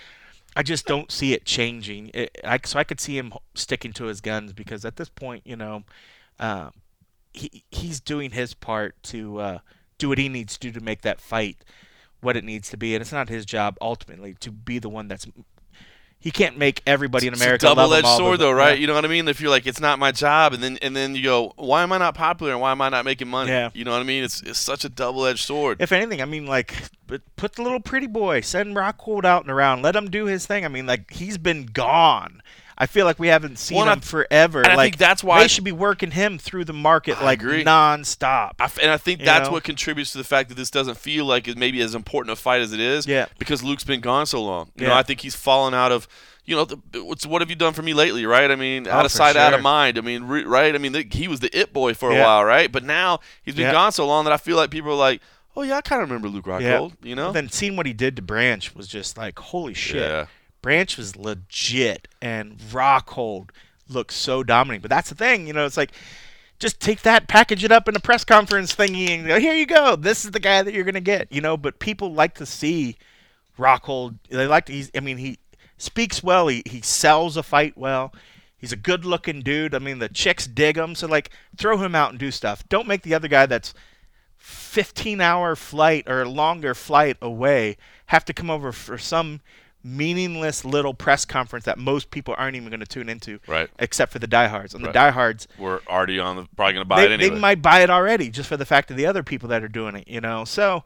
I 0.54 0.62
just 0.62 0.86
don't 0.86 1.10
see 1.10 1.32
it 1.32 1.44
changing. 1.44 2.10
It, 2.14 2.38
I, 2.44 2.58
so 2.64 2.78
I 2.78 2.84
could 2.84 3.00
see 3.00 3.16
him 3.16 3.32
sticking 3.54 3.92
to 3.94 4.04
his 4.04 4.20
guns 4.20 4.52
because 4.52 4.84
at 4.84 4.96
this 4.96 5.08
point, 5.08 5.42
you 5.44 5.56
know, 5.56 5.84
uh, 6.42 6.70
he 7.32 7.64
he's 7.70 8.00
doing 8.00 8.32
his 8.32 8.52
part 8.52 9.02
to 9.04 9.38
uh, 9.38 9.58
do 9.96 10.08
what 10.10 10.18
he 10.18 10.28
needs 10.28 10.58
to 10.58 10.60
do 10.60 10.78
to 10.78 10.84
make 10.84 11.02
that 11.02 11.20
fight 11.20 11.64
what 12.20 12.36
it 12.36 12.44
needs 12.44 12.68
to 12.70 12.76
be, 12.76 12.94
and 12.94 13.00
it's 13.02 13.12
not 13.12 13.28
his 13.28 13.46
job 13.46 13.76
ultimately 13.80 14.34
to 14.40 14.50
be 14.50 14.78
the 14.78 14.88
one 14.88 15.08
that's. 15.08 15.26
He 16.18 16.30
can't 16.30 16.56
make 16.56 16.82
everybody 16.86 17.26
in 17.26 17.32
It's 17.32 17.42
America 17.42 17.66
a 17.66 17.74
double-edged 17.74 18.06
sword, 18.06 18.38
though, 18.38 18.52
right? 18.52 18.76
yeah. 18.76 18.80
You 18.80 18.86
know 18.86 18.94
what 18.94 19.04
I 19.04 19.08
mean? 19.08 19.26
If 19.26 19.40
you're 19.40 19.50
like, 19.50 19.66
it's 19.66 19.80
not 19.80 19.98
my 19.98 20.12
job, 20.12 20.52
and 20.52 20.62
then 20.62 20.78
and 20.80 20.94
then 20.94 21.16
you 21.16 21.24
go, 21.24 21.52
why 21.56 21.82
am 21.82 21.90
I 21.90 21.98
not 21.98 22.14
popular, 22.14 22.52
and 22.52 22.60
why 22.60 22.70
am 22.70 22.80
I 22.80 22.90
not 22.90 23.04
making 23.04 23.26
money? 23.26 23.50
Yeah. 23.50 23.70
You 23.74 23.84
know 23.84 23.90
what 23.90 24.00
I 24.00 24.04
mean? 24.04 24.22
It's 24.22 24.40
it's 24.40 24.60
such 24.60 24.84
a 24.84 24.88
double-edged 24.88 25.44
sword. 25.44 25.80
If 25.80 25.90
anything, 25.90 26.22
I 26.22 26.26
mean, 26.26 26.46
like, 26.46 26.74
put 27.34 27.54
the 27.54 27.62
little 27.62 27.80
pretty 27.80 28.06
boy, 28.06 28.40
send 28.42 28.76
Rockhold 28.76 29.24
out 29.24 29.42
and 29.42 29.50
around, 29.50 29.82
let 29.82 29.96
him 29.96 30.10
do 30.10 30.26
his 30.26 30.46
thing. 30.46 30.64
I 30.64 30.68
mean, 30.68 30.86
like, 30.86 31.10
he's 31.10 31.38
been 31.38 31.66
gone. 31.66 32.40
I 32.82 32.86
feel 32.86 33.04
like 33.06 33.20
we 33.20 33.28
haven't 33.28 33.60
seen 33.60 33.76
Well, 33.76 33.84
and 33.84 33.90
I- 33.90 33.94
him 33.94 34.00
forever. 34.00 34.58
and 34.62 34.72
I 34.72 34.74
like, 34.74 34.94
think 34.94 34.98
that's 34.98 35.22
why- 35.22 35.40
they 35.42 35.46
should 35.48 35.62
be 35.62 35.70
working 35.70 36.10
him 36.10 36.36
through 36.36 36.64
the 36.64 36.72
market 36.72 37.18
I 37.18 37.24
like 37.24 37.38
agree. 37.40 37.62
nonstop. 37.64 38.54
I 38.58 38.68
and 38.82 38.90
I 38.90 38.96
think 38.96 39.20
that's 39.22 39.46
know? 39.48 39.52
what 39.52 39.62
contributes 39.62 40.10
to 40.12 40.18
the 40.18 40.24
fact 40.24 40.48
that 40.48 40.56
this 40.56 40.68
doesn't 40.70 40.96
feel 40.98 41.24
like 41.24 41.46
it 41.46 41.56
maybe 41.56 41.80
as 41.80 41.94
important 41.94 42.32
a 42.32 42.36
fight 42.36 42.60
as 42.60 42.72
it 42.72 42.80
is. 42.80 43.06
Yeah. 43.06 43.26
Because 43.38 43.62
Luke's 43.62 43.84
been 43.84 44.00
gone 44.00 44.26
so 44.26 44.42
long. 44.42 44.70
You 44.74 44.86
know, 44.88 44.94
Yeah. 44.94 44.98
I 44.98 45.02
think 45.04 45.20
he's 45.20 45.34
fallen 45.36 45.74
out 45.74 45.92
of. 45.92 46.08
You 46.44 46.56
know, 46.56 46.64
the, 46.64 47.04
what's 47.04 47.24
what 47.24 47.40
have 47.40 47.50
you 47.50 47.54
done 47.54 47.72
for 47.72 47.82
me 47.82 47.94
lately, 47.94 48.26
right? 48.26 48.50
I 48.50 48.56
mean, 48.56 48.88
oh, 48.88 48.90
out 48.90 49.02
Oh, 49.02 49.06
of 49.06 49.12
for 49.12 49.18
sight, 49.18 49.36
out 49.36 49.54
of 49.54 49.62
mind. 49.62 49.96
I 49.96 50.00
mean, 50.00 50.24
re, 50.24 50.42
right? 50.42 50.74
I 50.74 50.78
mean, 50.78 50.90
the, 50.90 51.06
he 51.08 51.28
was 51.28 51.38
the 51.38 51.56
it 51.56 51.72
boy 51.72 51.94
for 51.94 52.10
a 52.10 52.14
Yeah. 52.16 52.24
while, 52.24 52.44
right? 52.44 52.70
But 52.72 52.82
now 52.82 53.20
he's 53.44 53.54
been 53.54 53.66
Yeah. 53.66 53.70
gone 53.72 53.92
so 53.92 54.04
long 54.08 54.24
that 54.24 54.32
I 54.32 54.38
feel 54.38 54.56
like 54.56 54.70
people 54.72 54.90
are 54.90 54.96
like, 54.96 55.20
"Oh 55.54 55.62
yeah, 55.62 55.76
I 55.76 55.82
kind 55.82 56.02
of 56.02 56.08
remember 56.10 56.26
Luke 56.28 56.46
Rockhold." 56.46 56.94
yeah. 57.00 57.08
You 57.08 57.14
know? 57.14 57.26
But 57.28 57.34
then 57.34 57.48
seeing 57.48 57.76
what 57.76 57.86
he 57.86 57.92
did 57.92 58.16
to 58.16 58.22
Branch 58.22 58.74
was 58.74 58.88
just 58.88 59.16
like, 59.16 59.38
holy 59.38 59.72
shit. 59.74 60.26
Branch 60.62 60.96
was 60.96 61.16
legit, 61.16 62.08
and 62.20 62.56
Rockhold 62.58 63.50
looked 63.88 64.12
so 64.12 64.42
dominating. 64.42 64.82
But 64.82 64.90
that's 64.90 65.08
the 65.08 65.14
thing, 65.14 65.46
you 65.46 65.52
know, 65.52 65.66
it's 65.66 65.76
like, 65.76 65.92
just 66.58 66.80
take 66.80 67.02
that, 67.02 67.26
package 67.26 67.64
it 67.64 67.72
up 67.72 67.88
in 67.88 67.96
a 67.96 68.00
press 68.00 68.24
conference 68.24 68.74
thingy, 68.74 69.10
and 69.10 69.26
go, 69.26 69.40
here 69.40 69.54
you 69.54 69.66
go. 69.66 69.96
This 69.96 70.24
is 70.24 70.30
the 70.30 70.40
guy 70.40 70.62
that 70.62 70.72
you're 70.72 70.84
to 70.84 71.00
get, 71.00 71.30
you 71.32 71.40
know. 71.40 71.56
But 71.56 71.80
people 71.80 72.14
like 72.14 72.34
to 72.36 72.46
see 72.46 72.96
Rockhold. 73.58 74.18
They 74.30 74.46
like 74.46 74.66
to, 74.66 74.72
he's, 74.72 74.90
I 74.94 75.00
mean, 75.00 75.18
he 75.18 75.40
speaks 75.76 76.22
well, 76.22 76.46
he, 76.46 76.62
he 76.64 76.80
sells 76.80 77.36
a 77.36 77.42
fight 77.42 77.76
well. 77.76 78.14
He's 78.56 78.72
a 78.72 78.76
good 78.76 79.04
looking 79.04 79.40
dude. 79.40 79.74
I 79.74 79.80
mean, 79.80 79.98
the 79.98 80.08
chicks 80.08 80.46
dig 80.46 80.76
him. 80.76 80.94
So, 80.94 81.08
like, 81.08 81.30
throw 81.56 81.78
him 81.78 81.96
out 81.96 82.10
and 82.10 82.18
do 82.18 82.30
stuff. 82.30 82.62
Don't 82.68 82.86
make 82.86 83.02
the 83.02 83.12
other 83.12 83.26
guy 83.26 83.46
that's 83.46 83.74
15 84.38 85.20
hour 85.20 85.56
flight 85.56 86.08
or 86.08 86.26
longer 86.28 86.74
flight 86.74 87.16
away 87.20 87.76
have 88.06 88.24
to 88.26 88.32
come 88.32 88.50
over 88.50 88.70
for 88.70 88.98
some 88.98 89.40
meaningless 89.84 90.64
little 90.64 90.94
press 90.94 91.24
conference 91.24 91.64
that 91.64 91.78
most 91.78 92.10
people 92.10 92.34
aren't 92.38 92.56
even 92.56 92.68
going 92.68 92.80
to 92.80 92.86
tune 92.86 93.08
into 93.08 93.38
Right. 93.46 93.68
except 93.78 94.12
for 94.12 94.18
the 94.18 94.26
diehards. 94.26 94.74
And 94.74 94.82
Right. 94.84 94.92
the 94.92 94.98
diehards 94.98 95.48
We're 95.58 95.80
already 95.88 96.18
on 96.18 96.36
the 96.36 96.46
probably 96.56 96.74
gonna 96.74 96.84
buy 96.84 97.00
they, 97.00 97.06
it 97.06 97.20
anyway. 97.20 97.34
they 97.34 97.40
might 97.40 97.62
buy 97.62 97.80
it 97.82 97.90
already 97.90 98.30
just 98.30 98.48
for 98.48 98.56
the 98.56 98.64
fact 98.66 98.90
of 98.90 98.96
the 98.96 99.06
other 99.06 99.22
people 99.22 99.48
that 99.50 99.62
are 99.62 99.68
doing 99.68 99.96
it 99.96 100.06
you 100.08 100.20
know? 100.20 100.44
So 100.44 100.84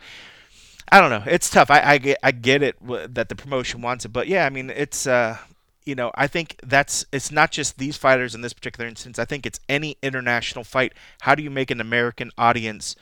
i 0.90 1.00
don't 1.00 1.10
know. 1.10 1.24
It's 1.26 1.50
tough. 1.50 1.70
I, 1.70 1.80
I 1.82 1.98
get 1.98 2.18
i 2.22 2.30
get 2.30 2.62
it 2.62 2.78
w- 2.80 3.06
that 3.08 3.28
the 3.28 3.34
promotion 3.34 3.82
wants 3.82 4.04
it. 4.04 4.10
But 4.12 4.28
yeah 4.28 4.46
i 4.46 4.50
mean 4.50 4.70
it's 4.70 5.06
uh 5.06 5.36
you 5.84 5.94
know 5.94 6.10
i 6.14 6.26
think 6.26 6.56
that's 6.64 7.04
it's 7.12 7.30
not 7.30 7.50
just 7.50 7.78
these 7.78 7.96
fighters 7.96 8.34
in 8.34 8.40
this 8.40 8.52
particular 8.52 8.88
instance. 8.88 9.18
I 9.18 9.24
think 9.24 9.46
it's 9.46 9.60
any 9.68 9.96
international 10.02 10.64
fight. 10.64 10.92
How 11.22 11.34
do 11.34 11.42
you 11.42 11.50
make 11.50 11.70
an 11.70 11.80
american 11.80 12.30
audience 12.38 12.96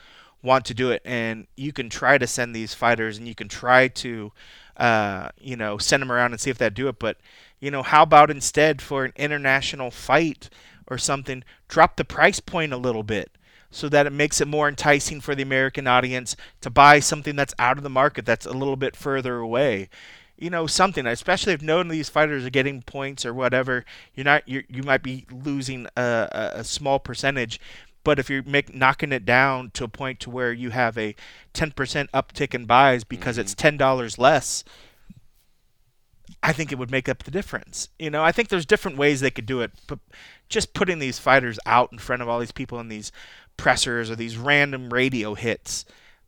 want 0.45 0.65
to 0.65 0.73
do 0.73 0.91
it 0.91 1.01
and 1.03 1.47
you 1.57 1.73
can 1.73 1.89
try 1.89 2.17
to 2.17 2.27
send 2.27 2.55
these 2.55 2.73
fighters 2.73 3.17
and 3.17 3.27
you 3.27 3.35
can 3.35 3.49
try 3.49 3.87
to 3.87 4.31
uh, 4.77 5.29
you 5.39 5.55
know 5.55 5.77
send 5.77 6.01
them 6.01 6.11
around 6.11 6.31
and 6.31 6.39
see 6.39 6.49
if 6.49 6.57
they 6.57 6.69
do 6.69 6.87
it. 6.87 6.99
But 6.99 7.17
you 7.59 7.71
know 7.71 7.83
how 7.83 8.03
about 8.03 8.29
instead 8.31 8.81
for 8.81 9.05
an 9.05 9.13
international 9.15 9.91
fight 9.91 10.49
or 10.87 10.97
something 10.97 11.43
drop 11.67 11.95
the 11.97 12.05
price 12.05 12.39
point 12.39 12.73
a 12.73 12.77
little 12.77 13.03
bit 13.03 13.31
so 13.71 13.89
that 13.89 14.05
it 14.05 14.11
makes 14.13 14.39
it 14.39 14.47
more 14.47 14.69
enticing 14.69 15.19
for 15.19 15.35
the 15.35 15.43
American 15.43 15.87
audience 15.87 16.35
to 16.61 16.69
buy 16.69 16.99
something 16.99 17.35
that's 17.35 17.53
out 17.59 17.77
of 17.77 17.83
the 17.83 17.89
market 17.89 18.25
that's 18.25 18.45
a 18.45 18.53
little 18.53 18.75
bit 18.77 18.95
further 18.95 19.37
away. 19.37 19.89
You 20.37 20.49
know 20.49 20.67
something 20.67 21.07
especially 21.07 21.53
if 21.53 21.61
none 21.61 21.79
of 21.87 21.89
these 21.89 22.09
fighters 22.09 22.45
are 22.45 22.49
getting 22.49 22.81
points 22.81 23.25
or 23.25 23.33
whatever 23.33 23.85
you're 24.13 24.25
not 24.25 24.47
you 24.47 24.63
you 24.67 24.83
might 24.83 25.01
be 25.01 25.25
losing 25.31 25.87
a, 25.95 26.51
a 26.55 26.63
small 26.65 26.99
percentage 26.99 27.57
but 28.05 28.19
if 28.19 28.29
you're 28.29 28.43
make, 28.43 28.73
knocking 28.73 29.11
it 29.11 29.25
down 29.25 29.71
to 29.71 29.83
a 29.83 29.89
point 29.89 30.21
to 30.21 30.29
where 30.29 30.53
you 30.53 30.69
have 30.69 30.97
a 30.97 31.13
10% 31.53 31.73
uptick 32.11 32.53
in 32.55 32.65
buys 32.65 33.03
because 33.03 33.37
it's 33.37 33.53
mm-hmm. 33.53 33.83
$10 33.83 34.17
less 34.17 34.63
I 36.41 36.53
think 36.53 36.71
it 36.71 36.77
would 36.77 36.91
make 36.91 37.09
up 37.09 37.23
the 37.23 37.31
difference. 37.31 37.89
You 37.97 38.09
know, 38.09 38.23
I 38.23 38.31
think 38.31 38.49
there's 38.49 38.65
different 38.65 38.97
ways 38.97 39.19
they 39.19 39.31
could 39.31 39.45
do 39.45 39.61
it, 39.61 39.71
but 39.87 39.99
just 40.49 40.73
putting 40.73 40.99
these 40.99 41.19
fighters 41.19 41.59
out 41.65 41.91
in 41.91 41.97
front 41.97 42.21
of 42.21 42.29
all 42.29 42.39
these 42.39 42.51
people 42.51 42.79
in 42.79 42.87
these 42.87 43.11
pressers 43.57 44.11
or 44.11 44.15
these 44.15 44.37
random 44.37 44.93
radio 44.93 45.33
hits, 45.33 45.85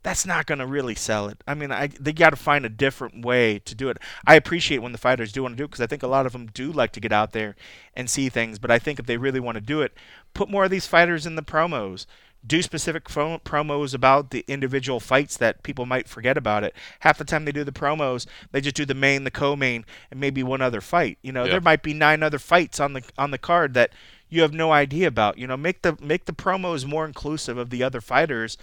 that's 0.08 0.26
not 0.26 0.46
going 0.46 0.60
to 0.60 0.66
really 0.66 0.96
sell 0.96 1.28
it. 1.28 1.44
I 1.46 1.54
mean, 1.54 1.70
I 1.70 1.88
they 1.88 2.14
got 2.14 2.30
to 2.30 2.38
find 2.38 2.66
a 2.66 2.70
different 2.70 3.26
way 3.26 3.60
to 3.60 3.76
do 3.76 3.90
it. 3.90 3.98
I 4.26 4.36
appreciate 4.36 4.78
when 4.78 4.94
the 4.94 4.98
fighters 4.98 5.34
do 5.34 5.42
want 5.44 5.52
to 5.54 5.58
do 5.58 5.66
it 5.66 5.68
because 5.68 5.82
I 5.82 5.88
think 5.88 6.02
a 6.02 6.08
lot 6.08 6.26
of 6.26 6.32
them 6.32 6.46
do 6.48 6.72
like 6.72 6.94
to 6.94 7.02
get 7.02 7.12
out 7.12 7.34
there 7.34 7.58
and 7.94 8.10
see 8.10 8.30
things. 8.30 8.58
But 8.58 8.72
I 8.72 8.80
think 8.80 9.00
if 9.00 9.06
they 9.06 9.18
really 9.18 9.42
want 9.42 9.56
to 9.56 9.62
do 9.62 9.82
it, 9.82 9.94
put 10.34 10.50
more 10.50 10.64
of 10.64 10.72
these 10.72 10.88
fighters 10.88 11.26
in 11.26 11.36
the 11.36 11.42
promos. 11.44 12.06
Do 12.46 12.62
specific 12.62 13.10
pro- 13.10 13.40
promos 13.40 13.94
about 13.94 14.30
the 14.32 14.46
individual 14.48 15.02
fights 15.02 15.36
that 15.36 15.62
people 15.64 15.86
might 15.86 16.08
forget 16.08 16.38
about 16.38 16.64
it. 16.64 16.74
Half 17.02 17.18
the 17.18 17.26
time 17.26 17.44
they 17.44 17.52
do 17.52 17.66
the 17.66 17.74
promos, 17.74 18.26
they 18.54 18.62
just 18.62 18.78
do 18.78 18.86
the 18.86 18.94
main, 18.94 19.26
the 19.26 19.32
co-main, 19.32 19.84
and 20.10 20.22
maybe 20.22 20.42
one 20.42 20.62
other 20.62 20.80
fight. 20.80 21.18
You 21.22 21.34
know, 21.34 21.44
Yeah. 21.44 21.52
there 21.52 21.62
might 21.62 21.84
be 21.84 21.94
nine 21.94 22.24
other 22.24 22.40
fights 22.40 22.80
on 22.80 22.94
the 22.94 23.04
on 23.18 23.32
the 23.32 23.38
card 23.38 23.74
that 23.74 23.92
you 24.30 24.42
have 24.42 24.54
no 24.54 24.72
idea 24.72 25.08
about. 25.08 25.38
You 25.38 25.48
know, 25.48 25.58
make 25.58 25.82
the 25.82 25.98
make 26.00 26.24
the 26.26 26.32
promos 26.32 26.86
more 26.86 27.06
inclusive 27.06 27.58
of 27.58 27.72
the 27.72 27.84
other 27.84 28.00
fighters. 28.00 28.58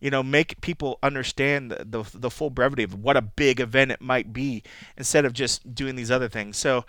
You 0.00 0.10
know, 0.10 0.22
make 0.22 0.60
people 0.60 0.98
understand 1.02 1.70
the, 1.70 1.84
the 1.84 2.18
the 2.18 2.30
full 2.30 2.50
brevity 2.50 2.82
of 2.82 2.94
what 2.94 3.16
a 3.16 3.22
big 3.22 3.60
event 3.60 3.90
it 3.90 4.00
might 4.00 4.32
be 4.32 4.62
instead 4.96 5.24
of 5.24 5.32
just 5.32 5.74
doing 5.74 5.96
these 5.96 6.10
other 6.10 6.28
things. 6.28 6.56
So, 6.56 6.84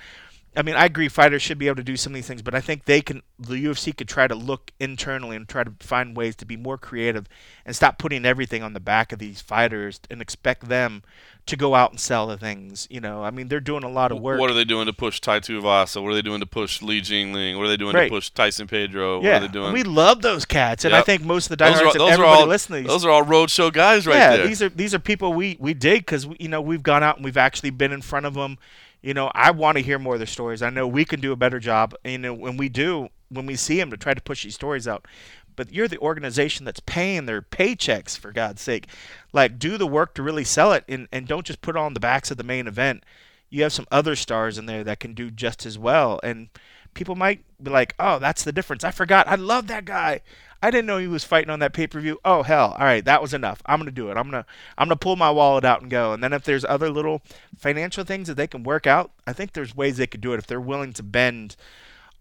I 0.53 0.63
mean, 0.63 0.75
I 0.75 0.85
agree 0.85 1.07
fighters 1.07 1.41
should 1.41 1.57
be 1.57 1.67
able 1.67 1.77
to 1.77 1.83
do 1.83 1.95
some 1.95 2.11
of 2.11 2.15
these 2.15 2.27
things, 2.27 2.41
but 2.41 2.53
I 2.53 2.59
think 2.59 2.83
they 2.83 3.01
can 3.01 3.21
the 3.39 3.55
UFC 3.55 3.95
could 3.95 4.09
try 4.09 4.27
to 4.27 4.35
look 4.35 4.71
internally 4.79 5.37
and 5.37 5.47
try 5.47 5.63
to 5.63 5.71
find 5.79 6.15
ways 6.15 6.35
to 6.37 6.45
be 6.45 6.57
more 6.57 6.77
creative 6.77 7.27
and 7.65 7.73
stop 7.73 7.97
putting 7.97 8.25
everything 8.25 8.61
on 8.61 8.73
the 8.73 8.81
back 8.81 9.13
of 9.13 9.19
these 9.19 9.39
fighters 9.41 10.01
and 10.09 10.21
expect 10.21 10.67
them 10.67 11.03
to 11.45 11.55
go 11.55 11.73
out 11.73 11.91
and 11.91 11.99
sell 11.99 12.27
the 12.27 12.37
things. 12.37 12.85
You 12.91 12.99
know, 12.99 13.23
I 13.23 13.31
mean, 13.31 13.47
they're 13.47 13.61
doing 13.61 13.83
a 13.83 13.89
lot 13.89 14.11
of 14.11 14.19
work. 14.19 14.41
What 14.41 14.51
are 14.51 14.53
they 14.53 14.65
doing 14.65 14.87
to 14.87 14.93
push 14.93 15.21
Tai 15.21 15.39
Tuivasa? 15.39 16.03
What 16.03 16.09
are 16.09 16.15
they 16.15 16.21
doing 16.21 16.41
to 16.41 16.45
push 16.45 16.81
Li 16.81 17.01
Jingliang? 17.01 17.57
What 17.57 17.65
are 17.65 17.69
they 17.69 17.77
doing 17.77 17.95
Right. 17.95 18.09
to 18.09 18.09
push 18.09 18.29
Tyson 18.29 18.67
Pedro? 18.67 19.17
What 19.17 19.23
yeah, 19.25 19.37
are 19.37 19.39
they 19.39 19.47
doing? 19.47 19.71
we 19.71 19.83
love 19.83 20.21
those 20.21 20.43
cats, 20.43 20.83
and 20.83 20.93
I 20.93 21.01
think 21.01 21.23
most 21.23 21.49
of 21.49 21.57
the 21.57 21.63
those 21.63 21.79
are, 21.81 21.85
and 21.85 21.93
those 21.93 22.09
are 22.09 22.13
everybody 22.13 22.41
all 22.41 22.47
listening. 22.47 22.83
those 22.85 23.05
are 23.05 23.09
all 23.09 23.23
roadshow 23.23 23.71
guys 23.71 24.05
right 24.05 24.15
yeah, 24.15 24.35
there. 24.37 24.47
these 24.47 24.61
are 24.61 24.69
these 24.69 24.93
are 24.93 24.99
people 24.99 25.33
we 25.33 25.55
we 25.59 25.73
dig 25.73 26.01
because 26.01 26.27
you 26.39 26.49
know 26.49 26.61
we've 26.61 26.83
gone 26.83 27.03
out 27.03 27.15
and 27.15 27.23
we've 27.25 27.37
actually 27.37 27.69
been 27.69 27.93
in 27.93 28.01
front 28.01 28.25
of 28.25 28.33
them. 28.33 28.57
You 29.01 29.13
know, 29.13 29.31
I 29.33 29.51
want 29.51 29.77
to 29.77 29.83
hear 29.83 29.97
more 29.97 30.13
of 30.13 30.19
their 30.19 30.27
stories. 30.27 30.61
I 30.61 30.69
know 30.69 30.87
we 30.87 31.05
can 31.05 31.19
do 31.21 31.31
a 31.31 31.37
better 31.37 31.59
job. 31.59 31.95
You 32.05 32.17
know, 32.19 32.33
when 32.33 32.57
we 32.57 32.69
do, 32.69 33.09
when 33.29 33.45
we 33.45 33.55
see 33.55 33.77
them 33.77 33.89
to 33.91 33.97
try 33.97 34.13
to 34.13 34.21
push 34.21 34.43
these 34.43 34.55
stories 34.55 34.87
out. 34.87 35.07
But 35.55 35.73
you're 35.73 35.87
the 35.87 35.99
organization 35.99 36.65
that's 36.65 36.79
paying 36.79 37.25
their 37.25 37.41
paychecks 37.41 38.17
for 38.17 38.31
God's 38.31 38.61
sake. 38.61 38.87
Like, 39.33 39.59
do 39.59 39.77
the 39.77 39.87
work 39.87 40.13
to 40.15 40.23
really 40.23 40.43
sell 40.43 40.71
it, 40.73 40.83
and 40.87 41.07
and 41.11 41.27
don't 41.27 41.45
just 41.45 41.61
put 41.61 41.75
it 41.75 41.79
on 41.79 41.93
the 41.93 41.99
backs 41.99 42.31
of 42.31 42.37
the 42.37 42.43
main 42.43 42.67
event. 42.67 43.03
You 43.49 43.63
have 43.63 43.73
some 43.73 43.87
other 43.91 44.15
stars 44.15 44.57
in 44.57 44.65
there 44.65 44.83
that 44.83 44.99
can 44.99 45.13
do 45.13 45.29
just 45.29 45.65
as 45.65 45.77
well, 45.77 46.19
and 46.23 46.49
people 46.93 47.15
might 47.15 47.43
be 47.61 47.69
like, 47.69 47.95
"Oh, 47.99 48.17
that's 48.19 48.43
the 48.43 48.53
difference. 48.53 48.83
I 48.83 48.91
forgot. 48.91 49.27
I 49.27 49.35
love 49.35 49.67
that 49.67 49.85
guy. 49.85 50.21
I 50.61 50.69
didn't 50.69 50.85
know 50.85 50.97
he 50.97 51.07
was 51.07 51.23
fighting 51.23 51.49
on 51.49 51.59
that 51.59 51.73
pay-per-view. 51.73 52.19
Oh 52.23 52.43
hell! 52.43 52.75
All 52.77 52.85
right, 52.85 53.03
that 53.05 53.21
was 53.21 53.33
enough. 53.33 53.61
I'm 53.65 53.79
gonna 53.79 53.91
do 53.91 54.09
it. 54.11 54.17
I'm 54.17 54.29
gonna 54.29 54.45
I'm 54.77 54.87
gonna 54.87 54.95
pull 54.95 55.15
my 55.15 55.31
wallet 55.31 55.65
out 55.65 55.81
and 55.81 55.89
go. 55.89 56.13
And 56.13 56.23
then 56.23 56.33
if 56.33 56.43
there's 56.43 56.65
other 56.65 56.89
little 56.89 57.21
financial 57.57 58.03
things 58.03 58.27
that 58.27 58.35
they 58.35 58.47
can 58.47 58.63
work 58.63 58.85
out, 58.85 59.11
I 59.25 59.33
think 59.33 59.53
there's 59.53 59.75
ways 59.75 59.97
they 59.97 60.07
could 60.07 60.21
do 60.21 60.33
it 60.33 60.37
if 60.39 60.47
they're 60.47 60.61
willing 60.61 60.93
to 60.93 61.03
bend 61.03 61.55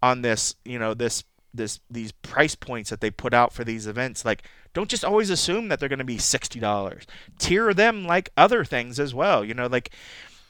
on 0.01 0.21
this. 0.21 0.55
You 0.65 0.79
know 0.79 0.93
this 0.93 1.23
this 1.53 1.79
these 1.89 2.11
price 2.11 2.55
points 2.55 2.89
that 2.89 3.01
they 3.01 3.11
put 3.11 3.33
out 3.33 3.53
for 3.53 3.63
these 3.63 3.85
events. 3.85 4.25
Like, 4.25 4.43
don't 4.73 4.89
just 4.89 5.05
always 5.05 5.29
assume 5.29 5.67
that 5.67 5.79
they're 5.79 5.89
gonna 5.89 6.03
be 6.03 6.17
sixty 6.17 6.59
dollars. 6.59 7.05
Tier 7.37 7.73
them 7.73 8.05
like 8.05 8.31
other 8.37 8.65
things 8.65 8.99
as 8.99 9.13
well. 9.13 9.45
You 9.45 9.53
know, 9.53 9.67
like 9.67 9.91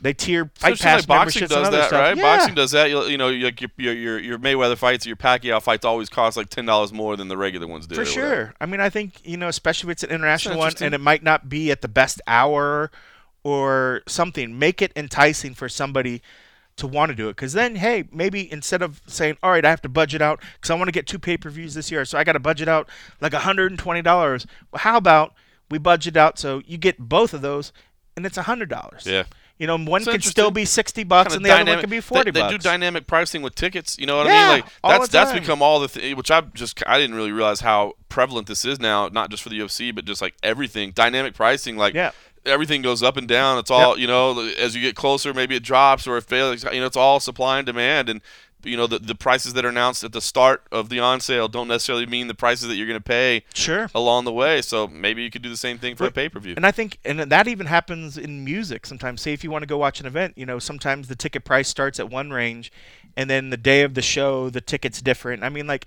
they 0.01 0.13
tier 0.13 0.49
fight 0.55 0.73
Especially 0.73 0.83
pass 0.83 0.99
like 1.01 1.07
boxing 1.07 1.47
does 1.47 1.69
that, 1.69 1.87
stuff. 1.87 1.91
right? 1.91 2.17
Yeah. 2.17 2.37
Boxing 2.37 2.55
does 2.55 2.71
that. 2.71 2.89
You, 2.89 3.03
you 3.03 3.17
know, 3.17 3.29
like 3.29 3.61
your, 3.61 3.69
your 3.77 3.93
your 3.93 4.19
your 4.19 4.39
Mayweather 4.39 4.75
fights, 4.77 5.05
your 5.05 5.15
Pacquiao 5.15 5.61
fights 5.61 5.85
always 5.85 6.09
cost 6.09 6.35
like 6.37 6.49
ten 6.49 6.65
dollars 6.65 6.91
more 6.91 7.15
than 7.15 7.27
the 7.27 7.37
regular 7.37 7.67
ones 7.67 7.85
do. 7.85 7.95
For 7.95 8.03
sure. 8.05 8.23
whatever. 8.23 8.53
I 8.59 8.65
mean, 8.65 8.81
I 8.81 8.89
think 8.89 9.25
you 9.25 9.37
know, 9.37 9.47
especially 9.47 9.89
if 9.89 9.91
it's 9.91 10.03
an 10.03 10.09
international 10.09 10.57
one, 10.57 10.73
and 10.81 10.95
it 10.95 11.01
might 11.01 11.21
not 11.23 11.49
be 11.49 11.71
at 11.71 11.81
the 11.81 11.87
best 11.87 12.19
hour 12.25 12.91
or 13.43 14.01
something. 14.07 14.57
Make 14.57 14.81
it 14.81 14.91
enticing 14.95 15.53
for 15.53 15.69
somebody 15.69 16.21
to 16.77 16.87
want 16.87 17.09
to 17.11 17.15
do 17.15 17.27
it. 17.27 17.33
Because 17.35 17.53
then, 17.53 17.75
hey, 17.75 18.05
maybe 18.11 18.51
instead 18.51 18.81
of 18.81 19.01
saying, 19.05 19.37
"All 19.43 19.51
right, 19.51 19.63
I 19.63 19.69
have 19.69 19.83
to 19.83 19.89
budget 19.89 20.21
out 20.21 20.41
because 20.55 20.71
I 20.71 20.75
want 20.75 20.87
to 20.87 20.93
get 20.93 21.05
two 21.05 21.19
pay 21.19 21.37
per 21.37 21.51
views 21.51 21.75
this 21.75 21.91
year, 21.91 22.05
so 22.05 22.17
I 22.17 22.23
got 22.23 22.33
to 22.33 22.39
budget 22.39 22.67
out 22.67 22.89
like 23.19 23.33
hundred 23.33 23.71
and 23.71 23.79
twenty 23.79 24.01
dollars." 24.01 24.47
Well, 24.71 24.79
how 24.79 24.97
about 24.97 25.35
we 25.69 25.77
budget 25.77 26.17
out 26.17 26.39
so 26.39 26.61
you 26.65 26.77
get 26.79 26.97
both 26.97 27.35
of 27.35 27.41
those, 27.41 27.71
and 28.17 28.25
it's 28.25 28.37
hundred 28.37 28.69
dollars. 28.69 29.05
Yeah. 29.05 29.25
You 29.61 29.67
know, 29.67 29.77
one 29.77 30.03
can 30.03 30.19
still 30.21 30.49
be 30.49 30.65
sixty 30.65 31.03
bucks, 31.03 31.35
and 31.35 31.45
the 31.45 31.49
other 31.51 31.59
one 31.59 31.65
dynamic- 31.67 31.81
can 31.83 31.89
be 31.91 32.01
forty 32.01 32.31
they, 32.31 32.39
bucks. 32.39 32.51
do 32.53 32.57
dynamic 32.57 33.05
pricing 33.05 33.43
with 33.43 33.53
tickets. 33.53 33.95
You 33.99 34.07
know 34.07 34.17
what 34.17 34.25
I 34.25 34.29
mean? 34.55 34.63
Like 34.83 34.99
that's 34.99 35.09
that's 35.09 35.33
become 35.39 35.61
all 35.61 35.79
the 35.79 35.87
th- 35.87 36.17
which 36.17 36.31
I 36.31 36.41
just 36.41 36.81
I 36.87 36.97
didn't 36.97 37.15
really 37.15 37.31
realize 37.31 37.59
how 37.61 37.93
prevalent 38.09 38.47
this 38.47 38.65
is 38.65 38.79
now. 38.79 39.07
Not 39.09 39.29
just 39.29 39.43
for 39.43 39.49
the 39.49 39.59
UFC, 39.59 39.93
but 39.93 40.05
just 40.05 40.19
like 40.19 40.33
everything. 40.41 40.93
Dynamic 40.93 41.35
pricing, 41.35 41.77
like 41.77 41.93
Yeah. 41.93 42.09
everything 42.43 42.81
goes 42.81 43.03
up 43.03 43.17
and 43.17 43.27
down. 43.27 43.59
It's 43.59 43.69
all 43.69 43.99
you 43.99 44.07
know. 44.07 44.49
As 44.57 44.75
you 44.75 44.81
get 44.81 44.95
closer, 44.95 45.31
maybe 45.31 45.55
it 45.55 45.61
drops 45.61 46.07
or 46.07 46.17
it 46.17 46.23
fails. 46.23 46.63
You 46.63 46.79
know, 46.79 46.87
it's 46.87 46.97
all 46.97 47.19
supply 47.19 47.59
and 47.59 47.65
demand 47.67 48.09
and. 48.09 48.21
You 48.63 48.77
know 48.77 48.87
the, 48.87 48.99
the 48.99 49.15
prices 49.15 49.53
that 49.53 49.65
are 49.65 49.69
announced 49.69 50.03
at 50.03 50.11
the 50.11 50.21
start 50.21 50.63
of 50.71 50.89
the 50.89 50.99
on 50.99 51.19
sale 51.19 51.47
don't 51.47 51.67
necessarily 51.67 52.05
mean 52.05 52.27
the 52.27 52.33
prices 52.33 52.67
that 52.67 52.75
you're 52.75 52.87
going 52.87 52.99
to 52.99 53.03
pay 53.03 53.43
Sure. 53.53 53.89
along 53.95 54.25
the 54.25 54.33
way. 54.33 54.61
So 54.61 54.87
maybe 54.87 55.23
you 55.23 55.29
could 55.31 55.41
do 55.41 55.49
the 55.49 55.57
same 55.57 55.77
thing 55.77 55.95
for 55.95 56.05
a 56.05 56.11
pay 56.11 56.29
per 56.29 56.39
view. 56.39 56.53
And 56.55 56.65
I 56.65 56.71
think, 56.71 56.97
and 57.03 57.19
that 57.19 57.47
even 57.47 57.67
happens 57.67 58.17
in 58.17 58.43
music 58.43 58.85
sometimes. 58.85 59.21
Say 59.21 59.33
if 59.33 59.43
you 59.43 59.51
want 59.51 59.63
to 59.63 59.67
go 59.67 59.77
watch 59.77 59.99
an 59.99 60.05
event, 60.05 60.33
you 60.37 60.45
know, 60.45 60.59
sometimes 60.59 61.07
the 61.07 61.15
ticket 61.15 61.43
price 61.43 61.67
starts 61.67 61.99
at 61.99 62.09
one 62.09 62.31
range, 62.31 62.71
and 63.17 63.29
then 63.29 63.49
the 63.49 63.57
day 63.57 63.81
of 63.81 63.93
the 63.93 64.01
show, 64.01 64.49
the 64.49 64.61
ticket's 64.61 65.01
different. 65.01 65.43
I 65.43 65.49
mean, 65.49 65.67
like, 65.67 65.85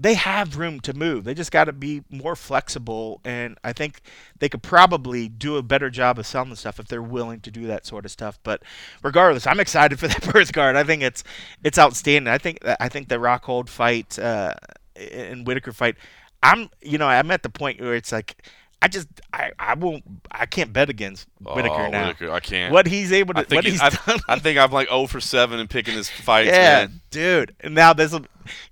they 0.00 0.14
have 0.14 0.56
room 0.56 0.80
to 0.80 0.94
move. 0.94 1.24
They 1.24 1.34
just 1.34 1.52
got 1.52 1.64
to 1.64 1.72
be 1.74 2.02
more 2.08 2.34
flexible, 2.34 3.20
and 3.22 3.58
I 3.62 3.74
think 3.74 4.00
they 4.38 4.48
could 4.48 4.62
probably 4.62 5.28
do 5.28 5.56
a 5.58 5.62
better 5.62 5.90
job 5.90 6.18
of 6.18 6.26
selling 6.26 6.48
the 6.48 6.56
stuff 6.56 6.80
if 6.80 6.88
they're 6.88 7.02
willing 7.02 7.40
to 7.40 7.50
do 7.50 7.66
that 7.66 7.84
sort 7.84 8.06
of 8.06 8.10
stuff. 8.10 8.38
But 8.42 8.62
regardless, 9.02 9.46
I'm 9.46 9.60
excited 9.60 10.00
for 10.00 10.08
that 10.08 10.22
Perth 10.22 10.54
card. 10.54 10.74
I 10.76 10.84
think 10.84 11.02
it's 11.02 11.22
it's 11.62 11.78
outstanding. 11.78 12.32
I 12.32 12.38
think 12.38 12.58
I 12.64 12.88
think 12.88 13.08
the 13.08 13.16
Rockhold 13.16 13.68
fight 13.68 14.18
uh, 14.18 14.54
and 14.96 15.46
Whitaker 15.46 15.72
fight. 15.72 15.96
I'm 16.42 16.70
you 16.80 16.96
know 16.96 17.06
I'm 17.06 17.30
at 17.30 17.42
the 17.42 17.50
point 17.50 17.78
where 17.78 17.94
it's 17.94 18.10
like 18.10 18.42
I 18.82 18.88
just 18.88 19.08
I, 19.32 19.52
I 19.58 19.74
won't 19.74 20.02
I 20.30 20.46
can't 20.46 20.72
bet 20.72 20.88
against 20.88 21.28
Whitaker 21.40 21.74
oh, 21.74 21.90
now. 21.90 22.06
Whitaker, 22.08 22.30
I 22.30 22.40
can't. 22.40 22.72
What 22.72 22.86
he's 22.86 23.12
able 23.12 23.34
to 23.34 23.40
I 23.40 23.44
think 23.44 23.58
what 23.58 23.64
he- 23.64 23.72
he's 23.72 23.80
I, 23.82 23.90
done. 23.90 24.20
I 24.28 24.38
think 24.38 24.58
I'm 24.58 24.70
like 24.70 24.88
0 24.88 25.06
for 25.06 25.20
7 25.20 25.60
in 25.60 25.68
picking 25.68 25.94
his 25.94 26.08
fights, 26.08 26.48
yeah, 26.48 26.86
man. 26.86 27.00
dude. 27.10 27.54
And 27.60 27.74
now 27.74 27.92
this 27.92 28.14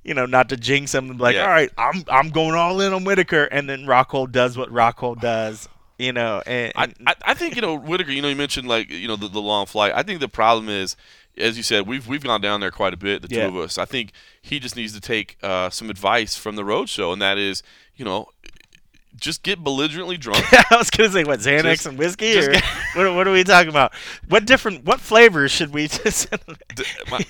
you 0.02 0.14
know, 0.14 0.26
not 0.26 0.48
to 0.48 0.56
jinx 0.56 0.94
him, 0.94 1.18
like, 1.18 1.34
Yeah. 1.34 1.42
all 1.42 1.48
right, 1.48 1.70
I'm 1.76 2.04
I'm 2.08 2.30
going 2.30 2.54
all 2.54 2.80
in 2.80 2.92
on 2.92 3.04
Whitaker, 3.04 3.44
and 3.44 3.68
then 3.68 3.84
Rockhold 3.84 4.32
does 4.32 4.56
what 4.56 4.70
Rockhold 4.70 5.20
does, 5.20 5.68
you 5.98 6.12
know, 6.12 6.42
and, 6.46 6.72
I, 6.74 6.84
and 6.84 6.94
I, 7.06 7.14
I 7.26 7.34
think 7.34 7.54
you 7.56 7.62
know 7.62 7.76
Whitaker. 7.76 8.10
You 8.10 8.22
know, 8.22 8.28
you 8.28 8.36
mentioned 8.36 8.66
like 8.66 8.90
you 8.90 9.08
know 9.08 9.16
the, 9.16 9.28
the 9.28 9.40
long 9.40 9.66
flight. 9.66 9.92
I 9.94 10.02
think 10.02 10.20
the 10.20 10.28
problem 10.28 10.68
is, 10.68 10.96
as 11.36 11.56
you 11.56 11.62
said, 11.62 11.86
we've 11.86 12.06
we've 12.08 12.24
gone 12.24 12.40
down 12.40 12.60
there 12.60 12.70
quite 12.70 12.94
a 12.94 12.96
bit. 12.96 13.22
The 13.22 13.28
Yeah. 13.30 13.48
two 13.48 13.58
of 13.58 13.64
us. 13.64 13.78
I 13.78 13.84
think 13.84 14.12
he 14.40 14.58
just 14.58 14.74
needs 14.74 14.94
to 14.94 15.00
take 15.00 15.36
uh, 15.42 15.68
some 15.70 15.90
advice 15.90 16.36
from 16.36 16.56
the 16.56 16.64
road 16.64 16.88
show, 16.88 17.12
and 17.12 17.20
that 17.20 17.36
is, 17.38 17.62
you 17.94 18.04
know, 18.04 18.28
just 19.20 19.42
get 19.42 19.62
belligerently 19.62 20.16
drunk. 20.16 20.44
I 20.72 20.76
was 20.76 20.90
gonna 20.90 21.10
say 21.10 21.24
what 21.24 21.40
Xanax 21.40 21.62
Just- 21.62 21.86
and 21.86 21.98
whiskey, 21.98 22.38
or 22.38 22.50
get- 22.52 22.64
what, 22.94 23.14
what 23.14 23.28
are 23.28 23.32
we 23.32 23.44
talking 23.44 23.68
about? 23.70 23.92
What 24.28 24.46
different 24.46 24.84
what 24.84 25.00
flavors 25.00 25.50
should 25.50 25.72
we 25.72 25.88
just? 25.88 26.30
D- 26.74 26.84
my- 27.10 27.24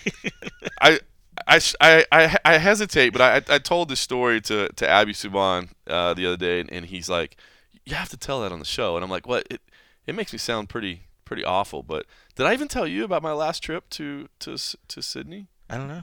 I, 0.81 1.01
I, 1.47 1.61
I, 1.81 2.05
I, 2.13 2.39
I 2.45 2.59
hesitate, 2.59 3.11
but 3.11 3.23
I, 3.23 3.55
I 3.55 3.59
told 3.59 3.89
this 3.89 4.01
story 4.01 4.41
to, 4.43 4.69
to 4.69 4.89
Abbey 4.89 5.13
Subhan 5.13 5.71
uh, 5.87 6.15
the 6.15 6.27
other 6.27 6.37
day, 6.37 6.61
and, 6.61 6.71
and 6.73 6.87
he's 6.87 7.09
like, 7.09 7.37
"You 7.85 7.95
have 7.95 8.09
to 8.11 8.17
tell 8.17 8.43
that 8.43 8.53
on 8.53 8.59
the 8.59 8.65
show." 8.65 8.97
And 8.97 9.05
I'm 9.05 9.11
like, 9.11 9.27
"What? 9.27 9.47
It, 9.51 9.61
it 10.07 10.15
makes 10.15 10.33
me 10.33 10.39
sound 10.39 10.69
pretty 10.69 11.03
pretty 11.25 11.45
awful." 11.45 11.83
But 11.83 12.07
did 12.35 12.47
I 12.47 12.53
even 12.53 12.69
tell 12.69 12.87
you 12.87 13.05
about 13.05 13.23
my 13.23 13.33
last 13.33 13.63
trip 13.63 13.89
to 13.91 14.29
to 14.41 14.57
to 14.89 15.03
Sydney? 15.03 15.47
I 15.71 15.77
don't 15.79 15.89
know. 15.89 16.03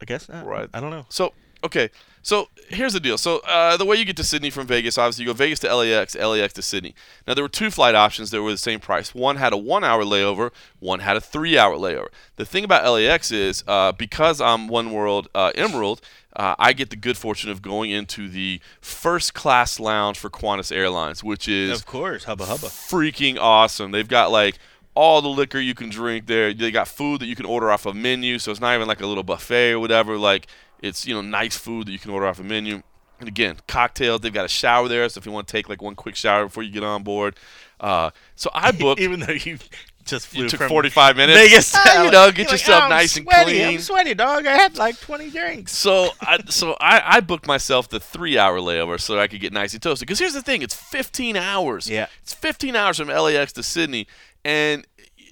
I 0.00 0.04
guess 0.06 0.28
not. 0.28 0.44
Right. 0.46 0.68
I 0.74 0.80
don't 0.80 0.90
know. 0.90 1.06
So 1.08 1.34
okay, 1.62 1.90
so 2.24 2.48
here's 2.68 2.94
the 2.94 3.00
deal. 3.00 3.18
So 3.18 3.40
uh, 3.46 3.76
the 3.76 3.84
way 3.84 3.96
you 3.96 4.06
get 4.06 4.16
to 4.16 4.24
Sydney 4.24 4.48
from 4.48 4.66
Vegas, 4.66 4.96
obviously 4.96 5.24
you 5.24 5.28
go 5.30 5.34
Vegas 5.34 5.58
to 5.60 5.74
LAX, 5.76 6.16
LAX 6.16 6.54
to 6.54 6.62
Sydney. 6.62 6.94
Now 7.26 7.34
there 7.34 7.44
were 7.44 7.50
two 7.50 7.70
flight 7.70 7.94
options 7.94 8.30
that 8.30 8.42
were 8.42 8.50
the 8.50 8.56
same 8.56 8.80
price. 8.80 9.14
One 9.14 9.36
had 9.36 9.52
a 9.52 9.58
one-hour 9.58 10.02
layover, 10.04 10.50
one 10.80 11.00
had 11.00 11.18
a 11.18 11.20
three-hour 11.20 11.76
layover. 11.76 12.08
The 12.36 12.46
thing 12.46 12.64
about 12.64 12.90
LAX 12.90 13.30
is 13.30 13.62
uh, 13.68 13.92
because 13.92 14.40
I'm 14.40 14.68
One 14.68 14.90
World 14.90 15.28
uh, 15.34 15.52
Emerald. 15.54 16.00
Uh, 16.34 16.54
I 16.58 16.72
get 16.72 16.88
the 16.90 16.96
good 16.96 17.16
fortune 17.18 17.50
of 17.50 17.60
going 17.62 17.90
into 17.90 18.28
the 18.28 18.60
first 18.80 19.34
class 19.34 19.78
lounge 19.78 20.18
for 20.18 20.30
Qantas 20.30 20.74
Airlines, 20.74 21.22
which 21.22 21.46
is 21.46 21.78
Of 21.78 21.86
course, 21.86 22.24
hubba 22.24 22.46
hubba. 22.46 22.66
freaking 22.68 23.36
awesome. 23.38 23.90
They've 23.92 24.08
got 24.08 24.32
like 24.32 24.58
all 24.94 25.20
the 25.20 25.28
liquor 25.28 25.58
you 25.60 25.74
can 25.74 25.90
drink 25.90 26.26
there. 26.26 26.54
They 26.54 26.70
got 26.70 26.88
food 26.88 27.20
that 27.20 27.26
you 27.26 27.36
can 27.36 27.46
order 27.46 27.70
off 27.70 27.84
a 27.84 27.92
menu, 27.92 28.38
so 28.38 28.50
it's 28.50 28.60
not 28.60 28.74
even 28.74 28.88
like 28.88 29.00
a 29.00 29.06
little 29.06 29.22
buffet 29.24 29.72
or 29.72 29.80
whatever. 29.80 30.16
Like 30.16 30.46
it's 30.80 31.06
you 31.06 31.14
know 31.14 31.20
nice 31.20 31.56
food 31.56 31.86
that 31.86 31.92
you 31.92 31.98
can 31.98 32.10
order 32.10 32.26
off 32.26 32.38
a 32.40 32.44
menu. 32.44 32.82
And 33.20 33.28
again, 33.28 33.56
cocktails. 33.68 34.20
They've 34.22 34.32
got 34.32 34.44
a 34.44 34.48
shower 34.48 34.88
there, 34.88 35.08
so 35.08 35.18
if 35.18 35.26
you 35.26 35.32
want 35.32 35.46
to 35.46 35.52
take 35.52 35.68
like 35.68 35.80
one 35.80 35.94
quick 35.94 36.16
shower 36.16 36.44
before 36.46 36.62
you 36.64 36.72
get 36.72 36.82
on 36.82 37.02
board. 37.04 37.36
Uh, 37.80 38.10
so 38.34 38.50
I 38.52 38.72
booked. 38.72 39.00
Even 39.00 39.20
though 39.20 39.32
you 39.32 39.58
Just 40.04 40.26
flew 40.26 40.42
You 40.42 40.48
took 40.50 40.58
from 40.58 40.68
45 40.68 41.16
minutes. 41.16 41.38
Vegas. 41.38 41.74
you 42.04 42.10
know, 42.10 42.30
get 42.30 42.38
You're 42.38 42.46
like, 42.46 42.50
yourself 42.52 42.82
"Oh, 42.84 42.88
nice 42.88 43.16
and 43.16 43.24
sweaty, 43.24 43.52
clean. 43.52 43.66
I'm 43.66 43.78
sweaty, 43.78 44.14
dog. 44.14 44.46
I 44.46 44.52
had 44.54 44.76
like 44.76 45.00
20 45.00 45.30
drinks. 45.30 45.72
So 45.76 46.10
I 46.20 46.38
so 46.48 46.76
I, 46.80 47.02
I 47.16 47.20
booked 47.20 47.46
myself 47.46 47.88
the 47.88 48.00
three 48.00 48.36
hour 48.36 48.58
layover 48.58 49.00
so 49.00 49.18
I 49.18 49.28
could 49.28 49.40
get 49.40 49.52
nice 49.52 49.72
and 49.72 49.80
toasted. 49.82 50.06
Because 50.06 50.18
here's 50.18 50.34
the 50.34 50.42
thing, 50.42 50.60
it's 50.60 50.74
15 50.74 51.36
hours. 51.36 51.88
Yeah. 51.88 52.08
It's 52.22 52.34
15 52.34 52.76
hours 52.76 52.98
from 52.98 53.08
LAX 53.08 53.52
to 53.52 53.62
Sydney, 53.62 54.06
and 54.44 54.86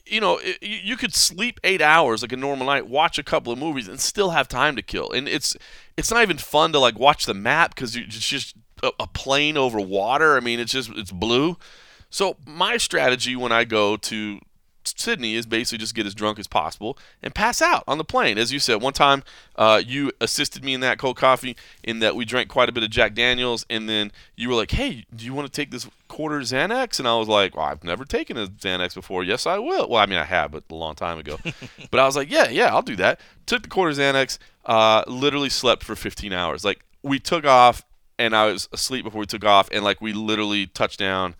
you 0.06 0.20
know 0.20 0.40
you 0.60 0.96
could 0.96 1.14
sleep 1.14 1.60
eight 1.64 1.80
hours 1.80 2.22
like 2.22 2.32
a 2.32 2.36
normal 2.36 2.66
night, 2.66 2.86
watch 2.86 3.18
a 3.18 3.22
couple 3.22 3.52
of 3.52 3.58
movies, 3.58 3.88
and 3.88 4.00
still 4.00 4.30
have 4.30 4.48
time 4.48 4.76
to 4.76 4.82
kill. 4.82 5.10
And 5.10 5.28
it's 5.28 5.56
it's 5.96 6.10
not 6.10 6.22
even 6.22 6.38
fun 6.38 6.72
to 6.72 6.78
like 6.78 6.98
watch 6.98 7.26
the 7.26 7.34
map 7.34 7.74
because 7.74 7.96
it's 7.96 8.26
just 8.26 8.56
a 8.82 9.06
plane 9.06 9.56
over 9.56 9.80
water. 9.80 10.36
I 10.36 10.40
mean, 10.40 10.58
it's 10.60 10.72
just 10.72 10.90
it's 10.90 11.12
blue. 11.12 11.56
So 12.10 12.36
my 12.46 12.76
strategy 12.76 13.36
when 13.36 13.52
I 13.52 13.64
go 13.64 13.96
to 13.96 14.40
Sydney 14.84 15.34
is 15.34 15.46
basically 15.46 15.78
just 15.78 15.94
get 15.94 16.06
as 16.06 16.14
drunk 16.14 16.38
as 16.38 16.46
possible 16.46 16.98
and 17.22 17.34
pass 17.34 17.62
out 17.62 17.84
on 17.86 17.98
the 17.98 18.04
plane. 18.04 18.38
As 18.38 18.52
you 18.52 18.58
said, 18.58 18.80
one 18.80 18.92
time 18.92 19.22
uh, 19.56 19.82
you 19.84 20.12
assisted 20.20 20.64
me 20.64 20.74
in 20.74 20.80
that 20.80 20.98
cold 20.98 21.16
coffee 21.16 21.56
in 21.82 22.00
that 22.00 22.16
we 22.16 22.24
drank 22.24 22.48
quite 22.48 22.68
a 22.68 22.72
bit 22.72 22.82
of 22.82 22.90
Jack 22.90 23.14
Daniels, 23.14 23.64
and 23.68 23.88
then 23.88 24.12
you 24.36 24.48
were 24.48 24.54
like, 24.54 24.72
"Hey, 24.72 25.04
do 25.14 25.24
you 25.24 25.34
want 25.34 25.46
to 25.46 25.52
take 25.52 25.70
this 25.70 25.88
quarter 26.08 26.40
Xanax?" 26.40 26.98
And 26.98 27.08
I 27.08 27.16
was 27.16 27.28
like, 27.28 27.56
well, 27.56 27.66
"I've 27.66 27.84
never 27.84 28.04
taken 28.04 28.36
a 28.36 28.46
Xanax 28.46 28.94
before. 28.94 29.24
Yes, 29.24 29.46
I 29.46 29.58
will." 29.58 29.88
Well, 29.88 30.02
I 30.02 30.06
mean, 30.06 30.18
I 30.18 30.24
have, 30.24 30.52
but 30.52 30.64
a 30.70 30.74
long 30.74 30.94
time 30.94 31.18
ago. 31.18 31.38
but 31.90 32.00
I 32.00 32.06
was 32.06 32.16
like, 32.16 32.30
"Yeah, 32.30 32.48
yeah, 32.48 32.74
I'll 32.74 32.82
do 32.82 32.96
that." 32.96 33.20
Took 33.46 33.62
the 33.62 33.68
quarter 33.68 33.92
Xanax. 33.92 34.38
Uh, 34.64 35.02
literally 35.08 35.48
slept 35.48 35.82
for 35.82 35.96
15 35.96 36.32
hours. 36.32 36.64
Like 36.64 36.84
we 37.02 37.18
took 37.18 37.44
off, 37.44 37.84
and 38.18 38.34
I 38.34 38.46
was 38.46 38.68
asleep 38.72 39.04
before 39.04 39.20
we 39.20 39.26
took 39.26 39.44
off, 39.44 39.68
and 39.72 39.84
like 39.84 40.00
we 40.00 40.12
literally 40.12 40.66
touched 40.66 40.98
down 40.98 41.34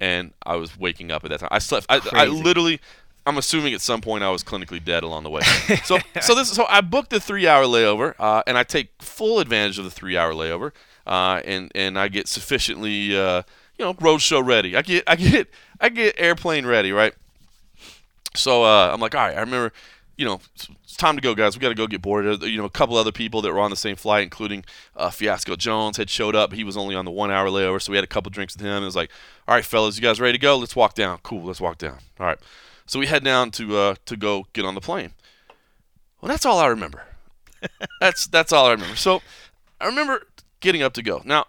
and 0.00 0.32
I 0.44 0.56
was 0.56 0.78
waking 0.78 1.10
up 1.10 1.24
at 1.24 1.30
that 1.30 1.40
time. 1.40 1.48
I 1.50 1.58
slept. 1.58 1.86
I, 1.88 2.00
I 2.12 2.26
literally. 2.26 2.80
I'm 3.26 3.36
assuming 3.36 3.74
at 3.74 3.82
some 3.82 4.00
point 4.00 4.24
I 4.24 4.30
was 4.30 4.42
clinically 4.42 4.82
dead 4.82 5.02
along 5.02 5.24
the 5.24 5.30
way. 5.30 5.42
So, 5.84 5.98
so 6.22 6.34
this. 6.34 6.50
So 6.50 6.64
I 6.68 6.80
booked 6.80 7.10
the 7.10 7.20
three-hour 7.20 7.64
layover, 7.64 8.14
uh, 8.18 8.42
and 8.46 8.56
I 8.56 8.62
take 8.62 8.90
full 9.02 9.38
advantage 9.38 9.78
of 9.78 9.84
the 9.84 9.90
three-hour 9.90 10.32
layover, 10.32 10.72
uh, 11.06 11.42
and 11.44 11.70
and 11.74 11.98
I 11.98 12.08
get 12.08 12.26
sufficiently, 12.26 13.18
uh, 13.18 13.42
you 13.78 13.84
know, 13.84 13.94
roadshow 13.94 14.44
ready. 14.44 14.76
I 14.76 14.82
get, 14.82 15.04
I 15.06 15.16
get, 15.16 15.48
I 15.80 15.88
get 15.90 16.14
airplane 16.18 16.64
ready, 16.64 16.90
right? 16.90 17.14
So 18.34 18.64
uh, 18.64 18.90
I'm 18.92 19.00
like, 19.00 19.14
all 19.14 19.26
right, 19.26 19.36
I 19.36 19.40
remember, 19.40 19.72
you 20.16 20.24
know, 20.24 20.40
time 20.98 21.16
to 21.16 21.22
go, 21.22 21.34
guys. 21.34 21.56
We 21.56 21.60
got 21.60 21.70
to 21.70 21.74
go 21.74 21.86
get 21.86 22.02
boarded. 22.02 22.42
You 22.42 22.58
know, 22.58 22.64
a 22.64 22.70
couple 22.70 22.96
other 22.96 23.12
people 23.12 23.40
that 23.42 23.52
were 23.52 23.60
on 23.60 23.70
the 23.70 23.76
same 23.76 23.96
flight, 23.96 24.22
including 24.22 24.64
uh, 24.96 25.10
Fiasco 25.10 25.56
Jones, 25.56 25.96
had 25.96 26.10
showed 26.10 26.36
up. 26.36 26.52
He 26.52 26.64
was 26.64 26.76
only 26.76 26.94
on 26.94 27.04
the 27.04 27.10
one 27.10 27.30
hour 27.30 27.48
layover, 27.48 27.80
so 27.80 27.92
we 27.92 27.96
had 27.96 28.04
a 28.04 28.08
couple 28.08 28.30
drinks 28.30 28.56
with 28.56 28.64
him. 28.64 28.82
It 28.82 28.86
was 28.86 28.96
like, 28.96 29.10
all 29.46 29.54
right, 29.54 29.64
fellas, 29.64 29.96
you 29.96 30.02
guys 30.02 30.20
ready 30.20 30.36
to 30.36 30.42
go? 30.42 30.58
Let's 30.58 30.76
walk 30.76 30.94
down. 30.94 31.18
Cool, 31.22 31.44
let's 31.44 31.60
walk 31.60 31.78
down. 31.78 31.98
All 32.20 32.26
right. 32.26 32.38
So 32.86 32.98
we 32.98 33.06
head 33.06 33.22
down 33.22 33.50
to 33.52 33.76
uh, 33.76 33.94
to 34.06 34.16
go 34.16 34.46
get 34.52 34.64
on 34.64 34.74
the 34.74 34.80
plane. 34.80 35.12
Well, 36.20 36.28
that's 36.28 36.44
all 36.44 36.58
I 36.58 36.66
remember. 36.66 37.04
that's 38.00 38.26
that's 38.26 38.52
all 38.52 38.66
I 38.66 38.72
remember. 38.72 38.96
So 38.96 39.22
I 39.80 39.86
remember 39.86 40.26
getting 40.60 40.82
up 40.82 40.94
to 40.94 41.02
go. 41.02 41.22
Now, 41.24 41.46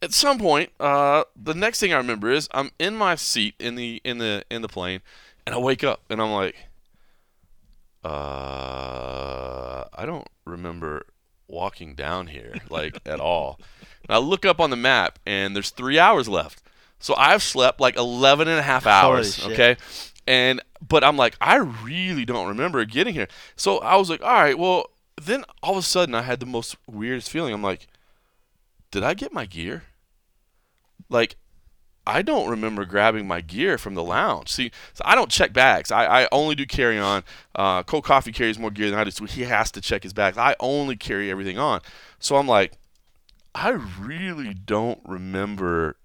at 0.00 0.12
some 0.12 0.38
point, 0.38 0.70
uh, 0.78 1.24
the 1.34 1.54
next 1.54 1.80
thing 1.80 1.92
I 1.92 1.96
remember 1.96 2.30
is 2.30 2.48
I'm 2.52 2.70
in 2.78 2.94
my 2.94 3.14
seat 3.14 3.54
in 3.58 3.74
the 3.74 4.00
in 4.04 4.18
the 4.18 4.44
in 4.50 4.62
the 4.62 4.68
plane, 4.68 5.00
and 5.46 5.54
I 5.54 5.58
wake 5.58 5.84
up 5.84 6.02
and 6.08 6.20
I'm 6.20 6.30
like, 6.32 6.54
uh, 8.06 9.84
I 9.92 10.06
don't 10.06 10.28
remember 10.44 11.06
walking 11.48 11.94
down 11.94 12.28
here 12.28 12.54
like 12.70 12.98
at 13.06 13.20
all. 13.20 13.60
And 14.08 14.14
I 14.14 14.18
look 14.18 14.44
up 14.44 14.60
on 14.60 14.70
the 14.70 14.76
map 14.76 15.18
and 15.26 15.56
there's 15.56 15.70
three 15.70 15.98
hours 15.98 16.28
left. 16.28 16.62
So 16.98 17.14
I've 17.16 17.42
slept 17.42 17.80
like 17.80 17.96
11 17.96 18.48
and 18.48 18.58
a 18.58 18.62
half 18.62 18.86
hours. 18.86 19.44
Okay. 19.44 19.76
And, 20.26 20.60
but 20.86 21.04
I'm 21.04 21.16
like, 21.16 21.36
I 21.40 21.56
really 21.56 22.24
don't 22.24 22.48
remember 22.48 22.84
getting 22.84 23.14
here. 23.14 23.28
So 23.54 23.78
I 23.78 23.96
was 23.96 24.08
like, 24.08 24.22
all 24.22 24.32
right, 24.32 24.58
well, 24.58 24.90
then 25.20 25.44
all 25.62 25.72
of 25.72 25.78
a 25.78 25.82
sudden 25.82 26.14
I 26.14 26.22
had 26.22 26.40
the 26.40 26.46
most 26.46 26.76
weirdest 26.86 27.30
feeling. 27.30 27.52
I'm 27.52 27.62
like, 27.62 27.86
did 28.90 29.02
I 29.02 29.14
get 29.14 29.32
my 29.32 29.46
gear? 29.46 29.84
Like, 31.08 31.36
I 32.06 32.22
don't 32.22 32.48
remember 32.48 32.84
grabbing 32.84 33.26
my 33.26 33.40
gear 33.40 33.78
from 33.78 33.94
the 33.94 34.04
lounge. 34.04 34.50
See, 34.50 34.70
so 34.94 35.02
I 35.04 35.14
don't 35.14 35.30
check 35.30 35.52
bags. 35.52 35.90
I, 35.90 36.22
I 36.22 36.28
only 36.30 36.54
do 36.54 36.64
carry 36.64 36.98
on. 36.98 37.24
Uh, 37.54 37.82
Cold 37.82 38.04
Coffee 38.04 38.32
carries 38.32 38.58
more 38.58 38.70
gear 38.70 38.90
than 38.90 38.98
I 38.98 39.04
do, 39.04 39.10
so 39.10 39.24
he 39.24 39.42
has 39.42 39.70
to 39.72 39.80
check 39.80 40.02
his 40.02 40.12
bags. 40.12 40.38
I 40.38 40.54
only 40.60 40.96
carry 40.96 41.30
everything 41.30 41.58
on. 41.58 41.80
So 42.18 42.36
I'm 42.36 42.46
like, 42.46 42.72
I 43.54 43.70
really 43.70 44.54
don't 44.54 45.00
remember 45.04 45.96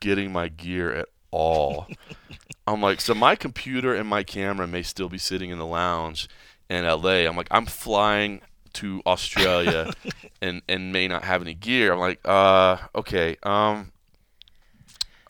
getting 0.00 0.32
my 0.32 0.48
gear 0.48 0.92
at 0.92 1.08
all. 1.30 1.86
I'm 2.66 2.80
like, 2.80 3.00
so 3.00 3.14
my 3.14 3.36
computer 3.36 3.94
and 3.94 4.08
my 4.08 4.22
camera 4.22 4.66
may 4.66 4.82
still 4.82 5.08
be 5.08 5.18
sitting 5.18 5.50
in 5.50 5.58
the 5.58 5.66
lounge 5.66 6.28
in 6.70 6.84
LA. 6.84 7.26
I'm 7.26 7.36
like, 7.36 7.48
I'm 7.50 7.66
flying 7.66 8.40
to 8.74 9.02
Australia 9.06 9.92
and 10.42 10.62
and 10.68 10.92
may 10.92 11.08
not 11.08 11.24
have 11.24 11.42
any 11.42 11.54
gear. 11.54 11.92
I'm 11.92 12.00
like, 12.00 12.20
uh, 12.24 12.78
okay, 12.94 13.36
um, 13.42 13.92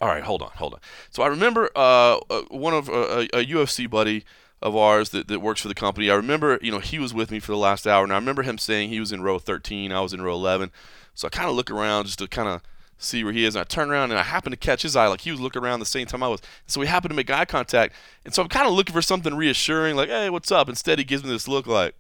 all 0.05 0.11
right, 0.11 0.23
hold 0.23 0.43
on, 0.43 0.51
hold 0.57 0.75
on. 0.75 0.81
So 1.09 1.23
I 1.23 1.29
remember 1.29 1.71
uh, 1.75 2.19
uh, 2.29 2.43
one 2.51 2.75
of 2.75 2.91
uh, 2.91 3.25
a, 3.33 3.47
UFC 3.47 3.89
buddy 3.89 4.27
of 4.61 4.77
ours 4.77 5.09
that, 5.11 5.29
that 5.29 5.41
works 5.41 5.63
for 5.63 5.69
the 5.69 5.75
company. 5.75 6.11
I 6.11 6.15
remember, 6.15 6.59
you 6.61 6.71
know, 6.71 6.79
he 6.79 6.99
was 6.99 7.15
with 7.15 7.31
me 7.31 7.41
for 7.41 7.53
the 7.53 7.59
last 7.59 7.87
hour, 7.87 8.05
and 8.05 8.13
I 8.13 8.17
remember 8.17 8.43
him 8.43 8.59
saying 8.59 8.91
he 8.91 9.01
was 9.01 9.13
in 9.13 9.23
row 9.23 9.39
13, 9.39 9.93
I 9.93 10.03
was 10.03 10.13
in 10.13 10.21
row 10.21 10.35
11. 10.35 10.73
So 11.15 11.27
I 11.27 11.31
kind 11.31 11.49
of 11.49 11.57
look 11.57 11.71
around 11.71 12.05
just 12.05 12.19
to 12.19 12.29
kind 12.29 12.51
of 12.51 12.61
see 12.99 13.25
where 13.25 13.33
he 13.33 13.47
is, 13.47 13.55
and 13.55 13.63
I 13.63 13.65
turn 13.65 13.91
around 13.91 14.11
and 14.11 14.21
I 14.21 14.25
happen 14.25 14.51
to 14.51 14.59
catch 14.59 14.83
his 14.83 14.95
eye, 14.95 15.07
like 15.07 15.23
he 15.23 15.31
was 15.31 15.41
looking 15.41 15.63
around 15.63 15.81
the 15.81 15.87
same 15.87 16.07
time 16.07 16.23
I 16.23 16.29
was. 16.29 16.43
So 16.67 16.83
we 16.83 16.87
happened 16.87 17.13
to 17.13 17.17
make 17.17 17.31
eye 17.31 17.47
contact, 17.47 17.95
and 18.27 18.35
so 18.35 18.43
I'm 18.43 18.49
kind 18.51 18.67
of 18.67 18.75
looking 18.75 18.93
for 18.93 19.01
something 19.01 19.35
reassuring, 19.35 19.97
like, 19.97 20.11
hey, 20.11 20.29
what's 20.29 20.53
up? 20.53 20.69
Instead, 20.69 20.99
he 20.99 21.07
gives 21.07 21.25
me 21.25 21.31
this 21.31 21.49
look 21.49 21.67
like. 21.67 21.95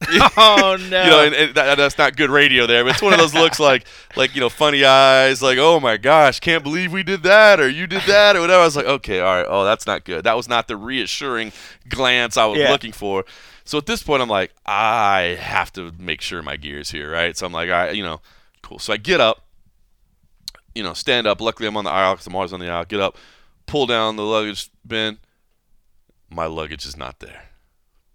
oh 0.36 0.76
no! 0.78 1.04
You 1.04 1.10
know, 1.10 1.24
and, 1.24 1.34
and 1.34 1.54
that, 1.54 1.76
that's 1.76 1.96
not 1.96 2.16
good 2.16 2.30
radio 2.30 2.66
there, 2.66 2.84
but 2.84 2.94
it's 2.94 3.02
one 3.02 3.12
of 3.14 3.18
those 3.18 3.34
looks 3.34 3.58
like, 3.58 3.86
like 4.16 4.34
you 4.34 4.40
know, 4.40 4.48
funny 4.50 4.84
eyes, 4.84 5.40
like, 5.42 5.58
oh 5.58 5.80
my 5.80 5.96
gosh, 5.96 6.38
can't 6.40 6.62
believe 6.62 6.92
we 6.92 7.02
did 7.02 7.22
that, 7.22 7.60
or 7.60 7.68
you 7.68 7.86
did 7.86 8.02
that, 8.02 8.36
or 8.36 8.40
whatever. 8.42 8.60
I 8.60 8.64
was 8.64 8.76
like, 8.76 8.86
okay, 8.86 9.20
all 9.20 9.34
right, 9.34 9.46
oh, 9.48 9.64
that's 9.64 9.86
not 9.86 10.04
good. 10.04 10.24
That 10.24 10.36
was 10.36 10.48
not 10.48 10.68
the 10.68 10.76
reassuring 10.76 11.52
glance 11.88 12.36
I 12.36 12.44
was 12.46 12.58
Yeah. 12.58 12.70
looking 12.70 12.92
for. 12.92 13.24
So 13.64 13.78
at 13.78 13.86
this 13.86 14.02
point, 14.02 14.22
I'm 14.22 14.28
like, 14.28 14.54
I 14.64 15.36
have 15.40 15.72
to 15.72 15.92
make 15.98 16.20
sure 16.20 16.40
my 16.42 16.56
gear's 16.56 16.90
here, 16.90 17.10
right? 17.10 17.36
So 17.36 17.46
I'm 17.46 17.52
like, 17.52 17.68
all 17.68 17.74
right, 17.76 17.96
you 17.96 18.02
know, 18.02 18.20
cool. 18.62 18.78
So 18.78 18.92
I 18.92 18.96
get 18.98 19.20
up, 19.20 19.44
you 20.74 20.82
know, 20.84 20.92
stand 20.92 21.26
up. 21.26 21.40
Luckily, 21.40 21.66
I'm 21.66 21.76
on 21.76 21.84
the 21.84 21.90
aisle 21.90 22.12
because 22.14 22.26
I'm 22.26 22.34
always 22.36 22.52
on 22.52 22.60
the 22.60 22.68
aisle. 22.68 22.84
Get 22.84 23.00
up, 23.00 23.16
pull 23.66 23.86
down 23.86 24.16
the 24.16 24.22
luggage 24.24 24.70
bin. 24.86 25.18
My 26.30 26.46
luggage 26.46 26.84
is 26.86 26.96
not 26.96 27.18
there. 27.20 27.45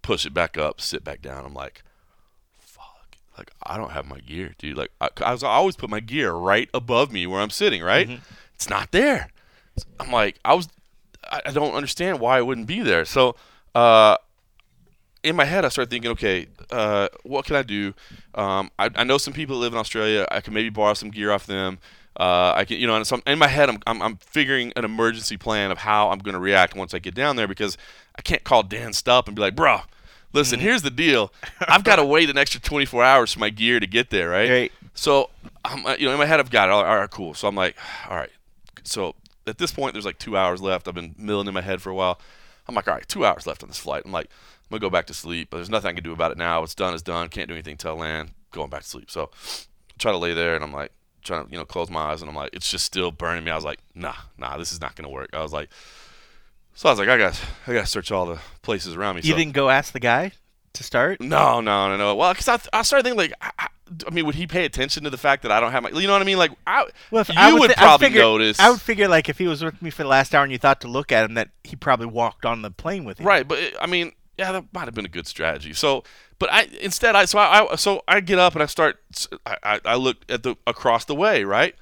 Push 0.02 0.26
it 0.26 0.34
back 0.34 0.58
up, 0.58 0.80
sit 0.80 1.04
back 1.04 1.22
down. 1.22 1.44
I'm 1.44 1.54
like, 1.54 1.82
fuck. 2.58 3.16
Like, 3.38 3.52
I 3.62 3.76
don't 3.76 3.92
have 3.92 4.06
my 4.06 4.18
gear, 4.18 4.54
dude. 4.58 4.76
Like, 4.76 4.90
I, 5.00 5.08
I, 5.24 5.32
was, 5.32 5.42
I 5.42 5.48
always 5.48 5.76
put 5.76 5.88
my 5.90 6.00
gear 6.00 6.32
right 6.32 6.68
above 6.74 7.12
me 7.12 7.26
where 7.26 7.40
I'm 7.40 7.50
sitting, 7.50 7.82
right? 7.82 8.08
It's 8.54 8.68
not 8.68 8.90
there. 8.90 9.28
I'm 9.98 10.10
like, 10.10 10.38
I 10.44 10.54
was, 10.54 10.68
I, 11.30 11.42
I 11.46 11.52
don't 11.52 11.74
understand 11.74 12.20
why 12.20 12.38
it 12.38 12.46
wouldn't 12.46 12.66
be 12.66 12.80
there. 12.80 13.04
So, 13.04 13.36
uh, 13.74 14.16
in 15.22 15.36
my 15.36 15.44
head, 15.44 15.64
I 15.64 15.68
started 15.68 15.90
thinking, 15.90 16.10
okay, 16.12 16.48
uh, 16.70 17.08
what 17.22 17.44
can 17.44 17.56
I 17.56 17.62
do? 17.62 17.94
Um, 18.34 18.70
I, 18.78 18.90
I 18.94 19.04
know 19.04 19.18
some 19.18 19.32
people 19.32 19.56
that 19.56 19.60
live 19.60 19.72
in 19.72 19.78
Australia. 19.78 20.26
I 20.30 20.40
can 20.40 20.52
maybe 20.52 20.68
borrow 20.68 20.94
some 20.94 21.10
gear 21.10 21.30
off 21.30 21.46
them. 21.46 21.78
Uh, 22.18 22.52
I 22.54 22.64
can, 22.64 22.78
you 22.78 22.86
know, 22.86 22.94
and 22.96 23.06
so 23.06 23.16
I'm- 23.16 23.22
in 23.32 23.38
my 23.38 23.46
head, 23.48 23.68
I'm, 23.68 23.78
I'm, 23.86 24.02
I'm 24.02 24.16
figuring 24.18 24.72
an 24.76 24.84
emergency 24.84 25.36
plan 25.36 25.70
of 25.70 25.78
how 25.78 26.10
I'm 26.10 26.18
going 26.18 26.34
to 26.34 26.40
react 26.40 26.76
once 26.76 26.92
I 26.94 26.98
get 26.98 27.14
down 27.14 27.36
there 27.36 27.48
because 27.48 27.78
I 28.16 28.22
can't 28.22 28.44
call 28.44 28.62
Dan 28.62 28.90
Stupp 28.90 29.26
and 29.28 29.34
be 29.36 29.40
like, 29.42 29.56
bro, 29.56 29.80
listen, 30.32 30.60
here's 30.60 30.82
the 30.82 30.90
deal. 30.90 31.32
I've 31.60 31.84
got 31.84 31.96
to 31.96 32.04
wait 32.04 32.28
an 32.28 32.36
extra 32.36 32.60
24 32.60 33.02
hours 33.02 33.32
for 33.32 33.38
my 33.40 33.48
gear 33.50 33.80
to 33.80 33.86
get 33.86 34.10
there, 34.10 34.28
right? 34.28 34.50
Right. 34.50 34.72
So, 34.94 35.30
I'm, 35.64 35.86
uh, 35.86 35.96
you 35.98 36.06
know, 36.06 36.12
in 36.12 36.18
my 36.18 36.26
head, 36.26 36.38
I've 36.38 36.50
got 36.50 36.68
it. 36.68 36.72
All 36.72 36.84
all 36.84 36.96
right, 36.98 37.10
cool. 37.10 37.32
So 37.32 37.48
I'm 37.48 37.54
like, 37.54 37.76
all 38.08 38.16
right. 38.16 38.30
So 38.82 39.14
at 39.46 39.56
this 39.56 39.72
point, 39.72 39.94
there's 39.94 40.04
like 40.04 40.18
two 40.18 40.36
hours 40.36 40.60
left. 40.60 40.86
I've 40.88 40.94
been 40.94 41.14
milling 41.16 41.48
in 41.48 41.54
my 41.54 41.60
head 41.62 41.80
for 41.80 41.88
a 41.90 41.94
while. 41.94 42.20
I'm 42.68 42.74
like, 42.74 42.88
all 42.88 42.94
right, 42.94 43.08
two 43.08 43.24
hours 43.24 43.46
left 43.46 43.62
on 43.62 43.68
this 43.70 43.78
flight. 43.78 44.02
I'm 44.04 44.12
like, 44.12 44.26
I'm 44.26 44.68
gonna 44.70 44.80
go 44.80 44.90
back 44.90 45.06
to 45.06 45.14
sleep. 45.14 45.48
But 45.50 45.56
there's 45.58 45.70
nothing 45.70 45.88
I 45.88 45.92
can 45.94 46.04
do 46.04 46.12
about 46.12 46.30
it 46.30 46.36
now. 46.38 46.62
It's 46.62 46.74
done 46.74 46.92
It's 46.92 47.02
done. 47.02 47.28
Can't 47.28 47.48
do 47.48 47.54
anything 47.54 47.76
till 47.78 47.96
land. 47.96 48.32
Going 48.50 48.68
back 48.70 48.82
to 48.82 48.88
sleep. 48.88 49.10
So 49.10 49.30
I 49.32 49.94
try 49.98 50.12
to 50.12 50.18
lay 50.18 50.34
there, 50.34 50.54
and 50.54 50.62
I'm 50.62 50.72
like, 50.72 50.92
trying 51.22 51.46
to, 51.46 51.52
you 51.52 51.58
know, 51.58 51.64
close 51.64 51.90
my 51.90 52.00
eyes, 52.12 52.20
and 52.22 52.28
I'm 52.28 52.36
like, 52.36 52.50
it's 52.52 52.70
just 52.70 52.84
still 52.84 53.10
burning 53.10 53.44
me. 53.44 53.50
I 53.50 53.54
was 53.54 53.64
like, 53.64 53.78
nah, 53.94 54.14
nah, 54.38 54.56
this 54.58 54.72
is 54.72 54.80
not 54.80 54.94
gonna 54.96 55.08
work. 55.10 55.30
I 55.32 55.42
was 55.42 55.52
like, 55.52 55.70
so 56.74 56.88
I 56.88 56.92
was 56.92 56.98
like, 56.98 57.08
I 57.08 57.18
got, 57.18 57.40
I 57.66 57.72
got 57.74 57.80
to 57.82 57.86
search 57.86 58.10
all 58.10 58.26
the 58.26 58.38
places 58.62 58.94
around 58.94 59.16
me. 59.16 59.22
You 59.24 59.32
so, 59.32 59.36
didn't 59.38 59.52
go 59.52 59.68
ask 59.68 59.92
the 59.92 60.00
guy 60.00 60.32
to 60.72 60.82
start? 60.82 61.20
no, 61.20 61.60
no, 61.60 61.88
no, 61.88 61.96
no. 61.96 62.14
Well, 62.16 62.32
because 62.32 62.48
I, 62.48 62.78
I 62.78 62.82
started 62.82 63.04
thinking 63.04 63.18
like, 63.18 63.32
I, 63.40 63.50
I- 63.58 63.68
mean, 64.10 64.24
would 64.24 64.34
he 64.36 64.46
pay 64.46 64.64
attention 64.64 65.04
to 65.04 65.10
the 65.10 65.18
fact 65.18 65.42
that 65.42 65.52
I 65.52 65.60
don't 65.60 65.70
have 65.70 65.82
my? 65.82 65.90
You 65.90 66.06
know 66.06 66.14
what 66.14 66.22
I 66.22 66.24
mean? 66.24 66.38
Like, 66.38 66.52
I, 66.66 66.86
Well, 67.10 67.26
you 67.28 67.34
I 67.36 67.52
would, 67.52 67.70
thi- 67.72 67.76
I 67.76 67.82
probably 67.82 68.06
figure, 68.06 68.22
notice. 68.22 68.58
I 68.58 68.70
would 68.70 68.80
figure 68.80 69.06
like 69.06 69.28
if 69.28 69.36
he 69.36 69.46
was 69.46 69.62
with 69.62 69.82
me 69.82 69.90
for 69.90 70.02
the 70.02 70.08
last 70.08 70.34
hour 70.34 70.42
and 70.44 70.50
you 70.50 70.56
thought 70.56 70.80
to 70.80 70.88
look 70.88 71.12
at 71.12 71.26
him, 71.26 71.34
that 71.34 71.50
he 71.62 71.76
probably 71.76 72.06
walked 72.06 72.46
on 72.46 72.62
the 72.62 72.70
plane 72.70 73.04
with 73.04 73.20
you. 73.20 73.26
Right, 73.26 73.46
but 73.46 73.58
it, 73.58 73.74
I 73.78 73.86
mean, 73.86 74.12
yeah, 74.42 74.52
that 74.52 74.64
might 74.72 74.86
have 74.86 74.94
been 74.94 75.04
a 75.04 75.08
good 75.08 75.26
strategy. 75.26 75.72
So, 75.72 76.02
but 76.38 76.52
I 76.52 76.62
instead 76.80 77.14
I 77.14 77.26
so 77.26 77.38
I, 77.38 77.72
I 77.72 77.76
so 77.76 78.02
I 78.08 78.20
get 78.20 78.38
up 78.38 78.54
and 78.54 78.62
I 78.62 78.66
start 78.66 78.98
I, 79.46 79.56
I, 79.62 79.80
I 79.84 79.94
look 79.94 80.18
at 80.28 80.42
the 80.42 80.56
across 80.66 81.04
the 81.04 81.14
way, 81.14 81.44
right? 81.44 81.76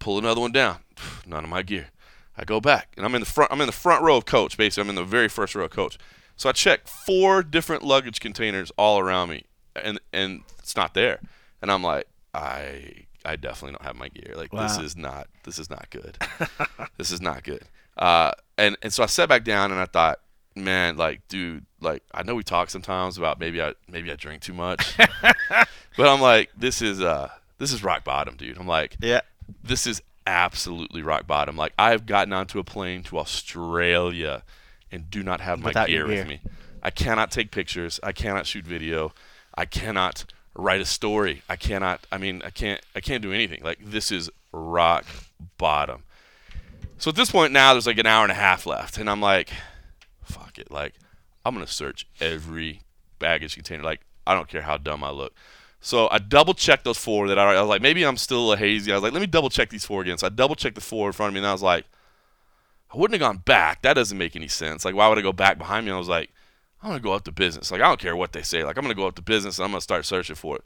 Pull 0.00 0.18
another 0.18 0.40
one 0.40 0.50
down. 0.52 0.78
None 1.26 1.44
of 1.44 1.50
my 1.50 1.62
gear. 1.62 1.88
I 2.36 2.44
go 2.44 2.60
back 2.60 2.88
and 2.96 3.06
I'm 3.06 3.14
in 3.14 3.20
the 3.20 3.26
front. 3.26 3.52
I'm 3.52 3.60
in 3.60 3.66
the 3.66 3.72
front 3.72 4.02
row 4.02 4.16
of 4.16 4.26
coach. 4.26 4.56
Basically, 4.56 4.82
I'm 4.82 4.88
in 4.88 4.96
the 4.96 5.04
very 5.04 5.28
first 5.28 5.54
row 5.54 5.66
of 5.66 5.70
coach. 5.70 5.98
So 6.36 6.48
I 6.48 6.52
check 6.52 6.88
four 6.88 7.44
different 7.44 7.84
luggage 7.84 8.18
containers 8.18 8.72
all 8.76 8.98
around 8.98 9.30
me, 9.30 9.44
and 9.76 10.00
and 10.12 10.42
it's 10.58 10.74
not 10.74 10.94
there. 10.94 11.20
And 11.62 11.70
I'm 11.70 11.84
like, 11.84 12.08
I 12.34 13.04
I 13.24 13.36
definitely 13.36 13.76
don't 13.78 13.86
have 13.86 13.96
my 13.96 14.08
gear. 14.08 14.34
Like 14.34 14.50
this 14.50 14.78
is 14.78 14.96
not 14.96 15.28
this 15.44 15.60
is 15.60 15.70
not 15.70 15.88
good. 15.90 16.18
this 16.98 17.12
is 17.12 17.20
not 17.20 17.44
good. 17.44 17.62
Uh, 17.96 18.32
and 18.58 18.76
and 18.82 18.92
so 18.92 19.04
I 19.04 19.06
sat 19.06 19.28
back 19.28 19.44
down 19.44 19.70
and 19.70 19.80
I 19.80 19.86
thought, 19.86 20.18
man, 20.56 20.96
like, 20.96 21.26
dude, 21.28 21.66
like 21.84 22.02
I 22.12 22.22
know 22.22 22.34
we 22.34 22.42
talk 22.42 22.70
sometimes 22.70 23.18
about 23.18 23.38
maybe 23.38 23.62
I 23.62 23.74
maybe 23.88 24.10
I 24.10 24.16
drink 24.16 24.42
too 24.42 24.54
much, 24.54 24.96
but 24.98 26.08
I'm 26.08 26.20
like, 26.20 26.50
this 26.56 26.82
is 26.82 27.00
uh 27.02 27.30
this 27.58 27.72
is 27.72 27.84
rock 27.84 28.04
bottom, 28.04 28.36
dude. 28.36 28.58
I'm 28.58 28.66
like, 28.66 28.96
Yeah. 29.00 29.20
this 29.62 29.86
is 29.86 30.02
absolutely 30.26 31.02
rock 31.02 31.26
bottom. 31.26 31.56
Like 31.56 31.72
I've 31.78 32.06
gotten 32.06 32.32
onto 32.32 32.58
a 32.58 32.64
plane 32.64 33.02
to 33.04 33.18
Australia 33.18 34.42
and 34.90 35.10
do 35.10 35.22
not 35.22 35.40
have 35.40 35.60
my 35.60 35.66
Without 35.68 35.86
gear 35.88 36.06
with 36.06 36.26
me. 36.26 36.40
I 36.82 36.90
cannot 36.90 37.30
take 37.30 37.50
pictures. 37.50 38.00
I 38.02 38.12
cannot 38.12 38.46
shoot 38.46 38.64
video. 38.66 39.12
I 39.56 39.64
cannot 39.64 40.24
write 40.54 40.80
a 40.80 40.84
story. 40.84 41.42
I 41.48 41.56
cannot. 41.56 42.06
I 42.12 42.18
mean, 42.18 42.42
I 42.44 42.50
can't. 42.50 42.80
I 42.94 43.00
can't 43.00 43.22
do 43.22 43.32
anything. 43.32 43.60
Like 43.62 43.78
this 43.84 44.10
is 44.12 44.30
rock 44.52 45.04
bottom. 45.58 46.02
So 46.98 47.08
at 47.10 47.16
this 47.16 47.30
point 47.30 47.52
now, 47.52 47.72
there's 47.74 47.86
like 47.86 47.98
an 47.98 48.06
hour 48.06 48.22
and 48.22 48.32
a 48.32 48.36
half 48.36 48.66
left, 48.66 48.98
and 48.98 49.10
I'm 49.10 49.20
like, 49.20 49.50
fuck 50.22 50.58
it. 50.58 50.70
Like 50.70 50.94
I'm 51.44 51.54
gonna 51.54 51.66
search 51.66 52.06
every 52.20 52.80
baggage 53.18 53.54
container. 53.54 53.82
Like 53.82 54.00
I 54.26 54.34
don't 54.34 54.48
care 54.48 54.62
how 54.62 54.76
dumb 54.76 55.04
I 55.04 55.10
look. 55.10 55.34
So 55.80 56.08
I 56.10 56.18
double 56.18 56.54
checked 56.54 56.84
those 56.84 56.96
four 56.96 57.28
that 57.28 57.38
I, 57.38 57.54
I 57.54 57.60
was 57.60 57.68
like, 57.68 57.82
maybe 57.82 58.04
I'm 58.04 58.16
still 58.16 58.52
a 58.52 58.56
hazy. 58.56 58.90
I 58.90 58.94
was 58.94 59.02
like, 59.02 59.12
let 59.12 59.20
me 59.20 59.26
double 59.26 59.50
check 59.50 59.68
these 59.68 59.84
four 59.84 60.00
again. 60.00 60.16
So 60.16 60.26
I 60.26 60.30
double 60.30 60.54
checked 60.54 60.76
the 60.76 60.80
four 60.80 61.08
in 61.08 61.12
front 61.12 61.28
of 61.28 61.34
me, 61.34 61.40
and 61.40 61.46
I 61.46 61.52
was 61.52 61.62
like, 61.62 61.84
I 62.92 62.96
wouldn't 62.96 63.20
have 63.20 63.28
gone 63.28 63.42
back. 63.44 63.82
That 63.82 63.92
doesn't 63.92 64.16
make 64.16 64.34
any 64.34 64.48
sense. 64.48 64.86
Like, 64.86 64.94
why 64.94 65.08
would 65.08 65.18
I 65.18 65.22
go 65.22 65.32
back 65.32 65.58
behind 65.58 65.84
me? 65.84 65.92
I 65.92 65.98
was 65.98 66.08
like, 66.08 66.30
I'm 66.82 66.88
gonna 66.88 67.00
go 67.00 67.12
up 67.12 67.24
to 67.24 67.32
business. 67.32 67.70
Like, 67.70 67.82
I 67.82 67.88
don't 67.88 68.00
care 68.00 68.16
what 68.16 68.32
they 68.32 68.40
say. 68.40 68.64
Like, 68.64 68.78
I'm 68.78 68.82
gonna 68.82 68.94
go 68.94 69.06
up 69.06 69.16
to 69.16 69.22
business 69.22 69.58
and 69.58 69.64
I'm 69.64 69.72
gonna 69.72 69.82
start 69.82 70.06
searching 70.06 70.36
for 70.36 70.56
it. 70.56 70.64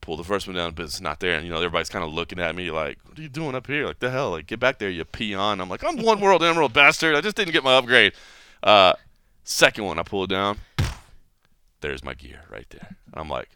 Pull 0.00 0.16
the 0.16 0.24
first 0.24 0.46
one 0.46 0.54
down, 0.54 0.72
business 0.72 1.00
not 1.00 1.18
there, 1.18 1.34
and 1.34 1.44
you 1.44 1.50
know 1.50 1.58
everybody's 1.58 1.88
kind 1.88 2.04
of 2.04 2.12
looking 2.12 2.38
at 2.38 2.54
me 2.54 2.70
like, 2.70 2.98
"What 3.04 3.18
are 3.18 3.22
you 3.22 3.28
doing 3.28 3.56
up 3.56 3.66
here? 3.66 3.86
Like, 3.86 3.98
the 3.98 4.10
hell? 4.10 4.30
Like, 4.30 4.46
get 4.46 4.60
back 4.60 4.78
there, 4.78 4.90
you 4.90 5.04
peon!" 5.04 5.60
I'm 5.60 5.68
like, 5.68 5.82
"I'm 5.84 5.96
one 5.96 6.20
world 6.20 6.44
emerald 6.44 6.72
bastard. 6.72 7.16
I 7.16 7.20
just 7.20 7.34
didn't 7.36 7.52
get 7.52 7.64
my 7.64 7.74
upgrade." 7.74 8.12
Uh, 8.62 8.92
second 9.44 9.84
one, 9.84 9.98
I 9.98 10.02
pull 10.02 10.24
it 10.24 10.30
down. 10.30 10.58
There's 11.80 12.04
my 12.04 12.14
gear 12.14 12.42
right 12.50 12.68
there, 12.70 12.96
and 13.06 13.14
I'm 13.16 13.28
like, 13.28 13.50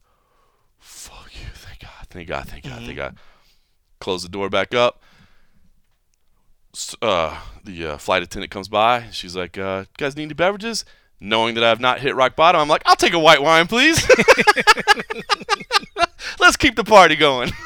"Fuck 0.78 1.30
you! 1.32 1.46
Thank 1.54 1.80
God! 1.80 2.06
Thank 2.10 2.28
God! 2.28 2.48
Thank 2.48 2.64
God! 2.64 2.82
Thank 2.82 2.96
God!" 2.96 3.16
Close 4.00 4.22
the 4.22 4.28
door 4.28 4.50
back 4.50 4.74
up 4.74 5.02
uh, 7.02 7.38
the 7.64 7.86
uh, 7.86 7.96
flight 7.98 8.22
attendant 8.22 8.50
comes 8.50 8.68
by. 8.68 9.06
She's 9.10 9.36
like, 9.36 9.58
uh, 9.58 9.84
"You 9.88 9.94
guys 9.96 10.16
need 10.16 10.24
any 10.24 10.34
beverages?" 10.34 10.84
Knowing 11.18 11.54
that 11.54 11.64
I've 11.64 11.80
not 11.80 12.00
hit 12.00 12.14
rock 12.14 12.36
bottom, 12.36 12.60
I'm 12.60 12.68
like, 12.68 12.82
"I'll 12.86 12.96
take 12.96 13.14
a 13.14 13.18
white 13.18 13.42
wine, 13.42 13.66
please." 13.66 14.06
Let's 16.38 16.56
keep 16.56 16.76
the 16.76 16.84
party 16.84 17.16
going. 17.16 17.50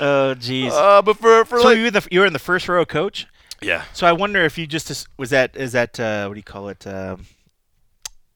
Oh, 0.00 0.36
jeez. 0.38 0.70
Uh, 0.70 1.02
but 1.02 1.16
for 1.16 1.44
for 1.44 1.58
so 1.58 1.66
like, 1.66 1.78
you 1.78 1.90
the 1.90 2.06
you 2.12 2.20
were 2.20 2.26
in 2.26 2.32
the 2.32 2.38
first 2.38 2.68
row, 2.68 2.84
coach. 2.84 3.26
Yeah, 3.62 3.84
So 3.92 4.06
I 4.06 4.12
wonder 4.12 4.44
if 4.44 4.56
you 4.58 4.66
just 4.66 5.06
was 5.16 5.30
that 5.30 5.56
is 5.56 5.72
that 5.72 5.98
uh, 6.00 6.26
what 6.26 6.34
do 6.34 6.38
you 6.38 6.42
call 6.44 6.68
it? 6.68 6.86
Um 6.86 7.26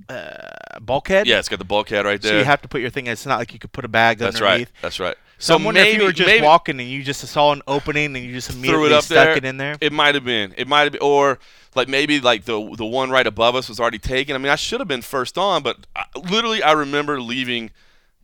uh, 0.08 0.78
bulkhead. 0.80 1.26
yeah, 1.26 1.38
it's 1.38 1.48
got 1.48 1.58
the 1.58 1.64
bulkhead 1.64 2.04
right 2.04 2.20
there. 2.20 2.32
So 2.32 2.38
you 2.38 2.44
have 2.44 2.60
to 2.62 2.68
put 2.68 2.80
your 2.80 2.90
thing. 2.90 3.06
It's 3.06 3.24
not 3.24 3.38
like 3.38 3.52
you 3.52 3.58
could 3.58 3.72
put 3.72 3.84
a 3.84 3.88
bag 3.88 4.18
That's 4.18 4.36
underneath. 4.40 4.68
right. 4.68 4.82
That's 4.82 4.98
right. 5.00 5.16
So, 5.38 5.54
So 5.58 5.72
maybe 5.72 5.90
if 5.90 5.98
you 5.98 6.04
were 6.04 6.12
just 6.12 6.26
maybe, 6.26 6.44
walking 6.44 6.80
and 6.80 6.88
you 6.88 7.02
just 7.02 7.20
saw 7.26 7.52
an 7.52 7.62
opening 7.66 8.14
and 8.16 8.24
you 8.24 8.32
just 8.32 8.50
immediately 8.50 8.92
it 8.92 9.02
stuck 9.02 9.26
there. 9.26 9.36
it 9.36 9.44
in 9.44 9.56
there. 9.56 9.76
It 9.80 9.92
might 9.92 10.14
have 10.14 10.24
been. 10.24 10.54
It 10.56 10.68
might 10.68 10.82
have 10.82 10.92
been, 10.92 11.02
or 11.02 11.38
like 11.74 11.88
maybe 11.88 12.20
like 12.20 12.44
the 12.44 12.74
the 12.76 12.84
one 12.84 13.10
right 13.10 13.26
above 13.26 13.54
us 13.54 13.68
was 13.68 13.80
already 13.80 13.98
taken. 13.98 14.34
I 14.34 14.38
mean, 14.38 14.50
I 14.52 14.56
should 14.56 14.80
have 14.80 14.88
been 14.88 15.02
first 15.02 15.38
on, 15.38 15.62
but 15.62 15.78
I, 15.96 16.04
literally, 16.16 16.62
I 16.62 16.72
remember 16.72 17.20
leaving 17.20 17.70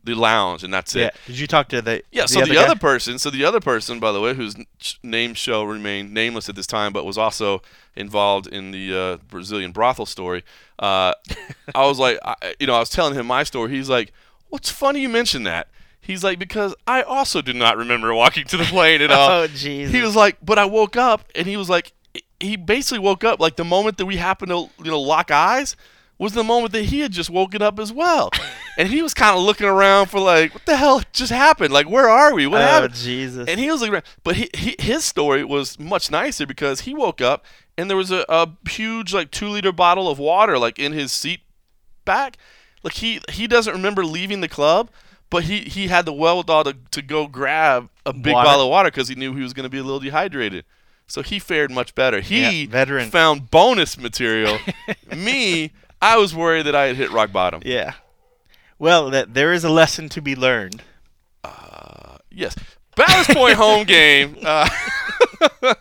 the 0.03 0.15
lounge, 0.15 0.63
and 0.63 0.73
that's 0.73 0.95
yeah. 0.95 1.07
it. 1.07 1.15
Did 1.27 1.39
you 1.39 1.47
talk 1.47 1.69
to 1.69 1.81
the? 1.81 2.03
Yeah. 2.11 2.23
the 2.23 2.27
so 2.27 2.41
the 2.41 2.53
guy? 2.55 2.63
other 2.63 2.75
person, 2.75 3.19
so 3.19 3.29
the 3.29 3.45
other 3.45 3.59
person, 3.59 3.99
by 3.99 4.11
the 4.11 4.21
way, 4.21 4.33
whose 4.33 4.55
name 5.03 5.33
shall 5.33 5.65
remain 5.65 6.13
nameless 6.13 6.49
at 6.49 6.55
this 6.55 6.67
time, 6.67 6.93
but 6.93 7.05
was 7.05 7.17
also 7.17 7.61
involved 7.95 8.47
in 8.47 8.71
the 8.71 8.97
uh, 8.97 9.17
Brazilian 9.29 9.71
brothel 9.71 10.05
story. 10.05 10.43
Uh, 10.77 11.13
I 11.75 11.85
was 11.85 11.99
like, 11.99 12.19
I, 12.23 12.55
you 12.59 12.67
know, 12.67 12.75
I 12.75 12.79
was 12.79 12.89
telling 12.89 13.13
him 13.13 13.27
my 13.27 13.43
story. 13.43 13.71
He's 13.71 13.89
like, 13.89 14.13
"What's 14.49 14.69
funny 14.69 15.01
you 15.01 15.09
mentioned 15.09 15.45
that?" 15.47 15.67
He's 16.01 16.23
like, 16.23 16.39
"Because 16.39 16.75
I 16.87 17.01
also 17.01 17.41
do 17.41 17.53
not 17.53 17.77
remember 17.77 18.13
walking 18.13 18.45
to 18.45 18.57
the 18.57 18.65
plane 18.65 19.01
at 19.01 19.11
all." 19.11 19.29
Oh, 19.29 19.47
jeez. 19.47 19.89
He 19.89 20.01
was 20.01 20.15
like, 20.15 20.37
"But 20.41 20.57
I 20.57 20.65
woke 20.65 20.95
up," 20.95 21.25
and 21.35 21.47
he 21.47 21.57
was 21.57 21.69
like, 21.69 21.93
he 22.39 22.55
basically 22.55 22.99
woke 22.99 23.23
up 23.23 23.39
like 23.39 23.55
the 23.55 23.65
moment 23.65 23.97
that 23.97 24.05
we 24.05 24.17
happened 24.17 24.49
to 24.49 24.69
you 24.83 24.91
know 24.91 24.99
lock 24.99 25.31
eyes 25.31 25.75
was 26.19 26.33
the 26.33 26.43
moment 26.43 26.73
that 26.73 26.83
he 26.83 26.99
had 26.99 27.11
just 27.11 27.29
woken 27.31 27.61
up 27.63 27.79
as 27.79 27.91
well. 27.91 28.29
And 28.77 28.87
he 28.89 29.01
was 29.01 29.13
kind 29.13 29.35
of 29.37 29.41
looking 29.43 29.67
around 29.67 30.07
for 30.07 30.19
like, 30.19 30.53
what 30.53 30.65
the 30.65 30.75
hell 30.77 31.01
just 31.13 31.31
happened? 31.31 31.73
Like, 31.73 31.89
where 31.89 32.07
are 32.09 32.33
we? 32.35 32.45
What 32.45 32.61
happened? 32.61 32.75
oh, 32.77 32.81
happened? 32.83 32.95
Jesus. 32.95 33.47
And 33.49 33.59
he 33.59 33.71
was 33.71 33.79
looking 33.81 33.93
around, 33.95 34.05
but 34.23 34.35
he, 34.35 34.49
he, 34.53 34.75
his 34.79 35.03
story 35.05 35.43
was 35.43 35.79
much 35.79 36.11
nicer 36.11 36.45
because 36.45 36.81
he 36.81 36.93
woke 36.93 37.21
up 37.21 37.45
and 37.77 37.89
there 37.89 37.97
was 37.97 38.11
a, 38.11 38.25
a 38.29 38.47
huge 38.69 39.13
like 39.13 39.31
two 39.31 39.47
liter 39.47 39.71
bottle 39.71 40.07
of 40.09 40.19
water 40.19 40.57
like 40.59 40.77
in 40.77 40.91
his 40.91 41.11
seat 41.11 41.39
back. 42.05 42.37
Like 42.83 42.93
he 42.93 43.21
he 43.29 43.47
doesn't 43.47 43.73
remember 43.73 44.05
leaving 44.05 44.41
the 44.41 44.47
club, 44.47 44.89
but 45.29 45.43
he 45.45 45.59
he 45.61 45.87
had 45.87 46.05
the 46.05 46.13
wherewithal 46.13 46.63
to, 46.65 46.75
to 46.91 47.01
go 47.01 47.27
grab 47.27 47.89
a 48.05 48.13
big 48.13 48.33
Water. 48.33 48.45
bottle 48.45 48.65
of 48.65 48.69
water 48.69 48.89
because 48.91 49.07
he 49.09 49.15
knew 49.15 49.33
he 49.35 49.43
was 49.43 49.53
going 49.53 49.63
to 49.65 49.69
be 49.69 49.77
a 49.79 49.83
little 49.83 49.99
dehydrated. 49.99 50.63
So 51.07 51.21
he 51.21 51.39
fared 51.39 51.71
much 51.71 51.95
better. 51.95 52.21
He 52.21 52.63
Yeah, 52.63 52.69
veteran. 52.69 53.09
found 53.09 53.49
bonus 53.51 53.97
material. 53.97 54.57
Me, 55.15 55.71
I 56.01 56.17
was 56.17 56.33
worried 56.33 56.65
that 56.65 56.75
I 56.75 56.87
had 56.87 56.95
hit 56.95 57.11
rock 57.11 57.31
bottom. 57.31 57.61
yeah. 57.65 57.93
Well, 58.77 59.09
that 59.09 59.33
there 59.33 59.51
is 59.51 59.65
a 59.65 59.69
lesson 59.69 60.07
to 60.09 60.21
be 60.21 60.35
learned. 60.35 60.81
Yes. 62.31 62.55
Ballast 62.95 63.31
Point 63.31 63.55
home 63.57 63.85
game. 63.85 64.37
Uh, 64.43 64.69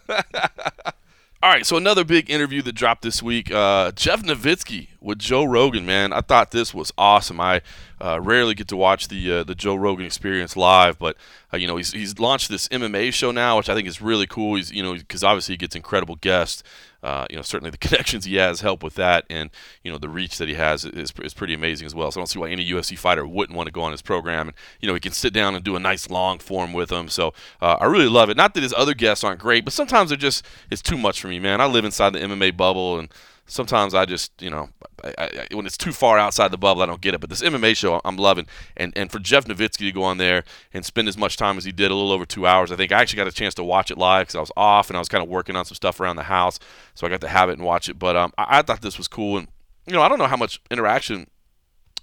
all 1.40 1.50
right, 1.50 1.64
so 1.64 1.76
another 1.76 2.04
big 2.04 2.28
interview 2.30 2.62
that 2.62 2.72
dropped 2.72 3.02
this 3.02 3.22
week. 3.22 3.50
Uh, 3.50 3.92
Jeff 3.92 4.22
Novitzky 4.22 4.88
with 5.00 5.18
Joe 5.18 5.44
Rogan, 5.44 5.86
man. 5.86 6.12
I 6.12 6.20
thought 6.20 6.50
this 6.50 6.74
was 6.74 6.92
awesome. 6.98 7.40
I 7.40 7.62
uh, 8.00 8.20
rarely 8.20 8.54
get 8.54 8.68
to 8.68 8.76
watch 8.76 9.08
the 9.08 9.32
uh, 9.32 9.44
the 9.44 9.54
Joe 9.54 9.74
Rogan 9.74 10.06
Experience 10.06 10.56
live, 10.56 10.98
but 10.98 11.16
uh, 11.52 11.56
you 11.56 11.66
know 11.66 11.76
he's 11.76 11.92
he's 11.92 12.18
launched 12.18 12.48
this 12.48 12.68
MMA 12.68 13.12
show 13.12 13.30
now, 13.30 13.56
which 13.56 13.68
I 13.68 13.74
think 13.74 13.88
is 13.88 14.00
really 14.00 14.26
cool. 14.26 14.56
He's 14.56 14.70
you 14.72 14.82
know 14.82 14.94
because 14.94 15.24
obviously 15.24 15.54
he 15.54 15.56
gets 15.56 15.76
incredible 15.76 16.16
guests. 16.16 16.62
Uh, 17.00 17.26
you 17.30 17.36
know 17.36 17.42
certainly 17.42 17.70
the 17.70 17.78
connections 17.88 18.24
he 18.24 18.36
has 18.36 18.60
help 18.60 18.82
with 18.82 18.94
that, 18.94 19.24
and 19.30 19.50
you 19.82 19.90
know 19.90 19.98
the 19.98 20.08
reach 20.08 20.38
that 20.38 20.48
he 20.48 20.54
has 20.54 20.84
is, 20.84 21.12
is 21.22 21.34
pretty 21.34 21.54
amazing 21.54 21.86
as 21.86 21.94
well. 21.94 22.10
So 22.10 22.18
I 22.18 22.20
don't 22.20 22.26
see 22.26 22.38
why 22.38 22.50
any 22.50 22.68
UFC 22.68 22.98
fighter 22.98 23.26
wouldn't 23.26 23.56
want 23.56 23.68
to 23.68 23.72
go 23.72 23.82
on 23.82 23.92
his 23.92 24.02
program, 24.02 24.48
and 24.48 24.56
you 24.80 24.88
know 24.88 24.94
he 24.94 25.00
can 25.00 25.12
sit 25.12 25.32
down 25.32 25.54
and 25.54 25.64
do 25.64 25.76
a 25.76 25.80
nice 25.80 26.10
long 26.10 26.38
form 26.38 26.72
with 26.72 26.90
him. 26.90 27.08
So 27.08 27.34
uh, 27.60 27.76
I 27.80 27.86
really 27.86 28.08
love 28.08 28.30
it. 28.30 28.36
Not 28.36 28.54
that 28.54 28.62
his 28.62 28.74
other 28.76 28.94
guests 28.94 29.22
aren't 29.22 29.40
great, 29.40 29.64
but 29.64 29.72
sometimes 29.72 30.10
they're 30.10 30.18
just 30.18 30.44
it's 30.70 30.82
too 30.82 30.98
much 30.98 31.20
for 31.20 31.28
me, 31.28 31.38
man. 31.38 31.60
I 31.60 31.66
live 31.66 31.84
inside 31.84 32.10
the 32.12 32.20
MMA 32.20 32.56
bubble, 32.56 32.98
and 32.98 33.08
sometimes 33.48 33.94
I 33.94 34.04
just 34.04 34.30
you 34.40 34.50
know 34.50 34.68
I, 35.02 35.14
I, 35.18 35.54
when 35.54 35.66
it's 35.66 35.76
too 35.76 35.92
far 35.92 36.18
outside 36.18 36.50
the 36.50 36.58
bubble, 36.58 36.82
I 36.82 36.86
don't 36.86 37.00
get 37.00 37.14
it. 37.14 37.20
But 37.20 37.30
this 37.30 37.42
MMA 37.42 37.76
show, 37.76 38.00
I'm 38.04 38.16
loving, 38.16 38.46
and 38.76 38.92
and 38.96 39.10
for 39.10 39.18
Jeff 39.18 39.46
Novitzky 39.46 39.78
to 39.78 39.92
go 39.92 40.04
on 40.04 40.18
there 40.18 40.44
and 40.72 40.84
spend 40.84 41.08
as 41.08 41.18
much 41.18 41.36
time 41.36 41.58
as 41.58 41.64
he 41.64 41.72
did, 41.72 41.90
a 41.90 41.94
little 41.94 42.12
over 42.12 42.24
two 42.24 42.46
hours, 42.46 42.70
I 42.70 42.76
think 42.76 42.92
I 42.92 43.00
actually 43.00 43.16
got 43.16 43.26
a 43.26 43.32
chance 43.32 43.54
to 43.54 43.64
watch 43.64 43.90
it 43.90 43.98
live 43.98 44.26
because 44.26 44.36
I 44.36 44.40
was 44.40 44.52
off 44.56 44.88
and 44.90 44.96
I 44.96 45.00
was 45.00 45.08
kind 45.08 45.22
of 45.22 45.28
working 45.28 45.56
on 45.56 45.64
some 45.64 45.74
stuff 45.74 45.98
around 45.98 46.16
the 46.16 46.24
house, 46.24 46.58
so 46.94 47.06
I 47.06 47.10
got 47.10 47.20
to 47.22 47.28
have 47.28 47.48
it 47.48 47.54
and 47.54 47.64
watch 47.64 47.88
it. 47.88 47.98
But 47.98 48.16
um, 48.16 48.32
I, 48.38 48.58
I 48.58 48.62
thought 48.62 48.82
this 48.82 48.98
was 48.98 49.08
cool, 49.08 49.38
and 49.38 49.48
you 49.86 49.94
know 49.94 50.02
I 50.02 50.08
don't 50.08 50.18
know 50.18 50.26
how 50.26 50.36
much 50.36 50.60
interaction 50.70 51.26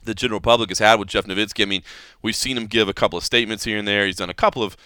the 0.05 0.15
general 0.15 0.39
public 0.39 0.69
has 0.69 0.79
had 0.79 0.99
with 0.99 1.07
Jeff 1.07 1.25
Novitzky. 1.25 1.63
I 1.63 1.65
mean, 1.65 1.83
we've 2.21 2.35
seen 2.35 2.57
him 2.57 2.67
give 2.67 2.87
a 2.87 2.93
couple 2.93 3.17
of 3.17 3.23
statements 3.23 3.63
here 3.63 3.77
and 3.77 3.87
there. 3.87 4.05
He's 4.05 4.17
done 4.17 4.29
a 4.29 4.35
couple 4.35 4.63
of 4.63 4.77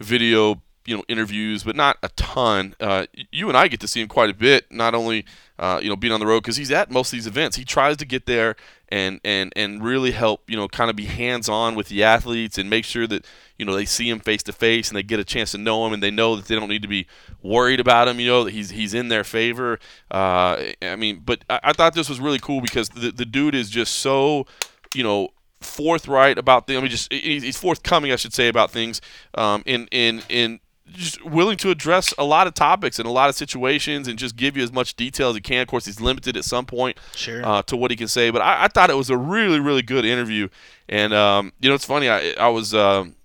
video, 0.00 0.62
you 0.84 0.96
know, 0.96 1.04
interviews, 1.08 1.62
but 1.62 1.76
not 1.76 1.96
a 2.02 2.08
ton. 2.10 2.74
Uh, 2.80 3.06
you 3.30 3.48
and 3.48 3.56
I 3.56 3.68
get 3.68 3.80
to 3.80 3.88
see 3.88 4.00
him 4.00 4.08
quite 4.08 4.30
a 4.30 4.34
bit. 4.34 4.70
Not 4.70 4.94
only, 4.94 5.24
uh, 5.58 5.78
you 5.82 5.88
know, 5.88 5.96
being 5.96 6.12
on 6.12 6.20
the 6.20 6.26
road 6.26 6.42
because 6.42 6.56
he's 6.56 6.70
at 6.70 6.90
most 6.90 7.12
of 7.12 7.16
these 7.16 7.26
events. 7.26 7.56
He 7.56 7.64
tries 7.64 7.96
to 7.98 8.04
get 8.04 8.26
there 8.26 8.56
and 8.88 9.20
and 9.24 9.52
and 9.54 9.82
really 9.82 10.10
help, 10.10 10.48
you 10.50 10.56
know, 10.56 10.68
kind 10.68 10.90
of 10.90 10.96
be 10.96 11.04
hands 11.04 11.48
on 11.48 11.74
with 11.74 11.88
the 11.88 12.02
athletes 12.02 12.58
and 12.58 12.68
make 12.68 12.84
sure 12.84 13.06
that 13.06 13.24
you 13.58 13.64
know 13.64 13.74
they 13.74 13.84
see 13.84 14.08
him 14.08 14.20
face 14.20 14.42
to 14.44 14.52
face 14.52 14.88
and 14.88 14.96
they 14.96 15.02
get 15.02 15.20
a 15.20 15.24
chance 15.24 15.52
to 15.52 15.58
know 15.58 15.86
him 15.86 15.92
and 15.92 16.02
they 16.02 16.10
know 16.10 16.36
that 16.36 16.46
they 16.46 16.54
don't 16.54 16.68
need 16.68 16.82
to 16.82 16.88
be 16.88 17.06
worried 17.42 17.80
about 17.80 18.08
him. 18.08 18.18
You 18.18 18.26
know 18.26 18.44
that 18.44 18.52
he's 18.52 18.70
he's 18.70 18.94
in 18.94 19.08
their 19.08 19.24
favor. 19.24 19.78
Uh, 20.10 20.72
I 20.82 20.96
mean, 20.96 21.22
but 21.24 21.44
I, 21.48 21.60
I 21.64 21.72
thought 21.72 21.94
this 21.94 22.08
was 22.08 22.20
really 22.20 22.40
cool 22.40 22.60
because 22.60 22.88
the 22.88 23.12
the 23.12 23.24
dude 23.24 23.54
is 23.54 23.70
just 23.70 23.94
so, 23.96 24.46
you 24.94 25.04
know 25.04 25.28
forthright 25.60 26.38
about 26.38 26.66
things. 26.66 26.78
I 26.78 26.80
mean, 26.82 26.90
just 26.90 27.12
he's 27.12 27.56
forthcoming, 27.56 28.12
I 28.12 28.16
should 28.16 28.34
say, 28.34 28.48
about 28.48 28.70
things. 28.70 29.00
Um, 29.34 29.62
in 29.66 29.88
in 29.90 30.22
in 30.28 30.60
just 30.92 31.24
willing 31.24 31.56
to 31.58 31.70
address 31.70 32.12
a 32.18 32.24
lot 32.24 32.46
of 32.46 32.54
topics 32.54 32.98
and 32.98 33.08
a 33.08 33.10
lot 33.10 33.28
of 33.28 33.34
situations 33.34 34.06
and 34.06 34.18
just 34.18 34.36
give 34.36 34.56
you 34.56 34.62
as 34.62 34.70
much 34.72 34.94
detail 34.94 35.30
as 35.30 35.34
he 35.34 35.40
can. 35.40 35.62
Of 35.62 35.68
course, 35.68 35.86
he's 35.86 36.00
limited 36.00 36.36
at 36.36 36.44
some 36.44 36.66
point 36.66 36.98
Sure. 37.14 37.44
uh, 37.44 37.62
to 37.62 37.76
what 37.76 37.90
he 37.90 37.96
can 37.96 38.08
say, 38.08 38.30
but 38.30 38.42
I, 38.42 38.64
I 38.64 38.68
thought 38.68 38.90
it 38.90 38.96
was 38.96 39.10
a 39.10 39.16
really 39.16 39.60
really 39.60 39.82
good 39.82 40.04
interview. 40.04 40.48
And 40.88 41.12
um, 41.14 41.52
you 41.60 41.68
know, 41.68 41.74
it's 41.74 41.84
funny. 41.86 42.08
I 42.08 42.32
I 42.38 42.48
was. 42.48 42.74
Um, 42.74 43.16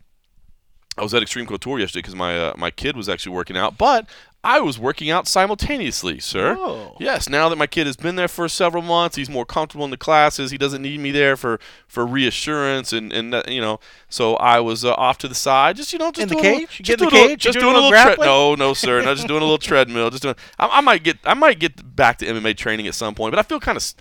I 0.97 1.01
was 1.01 1.14
at 1.14 1.22
Extreme 1.22 1.45
Couture 1.45 1.80
yesterday 1.80 1.99
because 1.99 2.16
my 2.16 2.38
uh, 2.38 2.53
my 2.57 2.72
kid 2.72 2.97
was 2.97 3.07
actually 3.07 3.34
working 3.34 3.55
out, 3.55 3.78
but 3.78 4.05
I 4.41 4.61
was 4.61 4.79
working 4.79 5.09
out 5.09 5.27
simultaneously, 5.27 6.19
sir. 6.19 6.55
Oh. 6.57 6.95
Yes, 6.97 7.27
now 7.27 7.49
that 7.49 7.57
my 7.57 7.67
kid 7.67 7.87
has 7.87 7.97
been 7.97 8.15
there 8.15 8.29
for 8.29 8.47
several 8.47 8.81
months, 8.81 9.17
he's 9.17 9.29
more 9.29 9.45
comfortable 9.45 9.83
in 9.83 9.91
the 9.91 9.97
classes. 9.97 10.49
He 10.51 10.57
doesn't 10.57 10.81
need 10.81 11.01
me 11.01 11.11
there 11.11 11.35
for, 11.35 11.59
for 11.87 12.05
reassurance 12.05 12.93
and 12.93 13.11
and 13.11 13.33
uh, 13.35 13.43
you 13.49 13.59
know. 13.59 13.81
So 14.07 14.35
I 14.37 14.61
was 14.61 14.85
uh, 14.85 14.93
off 14.93 15.17
to 15.19 15.27
the 15.27 15.35
side, 15.35 15.75
just 15.75 15.91
you 15.91 15.99
know, 15.99 16.11
just 16.11 16.23
In 16.23 16.29
the 16.29 16.35
doing 16.35 16.45
a 16.45 16.49
little- 16.51 16.67
cage? 16.67 16.79
You 16.79 16.85
just 16.85 16.99
the 16.99 17.05
little- 17.05 17.19
cage? 17.19 17.31
You 17.31 17.51
just 17.51 17.59
doing 17.59 17.65
doing 17.73 17.75
a 17.83 17.87
little 17.87 17.91
little 17.99 18.15
tre- 18.15 18.25
No, 18.25 18.55
no, 18.55 18.73
sir. 18.73 19.01
Not 19.01 19.17
just 19.17 19.27
doing 19.27 19.41
a 19.41 19.45
little 19.45 19.57
treadmill. 19.69 20.09
Just 20.09 20.23
doing. 20.23 20.35
I, 20.57 20.67
I 20.67 20.81
might 20.81 21.03
get 21.03 21.17
I 21.25 21.33
might 21.33 21.59
get 21.59 21.95
back 21.95 22.17
to 22.19 22.25
MMA 22.25 22.55
training 22.55 22.87
at 22.87 22.95
some 22.95 23.15
point, 23.15 23.33
but 23.33 23.39
I 23.39 23.43
feel 23.43 23.59
kind 23.59 23.77
of 23.77 23.93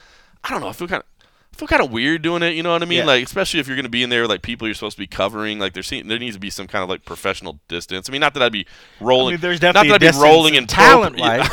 I 0.45 0.51
don't 0.51 0.61
know. 0.61 0.69
I 0.69 0.73
feel 0.73 0.87
kind 0.87 1.03
of. 1.03 1.08
Feel 1.59 1.67
kind 1.67 1.83
of 1.83 1.91
weird 1.91 2.23
doing 2.23 2.45
it, 2.45 2.55
you 2.55 2.63
know 2.63 2.71
what 2.71 2.83
I 2.83 2.87
mean? 2.87 3.01
Yeah. 3.01 3.05
Like, 3.05 3.25
especially 3.25 3.59
if 3.59 3.67
you're 3.67 3.75
going 3.75 3.83
to 3.83 3.91
be 3.91 4.05
in 4.05 4.11
there, 4.11 4.29
like 4.29 4.43
people 4.43 4.69
you're 4.69 4.75
supposed 4.75 4.97
to 4.97 5.03
be 5.03 5.09
covering. 5.09 5.59
Like, 5.59 5.73
there 5.73 5.83
se- 5.83 6.03
there 6.03 6.19
needs 6.19 6.37
to 6.37 6.41
be 6.41 6.51
some 6.51 6.69
kind 6.69 6.85
of 6.85 6.89
like 6.89 7.05
professional 7.05 7.59
distance. 7.67 8.09
I 8.09 8.13
mean, 8.13 8.21
not 8.21 8.33
that 8.35 8.45
I'd 8.45 8.53
be 8.53 8.65
rolling. 9.01 9.33
I 9.33 9.37
mean, 9.37 9.41
there's 9.41 9.61
not 9.61 9.75
that 9.75 9.91
I'd 9.91 10.01
be 10.01 10.11
rolling 10.19 10.55
in 10.55 10.67
distance 10.67 10.89
pro- 10.89 11.11
talent 11.11 11.17
wise. 11.21 11.51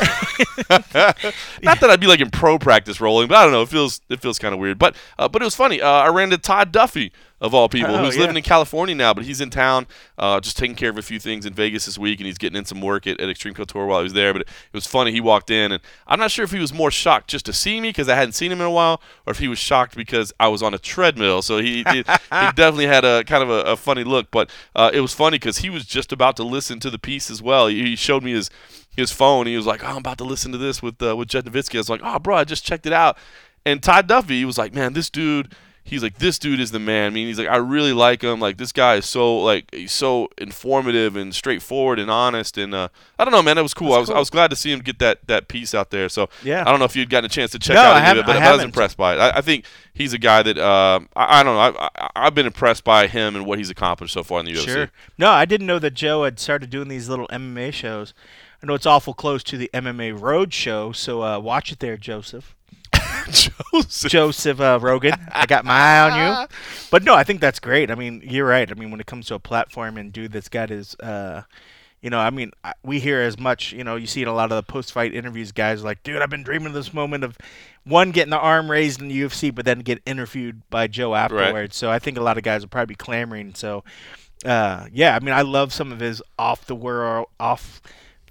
not 1.62 1.80
that 1.80 1.90
I'd 1.90 1.98
be 1.98 2.06
like 2.06 2.20
in 2.20 2.30
pro 2.30 2.56
practice 2.56 3.00
rolling, 3.00 3.26
but 3.26 3.36
I 3.36 3.42
don't 3.42 3.52
know. 3.52 3.62
It 3.62 3.68
feels 3.68 4.00
it 4.08 4.20
feels 4.22 4.38
kind 4.38 4.54
of 4.54 4.60
weird. 4.60 4.78
But 4.78 4.94
uh, 5.18 5.26
but 5.28 5.42
it 5.42 5.44
was 5.44 5.56
funny. 5.56 5.82
Uh, 5.82 5.88
I 5.88 6.08
ran 6.08 6.32
into 6.32 6.38
Todd 6.38 6.70
Duffy 6.70 7.10
of 7.40 7.52
all 7.52 7.68
people, 7.68 7.94
Oh, 7.94 7.98
who's 8.04 8.14
yeah. 8.14 8.22
living 8.22 8.36
in 8.36 8.42
California 8.42 8.94
now, 8.94 9.12
but 9.12 9.24
he's 9.24 9.42
in 9.42 9.50
town, 9.50 9.86
uh, 10.16 10.40
just 10.40 10.56
taking 10.56 10.74
care 10.74 10.88
of 10.88 10.96
a 10.96 11.02
few 11.02 11.18
things 11.20 11.44
in 11.44 11.52
Vegas 11.52 11.84
this 11.84 11.98
week, 11.98 12.18
and 12.18 12.26
he's 12.26 12.38
getting 12.38 12.56
in 12.56 12.64
some 12.64 12.80
work 12.80 13.06
at, 13.06 13.20
at 13.20 13.28
Extreme 13.28 13.52
Couture 13.54 13.84
while 13.86 13.98
he 14.00 14.04
was 14.04 14.14
there. 14.14 14.32
But 14.32 14.42
it, 14.42 14.48
it 14.48 14.74
was 14.74 14.86
funny. 14.86 15.12
He 15.12 15.20
walked 15.20 15.50
in, 15.50 15.70
and 15.72 15.82
I'm 16.06 16.18
not 16.18 16.30
sure 16.30 16.44
if 16.44 16.50
he 16.50 16.58
was 16.58 16.72
more 16.72 16.90
shocked 16.90 17.28
just 17.28 17.44
to 17.46 17.52
see 17.52 17.80
me 17.80 17.90
because 17.90 18.08
I 18.08 18.14
hadn't 18.14 18.32
seen 18.32 18.50
him 18.50 18.60
in 18.60 18.66
a 18.66 18.70
while, 18.70 19.02
or 19.26 19.32
if 19.32 19.38
he 19.38 19.48
was 19.48 19.58
shocked 19.58 19.96
because 19.96 20.32
I 20.40 20.48
was 20.48 20.62
on 20.62 20.72
a 20.72 20.78
treadmill. 20.78 21.42
So 21.42 21.58
he 21.58 21.84
he, 21.92 21.96
he 21.98 22.02
definitely 22.30 22.86
had 22.86 23.04
a 23.04 23.22
kind 23.24 23.42
of 23.42 23.50
a, 23.50 23.72
a 23.72 23.76
funny 23.76 24.02
look. 24.04 24.30
But 24.30 24.50
uh, 24.74 24.90
it 24.94 25.00
was 25.00 25.12
funny 25.12 25.36
because 25.38 25.58
he 25.58 25.68
was 25.68 25.84
just 25.84 26.12
about 26.12 26.36
to 26.36 26.42
listen 26.42 26.80
to 26.80 26.90
the 26.90 26.98
piece 26.98 27.30
as 27.30 27.42
well. 27.42 27.66
He, 27.66 27.82
he 27.82 27.96
showed 27.96 28.22
me 28.22 28.32
his 28.32 28.48
his 28.96 29.12
phone. 29.12 29.46
He 29.46 29.56
was 29.56 29.66
like, 29.66 29.84
"Oh, 29.84 29.88
I'm 29.88 29.96
about 29.98 30.16
to 30.18 30.24
listen 30.24 30.52
to 30.52 30.58
this 30.58 30.82
with 30.82 31.02
uh, 31.02 31.14
with 31.14 31.28
Jed 31.28 31.44
Novitzky." 31.44 31.74
I 31.74 31.78
was 31.80 31.90
like, 31.90 32.00
"Oh, 32.02 32.18
bro, 32.18 32.34
I 32.36 32.44
just 32.44 32.64
checked 32.64 32.86
it 32.86 32.94
out." 32.94 33.18
And 33.66 33.82
Todd 33.82 34.06
Duffy, 34.06 34.38
he 34.38 34.44
was 34.46 34.56
like, 34.56 34.72
"Man, 34.74 34.94
this 34.94 35.10
dude." 35.10 35.54
He's 35.86 36.02
like, 36.02 36.18
this 36.18 36.38
dude 36.38 36.58
is 36.58 36.72
the 36.72 36.80
man. 36.80 37.06
I 37.06 37.10
mean, 37.10 37.28
he's 37.28 37.38
like, 37.38 37.48
I 37.48 37.56
really 37.56 37.92
like 37.92 38.22
him. 38.22 38.40
Like, 38.40 38.56
this 38.56 38.72
guy 38.72 38.96
is 38.96 39.06
so 39.06 39.38
like, 39.38 39.72
he's 39.72 39.92
so 39.92 40.28
informative 40.36 41.14
and 41.14 41.32
straightforward 41.34 42.00
and 42.00 42.10
honest. 42.10 42.58
And 42.58 42.74
uh, 42.74 42.88
I 43.18 43.24
don't 43.24 43.32
know, 43.32 43.42
man, 43.42 43.54
that 43.56 43.62
was 43.62 43.72
cool. 43.72 43.92
I 43.92 43.98
was, 43.98 44.10
I 44.10 44.18
was 44.18 44.28
glad 44.28 44.50
to 44.50 44.56
see 44.56 44.72
him 44.72 44.80
get 44.80 44.98
that 44.98 45.26
that 45.28 45.46
piece 45.46 45.74
out 45.74 45.90
there. 45.90 46.08
So 46.08 46.28
Yeah. 46.42 46.62
I 46.66 46.70
don't 46.70 46.80
know 46.80 46.86
if 46.86 46.96
you'd 46.96 47.08
gotten 47.08 47.26
a 47.26 47.28
chance 47.28 47.52
to 47.52 47.60
check 47.60 47.74
No, 47.74 47.82
out 47.82 48.02
any 48.02 48.10
of 48.18 48.24
it, 48.24 48.26
but 48.26 48.36
I 48.36 48.48
I, 48.48 48.52
was 48.52 48.64
impressed 48.64 48.96
by 48.96 49.14
it. 49.14 49.18
I, 49.18 49.38
I 49.38 49.40
think 49.42 49.64
he's 49.94 50.12
a 50.12 50.18
guy 50.18 50.42
that 50.42 50.58
um, 50.58 51.08
I, 51.14 51.40
I 51.40 51.42
don't 51.44 51.54
know. 51.54 51.78
I, 51.78 51.88
I, 51.94 52.10
I've 52.26 52.34
been 52.34 52.46
impressed 52.46 52.82
by 52.82 53.06
him 53.06 53.36
and 53.36 53.46
what 53.46 53.58
he's 53.58 53.70
accomplished 53.70 54.14
so 54.14 54.24
far 54.24 54.40
in 54.40 54.46
the 54.46 54.54
UFC. 54.54 54.64
Sure. 54.64 54.90
No, 55.16 55.30
I 55.30 55.44
didn't 55.44 55.68
know 55.68 55.78
that 55.78 55.94
Joe 55.94 56.24
had 56.24 56.40
started 56.40 56.68
doing 56.68 56.88
these 56.88 57.08
little 57.08 57.28
MMA 57.28 57.72
shows. 57.72 58.12
I 58.60 58.66
know 58.66 58.74
it's 58.74 58.86
awful 58.86 59.14
close 59.14 59.44
to 59.44 59.56
the 59.56 59.70
MMA 59.72 60.20
Road 60.20 60.52
show, 60.52 60.90
so 60.90 61.22
uh, 61.22 61.38
watch 61.38 61.70
it 61.70 61.78
there, 61.78 61.96
Joseph. 61.96 62.55
Joseph. 63.30 64.10
Joseph 64.10 64.60
uh, 64.60 64.78
Rogan. 64.80 65.14
I 65.32 65.46
got 65.46 65.64
my 65.64 65.74
eye 65.74 66.10
on 66.10 66.42
you. 66.42 66.48
But 66.90 67.02
no, 67.02 67.14
I 67.14 67.24
think 67.24 67.40
that's 67.40 67.58
great. 67.58 67.90
I 67.90 67.96
mean, 67.96 68.22
you're 68.24 68.46
right. 68.46 68.70
I 68.70 68.74
mean, 68.74 68.92
when 68.92 69.00
it 69.00 69.06
comes 69.06 69.26
to 69.26 69.34
a 69.34 69.40
platform 69.40 69.96
and 69.96 70.12
dude 70.12 70.30
that's 70.32 70.48
got 70.48 70.70
his, 70.70 70.94
uh, 71.00 71.42
you 72.00 72.10
know, 72.10 72.20
I 72.20 72.30
mean, 72.30 72.52
we 72.84 73.00
hear 73.00 73.20
as 73.20 73.38
much. 73.38 73.72
You 73.72 73.82
know, 73.82 73.96
you 73.96 74.06
see 74.06 74.22
in 74.22 74.28
a 74.28 74.32
lot 74.32 74.52
of 74.52 74.56
the 74.56 74.62
post-fight 74.62 75.12
interviews, 75.12 75.50
guys 75.50 75.82
like, 75.82 76.02
dude, 76.04 76.22
I've 76.22 76.30
been 76.30 76.44
dreaming 76.44 76.68
of 76.68 76.74
this 76.74 76.94
moment 76.94 77.24
of 77.24 77.36
one 77.84 78.12
getting 78.12 78.30
the 78.30 78.38
arm 78.38 78.70
raised 78.70 79.00
in 79.00 79.08
the 79.08 79.20
UFC, 79.20 79.52
but 79.52 79.64
then 79.64 79.80
get 79.80 80.00
interviewed 80.06 80.62
by 80.70 80.86
Joe 80.86 81.14
afterwards. 81.14 81.76
So 81.76 81.90
I 81.90 81.98
think 81.98 82.16
a 82.18 82.22
lot 82.22 82.38
of 82.38 82.44
guys 82.44 82.62
will 82.62 82.68
probably 82.68 82.92
be 82.92 82.96
clamoring. 82.96 83.54
So, 83.54 83.82
uh, 84.44 84.86
yeah, 84.92 85.16
I 85.16 85.20
mean, 85.20 85.34
I 85.34 85.42
love 85.42 85.72
some 85.72 85.90
of 85.90 85.98
his 85.98 86.22
off 86.38 86.66
the 86.66 86.76
world, 86.76 87.26
off 87.40 87.82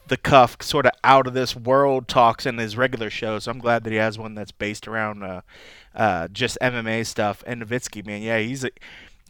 the 0.08 0.18
cuff, 0.18 0.58
sort 0.62 0.86
of 0.86 0.92
out 1.04 1.28
of 1.28 1.34
this 1.34 1.56
world 1.56 2.08
talks 2.08 2.46
in 2.46 2.58
his 2.58 2.78
regular 2.78 3.10
shows. 3.10 3.46
So 3.46 3.52
I'm 3.52 3.60
glad 3.60 3.84
that 3.84 3.92
he 3.92 3.98
has 3.98 4.18
one 4.18 4.36
that's 4.36 4.52
based 4.52 4.88
around 4.88 5.24
uh, 5.24 5.42
uh, 5.96 6.28
just 6.30 6.58
MMA 6.62 7.06
stuff. 7.06 7.44
And 7.48 7.64
Novitzky, 7.64 8.06
man, 8.06 8.22
yeah, 8.22 8.40
he's 8.40 8.64
a 8.64 8.70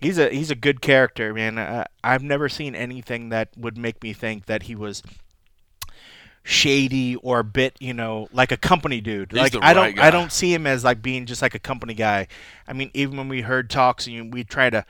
he's 0.02 0.18
a 0.18 0.30
he's 0.30 0.52
a 0.52 0.56
good 0.56 0.82
character, 0.82 1.34
man. 1.34 1.58
Uh, 1.58 1.86
I've 2.04 2.24
never 2.24 2.50
seen 2.50 2.76
anything 2.76 3.30
that 3.30 3.50
would 3.58 3.78
make 3.78 4.02
me 4.04 4.14
think 4.14 4.46
that 4.46 4.64
he 4.64 4.76
was 4.76 5.02
shady 6.44 7.16
or 7.18 7.40
a 7.40 7.44
bit, 7.44 7.76
you 7.80 7.94
know, 7.94 8.28
like 8.32 8.52
a 8.52 8.58
company 8.58 9.02
dude. 9.02 9.32
He's 9.32 9.42
like 9.42 9.56
I 9.62 9.74
don't 9.74 10.00
I 10.00 10.12
don't 10.12 10.32
see 10.32 10.54
him 10.54 10.68
as 10.68 10.84
like 10.84 11.02
being 11.02 11.26
just 11.26 11.42
like 11.42 11.56
a 11.56 11.60
company 11.60 11.94
guy. 11.94 12.28
I 12.68 12.74
mean, 12.74 12.92
even 12.94 13.18
when 13.18 13.28
we 13.28 13.42
heard 13.42 13.70
talks 13.70 14.08
and 14.08 14.34
we 14.34 14.44
try 14.44 14.70
to 14.70 14.86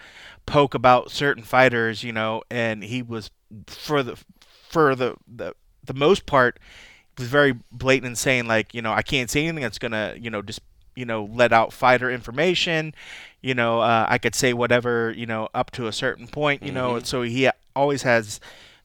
poke 0.45 0.73
about 0.73 1.11
certain 1.11 1.43
fighters, 1.43 2.03
you 2.03 2.11
know, 2.11 2.43
and 2.51 2.83
he 2.83 3.01
was 3.01 3.31
for 3.67 4.03
the 4.03 4.17
for 4.69 4.95
the 4.95 5.15
the, 5.27 5.53
the 5.86 5.93
most 5.93 6.25
part 6.25 6.59
was 7.17 7.27
very 7.27 7.53
blatant 7.71 8.09
in 8.11 8.15
saying 8.15 8.45
like, 8.47 8.73
you 8.73 8.81
know, 8.81 8.91
I 8.91 9.01
can't 9.01 9.29
say 9.29 9.43
anything 9.45 9.61
that's 9.63 9.79
gonna, 9.79 10.15
you 10.19 10.29
know, 10.29 10.41
just 10.41 10.59
you 10.95 11.05
know, 11.05 11.29
let 11.33 11.51
out 11.51 11.73
fighter 11.73 12.09
information. 12.09 12.93
You 13.41 13.53
know, 13.53 13.81
uh, 13.81 14.05
I 14.09 14.17
could 14.17 14.33
say 14.36 14.53
whatever, 14.53 15.11
you 15.15 15.25
know, 15.25 15.49
up 15.53 15.71
to 15.71 15.88
a 15.88 15.91
certain 15.93 16.27
point. 16.27 16.63
You 16.63 16.71
know, 16.71 16.93
Mm-hmm. 16.93 17.03
so 17.05 17.21
he 17.21 17.49
always 17.75 18.03
has 18.03 18.39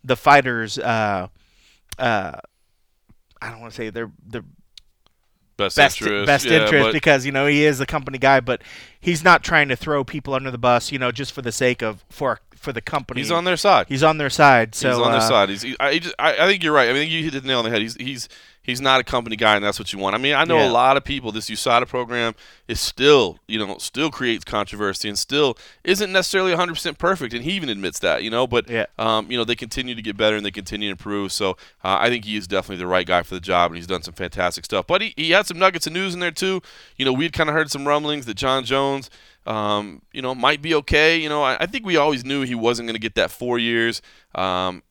the 0.04 0.16
fighters. 0.16 0.78
Uh, 0.78 1.28
uh, 1.98 2.32
I 3.42 3.50
don't 3.50 3.60
want 3.60 3.72
to 3.72 3.76
say 3.76 3.90
they're 3.90 4.10
they're 4.26 4.44
Best, 5.56 5.76
best 5.76 6.00
interest. 6.00 6.26
best 6.26 6.44
yeah, 6.46 6.62
interest 6.62 6.92
because 6.92 7.26
you 7.26 7.32
know 7.32 7.46
he 7.46 7.64
is 7.64 7.78
the 7.78 7.84
company 7.84 8.16
guy, 8.16 8.40
but 8.40 8.62
he's 8.98 9.22
not 9.22 9.42
trying 9.44 9.68
to 9.68 9.76
throw 9.76 10.04
people 10.04 10.32
under 10.32 10.50
the 10.50 10.56
bus. 10.56 10.90
You 10.90 10.98
know, 10.98 11.12
just 11.12 11.32
for 11.32 11.42
the 11.42 11.52
sake 11.52 11.82
of 11.82 12.02
for 12.08 12.40
for 12.60 12.72
the 12.72 12.80
company. 12.80 13.20
He's 13.20 13.30
on 13.30 13.44
their 13.44 13.56
side. 13.56 13.86
He's 13.88 14.02
on 14.02 14.18
their 14.18 14.30
side. 14.30 14.74
So 14.74 14.90
he's 14.90 14.98
on 14.98 15.12
their 15.12 15.20
uh, 15.20 15.28
side. 15.28 15.48
He's, 15.48 15.62
he, 15.62 15.76
I, 15.80 15.94
he 15.94 16.00
just, 16.00 16.14
I, 16.18 16.34
I 16.34 16.46
think 16.46 16.62
you're 16.62 16.74
right. 16.74 16.88
I 16.90 16.92
mean, 16.92 17.08
you 17.10 17.24
hit 17.24 17.32
the 17.32 17.40
nail 17.40 17.58
on 17.58 17.64
the 17.64 17.70
head. 17.70 17.80
He's 17.82 17.94
he's 17.96 18.28
he's 18.62 18.80
not 18.82 19.00
a 19.00 19.04
company 19.04 19.34
guy, 19.36 19.56
and 19.56 19.64
that's 19.64 19.78
what 19.78 19.92
you 19.94 19.98
want. 19.98 20.14
I 20.14 20.18
mean, 20.18 20.34
I 20.34 20.44
know 20.44 20.58
Yeah. 20.58 20.68
a 20.68 20.70
lot 20.70 20.98
of 20.98 21.02
people. 21.04 21.32
This 21.32 21.48
USADA 21.48 21.88
program 21.88 22.34
is 22.68 22.78
still, 22.78 23.38
you 23.48 23.58
know, 23.58 23.78
still 23.78 24.10
creates 24.10 24.44
controversy 24.44 25.08
and 25.08 25.18
still 25.18 25.56
isn't 25.82 26.12
necessarily 26.12 26.50
100 26.50 26.74
percent 26.74 26.98
perfect, 26.98 27.32
and 27.32 27.42
he 27.44 27.52
even 27.52 27.70
admits 27.70 27.98
that, 28.00 28.22
you 28.22 28.30
know. 28.30 28.46
But 28.46 28.68
Yeah. 28.68 28.84
um, 28.98 29.30
you 29.30 29.38
know, 29.38 29.44
they 29.44 29.56
continue 29.56 29.94
to 29.94 30.02
get 30.02 30.18
better 30.18 30.36
and 30.36 30.44
they 30.44 30.50
continue 30.50 30.88
to 30.88 30.92
improve. 30.92 31.32
So 31.32 31.52
uh, 31.82 31.96
I 31.98 32.10
think 32.10 32.26
he 32.26 32.36
is 32.36 32.46
definitely 32.46 32.76
the 32.82 32.86
right 32.86 33.06
guy 33.06 33.22
for 33.22 33.34
the 33.34 33.40
job, 33.40 33.70
and 33.70 33.76
he's 33.76 33.86
done 33.86 34.02
some 34.02 34.14
fantastic 34.14 34.66
stuff. 34.66 34.86
But 34.86 35.00
he, 35.00 35.14
he 35.16 35.30
had 35.30 35.46
some 35.46 35.58
nuggets 35.58 35.86
of 35.86 35.94
news 35.94 36.12
in 36.12 36.20
there 36.20 36.30
too. 36.30 36.60
You 36.98 37.06
know, 37.06 37.12
we'd 37.14 37.32
kind 37.32 37.48
of 37.48 37.54
heard 37.56 37.70
some 37.70 37.88
rumblings 37.88 38.26
that 38.26 38.34
Jon 38.34 38.64
Jones 38.66 39.08
um, 39.46 40.02
you 40.12 40.22
know, 40.22 40.34
might 40.34 40.62
be 40.62 40.74
okay. 40.76 41.16
You 41.16 41.28
know, 41.28 41.42
I, 41.42 41.56
I 41.60 41.66
think 41.66 41.86
we 41.86 41.96
always 41.96 42.24
knew 42.24 42.42
he 42.42 42.54
wasn't 42.54 42.86
going 42.86 42.94
to 42.94 43.00
get 43.00 43.14
that 43.14 43.30
four 43.30 43.58
years. 43.58 44.02
Um, 44.34 44.82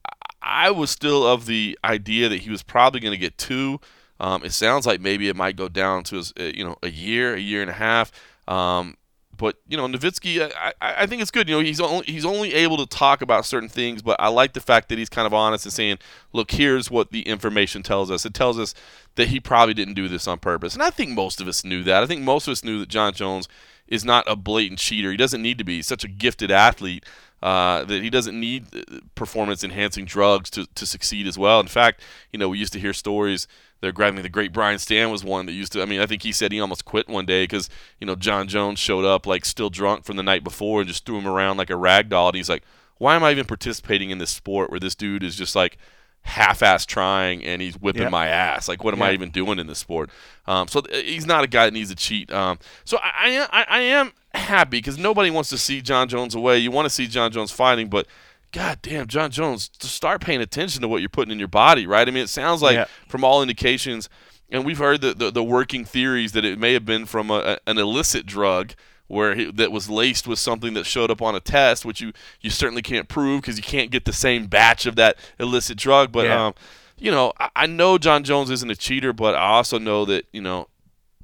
I, 0.41 0.72
was 0.72 0.89
still 0.89 1.26
of 1.28 1.45
the 1.45 1.78
idea 1.84 2.30
that 2.30 2.41
he 2.41 2.50
was 2.50 2.64
probably 2.64 3.00
going 3.00 3.14
to 3.14 3.18
get 3.18 3.38
two. 3.38 3.80
Um, 4.20 4.43
it 4.43 4.52
sounds 4.52 4.86
like 4.86 5.00
maybe 5.00 5.30
it 5.30 5.36
might 5.36 5.56
go 5.56 5.70
down 5.70 6.04
to 6.06 6.20
uh, 6.20 6.43
you 6.43 6.64
know 6.64 6.78
a 6.84 6.89
year, 6.89 7.36
a 7.36 7.39
year 7.39 7.62
and 7.62 7.70
a 7.70 7.74
half. 7.74 8.12
Um, 8.47 8.97
but 9.39 9.56
you 9.68 9.78
know, 9.78 9.88
Novitzky, 9.88 10.52
I 10.56 10.74
I 10.82 11.06
think 11.06 11.22
it's 11.22 11.32
good. 11.32 11.47
You 11.47 11.56
know, 11.56 11.62
he's 11.62 11.80
only 11.80 12.06
he's 12.06 12.26
only 12.26 12.54
able 12.54 12.78
to 12.78 12.86
talk 12.86 13.22
about 13.22 13.45
certain 13.45 13.70
things, 13.70 14.02
but 14.02 14.20
I 14.20 14.28
like 14.28 14.54
the 14.54 14.60
fact 14.60 14.89
that 14.89 14.97
he's 14.97 15.10
kind 15.10 15.26
of 15.26 15.34
honest 15.34 15.66
and 15.66 15.74
saying, 15.74 16.00
"Look, 16.34 16.52
here's 16.52 16.91
what 16.91 17.12
the 17.12 17.22
information 17.22 17.82
tells 17.82 18.12
us. 18.12 18.26
It 18.26 18.34
tells 18.34 18.60
us 18.60 18.76
that 19.16 19.30
he 19.30 19.39
probably 19.39 19.74
didn't 19.74 19.93
do 19.93 20.10
this 20.10 20.28
on 20.28 20.39
purpose." 20.39 20.74
And 20.74 20.84
I 20.84 20.89
think 20.89 21.12
most 21.12 21.39
of 21.39 21.47
us 21.47 21.64
knew 21.64 21.84
that. 21.84 22.04
I 22.04 22.06
think 22.06 22.22
most 22.22 22.47
of 22.47 22.52
us 22.52 22.64
knew 22.64 22.80
that 22.80 22.89
Jon 22.89 23.14
Jones 23.14 23.47
is 23.90 24.06
not 24.06 24.24
a 24.28 24.36
blatant 24.36 24.80
cheater. 24.80 25.12
He 25.12 25.18
doesn't 25.18 25.42
need 25.42 25.58
to 25.58 25.64
be. 25.64 25.78
He's 25.78 25.88
such 25.88 26.04
a 26.04 26.08
gifted 26.08 26.52
athlete 26.52 27.06
uh, 27.42 27.84
that 27.86 28.04
he 28.04 28.10
doesn't 28.10 28.40
need 28.40 28.66
uh, 28.76 29.00
performance 29.16 29.64
enhancing 29.64 30.06
drugs 30.06 30.50
to, 30.52 30.68
to 30.76 30.86
succeed 30.86 31.28
as 31.28 31.38
well. 31.38 31.60
In 31.60 31.68
fact, 31.68 32.02
you 32.32 32.40
know, 32.40 32.50
we 32.50 32.60
used 32.60 32.74
to 32.74 32.80
hear 32.80 32.94
stories. 32.94 33.48
They're 33.82 33.92
grabbing 33.92 34.22
the 34.22 34.30
great 34.30 34.52
Brian 34.52 34.78
Stann 34.78 35.10
was 35.10 35.24
one 35.24 35.46
that 35.46 35.54
used 35.54 35.72
to. 35.74 35.82
I 35.82 35.86
mean, 35.86 36.02
I 36.02 36.06
think 36.06 36.24
he 36.24 36.32
said 36.32 36.52
he 36.52 36.60
almost 36.60 36.86
quit 36.86 37.08
one 37.08 37.26
day 37.26 37.44
because 37.44 37.70
you 38.00 38.06
know 38.06 38.16
Jon 38.16 38.48
Jones 38.48 38.78
showed 38.78 39.06
up 39.06 39.26
like 39.26 39.46
still 39.46 39.70
drunk 39.70 40.04
from 40.04 40.18
the 40.18 40.24
night 40.24 40.44
before 40.44 40.82
and 40.82 40.88
just 40.88 41.06
threw 41.06 41.18
him 41.18 41.28
around 41.28 41.58
like 41.58 41.70
a 41.70 41.78
rag 41.78 42.10
doll. 42.10 42.28
And 42.28 42.36
he's 42.36 42.50
like, 42.50 42.64
"Why 42.98 43.16
am 43.16 43.24
I 43.24 43.32
even 43.32 43.46
participating 43.46 44.10
in 44.10 44.18
this 44.18 44.32
sport 44.32 44.70
where 44.70 44.82
this 44.82 44.96
dude 44.96 45.24
is 45.24 45.38
just 45.38 45.56
like 45.56 45.78
half-ass 46.24 46.86
trying 46.86 47.43
and 47.43 47.61
he's 47.61 47.76
whipping 47.78 48.03
Yep. 48.03 48.11
my 48.11 48.28
ass? 48.28 48.67
Like, 48.67 48.84
what 48.84 48.93
am 48.93 49.01
I 49.01 49.13
even 49.13 49.30
doing 49.32 49.59
in 49.59 49.67
this 49.67 49.80
sport?" 49.80 50.09
Um, 50.45 50.67
so 50.67 50.82
th- 50.82 51.05
he's 51.05 51.26
not 51.26 51.43
a 51.43 51.47
guy 51.47 51.65
that 51.65 51.74
needs 51.74 51.89
to 51.89 51.95
cheat. 51.95 52.32
Um, 52.32 52.59
so 52.86 52.97
I, 53.01 53.11
I, 53.26 53.30
am- 53.30 53.47
I, 53.51 53.80
am 53.82 54.11
happy 54.34 54.78
because 54.78 54.97
nobody 54.97 55.30
wants 55.32 55.49
to 55.49 55.57
see 55.57 55.82
Jon 55.82 56.07
Jones 56.07 56.36
away. 56.36 56.59
You 56.59 56.72
want 56.72 56.86
to 56.86 56.89
see 56.89 57.07
Jon 57.07 57.32
Jones 57.32 57.51
fighting, 57.51 57.89
but 57.89 58.07
God 58.51 58.80
damn, 58.82 59.07
Jon 59.07 59.30
Jones, 59.32 59.70
just 59.70 59.93
start 59.95 60.22
paying 60.22 60.41
attention 60.41 60.82
to 60.82 60.88
what 60.88 61.01
you're 61.01 61.09
putting 61.09 61.32
in 61.32 61.39
your 61.39 61.47
body, 61.47 61.86
right? 61.86 62.07
I 62.07 62.11
mean, 62.11 62.24
it 62.24 62.30
sounds 62.30 62.61
like 62.61 62.76
Yeah. 62.76 62.86
from 63.07 63.24
all 63.24 63.41
indications, 63.43 64.09
and 64.51 64.65
we've 64.65 64.80
heard 64.80 65.01
the, 65.01 65.13
the, 65.13 65.30
the 65.32 65.43
working 65.43 65.86
theories 65.86 66.32
that 66.32 66.43
it 66.46 66.58
may 66.58 66.74
have 66.74 66.86
been 66.86 67.05
from 67.05 67.29
a- 67.29 67.59
an 67.67 67.78
illicit 67.78 68.25
drug 68.25 68.74
where 69.10 69.36
he, 69.36 69.52
that 69.52 69.72
was 69.74 69.90
laced 69.90 70.26
with 70.28 70.40
something 70.40 70.74
that 70.76 70.86
showed 70.86 71.12
up 71.12 71.22
on 71.22 71.36
a 71.36 71.42
test, 71.42 71.84
which 71.84 72.00
you, 72.00 72.14
you 72.40 72.50
certainly 72.50 72.82
can't 72.82 73.10
prove 73.10 73.42
because 73.42 73.58
you 73.58 73.64
can't 73.64 73.92
get 73.92 74.06
the 74.06 74.14
same 74.14 74.46
batch 74.48 74.86
of 74.86 74.96
that 74.96 75.18
illicit 75.40 75.78
drug. 75.78 76.14
But, 76.14 76.26
Yeah. 76.28 76.46
um, 76.48 76.54
you 76.98 77.12
know, 77.12 77.34
I, 77.40 77.50
I 77.56 77.66
know 77.66 77.98
Jon 77.98 78.24
Jones 78.24 78.50
isn't 78.50 78.70
a 78.72 78.76
cheater, 78.76 79.12
but 79.12 79.36
I 79.36 79.48
also 79.48 79.78
know 79.78 80.06
that, 80.06 80.26
you 80.32 80.42
know, 80.42 80.68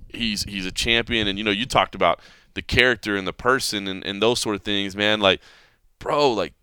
he's 0.10 0.44
he's 0.44 0.66
a 0.66 0.72
champion 0.72 1.28
and 1.28 1.38
you 1.38 1.44
know 1.44 1.52
you 1.52 1.66
talked 1.66 1.94
about 1.94 2.22
the 2.54 2.62
character 2.62 3.18
and 3.18 3.28
the 3.28 3.34
person 3.34 3.86
and, 3.88 4.02
and 4.06 4.22
those 4.22 4.40
sort 4.40 4.56
of 4.56 4.62
things 4.62 4.96
man 4.96 5.20
like 5.20 5.42
bro 6.00 6.32
like 6.32 6.54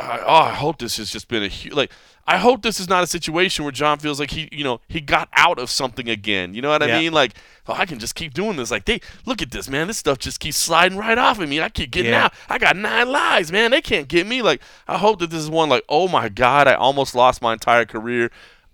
I, 0.00 0.20
oh, 0.26 0.34
I 0.34 0.54
hope 0.54 0.78
this 0.78 0.96
has 0.98 1.10
just 1.10 1.28
been 1.28 1.42
a 1.42 1.48
huge 1.48 1.74
like. 1.74 1.90
I 2.26 2.38
hope 2.38 2.62
this 2.62 2.80
is 2.80 2.88
not 2.88 3.04
a 3.04 3.06
situation 3.06 3.66
where 3.66 3.70
John 3.72 3.98
feels 3.98 4.18
like 4.18 4.30
he, 4.30 4.48
you 4.50 4.64
know, 4.64 4.80
he 4.88 5.02
got 5.02 5.28
out 5.34 5.58
of 5.58 5.68
something 5.68 6.08
again. 6.08 6.54
You 6.54 6.62
know 6.62 6.70
what 6.70 6.82
I 6.82 6.86
Yeah. 6.86 6.98
mean? 7.00 7.12
Like, 7.12 7.34
oh, 7.68 7.74
I 7.74 7.84
can 7.84 7.98
just 7.98 8.14
keep 8.14 8.32
doing 8.32 8.56
this. 8.56 8.70
Like, 8.70 8.86
they 8.86 9.02
look 9.26 9.42
at 9.42 9.50
this, 9.50 9.68
man. 9.68 9.88
This 9.88 9.98
stuff 9.98 10.16
just 10.16 10.40
keeps 10.40 10.56
sliding 10.56 10.96
right 10.96 11.18
off 11.18 11.38
of 11.38 11.46
me. 11.50 11.60
I 11.60 11.68
keep 11.68 11.90
getting 11.90 12.12
Yeah. 12.12 12.24
out. 12.24 12.34
I 12.48 12.56
got 12.56 12.78
nine 12.78 13.10
lives, 13.12 13.52
man. 13.52 13.72
They 13.72 13.82
can't 13.82 14.08
get 14.08 14.26
me. 14.26 14.40
Like, 14.40 14.62
I 14.88 14.96
hope 14.96 15.18
that 15.18 15.28
this 15.28 15.42
is 15.42 15.50
one. 15.50 15.68
Like, 15.68 15.84
oh 15.90 16.08
my 16.08 16.30
God, 16.30 16.66
I 16.66 16.72
almost 16.72 17.14
lost 17.14 17.42
my 17.42 17.52
entire 17.52 17.84
career. 17.84 18.30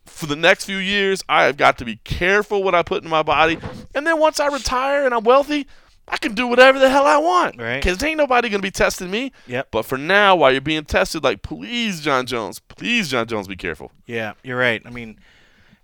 For 0.07 0.27
the 0.27 0.37
next 0.37 0.65
few 0.67 0.77
years, 0.77 1.25
I 1.29 1.43
have 1.47 1.57
got 1.57 1.77
to 1.79 1.85
be 1.85 1.97
careful 2.05 2.63
what 2.63 2.77
I 2.77 2.85
put 2.85 3.03
in 3.03 3.11
my 3.11 3.25
body. 3.25 3.59
And 3.97 4.07
then 4.07 4.21
once 4.21 4.39
I 4.39 4.47
retire 4.47 5.05
and 5.05 5.13
I'm 5.13 5.25
wealthy, 5.25 5.67
I 6.11 6.17
can 6.17 6.35
do 6.35 6.49
whatever 6.49 6.79
the 6.79 6.91
hell 6.91 7.07
I 7.07 7.19
want. 7.19 7.61
Right. 7.61 7.77
Because 7.77 8.03
ain't 8.03 8.19
nobody 8.19 8.49
gonna 8.49 8.63
be 8.63 8.73
testing 8.73 9.11
me. 9.11 9.33
Yep. 9.47 9.69
But 9.71 9.85
for 9.85 9.97
now, 9.97 10.35
while 10.35 10.51
you're 10.51 10.61
being 10.61 10.85
tested, 10.85 11.23
like 11.23 11.43
please, 11.43 12.01
Jon 12.01 12.27
Jones, 12.27 12.59
please, 12.59 13.09
Jon 13.09 13.27
Jones, 13.29 13.47
be 13.47 13.57
careful. 13.57 13.93
Yeah, 14.07 14.33
you're 14.43 14.59
right. 14.59 14.83
I 14.85 14.91
mean, 14.91 15.21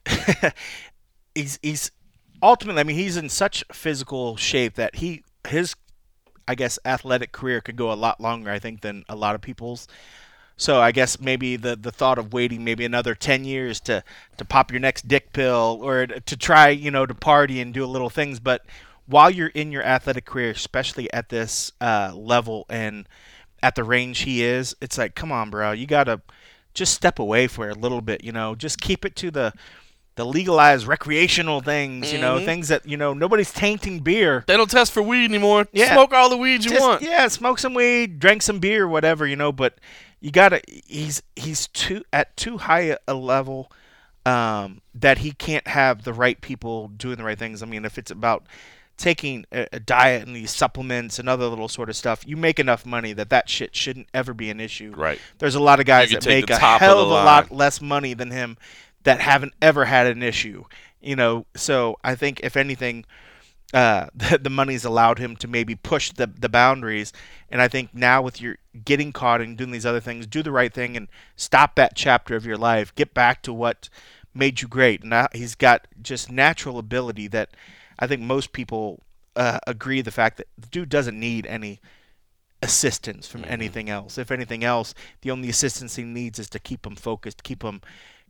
he's 1.34 1.60
he's 1.62 1.92
ultimately. 2.42 2.80
I 2.80 2.84
mean, 2.84 2.96
he's 2.96 3.16
in 3.16 3.28
such 3.28 3.64
physical 3.72 4.36
shape 4.36 4.74
that 4.74 4.96
he 4.96 5.22
his, 5.46 5.76
I 6.48 6.56
guess, 6.56 6.78
athletic 6.84 7.30
career 7.30 7.60
could 7.60 7.76
go 7.76 7.92
a 7.92 7.94
lot 7.94 8.20
longer. 8.20 8.50
I 8.50 8.58
think 8.58 8.80
than 8.80 9.04
a 9.08 9.14
lot 9.14 9.36
of 9.36 9.40
people's. 9.40 9.86
So 10.56 10.80
I 10.80 10.90
guess 10.90 11.20
maybe 11.20 11.54
the 11.56 11.76
the 11.76 11.92
thought 11.92 12.18
of 12.18 12.32
waiting 12.32 12.64
maybe 12.64 12.84
another 12.84 13.14
ten 13.14 13.44
years 13.44 13.78
to 13.80 14.02
to 14.38 14.44
pop 14.44 14.72
your 14.72 14.80
next 14.80 15.06
dick 15.06 15.32
pill 15.32 15.78
or 15.82 16.06
to 16.06 16.36
try 16.36 16.70
you 16.70 16.90
know 16.90 17.06
to 17.06 17.14
party 17.14 17.60
and 17.60 17.72
do 17.72 17.86
little 17.86 18.10
things, 18.10 18.40
but 18.40 18.64
while 19.06 19.30
you're 19.30 19.48
in 19.48 19.72
your 19.72 19.82
athletic 19.82 20.24
career, 20.24 20.50
especially 20.50 21.12
at 21.12 21.28
this 21.28 21.72
uh, 21.80 22.12
level 22.14 22.66
and 22.68 23.08
at 23.62 23.74
the 23.74 23.84
range 23.84 24.20
he 24.20 24.42
is, 24.44 24.76
it's 24.80 24.98
like, 24.98 25.14
come 25.14 25.32
on, 25.32 25.50
bro, 25.50 25.72
you 25.72 25.86
gotta 25.86 26.20
just 26.74 26.92
step 26.94 27.18
away 27.18 27.46
for 27.46 27.68
a 27.68 27.74
little 27.74 28.00
bit. 28.02 28.22
You 28.22 28.32
know, 28.32 28.54
just 28.54 28.80
keep 28.80 29.04
it 29.04 29.16
to 29.16 29.30
the 29.30 29.52
the 30.16 30.24
legalized 30.24 30.86
recreational 30.86 31.60
things. 31.60 32.10
You 32.12 32.18
know, 32.18 32.38
Mhm. 32.38 32.44
things 32.46 32.68
that 32.68 32.86
you 32.86 32.96
know 32.96 33.12
nobody's 33.14 33.52
tainting 33.52 34.00
beer. 34.00 34.44
They 34.46 34.56
don't 34.56 34.70
test 34.70 34.92
for 34.92 35.02
weed 35.02 35.24
anymore. 35.26 35.66
Yeah. 35.72 35.92
Smoke 35.92 36.12
all 36.12 36.28
the 36.30 36.36
weed 36.36 36.64
you 36.64 36.70
Just- 36.70 36.80
want. 36.80 37.02
Yeah, 37.02 37.28
smoke 37.28 37.58
some 37.58 37.74
weed, 37.74 38.18
drink 38.18 38.42
some 38.42 38.58
beer, 38.58 38.86
whatever, 38.88 39.26
you 39.26 39.36
know, 39.36 39.52
but 39.52 39.78
you 40.20 40.30
gotta 40.30 40.60
he's 40.86 41.22
he's 41.36 41.66
too 41.68 42.02
at 42.12 42.36
too 42.36 42.58
high 42.58 42.96
a 43.06 43.14
level 43.14 43.70
um, 44.24 44.80
that 44.94 45.18
he 45.18 45.30
can't 45.32 45.68
have 45.68 46.02
the 46.02 46.12
right 46.12 46.40
people 46.40 46.88
doing 46.88 47.16
the 47.16 47.24
right 47.24 47.38
things. 47.38 47.62
I 47.62 47.66
mean, 47.66 47.84
if 47.84 47.96
it's 47.98 48.10
about 48.10 48.46
taking 48.96 49.44
a, 49.52 49.66
a 49.72 49.80
diet 49.80 50.26
and 50.26 50.34
these 50.34 50.50
supplements 50.50 51.18
and 51.18 51.28
other 51.28 51.46
little 51.46 51.68
sort 51.68 51.88
of 51.88 51.96
stuff, 51.96 52.26
you 52.26 52.36
make 52.36 52.58
enough 52.58 52.86
money 52.86 53.12
that 53.12 53.30
that 53.30 53.48
shit 53.48 53.74
shouldn't 53.74 54.08
ever 54.14 54.32
be 54.32 54.50
an 54.50 54.60
issue. 54.60 54.92
Right. 54.96 55.20
There's 55.38 55.54
a 55.54 55.60
lot 55.60 55.80
of 55.80 55.86
guys 55.86 56.10
that 56.10 56.26
make 56.26 56.50
a 56.50 56.58
top 56.58 56.80
of 56.80 56.86
hell 56.86 57.00
of 57.00 57.08
a 57.08 57.12
lot 57.12 57.50
less 57.50 57.80
money 57.80 58.14
than 58.14 58.30
him 58.30 58.56
that 59.04 59.20
haven't 59.20 59.52
ever 59.60 59.84
had 59.84 60.06
an 60.06 60.22
issue. 60.22 60.64
You 61.00 61.16
know, 61.16 61.46
so 61.54 61.96
I 62.02 62.14
think 62.14 62.40
if 62.42 62.56
anything, 62.56 63.04
uh, 63.74 64.08
the, 64.14 64.38
the 64.38 64.50
money's 64.50 64.84
allowed 64.84 65.18
him 65.18 65.36
to 65.36 65.48
maybe 65.48 65.74
push 65.74 66.12
the 66.12 66.26
the 66.26 66.48
boundaries. 66.48 67.12
And 67.50 67.60
I 67.60 67.68
think 67.68 67.94
now 67.94 68.22
with 68.22 68.40
your 68.40 68.56
getting 68.84 69.12
caught 69.12 69.40
and 69.40 69.56
doing 69.56 69.70
these 69.70 69.86
other 69.86 70.00
things, 70.00 70.26
do 70.26 70.42
the 70.42 70.52
right 70.52 70.72
thing 70.72 70.96
and 70.96 71.08
stop 71.36 71.74
that 71.76 71.94
chapter 71.94 72.34
of 72.34 72.46
your 72.46 72.56
life. 72.56 72.94
Get 72.94 73.14
back 73.14 73.42
to 73.42 73.52
what 73.52 73.88
made 74.34 74.62
you 74.62 74.68
great. 74.68 75.04
Now 75.04 75.28
he's 75.32 75.54
got 75.54 75.86
just 76.00 76.30
natural 76.30 76.78
ability 76.78 77.28
that 77.28 77.50
I 77.98 78.06
think 78.06 78.22
most 78.22 78.52
people 78.52 79.02
uh, 79.34 79.58
agree 79.66 80.00
the 80.02 80.10
fact 80.10 80.36
that 80.38 80.48
the 80.58 80.66
dude 80.68 80.88
doesn't 80.88 81.18
need 81.18 81.46
any 81.46 81.80
assistance 82.62 83.26
from 83.28 83.44
anything 83.46 83.90
else. 83.90 84.18
If 84.18 84.30
anything 84.30 84.64
else, 84.64 84.94
the 85.20 85.30
only 85.30 85.48
assistance 85.48 85.96
he 85.96 86.04
needs 86.04 86.38
is 86.38 86.48
to 86.50 86.58
keep 86.58 86.86
him 86.86 86.96
focused, 86.96 87.42
keep 87.42 87.62
him 87.62 87.80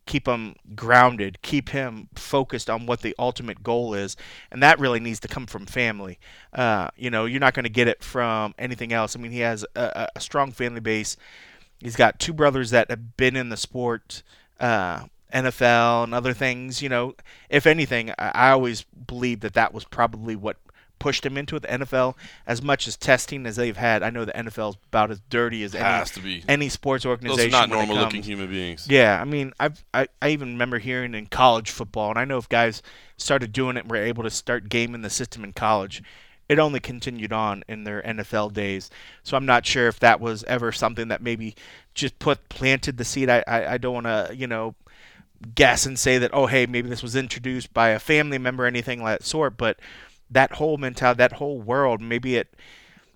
keep 0.07 0.29
him 0.29 0.55
grounded, 0.77 1.43
keep 1.43 1.71
him 1.71 2.09
focused 2.15 2.71
on 2.71 2.87
what 2.87 3.03
the 3.03 3.13
ultimate 3.19 3.65
goal 3.65 3.93
is, 3.93 4.17
and 4.53 4.63
that 4.63 4.79
really 4.79 5.01
needs 5.01 5.19
to 5.19 5.27
come 5.27 5.47
from 5.47 5.67
family. 5.67 6.17
Uh, 6.53 6.89
you 6.97 7.11
know, 7.11 7.25
you're 7.25 7.41
not 7.41 7.55
going 7.55 7.65
to 7.65 7.69
get 7.71 7.89
it 7.89 8.05
from 8.05 8.55
anything 8.57 8.93
else. 8.93 9.17
I 9.17 9.19
mean, 9.19 9.33
he 9.33 9.41
has 9.41 9.65
a, 9.75 9.81
a- 9.81 10.09
a 10.15 10.21
strong 10.21 10.53
family 10.53 10.79
base. 10.81 11.17
He's 11.81 11.97
got 11.97 12.21
two 12.21 12.33
brothers 12.33 12.71
that 12.71 12.89
have 12.89 13.17
been 13.17 13.35
in 13.35 13.49
the 13.49 13.57
sport, 13.57 14.23
uh, 14.61 15.07
NFL 15.32 16.05
and 16.05 16.15
other 16.15 16.32
things. 16.32 16.82
You 16.82 16.89
know, 16.89 17.15
if 17.51 17.66
anything, 17.66 18.12
I, 18.19 18.51
always 18.51 18.82
believe 18.85 19.40
that 19.40 19.55
that 19.55 19.74
was 19.74 19.85
probably 19.85 20.36
what 20.36 20.57
pushed 20.98 21.27
him 21.27 21.36
into. 21.36 21.59
The 21.59 21.69
NFL, 21.69 22.15
as 22.47 22.62
much 22.62 22.89
as 22.89 22.97
testing 22.97 23.47
as 23.47 23.57
they've 23.57 23.77
had, 23.77 24.03
I 24.03 24.11
know 24.11 24.24
the 24.24 24.32
NFL 24.32 24.70
is 24.70 24.77
about 24.89 25.11
as 25.11 25.20
dirty 25.28 25.62
as 25.62 25.74
any 25.74 25.85
Has 25.85 26.11
to 26.12 26.20
be. 26.20 26.43
any 26.48 26.69
sports 26.69 27.05
Those 27.05 27.11
organization. 27.11 27.55
are 27.55 27.66
not 27.66 27.69
normal 27.69 27.97
looking 27.97 28.23
human 28.23 28.48
beings. 28.48 28.86
yeah, 28.89 29.20
I 29.20 29.24
mean, 29.24 29.53
I've, 29.61 29.85
I 29.93 30.09
I 30.23 30.31
even 30.31 30.48
remember 30.53 30.78
hearing 30.78 31.15
in 31.15 31.27
college 31.27 31.70
football, 31.70 32.11
and 32.11 32.19
I 32.19 32.24
know 32.24 32.39
if 32.39 32.48
guys 32.48 32.82
started 33.16 33.53
doing 33.53 33.77
it 33.77 33.81
and 33.81 33.90
were 33.90 33.97
able 33.97 34.23
to 34.23 34.31
start 34.31 34.69
gaming 34.69 35.03
the 35.03 35.11
system 35.11 35.44
in 35.44 35.53
college, 35.53 36.03
it 36.48 36.59
only 36.59 36.81
continued 36.81 37.32
on 37.32 37.65
in 37.69 37.85
their 37.85 38.03
NFL 38.03 38.53
days. 38.53 38.89
So 39.23 39.36
I'm 39.36 39.47
not 39.47 39.66
sure 39.66 39.89
if 39.89 39.98
that 40.01 40.20
was 40.20 40.44
ever 40.44 40.70
something 40.73 41.09
that 41.09 41.20
maybe 41.20 41.55
just 41.94 42.19
put 42.19 42.48
planted 42.48 42.97
the 42.97 43.05
seed. 43.05 43.28
I 43.28 43.43
I, 43.47 43.74
I 43.74 43.78
don't 43.78 43.94
want 43.94 44.07
to 44.07 44.35
you 44.35 44.47
know 44.47 44.74
guess 45.55 45.86
and 45.86 45.98
say 45.98 46.18
that 46.18 46.31
oh 46.32 46.47
hey 46.47 46.66
maybe 46.66 46.89
this 46.89 47.02
was 47.02 47.16
introduced 47.16 47.73
by 47.73 47.90
a 47.90 47.98
family 47.98 48.39
member 48.39 48.64
or 48.64 48.66
anything 48.66 49.02
like 49.02 49.20
that 49.20 49.27
sort, 49.27 49.56
but 49.56 49.78
that 50.31 50.52
whole 50.52 50.77
mentality, 50.77 51.18
that 51.18 51.35
whole 51.35 51.60
world, 51.60 52.01
maybe 52.01 52.36
it 52.36 52.55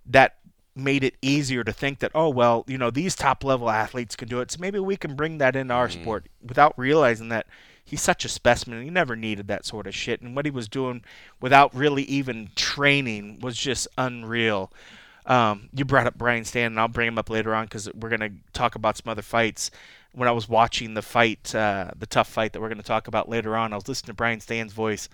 that 0.06 0.36
made 0.76 1.02
it 1.02 1.16
easier 1.20 1.64
to 1.64 1.72
think 1.72 1.98
that 1.98 2.12
oh 2.14 2.28
well 2.28 2.64
you 2.66 2.78
know 2.78 2.90
these 2.90 3.16
top 3.16 3.42
level 3.42 3.70
athletes 3.70 4.16
can 4.16 4.28
do 4.28 4.40
it. 4.40 4.50
So 4.50 4.58
maybe 4.60 4.78
we 4.78 4.96
can 4.96 5.14
bring 5.16 5.38
that 5.38 5.56
into 5.56 5.74
our 5.74 5.88
sport 5.90 6.26
without 6.42 6.78
realizing 6.78 7.28
that 7.30 7.46
he's 7.84 8.00
such 8.00 8.24
a 8.24 8.28
specimen 8.28 8.82
he 8.82 8.90
never 8.90 9.16
needed 9.16 9.48
that 9.48 9.66
sort 9.66 9.86
of 9.86 9.94
shit. 9.94 10.22
And 10.22 10.36
what 10.36 10.44
he 10.44 10.50
was 10.50 10.68
doing 10.68 11.02
without 11.40 11.74
really 11.74 12.04
even 12.04 12.50
training 12.54 13.40
was 13.40 13.56
just 13.56 13.88
unreal. 13.98 14.72
Um, 15.26 15.68
you 15.72 15.84
brought 15.84 16.06
up 16.06 16.16
Brian 16.16 16.44
Stann, 16.44 16.72
and 16.72 16.80
I'll 16.80 16.88
bring 16.88 17.08
him 17.08 17.18
up 17.18 17.30
later 17.30 17.54
on 17.54 17.66
because 17.66 17.92
we're 17.92 18.08
going 18.08 18.20
to 18.20 18.32
talk 18.52 18.74
about 18.74 18.96
some 18.96 19.10
other 19.10 19.22
fights. 19.22 19.70
When 20.12 20.28
I 20.28 20.32
was 20.32 20.48
watching 20.48 20.94
the 20.94 21.02
fight, 21.02 21.54
uh, 21.54 21.90
the 21.96 22.06
tough 22.06 22.28
fight 22.28 22.52
that 22.52 22.60
we're 22.60 22.68
going 22.68 22.78
to 22.78 22.84
talk 22.84 23.06
about 23.06 23.28
later 23.28 23.56
on, 23.56 23.72
I 23.72 23.76
was 23.76 23.88
listening 23.88 24.08
to 24.08 24.14
Brian 24.14 24.40
Stann's 24.40 24.72
voice, 24.72 25.08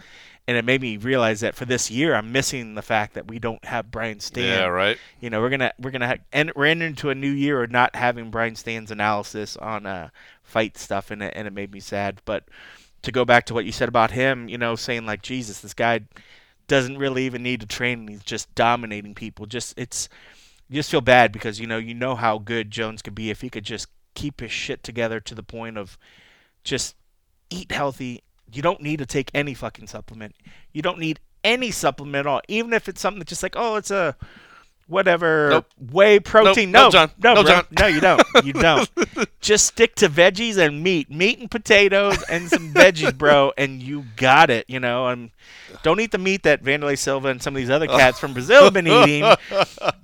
and 0.49 0.57
it 0.57 0.65
made 0.65 0.81
me 0.81 0.97
realize 0.97 1.41
that 1.41 1.55
for 1.55 1.65
this 1.65 1.91
year, 1.91 2.15
I'm 2.15 2.33
missing 2.33 2.75
the 2.75 2.83
fact 2.83 3.15
that 3.15 3.29
we 3.29 3.39
don't 3.39 3.65
have 3.65 3.91
Brian 3.91 4.21
Stann. 4.21 4.45
Yeah, 4.45 4.65
right. 4.67 4.97
You 5.21 5.29
know, 5.29 5.41
we're 5.41 5.51
gonna 5.51 5.73
we're 5.79 5.91
gonna 5.91 6.07
ha- 6.09 6.25
and 6.33 6.53
we're 6.57 6.67
entering 6.67 6.91
into 6.91 7.11
a 7.11 7.15
new 7.15 7.31
year 7.31 7.63
of 7.63 7.71
not 7.71 7.95
having 7.95 8.31
Brian 8.31 8.57
Stann's 8.57 8.91
analysis 8.91 9.57
on 9.57 9.87
uh, 9.87 10.09
fight 10.43 10.79
stuff, 10.79 11.11
and 11.11 11.23
it 11.23 11.35
and 11.37 11.47
it 11.47 11.53
made 11.53 11.73
me 11.73 11.81
sad. 11.81 12.23
But 12.25 12.45
to 13.03 13.13
go 13.13 13.25
back 13.25 13.47
to 13.47 13.55
what 13.55 13.65
you 13.65 13.73
said 13.73 13.89
about 13.89 14.13
him, 14.13 14.49
you 14.49 14.59
know, 14.59 14.77
saying 14.77 15.05
like 15.05 15.23
Jesus, 15.23 15.61
this 15.61 15.75
guy 15.75 16.01
doesn't 16.69 16.99
really 16.99 17.27
even 17.27 17.43
need 17.43 17.61
to 17.61 17.67
train, 17.67 18.01
and 18.01 18.09
he's 18.09 18.25
just 18.25 18.55
dominating 18.55 19.15
people. 19.15 19.47
Just 19.47 19.79
it's 19.79 20.09
you 20.69 20.77
just 20.77 20.91
feel 20.91 21.01
bad 21.01 21.33
because 21.33 21.61
you 21.61 21.67
know 21.67 21.79
you 21.79 21.95
know 21.95 22.15
how 22.15 22.39
good 22.39 22.71
Jones 22.71 23.03
could 23.03 23.15
be 23.15 23.31
if 23.31 23.41
he 23.41 23.51
could 23.51 23.65
just 23.65 23.89
keep 24.17 24.41
his 24.41 24.51
shit 24.51 24.83
together 24.83 25.21
to 25.21 25.35
the 25.35 25.45
point 25.45 25.79
of 25.79 25.97
just 26.65 26.97
eat 27.51 27.71
healthy. 27.71 28.25
You 28.53 28.63
don't 28.63 28.83
need 28.83 28.99
to 28.99 29.07
take 29.07 29.31
any 29.33 29.55
fucking 29.55 29.87
supplement. 29.87 30.35
You 30.73 30.83
don't 30.83 30.99
need 30.99 31.21
any 31.45 31.71
supplement 31.71 32.27
at 32.27 32.27
all, 32.27 32.41
even 32.49 32.73
if 32.73 32.89
it's 32.89 33.01
something 33.01 33.21
that's 33.21 33.29
just 33.29 33.45
like, 33.45 33.55
oh, 33.57 33.77
it's 33.77 33.93
a 33.93 34.17
whatever 34.89 35.51
Nope. 35.51 35.67
whey 35.93 36.21
protein. 36.21 36.71
Nope, 36.71 36.93
no, 36.93 37.01
no, 37.01 37.07
John. 37.07 37.11
no, 37.23 37.35
No. 37.35 37.43
John. 37.49 37.65
no, 37.79 37.87
you 37.87 38.01
don't. 38.01 38.23
You 38.45 38.53
don't. 38.69 38.91
just 39.41 39.67
stick 39.67 39.95
to 39.97 40.09
veggies 40.09 40.57
and 40.59 40.83
meat, 40.83 41.11
meat 41.11 41.39
and 41.39 41.51
potatoes 41.51 42.23
and 42.31 42.49
some 42.49 42.73
veggies, 42.73 43.17
bro, 43.17 43.53
and 43.59 43.83
you 43.83 44.05
got 44.17 44.51
it. 44.51 44.65
You 44.69 44.81
know, 44.81 45.09
and 45.09 45.31
don't 45.83 46.01
eat 46.01 46.13
the 46.13 46.19
meat 46.19 46.43
that 46.45 46.63
Wanderlei 46.63 46.99
Silva 46.99 47.29
and 47.29 47.43
some 47.43 47.55
of 47.55 47.59
these 47.59 47.71
other 47.71 47.87
cats 47.87 48.19
from 48.19 48.33
Brazil 48.33 48.65
have 48.65 48.73
been 48.73 48.87
eating. 48.87 49.23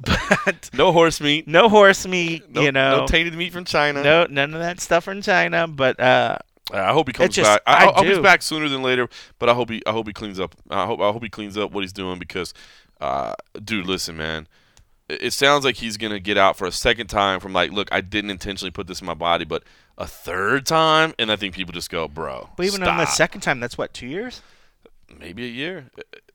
But 0.05 0.71
No 0.73 0.93
horse 0.93 1.21
meat. 1.21 1.47
no 1.47 1.69
horse 1.69 2.07
meat. 2.07 2.49
No, 2.51 2.61
you 2.63 2.73
know, 2.73 3.01
no 3.01 3.07
tainted 3.07 3.35
meat 3.35 3.53
from 3.53 3.65
China. 3.65 4.03
no, 4.03 4.27
none 4.29 4.53
of 4.55 4.61
that 4.61 4.81
stuff 4.81 5.05
from 5.05 5.23
China. 5.23 5.67
But 5.69 5.99
uh, 6.01 6.39
Uh, 6.73 6.77
I 6.79 6.93
hope 6.93 7.09
he 7.09 7.13
comes 7.13 7.35
just- 7.35 7.49
back. 7.49 7.61
I, 7.67 7.73
I 7.87 7.89
I 7.89 7.93
hope 7.95 8.05
he's 8.07 8.19
back 8.19 8.43
sooner 8.43 8.69
than 8.69 8.83
later. 8.83 9.09
But 9.39 9.49
I 9.49 9.55
hope 9.55 9.71
he 9.71 9.83
I 9.87 9.91
hope 9.93 10.07
he 10.07 10.13
cleans 10.13 10.41
up. 10.41 10.55
I 10.71 10.87
hope 10.87 11.01
I 11.01 11.11
hope 11.13 11.23
he 11.23 11.29
cleans 11.29 11.57
up 11.57 11.73
what 11.73 11.83
he's 11.83 11.93
doing 11.93 12.19
because, 12.19 12.55
uh, 13.01 13.35
dude, 13.63 13.87
listen, 13.87 14.17
man. 14.17 14.47
It, 15.21 15.33
sounds 15.33 15.65
like 15.65 15.77
he's 15.77 15.97
gonna 15.97 16.19
get 16.21 16.39
out 16.39 16.57
for 16.57 16.67
a 16.67 16.73
second 16.73 17.09
time 17.09 17.41
from 17.41 17.53
like, 17.53 17.73
look, 17.73 17.89
I 17.93 18.01
didn't 18.01 18.31
intentionally 18.31 18.71
put 18.71 18.87
this 18.87 19.01
in 19.01 19.07
my 19.07 19.15
body, 19.15 19.45
but 19.45 19.65
a 19.99 20.07
third 20.07 20.67
time, 20.67 21.15
and 21.19 21.31
I 21.31 21.37
think 21.37 21.55
people 21.55 21.73
just 21.73 21.91
go, 21.91 22.09
bro. 22.09 22.51
but 22.57 22.67
even 22.67 22.83
on 22.83 22.97
the 22.97 23.07
second 23.07 23.41
time, 23.43 23.61
that's 23.61 23.77
what 23.77 23.93
two 23.93 24.07
years. 24.07 24.41
maybe 25.19 25.45
a 25.45 25.49
year. 25.49 25.91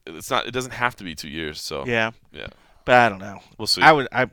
It's 0.05 0.29
not. 0.29 0.47
It 0.47 0.51
doesn't 0.51 0.73
have 0.73 0.95
to 0.97 1.03
be 1.03 1.15
two 1.15 1.29
years. 1.29 1.59
So 1.61 1.85
Yeah, 1.85 2.11
yeah. 2.31 2.47
but 2.85 2.95
I 2.95 3.09
don't 3.09 3.19
know. 3.19 3.39
we'll 3.57 3.67
see. 3.67 3.81
I 3.81 3.91
would 3.91 4.07
I 4.11 4.27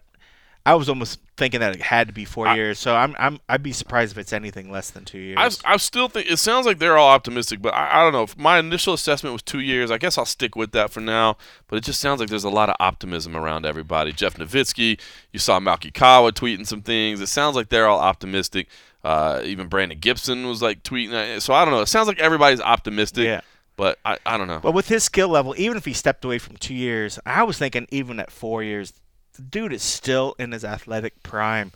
I 0.66 0.74
was 0.74 0.88
almost 0.88 1.20
thinking 1.36 1.60
that 1.60 1.74
it 1.74 1.82
had 1.82 2.06
to 2.06 2.12
be 2.12 2.24
four 2.24 2.46
I- 2.46 2.54
years. 2.54 2.78
So 2.78 2.94
I'm 2.94 3.14
I'm 3.18 3.40
I'd 3.48 3.62
be 3.62 3.72
surprised 3.72 4.12
if 4.12 4.18
it's 4.18 4.32
anything 4.32 4.70
less 4.70 4.90
than 4.90 5.04
two 5.04 5.18
years. 5.18 5.60
I, 5.64 5.74
I 5.74 5.76
still 5.78 6.08
think 6.08 6.30
it 6.30 6.38
sounds 6.38 6.66
like 6.66 6.78
they're 6.78 6.96
all 6.96 7.10
optimistic, 7.10 7.60
but 7.60 7.74
I, 7.74 8.00
I 8.00 8.02
don't 8.02 8.12
know. 8.12 8.22
If 8.22 8.36
My 8.38 8.58
initial 8.58 8.94
assessment 8.94 9.32
was 9.32 9.42
two 9.42 9.60
years. 9.60 9.90
I 9.90 9.98
guess 9.98 10.16
I'll 10.18 10.24
stick 10.24 10.54
with 10.56 10.72
that 10.72 10.90
for 10.90 11.00
now. 11.00 11.36
But 11.68 11.76
it 11.76 11.84
just 11.84 12.00
sounds 12.00 12.20
like 12.20 12.28
there's 12.28 12.44
a 12.44 12.50
lot 12.50 12.68
of 12.68 12.76
optimism 12.80 13.36
around 13.36 13.66
everybody. 13.66 14.12
Jeff 14.12 14.34
Novitzky, 14.34 15.00
you 15.32 15.38
saw 15.38 15.58
Malki 15.60 15.92
Kawa 15.92 16.32
tweeting 16.32 16.66
some 16.66 16.82
things. 16.82 17.20
It 17.20 17.28
sounds 17.28 17.56
like 17.56 17.68
they're 17.68 17.86
all 17.88 18.00
optimistic. 18.00 18.68
Uh, 19.02 19.42
even 19.44 19.66
Brandon 19.68 19.98
Gibson 19.98 20.46
was 20.46 20.62
like 20.62 20.82
tweeting. 20.82 21.40
So 21.42 21.52
I 21.52 21.64
don't 21.64 21.74
know. 21.74 21.80
It 21.80 21.88
sounds 21.88 22.08
like 22.08 22.18
everybody's 22.18 22.60
optimistic. 22.60 23.24
Yeah. 23.26 23.40
But 23.76 23.98
I, 24.04 24.18
I 24.24 24.38
don't 24.38 24.46
know. 24.46 24.60
But 24.60 24.72
with 24.72 24.86
his 24.88 25.02
skill 25.02 25.28
level, 25.28 25.52
even 25.58 25.76
if 25.76 25.84
he 25.84 25.92
stepped 25.92 26.24
away 26.24 26.38
from 26.38 26.56
two 26.56 26.74
years, 26.74 27.18
I 27.26 27.42
was 27.42 27.58
thinking 27.58 27.88
even 27.90 28.20
at 28.20 28.30
four 28.30 28.62
years, 28.62 28.92
the 29.34 29.42
dude 29.42 29.72
is 29.72 29.82
still 29.82 30.34
in 30.38 30.52
his 30.52 30.64
athletic 30.64 31.22
prime. 31.22 31.72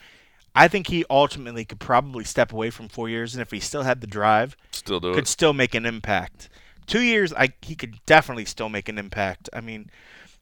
I 0.55 0.66
think 0.68 0.89
he 0.89 1.05
ultimately 1.09 1.64
could 1.64 1.78
probably 1.78 2.24
step 2.24 2.52
away 2.52 2.70
from 2.70 2.89
four 2.89 3.09
years, 3.09 3.35
and 3.35 3.43
if 3.43 3.51
he 3.51 3.60
still 3.60 3.82
had 3.82 4.01
the 4.01 4.06
drive, 4.06 4.56
Still 4.72 4.98
do 5.01 5.12
could 5.14 5.24
it. 5.24 5.28
still 5.28 5.52
make 5.52 5.74
an 5.74 5.86
impact. 5.86 6.48
Two 6.86 7.02
years, 7.02 7.32
I 7.35 7.52
he 7.62 7.74
could 7.76 7.97
definitely 8.06 8.44
still 8.47 8.68
make 8.68 8.89
an 8.89 8.98
impact. 8.98 9.48
I 9.52 9.60
mean, 9.60 9.90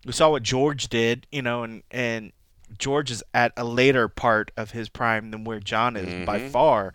we 0.06 0.12
saw 0.12 0.30
what 0.30 0.42
George 0.44 0.88
did, 0.88 1.26
you 1.32 1.42
know, 1.42 1.64
and 1.64 1.82
and 1.90 2.32
George 2.78 3.10
is 3.10 3.22
at 3.34 3.52
a 3.56 3.64
later 3.64 4.08
part 4.08 4.50
of 4.56 4.70
his 4.70 4.88
prime 4.88 5.30
than 5.32 5.44
where 5.44 5.60
John 5.60 5.96
is 5.96 6.24
by 6.26 6.38
Mhm. 6.38 6.50
far. 6.50 6.94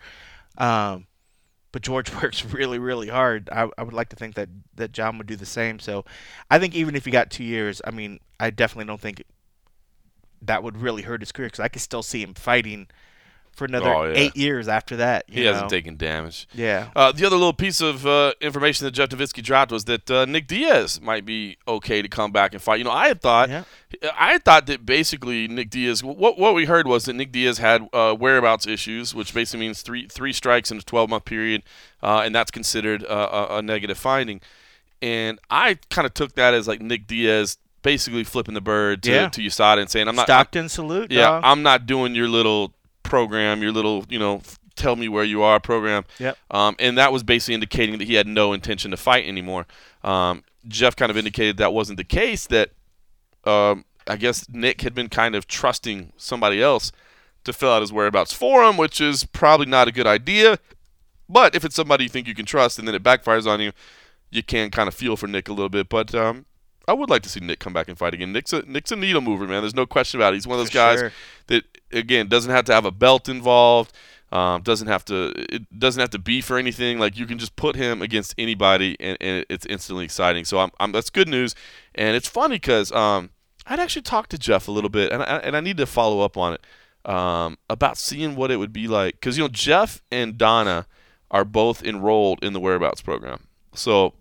Um, 0.58 1.06
but 1.70 1.82
George 1.82 2.12
works 2.22 2.44
really, 2.44 2.78
really 2.78 3.08
hard. 3.08 3.48
I, 3.52 3.68
I 3.78 3.82
would 3.82 3.94
like 3.94 4.08
to 4.10 4.16
think 4.16 4.34
that 4.34 4.48
that 4.76 4.92
John 4.92 5.18
would 5.18 5.26
do 5.26 5.36
the 5.36 5.46
same. 5.46 5.78
So, 5.78 6.04
I 6.50 6.58
think 6.58 6.74
even 6.74 6.96
if 6.96 7.04
he 7.04 7.10
got 7.10 7.30
two 7.30 7.44
years, 7.44 7.80
I 7.86 7.90
mean, 7.90 8.20
I 8.40 8.50
definitely 8.50 8.86
don't 8.86 9.00
think 9.00 9.22
that 10.46 10.62
would 10.62 10.76
really 10.76 11.02
hurt 11.02 11.20
his 11.20 11.32
career 11.32 11.48
because 11.48 11.60
I 11.60 11.68
could 11.68 11.82
still 11.82 12.02
see 12.02 12.22
him 12.22 12.34
fighting 12.34 12.88
for 13.52 13.66
another 13.66 13.92
Oh, 13.94 14.04
yeah. 14.04 14.12
eight 14.16 14.34
years 14.34 14.66
after 14.66 14.96
that. 14.96 15.24
He 15.28 15.42
you 15.42 15.46
hasn't 15.48 15.68
taken 15.68 15.98
damage. 15.98 16.48
Yeah. 16.54 16.88
Uh, 16.96 17.12
the 17.12 17.26
other 17.26 17.36
little 17.36 17.52
piece 17.52 17.82
of 17.82 18.06
uh, 18.06 18.32
information 18.40 18.86
that 18.86 18.92
Jeff 18.92 19.10
Novitzky 19.10 19.42
dropped 19.42 19.70
was 19.70 19.84
that 19.84 20.10
uh, 20.10 20.24
Nick 20.24 20.46
Diaz 20.46 21.02
might 21.02 21.26
be 21.26 21.58
okay 21.68 22.00
to 22.00 22.08
come 22.08 22.32
back 22.32 22.54
and 22.54 22.62
fight. 22.62 22.78
You 22.78 22.84
know, 22.84 22.90
I 22.90 23.08
had 23.08 23.20
thought, 23.20 23.50
Yeah. 23.50 23.64
I 24.18 24.32
had 24.32 24.42
thought 24.46 24.64
that 24.68 24.86
basically 24.86 25.48
Nick 25.48 25.68
Diaz. 25.68 26.02
What 26.02 26.38
what 26.38 26.54
we 26.54 26.64
heard 26.64 26.86
was 26.86 27.04
that 27.04 27.12
Nick 27.12 27.30
Diaz 27.30 27.58
had 27.58 27.86
uh, 27.92 28.14
whereabouts 28.14 28.66
issues, 28.66 29.14
which 29.14 29.34
basically 29.34 29.60
means 29.66 29.82
three 29.82 30.08
three 30.08 30.32
strikes 30.32 30.70
in 30.70 30.78
a 30.78 30.80
12 30.82 31.10
month 31.10 31.26
period, 31.26 31.62
uh, 32.02 32.22
and 32.24 32.34
that's 32.34 32.50
considered 32.50 33.04
uh, 33.04 33.46
a, 33.50 33.56
a 33.58 33.62
negative 33.62 33.98
finding. 33.98 34.40
And 35.02 35.38
I 35.50 35.78
kind 35.90 36.06
of 36.06 36.14
took 36.14 36.36
that 36.36 36.54
as 36.54 36.66
like 36.66 36.80
Nick 36.80 37.06
Diaz 37.06 37.58
basically 37.82 38.24
flipping 38.24 38.54
the 38.54 38.60
bird 38.60 39.02
to, 39.04 39.10
Yeah. 39.10 39.28
to 39.28 39.40
USADA 39.40 39.80
and 39.80 39.90
saying, 39.90 40.08
"I'm 40.08 40.16
not, 40.16 40.26
Stockton 40.26 40.68
salute. 40.68 41.10
yeah, 41.10 41.22
dog. 41.22 41.42
I'm 41.44 41.62
not 41.62 41.86
doing 41.86 42.14
your 42.14 42.28
little 42.28 42.74
program, 43.02 43.62
your 43.62 43.72
little, 43.72 44.04
you 44.08 44.18
know, 44.18 44.40
tell 44.76 44.96
me 44.96 45.08
where 45.08 45.24
you 45.24 45.42
are 45.42 45.60
program. 45.60 46.04
Yep. 46.18 46.38
Um, 46.50 46.76
and 46.78 46.96
that 46.96 47.12
was 47.12 47.22
basically 47.22 47.54
indicating 47.54 47.98
that 47.98 48.06
he 48.06 48.14
had 48.14 48.26
no 48.26 48.52
intention 48.52 48.90
to 48.92 48.96
fight 48.96 49.26
anymore. 49.26 49.66
Um, 50.02 50.44
Jeff 50.66 50.96
kind 50.96 51.10
of 51.10 51.16
indicated 51.16 51.56
that 51.58 51.72
wasn't 51.74 51.96
the 51.98 52.04
case. 52.04 52.46
That 52.46 52.70
um, 53.44 53.84
I 54.06 54.16
guess 54.16 54.48
Nick 54.48 54.80
had 54.82 54.94
been 54.94 55.08
kind 55.08 55.34
of 55.34 55.46
trusting 55.46 56.12
somebody 56.16 56.62
else 56.62 56.92
to 57.44 57.52
fill 57.52 57.72
out 57.72 57.80
his 57.82 57.92
whereabouts 57.92 58.32
for 58.32 58.62
him, 58.62 58.76
which 58.76 59.00
is 59.00 59.24
probably 59.24 59.66
not 59.66 59.88
a 59.88 59.92
good 59.92 60.06
idea. 60.06 60.58
But 61.28 61.54
if 61.54 61.64
it's 61.64 61.74
somebody 61.74 62.04
you 62.04 62.10
think 62.10 62.28
you 62.28 62.34
can 62.34 62.46
trust 62.46 62.78
and 62.78 62.86
then 62.86 62.94
it 62.94 63.02
backfires 63.02 63.46
on 63.46 63.60
you, 63.60 63.72
you 64.30 64.42
can 64.42 64.70
kind 64.70 64.86
of 64.88 64.94
feel 64.94 65.16
for 65.16 65.26
Nick 65.26 65.48
a 65.48 65.52
little 65.52 65.68
bit. 65.68 65.88
But 65.88 66.14
um, 66.14 66.46
I 66.88 66.92
would 66.92 67.10
like 67.10 67.22
to 67.22 67.28
see 67.28 67.40
Nick 67.40 67.58
come 67.58 67.72
back 67.72 67.88
and 67.88 67.96
fight 67.96 68.14
again. 68.14 68.32
Nick's 68.32 68.52
a 68.52 68.62
Nick's 68.62 68.92
a 68.92 68.96
needle 68.96 69.20
mover, 69.20 69.46
man. 69.46 69.62
There's 69.62 69.74
no 69.74 69.86
question 69.86 70.20
about 70.20 70.32
it. 70.32 70.36
He's 70.36 70.46
one 70.46 70.58
of 70.58 70.60
those 70.60 70.70
For 70.70 70.74
guys 70.74 70.98
sure. 70.98 71.12
that 71.48 71.64
again 71.92 72.28
doesn't 72.28 72.50
have 72.50 72.64
to 72.66 72.74
have 72.74 72.84
a 72.84 72.90
belt 72.90 73.28
involved. 73.28 73.92
Um, 74.32 74.62
doesn't 74.62 74.88
have 74.88 75.04
to. 75.06 75.32
It 75.36 75.78
doesn't 75.78 76.00
have 76.00 76.10
to 76.10 76.18
be 76.18 76.40
for 76.40 76.56
anything. 76.56 76.98
Like 76.98 77.18
you 77.18 77.26
can 77.26 77.38
just 77.38 77.54
put 77.54 77.76
him 77.76 78.00
against 78.00 78.34
anybody, 78.38 78.96
and, 78.98 79.18
and 79.20 79.44
it's 79.50 79.66
instantly 79.66 80.06
exciting. 80.06 80.46
So 80.46 80.58
I'm, 80.58 80.70
I'm 80.80 80.90
that's 80.92 81.10
good 81.10 81.28
news, 81.28 81.54
and 81.94 82.16
it's 82.16 82.28
funny 82.28 82.56
because 82.56 82.90
um, 82.92 83.28
I'd 83.66 83.78
actually 83.78 84.02
talked 84.02 84.30
to 84.30 84.38
Jeff 84.38 84.68
a 84.68 84.70
little 84.70 84.88
bit, 84.88 85.12
and 85.12 85.22
I, 85.22 85.36
and 85.36 85.54
I 85.54 85.60
need 85.60 85.76
to 85.76 85.86
follow 85.86 86.20
up 86.20 86.38
on 86.38 86.54
it 86.54 87.10
um, 87.10 87.58
about 87.68 87.98
seeing 87.98 88.34
what 88.34 88.50
it 88.50 88.56
would 88.56 88.72
be 88.72 88.88
like. 88.88 89.16
Because 89.16 89.36
you 89.36 89.44
know 89.44 89.48
Jeff 89.48 90.02
and 90.10 90.38
Donna 90.38 90.86
are 91.30 91.44
both 91.44 91.84
enrolled 91.84 92.42
in 92.42 92.54
the 92.54 92.60
whereabouts 92.60 93.02
program, 93.02 93.48
so 93.74 94.14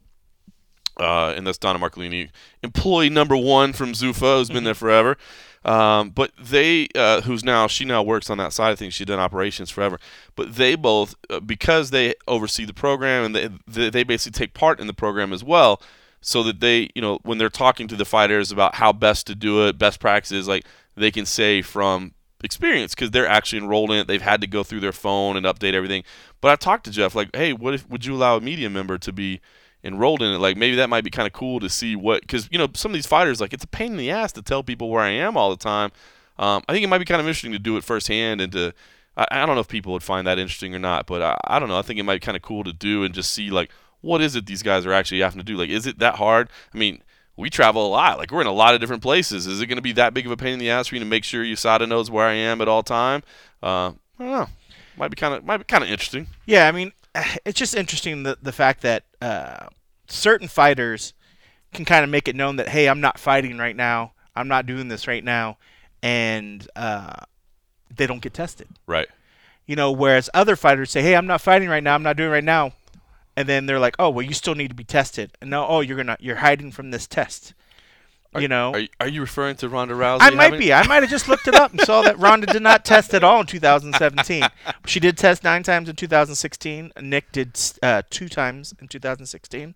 uh, 0.99 1.33
and 1.35 1.45
that's 1.45 1.57
Donna 1.57 1.79
Marcolini, 1.79 2.29
employee 2.63 3.09
number 3.09 3.37
one 3.37 3.73
from 3.73 3.93
Zuffa, 3.93 4.37
who's 4.37 4.49
been 4.49 4.63
there 4.63 4.73
forever. 4.73 5.17
Um, 5.63 6.09
but 6.09 6.31
they, 6.41 6.87
uh, 6.95 7.21
who's 7.21 7.43
now 7.43 7.67
she 7.67 7.85
now 7.85 8.01
works 8.01 8.29
on 8.29 8.39
that 8.39 8.51
side 8.51 8.71
of 8.71 8.79
things. 8.79 8.95
She's 8.95 9.05
done 9.05 9.19
operations 9.19 9.69
forever. 9.69 9.99
But 10.35 10.55
they 10.55 10.75
both, 10.75 11.13
uh, 11.29 11.39
because 11.39 11.91
they 11.91 12.15
oversee 12.27 12.65
the 12.65 12.73
program 12.73 13.25
and 13.25 13.35
they, 13.35 13.49
they 13.67 13.89
they 13.91 14.03
basically 14.03 14.37
take 14.37 14.55
part 14.55 14.79
in 14.79 14.87
the 14.87 14.93
program 14.93 15.31
as 15.31 15.43
well, 15.43 15.79
so 16.19 16.41
that 16.43 16.61
they, 16.61 16.89
you 16.95 17.01
know, 17.01 17.19
when 17.23 17.37
they're 17.37 17.49
talking 17.49 17.87
to 17.89 17.95
the 17.95 18.05
fighters 18.05 18.51
about 18.51 18.75
how 18.75 18.91
best 18.91 19.27
to 19.27 19.35
do 19.35 19.67
it, 19.67 19.77
best 19.77 19.99
practices, 19.99 20.47
like 20.47 20.65
they 20.95 21.11
can 21.11 21.25
say 21.27 21.61
from 21.61 22.13
experience 22.43 22.95
because 22.95 23.11
they're 23.11 23.27
actually 23.27 23.59
enrolled 23.59 23.91
in 23.91 23.97
it. 23.97 24.07
They've 24.07 24.21
had 24.21 24.41
to 24.41 24.47
go 24.47 24.63
through 24.63 24.79
their 24.79 24.91
phone 24.91 25.37
and 25.37 25.45
update 25.45 25.73
everything. 25.73 26.03
But 26.41 26.51
I 26.51 26.55
talked 26.55 26.85
to 26.85 26.91
Jeff 26.91 27.13
like, 27.13 27.35
hey, 27.35 27.53
what 27.53 27.75
if 27.75 27.87
would 27.89 28.05
you 28.05 28.15
allow 28.15 28.37
a 28.37 28.41
media 28.41 28.69
member 28.69 28.97
to 28.97 29.13
be 29.13 29.41
enrolled 29.83 30.21
in 30.21 30.33
it? 30.33 30.37
Like 30.37 30.57
maybe 30.57 30.75
that 30.75 30.89
might 30.89 31.03
be 31.03 31.09
kind 31.09 31.27
of 31.27 31.33
cool 31.33 31.59
to 31.59 31.69
see 31.69 31.95
what 31.95 32.21
because 32.21 32.47
you 32.51 32.57
know 32.57 32.69
some 32.73 32.91
of 32.91 32.93
these 32.93 33.07
fighters 33.07 33.41
like 33.41 33.53
it's 33.53 33.63
a 33.63 33.67
pain 33.67 33.91
in 33.91 33.97
the 33.97 34.11
ass 34.11 34.31
to 34.33 34.41
tell 34.41 34.63
people 34.63 34.89
where 34.89 35.01
I 35.01 35.09
am 35.09 35.37
all 35.37 35.49
the 35.49 35.57
time. 35.57 35.91
Um, 36.39 36.63
I 36.67 36.73
think 36.73 36.83
it 36.83 36.87
might 36.87 36.97
be 36.97 37.05
kind 37.05 37.21
of 37.21 37.27
interesting 37.27 37.51
to 37.51 37.59
do 37.59 37.77
it 37.77 37.83
firsthand 37.83 38.41
and 38.41 38.51
to. 38.53 38.73
I, 39.17 39.25
I 39.31 39.45
don't 39.45 39.55
know 39.55 39.61
if 39.61 39.67
people 39.67 39.93
would 39.93 40.03
find 40.03 40.25
that 40.27 40.39
interesting 40.39 40.73
or 40.73 40.79
not, 40.79 41.05
but 41.05 41.21
I, 41.21 41.37
I 41.43 41.59
don't 41.59 41.69
know. 41.69 41.77
I 41.77 41.81
think 41.81 41.99
it 41.99 42.03
might 42.03 42.15
be 42.15 42.25
kind 42.25 42.37
of 42.37 42.41
cool 42.41 42.63
to 42.63 42.73
do 42.73 43.03
and 43.03 43.13
just 43.13 43.33
see 43.33 43.49
like 43.49 43.71
what 44.01 44.21
is 44.21 44.35
it 44.35 44.45
these 44.45 44.63
guys 44.63 44.85
are 44.85 44.93
actually 44.93 45.21
having 45.21 45.39
to 45.39 45.43
do. 45.43 45.55
Like, 45.55 45.69
is 45.69 45.85
it 45.85 45.99
that 45.99 46.15
hard? 46.15 46.49
I 46.73 46.77
mean, 46.77 47.03
we 47.37 47.49
travel 47.49 47.85
a 47.85 47.89
lot. 47.89 48.17
Like 48.17 48.31
we're 48.31 48.41
in 48.41 48.47
a 48.47 48.51
lot 48.51 48.73
of 48.73 48.79
different 48.79 49.01
places. 49.01 49.47
Is 49.47 49.61
it 49.61 49.67
going 49.67 49.77
to 49.77 49.81
be 49.81 49.93
that 49.93 50.13
big 50.13 50.25
of 50.25 50.31
a 50.31 50.37
pain 50.37 50.53
in 50.53 50.59
the 50.59 50.69
ass 50.69 50.87
for 50.87 50.95
you 50.95 50.99
to 50.99 51.05
make 51.05 51.23
sure 51.23 51.43
USADA 51.43 51.87
knows 51.87 52.11
where 52.11 52.25
I 52.25 52.33
am 52.33 52.61
at 52.61 52.67
all 52.67 52.83
time? 52.83 53.23
Uh, 53.61 53.91
I 54.19 54.23
don't 54.23 54.31
know. 54.31 54.47
Might 54.97 55.09
be 55.09 55.15
kind 55.15 55.33
of 55.33 55.45
might 55.45 55.57
be 55.57 55.63
kind 55.63 55.83
of 55.83 55.89
interesting. 55.89 56.27
Yeah, 56.45 56.67
I 56.67 56.71
mean, 56.71 56.91
it's 57.45 57.59
just 57.59 57.75
interesting 57.75 58.23
the 58.23 58.37
the 58.41 58.51
fact 58.51 58.81
that 58.81 59.03
uh, 59.21 59.67
certain 60.07 60.47
fighters 60.47 61.13
can 61.73 61.85
kind 61.85 62.03
of 62.03 62.09
make 62.09 62.27
it 62.27 62.35
known 62.35 62.57
that 62.57 62.69
hey, 62.69 62.87
I'm 62.87 63.01
not 63.01 63.19
fighting 63.19 63.57
right 63.57 63.75
now. 63.75 64.13
I'm 64.35 64.47
not 64.47 64.65
doing 64.65 64.87
this 64.87 65.07
right 65.07 65.23
now, 65.23 65.57
and 66.01 66.65
uh, 66.75 67.25
they 67.93 68.07
don't 68.07 68.21
get 68.21 68.33
tested. 68.33 68.67
Right. 68.87 69.07
You 69.65 69.75
know, 69.75 69.91
whereas 69.91 70.29
other 70.33 70.55
fighters 70.55 70.91
say, 70.91 71.01
hey, 71.01 71.15
I'm 71.15 71.27
not 71.27 71.41
fighting 71.41 71.69
right 71.69 71.83
now. 71.83 71.95
I'm 71.95 72.03
not 72.03 72.17
doing 72.17 72.29
it 72.29 72.33
right 72.33 72.43
now, 72.43 72.73
and 73.35 73.47
then 73.47 73.65
they're 73.65 73.79
like, 73.79 73.95
oh, 73.99 74.09
well, 74.09 74.25
you 74.25 74.33
still 74.33 74.55
need 74.55 74.69
to 74.69 74.75
be 74.75 74.83
tested. 74.83 75.31
And 75.41 75.49
now, 75.49 75.67
oh, 75.67 75.81
you're 75.81 75.97
gonna 75.97 76.17
you're 76.19 76.37
hiding 76.37 76.71
from 76.71 76.91
this 76.91 77.07
test. 77.07 77.53
You 78.39 78.47
know, 78.47 78.71
Are 78.73 78.79
you, 78.79 78.87
are 79.01 79.07
you 79.07 79.21
referring 79.21 79.57
to 79.57 79.67
Ronda 79.67 79.93
Rousey? 79.93 80.19
I 80.21 80.29
might 80.29 80.43
having- 80.45 80.59
be. 80.59 80.71
I 80.73 80.85
might 80.87 81.01
have 81.03 81.09
just 81.09 81.27
looked 81.27 81.47
it 81.47 81.55
up 81.55 81.71
and 81.71 81.81
saw 81.81 82.01
that 82.03 82.17
Ronda 82.17 82.47
did 82.47 82.61
not 82.61 82.85
test 82.85 83.13
at 83.13 83.23
all 83.23 83.41
in 83.41 83.45
2017. 83.45 84.43
She 84.85 84.99
did 85.01 85.17
test 85.17 85.43
nine 85.43 85.63
times 85.63 85.89
in 85.89 85.95
2016. 85.95 86.93
Nick 87.01 87.31
did 87.31 87.59
uh, 87.83 88.03
two 88.09 88.29
times 88.29 88.73
in 88.79 88.87
2016. 88.87 89.75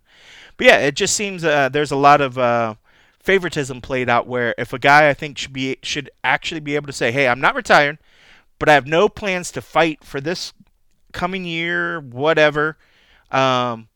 But 0.58 0.68
yeah, 0.68 0.78
it 0.80 0.96
just 0.96 1.16
seems 1.16 1.44
uh, 1.44 1.68
there's 1.70 1.92
a 1.92 1.98
lot 1.98 2.22
of 2.22 2.38
uh, 2.38 2.76
favoritism 3.20 3.82
played 3.82 4.10
out 4.10 4.26
where 4.28 4.56
if 4.58 4.72
a 4.72 4.80
guy 4.80 5.10
I 5.10 5.14
think 5.14 5.38
should 5.38 5.52
be 5.54 5.78
should 5.84 6.10
actually 6.24 6.62
be 6.62 6.76
able 6.76 6.88
to 6.88 6.94
say, 6.94 7.12
"Hey, 7.12 7.28
I'm 7.28 7.42
not 7.42 7.56
retired, 7.56 7.98
but 8.60 8.70
I 8.70 8.74
have 8.74 8.88
no 8.88 9.10
plans 9.10 9.52
to 9.52 9.62
fight 9.62 10.04
for 10.04 10.22
this 10.22 10.54
coming 11.12 11.44
year, 11.44 12.00
whatever." 12.00 12.78
Um, 13.32 13.90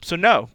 so 0.00 0.16
no, 0.16 0.48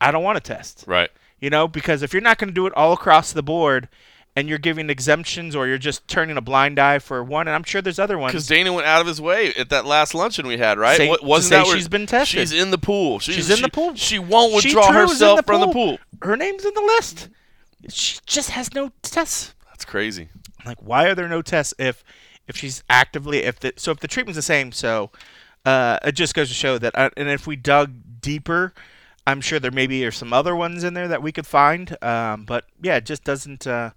I 0.00 0.10
don't 0.10 0.22
want 0.24 0.36
to 0.36 0.42
test 0.42 0.84
Right. 0.86 1.08
You 1.40 1.50
know 1.50 1.68
because 1.68 2.02
if 2.02 2.12
you're 2.12 2.22
not 2.22 2.38
going 2.38 2.48
to 2.48 2.54
do 2.54 2.66
it 2.66 2.72
all 2.74 2.92
across 2.92 3.32
the 3.32 3.42
board 3.42 3.88
and 4.36 4.48
you're 4.48 4.58
giving 4.58 4.88
exemptions 4.88 5.56
or 5.56 5.66
you're 5.66 5.78
just 5.78 6.06
turning 6.06 6.36
a 6.36 6.40
blind 6.40 6.78
eye 6.78 6.98
for 7.00 7.24
one 7.24 7.48
and 7.48 7.54
i'm 7.56 7.64
sure 7.64 7.82
there's 7.82 7.98
other 7.98 8.18
ones. 8.18 8.32
Because 8.32 8.46
Dana 8.46 8.72
went 8.72 8.86
out 8.86 9.00
of 9.00 9.06
his 9.06 9.20
way 9.20 9.52
at 9.54 9.70
that 9.70 9.84
last 9.86 10.14
luncheon 10.14 10.46
we 10.46 10.58
had, 10.58 10.78
right? 10.78 10.96
Say- 10.96 11.16
wasn't 11.22 11.50
that 11.52 11.66
where 11.66 11.76
she's 11.76 11.88
been 11.88 12.06
tested. 12.06 12.38
She's 12.40 12.52
in 12.52 12.70
the 12.70 12.78
pool. 12.78 13.18
She's, 13.18 13.34
She's 13.36 13.50
in 13.50 13.56
she- 13.56 13.62
the 13.62 13.68
pool. 13.70 13.94
She 13.96 14.18
won't 14.18 14.62
She 14.62 14.68
withdraw 14.68 14.88
in 14.88 14.94
herself 14.94 15.38
the 15.38 15.42
from 15.42 15.60
the 15.60 15.66
pool. 15.66 15.96
pool. 15.96 15.98
her 16.22 16.36
name's 16.36 16.64
in 16.64 16.74
the 16.74 16.80
list 16.82 17.28
she 17.88 18.18
just 18.26 18.50
has 18.50 18.74
no 18.74 18.90
tests 19.02 19.54
That's 19.70 19.84
crazy. 19.84 20.28
like 20.66 20.78
why 20.82 21.06
are 21.06 21.14
there 21.14 21.28
no 21.28 21.42
tests 21.42 21.72
if 21.78 22.02
if 22.46 22.56
she's 22.56 22.82
actively 22.90 23.38
if 23.44 23.60
the 23.60 23.72
so 23.76 23.92
if 23.92 24.00
the 24.00 24.08
treatment's 24.08 24.36
the 24.36 24.42
same 24.42 24.72
so 24.72 25.10
uh 25.64 25.98
it 26.04 26.12
just 26.12 26.34
goes 26.34 26.48
to 26.48 26.54
show 26.54 26.78
that 26.78 26.96
uh, 26.98 27.10
and 27.16 27.28
if 27.28 27.46
we 27.46 27.54
dug 27.56 27.92
deeper 28.20 28.72
i'm 29.28 29.40
sure 29.40 29.58
there 29.58 29.70
maybe 29.70 30.04
are 30.04 30.10
some 30.10 30.32
other 30.32 30.54
ones 30.56 30.84
in 30.84 30.94
there 30.94 31.08
that 31.08 31.22
we 31.22 31.32
could 31.32 31.46
find 31.46 31.96
um 32.02 32.44
but 32.44 32.64
yeah 32.82 32.96
it 32.96 33.04
just 33.04 33.24
doesn't 33.24 33.66
uh 33.66 33.90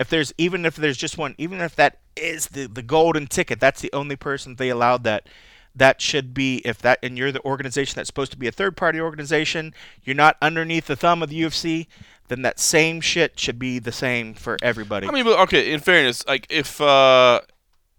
if 0.00 0.08
there's 0.08 0.32
even 0.38 0.64
if 0.64 0.76
there's 0.76 0.96
just 0.96 1.18
one 1.18 1.34
even 1.38 1.60
if 1.60 1.76
that 1.76 1.98
is 2.16 2.48
the 2.48 2.66
the 2.66 2.82
golden 2.82 3.26
ticket 3.26 3.60
that's 3.60 3.80
the 3.80 3.92
only 3.92 4.16
person 4.16 4.56
they 4.56 4.68
allowed 4.68 5.04
that 5.04 5.28
that 5.76 6.00
should 6.00 6.32
be 6.32 6.58
if 6.64 6.78
that 6.78 6.98
and 7.02 7.18
you're 7.18 7.32
the 7.32 7.44
organization 7.44 7.94
that's 7.96 8.06
supposed 8.06 8.30
to 8.30 8.38
be 8.38 8.46
a 8.46 8.52
third 8.52 8.76
party 8.76 9.00
organization 9.00 9.74
you're 10.04 10.14
not 10.14 10.36
underneath 10.40 10.86
the 10.86 10.96
thumb 10.96 11.22
of 11.22 11.28
the 11.28 11.42
UFC 11.42 11.86
then 12.28 12.42
that 12.42 12.58
same 12.58 13.00
shit 13.00 13.38
should 13.38 13.58
be 13.58 13.78
the 13.78 13.92
same 13.92 14.34
for 14.34 14.56
everybody. 14.62 15.06
I 15.06 15.10
mean, 15.10 15.24
but 15.24 15.38
okay. 15.40 15.72
In 15.72 15.80
fairness, 15.80 16.26
like 16.26 16.46
if, 16.50 16.80
uh 16.80 17.40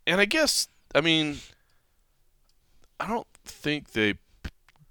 and 0.07 0.21
I 0.21 0.25
guess, 0.25 0.67
I 0.93 1.01
mean, 1.01 1.37
I 2.99 3.07
don't 3.07 3.27
think 3.43 3.91
they 3.91 4.15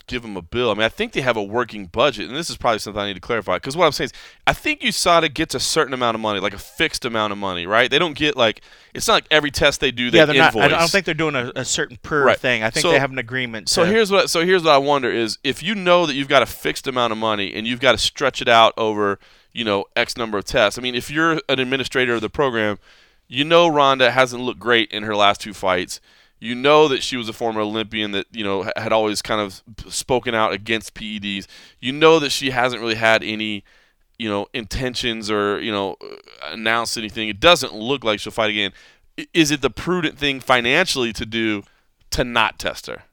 give 0.07 0.23
them 0.23 0.37
a 0.37 0.43
bill. 0.43 0.71
I 0.71 0.75
mean, 0.75 0.83
I 0.83 0.89
think 0.89 1.13
they 1.13 1.21
have 1.23 1.37
a 1.37 1.43
working 1.43 1.87
budget, 1.87 2.29
and 2.29 2.37
this 2.37 2.51
is 2.51 2.57
probably 2.57 2.79
something 2.79 3.01
I 3.01 3.07
need 3.07 3.15
to 3.15 3.21
clarify. 3.21 3.57
Because 3.57 3.77
what 3.77 3.87
I'm 3.87 3.93
saying 3.93 4.07
is, 4.07 4.13
I 4.47 4.53
think 4.53 4.81
USADA 4.81 5.33
gets 5.33 5.55
a 5.55 5.61
certain 5.61 5.95
amount 5.95 6.15
of 6.15 6.21
money, 6.21 6.41
like 6.41 6.53
a 6.55 6.59
fixed 6.59 7.05
amount 7.05 7.33
of 7.33 7.39
money, 7.39 7.67
right? 7.67 7.91
They 7.91 7.99
don't 7.99 8.17
get 8.17 8.37
like 8.37 8.61
it's 8.93 9.09
not 9.09 9.15
like 9.15 9.27
every 9.31 9.51
test 9.51 9.81
they 9.81 9.91
do 9.91 10.11
they 10.11 10.19
yeah, 10.19 10.27
they're 10.27 10.35
not. 10.37 10.49
invoice. 10.55 10.65
I 10.65 10.69
don't- 10.69 10.77
I 10.77 10.81
don't 10.81 10.91
think 10.91 11.05
they're 11.07 11.15
doing 11.15 11.35
a, 11.35 11.53
a 11.57 11.65
certain 11.65 11.97
per 12.03 12.25
Right. 12.25 12.39
thing. 12.39 12.63
I 12.63 12.71
think 12.71 12.83
So- 12.83 12.91
they 12.93 12.99
have 12.99 13.11
an 13.13 13.19
agreement. 13.19 13.69
So 13.69 13.85
here's 13.85 14.11
what 14.11 14.31
so 14.31 14.45
here's 14.45 14.63
what 14.63 14.73
I 14.73 14.79
wonder 14.79 15.11
is 15.11 15.39
if 15.43 15.63
you 15.63 15.75
know 15.75 16.07
that 16.07 16.15
you've 16.15 16.29
got 16.29 16.43
a 16.43 16.47
fixed 16.47 16.87
amount 16.87 17.13
of 17.13 17.19
money 17.19 17.55
and 17.55 17.67
you've 17.67 17.81
got 17.81 17.93
to 17.93 17.99
stretch 17.99 18.43
it 18.43 18.49
out 18.49 18.75
over 18.77 19.19
you 19.53 19.65
know 19.65 19.85
X 19.97 20.17
number 20.17 20.37
of 20.39 20.45
tests. 20.45 20.79
I 20.79 20.83
mean, 20.83 20.95
if 20.95 21.11
you're 21.11 21.41
an 21.49 21.59
administrator 21.61 22.15
of 22.15 22.21
the 22.21 22.29
program, 22.31 22.79
you 23.29 23.45
know 23.45 23.67
Ronda 23.69 24.11
hasn't 24.11 24.43
looked 24.43 24.61
great 24.61 24.91
in 24.93 25.03
her 25.05 25.17
last 25.17 25.41
two 25.41 25.55
fights. 25.55 26.01
You 26.41 26.55
know 26.55 26.89
that 26.89 27.03
she 27.03 27.17
was 27.17 27.29
a 27.29 27.33
former 27.33 27.61
Olympian 27.61 28.11
that 28.13 28.27
you 28.33 28.45
know 28.45 28.71
had 28.77 28.93
always 28.93 29.23
kind 29.23 29.41
of 29.41 29.63
spoken 29.93 30.35
out 30.35 30.53
against 30.53 30.95
PEDs. 30.95 31.47
You 31.81 31.93
know 31.93 32.19
that 32.19 32.31
she 32.31 32.51
hasn't 32.51 32.83
really 32.83 32.97
had 32.97 33.23
any 33.23 33.65
you 34.19 34.29
know 34.29 34.47
intentions 34.53 35.31
or 35.31 35.61
you 35.61 35.73
know 35.73 35.97
uh, 36.03 36.17
announced 36.53 36.97
anything. 36.97 37.29
It 37.29 37.41
doesn't 37.41 37.75
look 37.75 38.05
like 38.05 38.21
she'll 38.21 38.33
fight 38.33 38.51
again. 38.51 38.73
Is 39.33 39.51
it 39.51 39.63
the 39.63 39.71
prudent 39.71 40.19
thing 40.19 40.41
financially 40.41 41.13
to 41.13 41.25
do 41.25 41.63
to 42.11 42.25
not 42.25 42.59
test 42.59 42.87
her? 42.87 43.05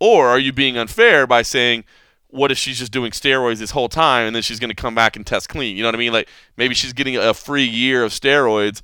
Or 0.00 0.28
are 0.28 0.38
you 0.38 0.52
being 0.52 0.78
unfair 0.78 1.26
by 1.26 1.42
saying, 1.42 1.84
what 2.28 2.50
if 2.50 2.58
she's 2.58 2.78
just 2.78 2.92
doing 2.92 3.12
steroids 3.12 3.58
this 3.58 3.72
whole 3.72 3.88
time 3.88 4.26
and 4.26 4.34
then 4.34 4.42
she's 4.42 4.58
going 4.58 4.70
to 4.70 4.74
come 4.74 4.94
back 4.94 5.14
and 5.14 5.26
test 5.26 5.48
clean? 5.48 5.76
You 5.76 5.82
know 5.82 5.88
what 5.88 5.94
I 5.94 5.98
mean? 5.98 6.12
Like 6.12 6.28
maybe 6.56 6.74
she's 6.74 6.92
getting 6.92 7.16
a 7.16 7.34
free 7.34 7.64
year 7.64 8.02
of 8.02 8.12
steroids. 8.12 8.82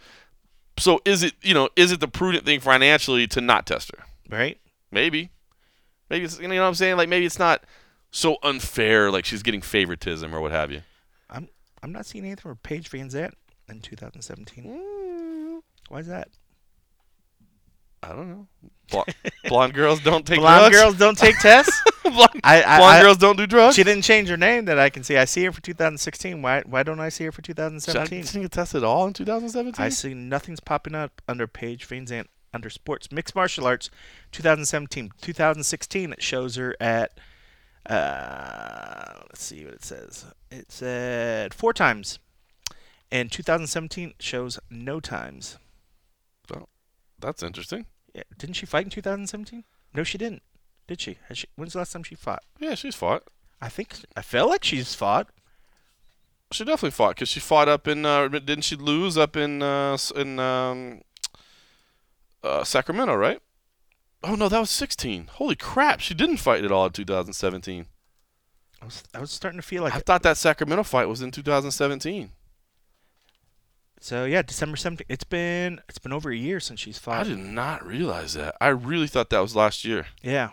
So 0.79 1.01
is 1.05 1.23
it, 1.23 1.35
you 1.43 1.55
know, 1.55 1.69
is 1.77 1.91
it 1.93 2.01
the 2.01 2.09
prudent 2.09 2.45
thing 2.45 2.61
financially 2.61 3.27
to 3.29 3.41
not 3.41 3.67
test 3.67 3.91
her? 3.97 4.05
right. 4.29 4.59
Maybe. 4.91 5.31
Maybe 6.09 6.25
it's, 6.25 6.39
you 6.39 6.47
know 6.49 6.55
what 6.61 6.69
I'm 6.69 6.75
saying? 6.75 6.97
Like 6.97 7.09
maybe 7.09 7.27
it's 7.27 7.39
not 7.39 7.65
so 8.11 8.37
unfair, 8.43 9.11
like 9.11 9.25
she's 9.25 9.43
getting 9.43 9.61
favoritism 9.63 10.35
or 10.35 10.41
what 10.41 10.53
have 10.53 10.71
you. 10.71 10.83
I'm 11.29 11.49
I'm 11.83 11.93
not 11.93 12.07
seeing 12.07 12.25
anything 12.25 12.43
from 12.43 12.57
Paige 12.63 12.91
VanZant 12.91 13.33
in 13.69 13.81
2017. 13.81 14.65
Mm, 14.65 15.63
Why 15.89 15.99
is 15.99 16.07
that? 16.07 16.29
I 18.09 18.15
don't 18.15 18.29
know. 18.29 18.47
Bl- 18.91 19.11
blonde 19.49 19.75
girls 19.75 20.01
don't 20.01 20.25
take 20.27 20.39
Blonde 20.39 20.71
drugs. 20.71 20.77
girls 20.77 20.97
don't 20.97 21.19
take 21.19 21.37
tests. 21.41 21.83
blonde 22.05 22.41
I, 22.45 22.63
I, 22.63 22.79
blonde 22.79 22.99
I- 22.99 23.03
girls 23.03 23.19
don't 23.19 23.37
do 23.37 23.47
drugs. 23.47 23.75
She 23.75 23.83
didn't 23.83 24.03
change 24.05 24.29
her 24.29 24.37
name 24.37 24.67
that 24.67 24.79
I 24.79 24.91
can 24.91 25.03
see. 25.03 25.17
I 25.17 25.25
see 25.25 25.45
her 25.45 25.51
for 25.53 25.61
2016. 25.61 26.41
Why 26.41 26.63
why 26.67 26.83
don't 26.85 27.01
I 27.01 27.09
see 27.09 27.25
her 27.25 27.33
for 27.33 27.43
2017? 27.43 28.07
She 28.07 28.23
2017? 28.23 28.33
didn't 28.33 28.43
get 28.43 28.53
tested 28.53 28.83
at 28.83 28.87
all 28.87 29.07
in 29.09 29.13
2017. 29.13 29.85
I 29.85 29.89
see 29.89 30.15
nothing's 30.15 30.61
popping 30.61 30.95
up 30.95 31.21
under 31.27 31.47
Paige 31.49 31.89
Zant 31.89 32.27
under 32.55 32.71
sports 32.71 33.11
mixed 33.13 33.35
martial 33.35 33.67
arts 33.67 33.91
2017 34.33 35.11
2016 35.21 36.13
it 36.13 36.23
shows 36.23 36.57
her 36.57 36.75
at 36.81 37.19
uh 37.91 39.13
let's 39.29 39.43
see 39.45 39.63
what 39.65 39.75
it 39.75 39.85
says 39.85 40.25
it 40.51 40.73
said 40.73 41.53
four 41.53 41.75
times 41.75 42.19
and 43.13 43.31
2017 43.31 44.15
shows 44.19 44.59
no 44.71 45.01
times 45.01 45.59
Well, 46.51 46.69
That's 47.19 47.43
interesting. 47.43 47.85
Didn't 48.39 48.55
she 48.57 48.67
fight 48.67 48.85
in 48.85 48.91
2017 48.91 49.65
no 49.95 50.03
she 50.05 50.19
didn't 50.19 50.43
did 50.89 51.01
she? 51.01 51.19
Has 51.29 51.39
she 51.39 51.49
when's 51.57 51.73
the 51.73 51.79
last 51.79 51.93
time 51.93 52.05
she 52.05 52.15
fought 52.15 52.43
Yeah, 52.61 52.75
she's 52.75 52.95
fought. 52.95 53.25
i 53.61 53.69
think 53.69 53.95
i 54.17 54.23
feel 54.23 54.49
like 54.49 54.63
she's 54.65 54.95
fought 54.95 55.29
She 56.53 56.65
definitely 56.65 56.93
fought 56.93 57.17
because 57.17 57.29
she 57.29 57.41
fought 57.41 57.69
up 57.69 57.89
in. 57.89 58.07
Uh, 58.07 58.29
didn't 58.29 58.63
she 58.63 58.77
lose 58.77 59.19
up 59.19 59.37
in 59.37 59.63
uh, 59.63 59.99
in 60.15 60.39
um, 60.39 61.01
uh, 62.45 62.63
Sacramento? 62.63 63.17
Right. 63.17 63.41
Oh 64.23 64.37
no, 64.37 64.49
that 64.49 64.61
was 64.61 64.71
16. 64.71 65.31
Holy 65.35 65.57
crap, 65.57 65.99
she 66.01 66.15
didn't 66.15 66.37
fight 66.37 66.65
at 66.65 66.71
all 66.71 66.87
in 66.87 66.93
2017. 66.93 67.87
i 68.81 68.85
was, 68.85 69.03
I 69.13 69.19
was 69.21 69.33
starting 69.33 69.61
to 69.61 69.67
feel 69.67 69.83
like 69.83 69.95
I 69.95 69.99
thought 69.99 70.23
that 70.23 70.37
Sacramento 70.37 70.85
fight 70.85 71.09
was 71.09 71.21
in 71.21 71.33
2017. 71.33 72.31
So 74.01 74.25
yeah 74.25 74.43
december 74.43 74.77
17th 74.77 75.03
it's 75.09 75.25
been 75.25 75.81
it's 75.89 75.99
been 75.99 76.13
over 76.13 76.31
a 76.31 76.37
year 76.37 76.61
since 76.61 76.81
she's 76.81 76.99
fought. 76.99 77.27
I 77.27 77.29
did 77.31 77.39
not 77.39 77.85
realize 77.87 78.35
that. 78.35 78.55
I 78.61 78.69
really 78.69 79.07
thought 79.07 79.31
that 79.31 79.41
was 79.41 79.57
last 79.57 79.85
year. 79.85 80.07
Yeah. 80.23 80.51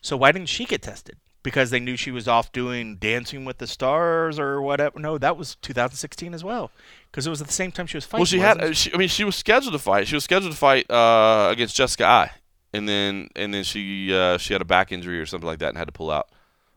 So 0.00 0.16
why 0.16 0.32
didn't 0.32 0.48
she 0.48 0.64
get 0.64 0.82
tested? 0.82 1.16
Because 1.44 1.70
they 1.70 1.80
knew 1.80 1.96
she 1.96 2.12
was 2.12 2.28
off 2.28 2.52
doing 2.52 2.96
Dancing 2.96 3.44
with 3.44 3.58
the 3.58 3.66
Stars 3.66 4.38
or 4.38 4.62
whatever. 4.62 4.98
No, 5.00 5.18
that 5.18 5.36
was 5.36 5.56
2016 5.56 6.34
as 6.34 6.44
well. 6.44 6.70
Because 7.10 7.26
it 7.26 7.30
was 7.30 7.40
at 7.40 7.48
the 7.48 7.52
same 7.52 7.72
time 7.72 7.86
she 7.88 7.96
was 7.96 8.04
fighting. 8.04 8.20
well, 8.20 8.26
she 8.26 8.38
had. 8.38 8.62
Uh, 8.62 8.72
she, 8.72 8.94
I 8.94 8.96
mean, 8.96 9.08
she 9.08 9.24
was 9.24 9.34
scheduled 9.34 9.72
to 9.72 9.78
fight. 9.80 10.06
She 10.06 10.14
was 10.14 10.22
scheduled 10.22 10.52
to 10.52 10.58
fight 10.58 10.88
uh, 10.88 11.48
against 11.50 11.74
Jessica 11.74 12.06
I, 12.06 12.30
and 12.72 12.88
then 12.88 13.28
and 13.34 13.52
then 13.52 13.64
she 13.64 14.14
uh, 14.14 14.38
she 14.38 14.54
had 14.54 14.62
a 14.62 14.64
back 14.64 14.92
injury 14.92 15.18
or 15.18 15.26
something 15.26 15.46
like 15.46 15.58
that 15.58 15.70
and 15.70 15.78
had 15.78 15.88
to 15.88 15.92
pull 15.92 16.12
out. 16.12 16.28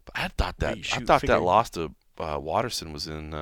But 0.05 0.17
I 0.17 0.27
thought 0.29 0.57
that 0.57 0.77
I 0.93 0.99
thought 0.99 1.21
that 1.21 1.43
loss 1.43 1.69
to 1.71 1.93
uh, 2.19 2.39
Waterson 2.41 2.91
was 2.91 3.05
in 3.07 3.35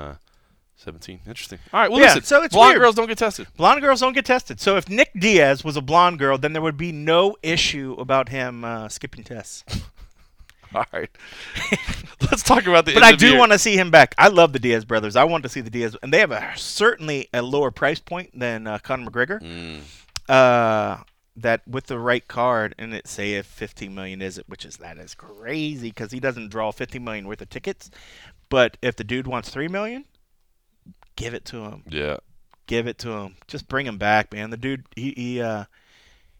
17. 0.84 1.22
Interesting. 1.28 1.60
All 1.74 1.80
right. 1.82 1.92
Well, 1.92 2.00
Yeah, 2.00 2.08
listen. 2.08 2.24
so 2.24 2.44
it's 2.44 2.54
blonde 2.54 2.72
weird. 2.74 2.82
girls 2.82 2.96
don't 2.96 3.08
get 3.08 3.18
tested. 3.18 3.48
Blonde 3.58 3.82
girls 3.82 4.00
don't 4.02 4.14
get 4.14 4.26
tested. 4.26 4.60
So 4.60 4.78
if 4.78 4.90
Nick 4.90 5.12
Diaz 5.18 5.64
was 5.64 5.76
a 5.78 5.82
blonde 5.82 6.20
girl, 6.20 6.38
then 6.38 6.54
there 6.54 6.62
would 6.62 6.78
be 6.78 6.92
no 6.92 7.36
issue 7.42 7.96
about 7.98 8.30
him 8.30 8.64
uh, 8.64 8.90
skipping 8.90 9.24
tests. 9.24 9.64
All 10.76 10.86
right. 10.92 11.10
Let's 12.22 12.42
talk 12.44 12.66
about 12.66 12.86
the. 12.86 12.94
But 12.94 13.04
end 13.04 13.06
I 13.06 13.12
of 13.12 13.20
do 13.20 13.30
year. 13.30 13.38
want 13.38 13.52
to 13.52 13.60
see 13.60 13.76
him 13.78 13.92
back. 13.92 14.16
I 14.18 14.28
love 14.30 14.54
the 14.54 14.60
Diaz 14.60 14.86
brothers. 14.86 15.16
I 15.16 15.24
want 15.24 15.44
to 15.44 15.50
see 15.50 15.62
the 15.62 15.70
Diaz, 15.70 15.96
and 16.02 16.12
they 16.12 16.20
have 16.20 16.32
a 16.32 16.52
certainly 16.56 17.30
a 17.34 17.42
lower 17.44 17.70
price 17.70 18.00
point 18.00 18.38
than 18.38 18.66
uh, 18.66 18.80
Conor 18.80 19.10
McGregor. 19.12 19.40
Mm. 19.42 19.82
uh, 20.30 21.04
that 21.36 21.68
with 21.68 21.88
the 21.88 21.98
right 21.98 22.28
card 22.28 22.76
and 22.78 22.94
it 22.94 23.08
say 23.08 23.34
if 23.34 23.48
15 23.48 23.94
million 23.96 24.22
is 24.22 24.38
it, 24.38 24.48
which 24.48 24.66
is 24.66 24.78
that 24.78 24.98
is 25.00 25.16
crazy 25.16 25.90
because 25.90 26.12
he 26.12 26.20
doesn't 26.20 26.50
draw 26.50 26.72
15 26.72 27.04
million 27.04 27.28
worth 27.28 27.42
of 27.42 27.50
tickets. 27.50 27.90
But 28.50 28.78
if 28.84 28.96
the 28.96 29.04
dude 29.04 29.26
wants 29.26 29.50
three 29.50 29.68
million, 29.68 30.06
give 31.16 31.34
it 31.34 31.46
to 31.46 31.64
him. 31.64 31.84
Yeah. 31.90 32.18
Give 32.68 32.88
it 32.88 32.98
to 33.00 33.10
him. 33.12 33.36
Just 33.48 33.68
bring 33.68 33.86
him 33.86 33.98
back, 33.98 34.32
man. 34.34 34.50
The 34.50 34.58
dude, 34.58 34.86
he, 34.96 35.14
he 35.18 35.42
uh, 35.42 35.66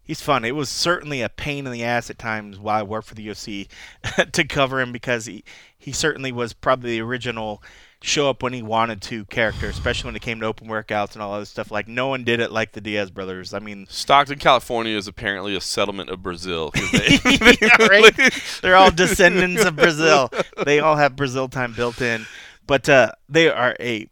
he's 0.02 0.22
fun. 0.22 0.44
It 0.44 0.54
was 0.56 0.68
certainly 0.70 1.20
a 1.22 1.28
pain 1.28 1.66
in 1.66 1.72
the 1.72 1.84
ass 1.84 2.08
at 2.10 2.18
times 2.18 2.58
while 2.58 2.78
I 2.80 2.82
worked 2.82 3.08
for 3.08 3.14
the 3.14 3.26
UFC 3.28 3.68
to 4.32 4.44
cover 4.44 4.80
him 4.80 4.90
because 4.92 5.26
he 5.26 5.44
he 5.76 5.92
certainly 5.92 6.32
was 6.32 6.52
probably 6.54 6.92
the 6.92 7.02
original 7.02 7.62
show 8.02 8.28
up 8.28 8.42
when 8.42 8.52
he 8.54 8.62
wanted 8.62 9.00
to 9.02 9.24
character, 9.26 9.66
especially 9.66 10.08
when 10.08 10.16
it 10.16 10.20
came 10.22 10.40
to 10.40 10.46
open 10.46 10.66
workouts 10.68 11.12
and 11.14 11.22
all 11.22 11.32
other 11.34 11.44
stuff. 11.44 11.70
Like 11.70 11.88
no 11.88 12.08
one 12.08 12.24
did 12.24 12.40
it 12.40 12.50
like 12.52 12.72
the 12.72 12.80
Diaz 12.80 13.10
brothers. 13.10 13.52
I 13.54 13.58
mean, 13.60 13.86
Stockton, 13.88 14.38
California 14.38 14.96
is 14.96 15.06
apparently 15.06 15.54
a 15.56 15.60
settlement 15.60 16.08
of 16.10 16.22
Brazil. 16.22 16.70
they- 16.92 17.18
Yeah, 17.60 17.76
right? 17.86 18.14
They're 18.62 18.76
all 18.76 18.90
descendants 18.90 19.64
of 19.64 19.76
Brazil. 19.76 20.30
They 20.64 20.80
all 20.80 20.96
have 20.96 21.16
Brazil 21.16 21.48
time 21.48 21.72
built 21.74 22.00
in. 22.00 22.26
But 22.66 22.88
uh, 22.88 23.12
they 23.28 23.50
are 23.50 23.76
a 23.78 24.08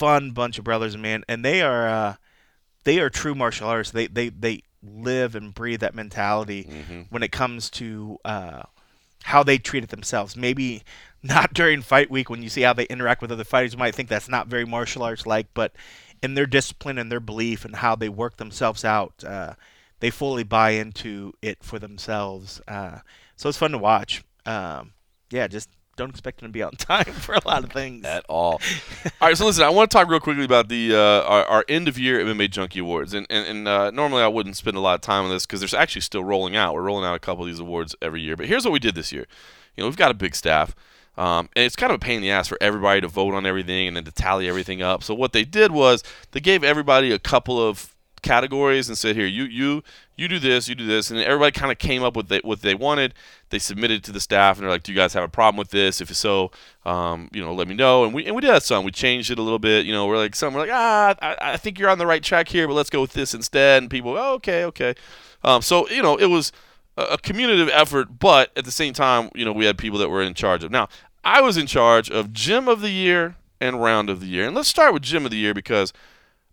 fun 0.00 0.30
bunch 0.32 0.58
of 0.58 0.64
brothers, 0.64 0.96
man, 0.96 1.24
and 1.28 1.44
they 1.44 1.60
are 1.62 1.86
uh, 1.88 2.14
they 2.84 2.98
are 3.00 3.10
true 3.10 3.34
martial 3.34 3.68
artists. 3.68 3.92
They 3.92 4.06
they 4.06 4.28
they 4.30 4.62
live 4.82 5.34
and 5.34 5.54
breathe 5.54 5.80
that 5.80 5.94
mentality 5.94 6.64
Mhm. 6.64 7.06
when 7.10 7.22
it 7.22 7.30
comes 7.32 7.68
to 7.70 8.18
uh, 8.24 8.62
how 9.24 9.42
they 9.42 9.58
treat 9.58 9.84
it 9.84 9.90
themselves. 9.90 10.34
Maybe 10.36 10.82
not 11.22 11.52
during 11.60 11.82
fight 11.82 12.10
week 12.10 12.30
when 12.30 12.42
you 12.42 12.48
see 12.48 12.62
how 12.62 12.72
they 12.72 12.84
interact 12.86 13.20
with 13.22 13.30
other 13.32 13.44
fighters, 13.44 13.72
you 13.74 13.78
might 13.78 13.94
think 13.94 14.08
that's 14.08 14.28
not 14.28 14.46
very 14.48 14.64
martial 14.64 15.02
arts 15.02 15.26
like, 15.26 15.48
but 15.54 15.72
in 16.22 16.34
their 16.34 16.46
discipline 16.46 16.96
and 16.98 17.10
their 17.12 17.20
belief 17.20 17.64
and 17.66 17.76
how 17.76 17.94
they 17.94 18.08
work 18.08 18.36
themselves 18.38 18.84
out, 18.84 19.22
uh, 19.24 19.52
they 20.00 20.08
fully 20.10 20.44
buy 20.44 20.70
into 20.70 21.32
it 21.42 21.62
for 21.62 21.78
themselves. 21.78 22.60
Uh, 22.66 22.98
so 23.36 23.48
it's 23.50 23.58
fun 23.58 23.72
to 23.72 23.78
watch. 23.78 24.22
Um, 24.46 24.92
yeah, 25.30 25.46
just 25.46 25.68
don't 26.00 26.10
expect 26.10 26.40
them 26.40 26.48
to 26.48 26.52
be 26.52 26.62
on 26.62 26.72
time 26.72 27.04
for 27.12 27.34
a 27.34 27.46
lot 27.46 27.62
of 27.62 27.70
things. 27.70 28.04
at 28.04 28.24
all. 28.28 28.60
all 29.20 29.28
right, 29.28 29.36
so 29.36 29.46
listen, 29.46 29.62
I 29.62 29.68
want 29.68 29.90
to 29.90 29.96
talk 29.96 30.08
real 30.08 30.20
quickly 30.20 30.44
about 30.44 30.68
the 30.68 30.94
uh, 30.94 31.22
our, 31.22 31.44
our 31.44 31.64
end 31.68 31.88
of 31.88 31.98
year 31.98 32.18
MMA 32.24 32.50
Junkie 32.50 32.80
Awards, 32.80 33.14
and 33.14 33.26
and, 33.30 33.46
and 33.46 33.68
uh, 33.68 33.90
normally 33.90 34.22
I 34.22 34.28
wouldn't 34.28 34.56
spend 34.56 34.76
a 34.76 34.80
lot 34.80 34.94
of 34.94 35.02
time 35.02 35.24
on 35.24 35.30
this 35.30 35.46
because 35.46 35.60
there's 35.60 35.74
actually 35.74 36.00
still 36.00 36.24
rolling 36.24 36.56
out. 36.56 36.74
We're 36.74 36.82
rolling 36.82 37.04
out 37.04 37.14
a 37.14 37.20
couple 37.20 37.44
of 37.44 37.48
these 37.48 37.60
awards 37.60 37.94
every 38.00 38.22
year, 38.22 38.36
but 38.36 38.46
here's 38.46 38.64
what 38.64 38.72
we 38.72 38.78
did 38.78 38.94
this 38.94 39.12
year. 39.12 39.26
You 39.76 39.82
know, 39.82 39.88
we've 39.88 39.96
got 39.96 40.10
a 40.10 40.14
big 40.14 40.34
staff. 40.34 40.74
Um, 41.18 41.50
and 41.54 41.66
it's 41.66 41.76
kind 41.76 41.92
of 41.92 41.96
a 41.96 41.98
pain 41.98 42.16
in 42.16 42.22
the 42.22 42.30
ass 42.30 42.48
for 42.48 42.56
everybody 42.62 43.02
to 43.02 43.08
vote 43.08 43.34
on 43.34 43.44
everything 43.44 43.88
and 43.88 43.96
then 43.96 44.04
to 44.04 44.12
tally 44.12 44.48
everything 44.48 44.80
up. 44.80 45.02
So 45.02 45.12
what 45.12 45.32
they 45.32 45.44
did 45.44 45.70
was 45.70 46.02
they 46.30 46.40
gave 46.40 46.64
everybody 46.64 47.12
a 47.12 47.18
couple 47.18 47.60
of 47.60 47.89
categories 48.22 48.88
and 48.88 48.96
said, 48.96 49.16
"Here, 49.16 49.26
you 49.26 49.44
you 49.44 49.82
you 50.16 50.28
do 50.28 50.38
this, 50.38 50.68
you 50.68 50.74
do 50.74 50.86
this," 50.86 51.10
and 51.10 51.18
everybody 51.20 51.52
kind 51.52 51.72
of 51.72 51.78
came 51.78 52.02
up 52.02 52.16
with 52.16 52.28
they, 52.28 52.38
what 52.40 52.62
they 52.62 52.74
wanted. 52.74 53.14
They 53.50 53.58
submitted 53.58 53.98
it 53.98 54.04
to 54.04 54.12
the 54.12 54.20
staff, 54.20 54.56
and 54.56 54.64
they're 54.64 54.70
like, 54.70 54.82
"Do 54.82 54.92
you 54.92 54.98
guys 54.98 55.12
have 55.14 55.24
a 55.24 55.28
problem 55.28 55.58
with 55.58 55.70
this? 55.70 56.00
If 56.00 56.14
so, 56.14 56.50
um, 56.84 57.28
you 57.32 57.42
know, 57.42 57.54
let 57.54 57.68
me 57.68 57.74
know." 57.74 58.04
And 58.04 58.14
we 58.14 58.26
and 58.26 58.34
we 58.34 58.40
did 58.40 58.50
that 58.50 58.62
some. 58.62 58.84
We 58.84 58.90
changed 58.90 59.30
it 59.30 59.38
a 59.38 59.42
little 59.42 59.58
bit. 59.58 59.86
You 59.86 59.92
know, 59.92 60.06
we're 60.06 60.16
like 60.18 60.34
some 60.34 60.54
we're 60.54 60.60
like, 60.60 60.70
"Ah, 60.72 61.14
I, 61.20 61.52
I 61.52 61.56
think 61.56 61.78
you're 61.78 61.90
on 61.90 61.98
the 61.98 62.06
right 62.06 62.22
track 62.22 62.48
here, 62.48 62.66
but 62.66 62.74
let's 62.74 62.90
go 62.90 63.00
with 63.00 63.12
this 63.12 63.34
instead." 63.34 63.82
And 63.82 63.90
people, 63.90 64.16
oh, 64.16 64.34
"Okay, 64.34 64.64
okay." 64.64 64.94
Um, 65.44 65.62
so 65.62 65.88
you 65.88 66.02
know, 66.02 66.16
it 66.16 66.26
was 66.26 66.52
a, 66.96 67.18
communicative 67.18 67.70
effort, 67.72 68.18
but 68.18 68.50
at 68.56 68.64
the 68.64 68.70
same 68.70 68.92
time, 68.92 69.30
you 69.34 69.44
know, 69.44 69.52
we 69.52 69.64
had 69.64 69.78
people 69.78 69.98
that 69.98 70.08
were 70.08 70.22
in 70.22 70.34
charge 70.34 70.64
of. 70.64 70.70
Now, 70.70 70.88
I 71.24 71.40
was 71.40 71.56
in 71.56 71.66
charge 71.66 72.10
of 72.10 72.32
Gym 72.32 72.68
of 72.68 72.80
the 72.80 72.90
Year 72.90 73.36
and 73.60 73.80
round 73.80 74.08
of 74.08 74.20
the 74.20 74.26
year. 74.26 74.46
And 74.46 74.56
let's 74.56 74.68
start 74.68 74.92
with 74.92 75.02
gym 75.02 75.24
of 75.24 75.30
the 75.30 75.36
year 75.36 75.54
because 75.54 75.92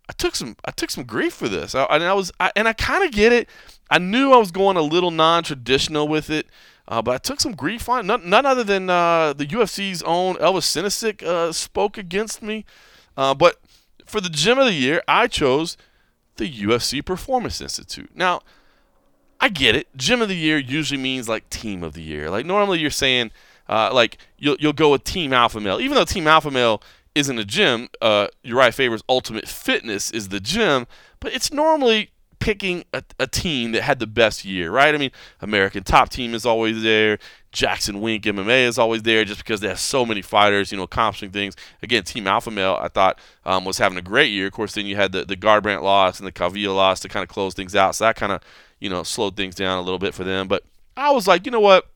I 0.08 0.12
took 0.12 0.34
some 0.34 0.56
I 0.64 0.70
took 0.70 0.90
some 0.90 1.04
grief 1.04 1.34
for 1.34 1.48
this. 1.48 1.74
I, 1.74 1.84
and 1.84 2.04
I 2.04 2.14
was 2.14 2.32
I, 2.40 2.50
and 2.56 2.66
I 2.66 2.72
kind 2.72 3.04
of 3.04 3.12
get 3.12 3.32
it. 3.32 3.48
I 3.90 3.98
knew 3.98 4.32
I 4.32 4.36
was 4.36 4.50
going 4.50 4.76
a 4.76 4.82
little 4.82 5.10
non-traditional 5.10 6.08
with 6.08 6.30
it. 6.30 6.46
Uh, 6.86 7.02
but 7.02 7.14
I 7.14 7.18
took 7.18 7.38
some 7.38 7.52
grief 7.52 7.86
on 7.90 8.00
it. 8.00 8.02
None, 8.04 8.30
none 8.30 8.46
other 8.46 8.64
than 8.64 8.88
uh, 8.88 9.34
the 9.34 9.46
UFC's 9.46 10.02
own 10.04 10.36
Elvis 10.36 10.64
Sinosic 10.64 11.22
uh, 11.22 11.52
spoke 11.52 11.98
against 11.98 12.42
me. 12.42 12.64
Uh, 13.14 13.34
but 13.34 13.60
for 14.06 14.22
the 14.22 14.30
gym 14.30 14.58
of 14.58 14.64
the 14.64 14.72
year, 14.72 15.02
I 15.06 15.26
chose 15.26 15.76
the 16.36 16.50
UFC 16.50 17.04
Performance 17.04 17.60
Institute. 17.60 18.10
Now, 18.14 18.40
I 19.38 19.50
get 19.50 19.76
it. 19.76 19.94
Gym 19.96 20.22
of 20.22 20.28
the 20.28 20.36
year 20.36 20.56
usually 20.56 21.00
means 21.00 21.28
like 21.28 21.50
team 21.50 21.82
of 21.82 21.92
the 21.92 22.02
year. 22.02 22.30
Like 22.30 22.46
normally 22.46 22.78
you're 22.78 22.90
saying 22.90 23.32
uh, 23.68 23.90
like 23.92 24.18
you'll 24.38 24.56
you'll 24.58 24.72
go 24.72 24.90
with 24.90 25.04
Team 25.04 25.32
Alpha 25.32 25.60
Male, 25.60 25.80
even 25.80 25.94
though 25.94 26.04
Team 26.04 26.26
Alpha 26.26 26.50
Male 26.50 26.82
isn't 27.18 27.38
a 27.38 27.44
gym. 27.44 27.88
Uh, 28.00 28.28
Urijah 28.44 28.74
Faber's 28.74 29.02
Ultimate 29.08 29.48
Fitness 29.48 30.10
is 30.10 30.28
the 30.28 30.40
gym, 30.40 30.86
but 31.20 31.32
it's 31.32 31.52
normally 31.52 32.10
picking 32.38 32.84
a, 32.92 33.02
a, 33.18 33.26
team 33.26 33.72
that 33.72 33.82
had 33.82 33.98
the 33.98 34.06
best 34.06 34.44
year, 34.44 34.70
right? 34.70 34.94
I 34.94 34.98
mean, 34.98 35.10
American 35.40 35.82
Top 35.82 36.08
Team 36.08 36.34
is 36.34 36.46
always 36.46 36.82
there. 36.82 37.18
Jackson 37.50 38.00
Wink 38.00 38.24
MMA 38.24 38.66
is 38.66 38.78
always 38.78 39.02
there 39.02 39.24
just 39.24 39.40
because 39.40 39.60
they 39.60 39.68
have 39.68 39.80
so 39.80 40.06
many 40.06 40.22
fighters, 40.22 40.70
you 40.70 40.78
know, 40.78 40.84
accomplishing 40.84 41.30
things. 41.30 41.56
Again, 41.82 42.04
Team 42.04 42.26
Alpha 42.26 42.50
Male, 42.50 42.78
I 42.80 42.88
thought, 42.88 43.18
um, 43.44 43.64
was 43.64 43.78
having 43.78 43.98
a 43.98 44.02
great 44.02 44.30
year. 44.30 44.46
Of 44.46 44.52
course, 44.52 44.74
then 44.74 44.86
you 44.86 44.96
had 44.96 45.12
the, 45.12 45.24
the 45.24 45.36
Garbrandt 45.36 45.82
loss 45.82 46.20
and 46.20 46.26
the 46.26 46.32
Calvillo 46.32 46.76
loss 46.76 47.00
to 47.00 47.08
kind 47.08 47.22
of 47.22 47.28
close 47.28 47.54
things 47.54 47.74
out. 47.74 47.96
So 47.96 48.04
that 48.04 48.16
kind 48.16 48.32
of, 48.32 48.40
you 48.78 48.88
know, 48.88 49.02
slowed 49.02 49.36
things 49.36 49.54
down 49.54 49.78
a 49.78 49.82
little 49.82 49.98
bit 49.98 50.14
for 50.14 50.24
them. 50.24 50.46
But 50.46 50.62
I 50.96 51.10
was 51.10 51.26
like, 51.26 51.46
you 51.46 51.52
know 51.52 51.60
what? 51.60 51.88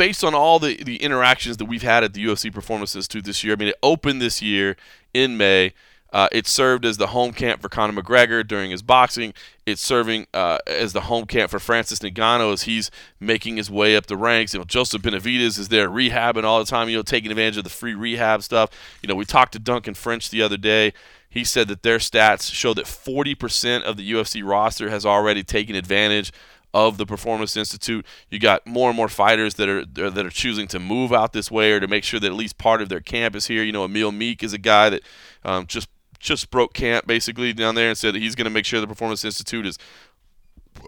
Based 0.00 0.24
on 0.24 0.34
all 0.34 0.58
the, 0.58 0.82
the 0.82 0.96
interactions 0.96 1.58
that 1.58 1.66
we've 1.66 1.82
had 1.82 2.02
at 2.02 2.14
the 2.14 2.24
UFC 2.24 2.50
Performance 2.50 2.96
Institute 2.96 3.22
this 3.22 3.44
year, 3.44 3.52
I 3.52 3.56
mean, 3.56 3.68
it 3.68 3.78
opened 3.82 4.22
this 4.22 4.40
year 4.40 4.78
in 5.12 5.36
May. 5.36 5.74
Uh, 6.10 6.26
it 6.32 6.46
served 6.46 6.86
as 6.86 6.96
the 6.96 7.08
home 7.08 7.34
camp 7.34 7.60
for 7.60 7.68
Conor 7.68 8.02
McGregor 8.02 8.46
during 8.48 8.70
his 8.70 8.80
boxing. 8.80 9.34
It's 9.66 9.82
serving 9.82 10.26
uh, 10.32 10.56
as 10.66 10.94
the 10.94 11.02
home 11.02 11.26
camp 11.26 11.50
for 11.50 11.58
Francis 11.58 11.98
Ngannou 11.98 12.50
as 12.50 12.62
he's 12.62 12.90
making 13.20 13.58
his 13.58 13.70
way 13.70 13.94
up 13.94 14.06
the 14.06 14.16
ranks. 14.16 14.54
You 14.54 14.60
know, 14.60 14.64
Joseph 14.64 15.02
Benavidez 15.02 15.58
is 15.58 15.68
there 15.68 15.90
rehabbing 15.90 16.44
all 16.44 16.60
the 16.60 16.64
time. 16.64 16.88
You 16.88 16.96
know, 16.96 17.02
taking 17.02 17.30
advantage 17.30 17.58
of 17.58 17.64
the 17.64 17.68
free 17.68 17.92
rehab 17.92 18.42
stuff. 18.42 18.70
You 19.02 19.06
know, 19.06 19.14
we 19.14 19.26
talked 19.26 19.52
to 19.52 19.58
Duncan 19.58 19.92
French 19.92 20.30
the 20.30 20.40
other 20.40 20.56
day. 20.56 20.94
He 21.28 21.44
said 21.44 21.68
that 21.68 21.82
their 21.82 21.98
stats 21.98 22.50
show 22.50 22.72
that 22.72 22.86
40% 22.86 23.82
of 23.82 23.98
the 23.98 24.12
UFC 24.12 24.42
roster 24.42 24.88
has 24.88 25.04
already 25.04 25.44
taken 25.44 25.76
advantage 25.76 26.32
of 26.72 26.98
the 26.98 27.06
Performance 27.06 27.56
Institute. 27.56 28.06
You 28.30 28.38
got 28.38 28.66
more 28.66 28.88
and 28.88 28.96
more 28.96 29.08
fighters 29.08 29.54
that 29.54 29.68
are 29.68 29.84
that 29.84 30.24
are 30.24 30.30
choosing 30.30 30.68
to 30.68 30.78
move 30.78 31.12
out 31.12 31.32
this 31.32 31.50
way 31.50 31.72
or 31.72 31.80
to 31.80 31.88
make 31.88 32.04
sure 32.04 32.20
that 32.20 32.26
at 32.26 32.34
least 32.34 32.58
part 32.58 32.82
of 32.82 32.88
their 32.88 33.00
camp 33.00 33.34
is 33.34 33.46
here. 33.46 33.62
You 33.62 33.72
know, 33.72 33.84
Emil 33.84 34.12
Meek 34.12 34.42
is 34.42 34.52
a 34.52 34.58
guy 34.58 34.90
that 34.90 35.02
um, 35.44 35.66
just 35.66 35.88
just 36.18 36.50
broke 36.50 36.74
camp 36.74 37.06
basically 37.06 37.52
down 37.52 37.74
there 37.74 37.88
and 37.88 37.98
said 37.98 38.14
that 38.14 38.20
he's 38.20 38.34
going 38.34 38.44
to 38.44 38.50
make 38.50 38.66
sure 38.66 38.80
the 38.80 38.86
Performance 38.86 39.24
Institute 39.24 39.66
is 39.66 39.78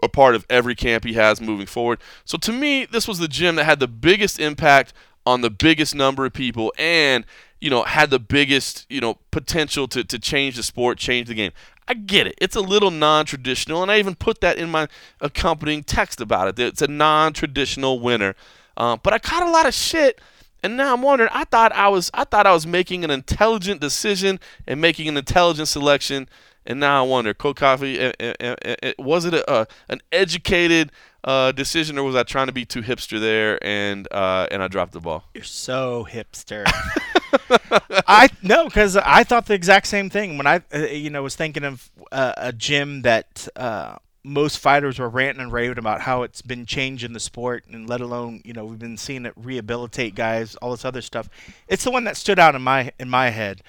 a 0.01 0.09
part 0.09 0.35
of 0.35 0.45
every 0.49 0.75
camp 0.75 1.03
he 1.03 1.13
has 1.13 1.41
moving 1.41 1.65
forward. 1.65 1.99
So 2.23 2.37
to 2.37 2.51
me, 2.51 2.85
this 2.85 3.07
was 3.07 3.19
the 3.19 3.27
gym 3.27 3.55
that 3.55 3.65
had 3.65 3.79
the 3.79 3.87
biggest 3.87 4.39
impact 4.39 4.93
on 5.25 5.41
the 5.41 5.49
biggest 5.49 5.95
number 5.95 6.25
of 6.25 6.33
people 6.33 6.73
and 6.77 7.25
you 7.61 7.69
know 7.69 7.83
had 7.83 8.09
the 8.09 8.19
biggest 8.19 8.85
you 8.89 8.99
know 8.99 9.17
potential 9.31 9.87
to, 9.87 10.03
to 10.03 10.19
change 10.19 10.57
the 10.57 10.63
sport 10.63 10.97
change 10.97 11.29
the 11.29 11.33
game 11.33 11.51
i 11.87 11.93
get 11.93 12.27
it 12.27 12.35
it's 12.39 12.55
a 12.55 12.61
little 12.61 12.91
non-traditional 12.91 13.81
and 13.81 13.91
i 13.91 13.99
even 13.99 14.15
put 14.15 14.41
that 14.41 14.57
in 14.57 14.69
my 14.69 14.87
accompanying 15.21 15.83
text 15.83 16.21
about 16.21 16.47
it 16.47 16.59
it's 16.59 16.81
a 16.81 16.87
non-traditional 16.87 17.99
winner 17.99 18.35
uh, 18.77 18.97
but 18.97 19.13
i 19.13 19.19
caught 19.19 19.43
a 19.43 19.49
lot 19.49 19.65
of 19.65 19.73
shit 19.73 20.19
and 20.63 20.77
now 20.77 20.93
I'm 20.93 21.01
wondering. 21.01 21.29
I 21.33 21.43
thought 21.43 21.73
I 21.73 21.89
was. 21.89 22.09
I 22.13 22.23
thought 22.23 22.47
I 22.47 22.53
was 22.53 22.65
making 22.65 23.03
an 23.03 23.11
intelligent 23.11 23.81
decision 23.81 24.39
and 24.65 24.79
making 24.79 25.09
an 25.09 25.17
intelligent 25.17 25.67
selection. 25.67 26.29
And 26.65 26.79
now 26.79 27.03
I 27.03 27.05
wonder, 27.07 27.33
Cold 27.33 27.57
Coffee, 27.57 27.99
eh, 27.99 28.13
eh, 28.17 28.55
eh, 28.63 28.93
was 28.97 29.25
it 29.25 29.33
a, 29.33 29.67
an 29.89 29.99
educated 30.13 30.93
uh, 31.25 31.51
decision, 31.51 31.97
or 31.97 32.03
was 32.03 32.15
I 32.15 32.23
trying 32.23 32.47
to 32.47 32.53
be 32.53 32.63
too 32.63 32.81
hipster 32.81 33.19
there, 33.19 33.61
and 33.61 34.07
uh, 34.11 34.47
and 34.49 34.63
I 34.63 34.69
dropped 34.69 34.93
the 34.93 35.01
ball? 35.01 35.25
You're 35.33 35.43
so 35.43 36.07
hipster. 36.09 36.65
I 38.07 38.29
no, 38.41 38.65
because 38.65 38.97
I 38.97 39.23
thought 39.23 39.45
the 39.45 39.53
exact 39.53 39.87
same 39.87 40.09
thing 40.09 40.37
when 40.37 40.47
I, 40.47 40.61
uh, 40.73 40.79
you 40.79 41.09
know, 41.09 41.23
was 41.23 41.35
thinking 41.35 41.63
of 41.63 41.89
uh, 42.11 42.33
a 42.37 42.53
gym 42.53 43.01
that 43.03 43.47
uh, 43.55 43.97
most 44.23 44.59
fighters 44.59 44.99
were 44.99 45.09
ranting 45.09 45.43
and 45.43 45.51
raving 45.51 45.77
about 45.77 46.01
how 46.01 46.23
it's 46.23 46.41
been 46.41 46.65
changing 46.65 47.13
the 47.13 47.19
sport, 47.19 47.65
and 47.71 47.89
let 47.89 48.01
alone 48.01 48.41
you 48.45 48.53
know 48.53 48.65
we've 48.65 48.79
been 48.79 48.97
seeing 48.97 49.25
it 49.25 49.33
rehabilitate 49.35 50.15
guys, 50.15 50.55
all 50.55 50.71
this 50.71 50.85
other 50.85 51.01
stuff. 51.01 51.29
It's 51.67 51.83
the 51.83 51.91
one 51.91 52.03
that 52.05 52.17
stood 52.17 52.39
out 52.39 52.55
in 52.55 52.61
my 52.61 52.91
in 52.99 53.09
my 53.09 53.29
head. 53.29 53.61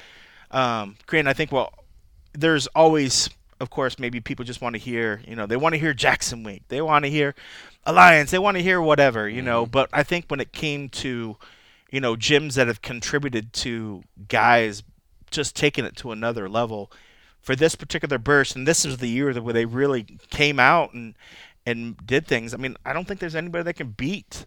Um, 0.51 0.97
I 1.11 1.33
think 1.33 1.51
well, 1.51 1.73
there's 2.33 2.67
always, 2.69 3.31
of 3.61 3.71
course, 3.71 3.99
maybe 3.99 4.21
people 4.21 4.45
just 4.45 4.61
want 4.61 4.75
to 4.75 4.79
hear, 4.79 5.21
you 5.27 5.35
know, 5.35 5.47
they 5.47 5.57
want 5.57 5.75
to 5.75 5.79
hear 5.79 5.95
Jackson 5.95 6.43
Wink, 6.43 6.63
they 6.69 6.81
want 6.81 7.05
to 7.05 7.11
hear 7.11 7.35
Alliance, 7.85 8.31
they 8.31 8.39
want 8.39 8.57
to 8.57 8.63
hear 8.63 8.81
whatever, 8.81 9.29
you 9.29 9.39
mm-hmm. 9.39 9.47
know. 9.47 9.67
But 9.67 9.89
I 9.93 10.03
think 10.03 10.27
when 10.29 10.41
it 10.41 10.53
came 10.53 10.89
to, 10.91 11.37
you 11.95 12.01
know, 12.01 12.17
gyms 12.17 12.55
that 12.55 12.67
have 12.67 12.83
contributed 12.83 13.53
to 13.53 14.03
guys 14.27 14.83
just 15.31 15.55
taking 15.55 15.85
it 15.85 15.95
to 15.95 16.11
another 16.11 16.49
level 16.49 16.91
for 17.41 17.55
this 17.55 17.77
particular 17.77 18.19
burst, 18.19 18.57
and 18.57 18.67
this 18.67 18.85
is 18.85 18.97
the 18.97 19.07
year 19.09 19.33
where 19.35 19.53
they 19.55 19.65
really 19.65 20.03
came 20.29 20.59
out 20.59 20.93
and 20.93 21.15
and 21.65 21.97
did 22.05 22.27
things. 22.27 22.53
I 22.53 22.57
mean, 22.57 22.77
I 22.85 22.93
don't 22.93 23.07
think 23.07 23.21
there's 23.21 23.37
anybody 23.37 23.63
that 23.63 23.75
can 23.75 23.91
beat 23.91 24.45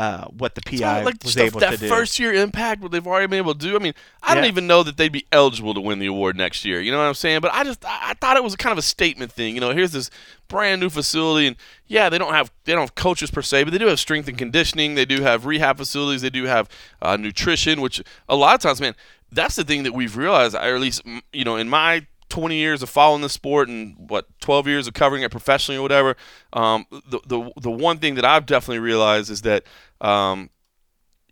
uh, 0.00 0.24
what 0.28 0.54
the 0.54 0.62
PI 0.62 1.02
like 1.02 1.22
was 1.22 1.36
able 1.36 1.60
that 1.60 1.72
to 1.72 1.76
do. 1.76 1.86
First 1.86 2.18
year 2.18 2.32
impact, 2.32 2.80
what 2.80 2.90
they've 2.90 3.06
already 3.06 3.26
been 3.26 3.36
able 3.36 3.52
to 3.52 3.60
do. 3.60 3.76
I 3.76 3.78
mean, 3.80 3.92
I 4.22 4.30
yeah. 4.30 4.36
don't 4.36 4.44
even 4.46 4.66
know 4.66 4.82
that 4.82 4.96
they'd 4.96 5.12
be 5.12 5.26
eligible 5.30 5.74
to 5.74 5.80
win 5.82 5.98
the 5.98 6.06
award 6.06 6.38
next 6.38 6.64
year. 6.64 6.80
You 6.80 6.90
know 6.90 6.96
what 6.96 7.04
I'm 7.04 7.12
saying? 7.12 7.42
But 7.42 7.52
I 7.52 7.64
just 7.64 7.84
I 7.84 8.14
thought 8.14 8.38
it 8.38 8.42
was 8.42 8.56
kind 8.56 8.72
of 8.72 8.78
a 8.78 8.82
statement 8.82 9.30
thing. 9.30 9.54
You 9.54 9.60
know, 9.60 9.72
here's 9.72 9.92
this 9.92 10.08
brand 10.48 10.80
new 10.80 10.88
facility, 10.88 11.48
and 11.48 11.56
yeah, 11.86 12.08
they 12.08 12.16
don't 12.16 12.32
have 12.32 12.50
they 12.64 12.72
don't 12.72 12.80
have 12.80 12.94
coaches 12.94 13.30
per 13.30 13.42
se, 13.42 13.64
but 13.64 13.72
they 13.72 13.78
do 13.78 13.88
have 13.88 14.00
strength 14.00 14.26
and 14.26 14.38
conditioning. 14.38 14.94
They 14.94 15.04
do 15.04 15.20
have 15.20 15.44
rehab 15.44 15.76
facilities. 15.76 16.22
They 16.22 16.30
do 16.30 16.44
have 16.44 16.70
uh, 17.02 17.18
nutrition, 17.18 17.82
which 17.82 18.02
a 18.26 18.36
lot 18.36 18.54
of 18.54 18.62
times, 18.62 18.80
man, 18.80 18.96
that's 19.30 19.56
the 19.56 19.64
thing 19.64 19.82
that 19.82 19.92
we've 19.92 20.16
realized, 20.16 20.54
or 20.54 20.60
at 20.60 20.80
least 20.80 21.02
you 21.34 21.44
know, 21.44 21.56
in 21.56 21.68
my 21.68 22.06
20 22.30 22.56
years 22.56 22.82
of 22.82 22.88
following 22.88 23.20
the 23.22 23.28
sport 23.28 23.68
and 23.68 23.94
what 23.98 24.26
12 24.40 24.66
years 24.66 24.86
of 24.86 24.94
covering 24.94 25.22
it 25.22 25.30
professionally 25.30 25.78
or 25.78 25.82
whatever, 25.82 26.16
um, 26.52 26.86
the, 26.90 27.20
the 27.26 27.52
the 27.60 27.70
one 27.70 27.98
thing 27.98 28.14
that 28.14 28.24
I've 28.24 28.46
definitely 28.46 28.78
realized 28.78 29.30
is 29.30 29.42
that 29.42 29.64
um, 30.00 30.50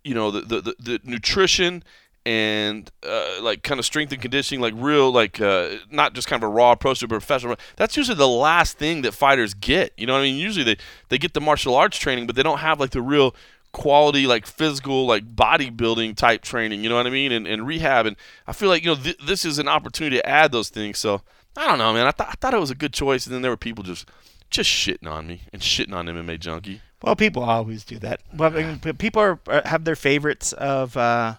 you 0.03 0.13
know 0.13 0.31
the, 0.31 0.41
the 0.41 0.75
the 0.79 0.99
nutrition 1.03 1.83
and 2.25 2.91
uh, 3.07 3.41
like 3.41 3.63
kind 3.63 3.79
of 3.79 3.85
strength 3.85 4.11
and 4.11 4.21
conditioning, 4.21 4.61
like 4.61 4.73
real, 4.75 5.11
like 5.11 5.39
uh, 5.41 5.77
not 5.89 6.13
just 6.13 6.27
kind 6.27 6.43
of 6.43 6.49
a 6.49 6.51
raw 6.51 6.71
approach 6.71 6.99
to 6.99 7.07
professional. 7.07 7.55
That's 7.77 7.97
usually 7.97 8.17
the 8.17 8.27
last 8.27 8.77
thing 8.77 9.01
that 9.01 9.13
fighters 9.13 9.53
get. 9.53 9.93
You 9.97 10.05
know 10.05 10.13
what 10.13 10.19
I 10.19 10.23
mean? 10.23 10.37
Usually 10.37 10.63
they 10.63 10.77
they 11.07 11.17
get 11.17 11.33
the 11.33 11.41
martial 11.41 11.75
arts 11.75 11.97
training, 11.97 12.27
but 12.27 12.35
they 12.35 12.43
don't 12.43 12.59
have 12.59 12.79
like 12.79 12.91
the 12.91 13.01
real 13.01 13.35
quality 13.71 14.25
like 14.25 14.47
physical 14.47 15.05
like 15.05 15.35
bodybuilding 15.35 16.15
type 16.15 16.41
training 16.41 16.83
you 16.83 16.89
know 16.89 16.95
what 16.95 17.05
i 17.05 17.09
mean? 17.11 17.31
And, 17.31 17.45
and 17.45 17.67
rehab 17.67 18.05
and 18.05 18.15
i 18.47 18.53
feel 18.53 18.69
like 18.69 18.83
you 18.83 18.89
know 18.89 19.01
th- 19.01 19.19
this 19.25 19.45
is 19.45 19.59
an 19.59 19.67
opportunity 19.67 20.17
to 20.17 20.27
add 20.27 20.51
those 20.51 20.69
things. 20.69 20.97
So 20.97 21.21
i 21.55 21.67
don't 21.67 21.77
know 21.77 21.93
man. 21.93 22.07
I, 22.07 22.11
th- 22.11 22.29
I 22.29 22.33
thought 22.33 22.53
it 22.53 22.59
was 22.59 22.71
a 22.71 22.75
good 22.75 22.93
choice 22.93 23.25
and 23.25 23.33
then 23.33 23.41
there 23.41 23.51
were 23.51 23.57
people 23.57 23.83
just 23.83 24.09
just 24.49 24.69
shitting 24.69 25.07
on 25.07 25.27
me 25.27 25.41
and 25.53 25.61
shitting 25.61 25.93
on 25.93 26.07
mma 26.07 26.39
junkie. 26.39 26.81
Well 27.03 27.15
people 27.15 27.43
always 27.43 27.83
do 27.83 27.99
that. 27.99 28.21
Well 28.35 28.55
I 28.57 28.63
mean, 28.63 28.79
people 28.97 29.21
are, 29.21 29.39
have 29.65 29.83
their 29.83 29.95
favorites 29.95 30.51
of 30.53 30.97
uh, 30.97 31.35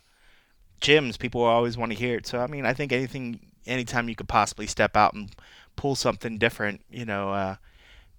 gyms. 0.81 1.19
People 1.19 1.43
always 1.43 1.77
want 1.77 1.93
to 1.93 1.99
hear 1.99 2.17
it. 2.17 2.27
So 2.27 2.39
i 2.39 2.47
mean 2.47 2.65
i 2.65 2.73
think 2.73 2.93
anything 2.93 3.41
anytime 3.67 4.09
you 4.09 4.15
could 4.15 4.29
possibly 4.29 4.67
step 4.67 4.97
out 4.97 5.15
and 5.15 5.31
pull 5.77 5.95
something 5.95 6.39
different 6.39 6.83
you 6.91 7.05
know 7.05 7.31
uh, 7.31 7.57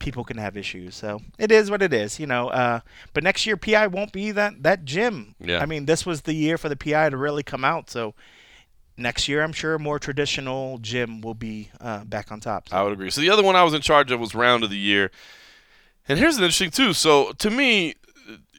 people 0.02 0.24
can 0.24 0.38
have 0.38 0.58
issues. 0.58 0.96
So 0.96 1.22
it 1.38 1.52
is 1.52 1.72
what 1.72 1.82
it 1.82 1.94
is, 1.94 2.20
you 2.20 2.28
know. 2.28 2.50
Uh, 2.50 2.82
but 3.14 3.24
next 3.24 3.46
year, 3.46 3.56
PI 3.56 3.88
won't 3.88 4.12
be 4.12 4.32
that 4.32 4.64
that 4.64 4.84
gym. 4.84 5.36
Yeah. 5.40 5.60
I 5.60 5.66
mean, 5.66 5.86
this 5.86 6.06
was 6.06 6.24
the 6.24 6.34
year 6.34 6.58
for 6.58 6.68
the 6.68 6.76
PI 6.76 7.12
to 7.12 7.18
really 7.18 7.44
come 7.44 7.64
out. 7.64 7.90
So 7.90 8.14
next 8.98 9.30
year, 9.30 9.42
I'm 9.42 9.54
sure 9.54 9.76
a 9.76 9.80
more 9.80 10.00
traditional 10.00 10.80
gym 10.80 11.22
will 11.22 11.36
be 11.36 11.70
uh, 11.80 12.04
back 12.04 12.32
on 12.32 12.42
top. 12.42 12.70
So. 12.70 12.76
I 12.76 12.84
would 12.84 12.92
agree. 12.92 13.12
So 13.12 13.22
the 13.22 13.30
other 13.30 13.44
one 13.44 13.56
I 13.56 13.64
was 13.64 13.74
in 13.74 13.82
charge 13.82 14.12
of 14.12 14.20
was 14.20 14.36
round 14.36 14.64
of 14.64 14.70
the 14.70 14.78
year, 14.78 15.12
and 16.10 16.20
here's 16.20 16.38
an 16.38 16.44
interesting 16.44 16.72
too. 16.72 16.94
So 16.94 17.32
to 17.38 17.50
me. 17.50 17.96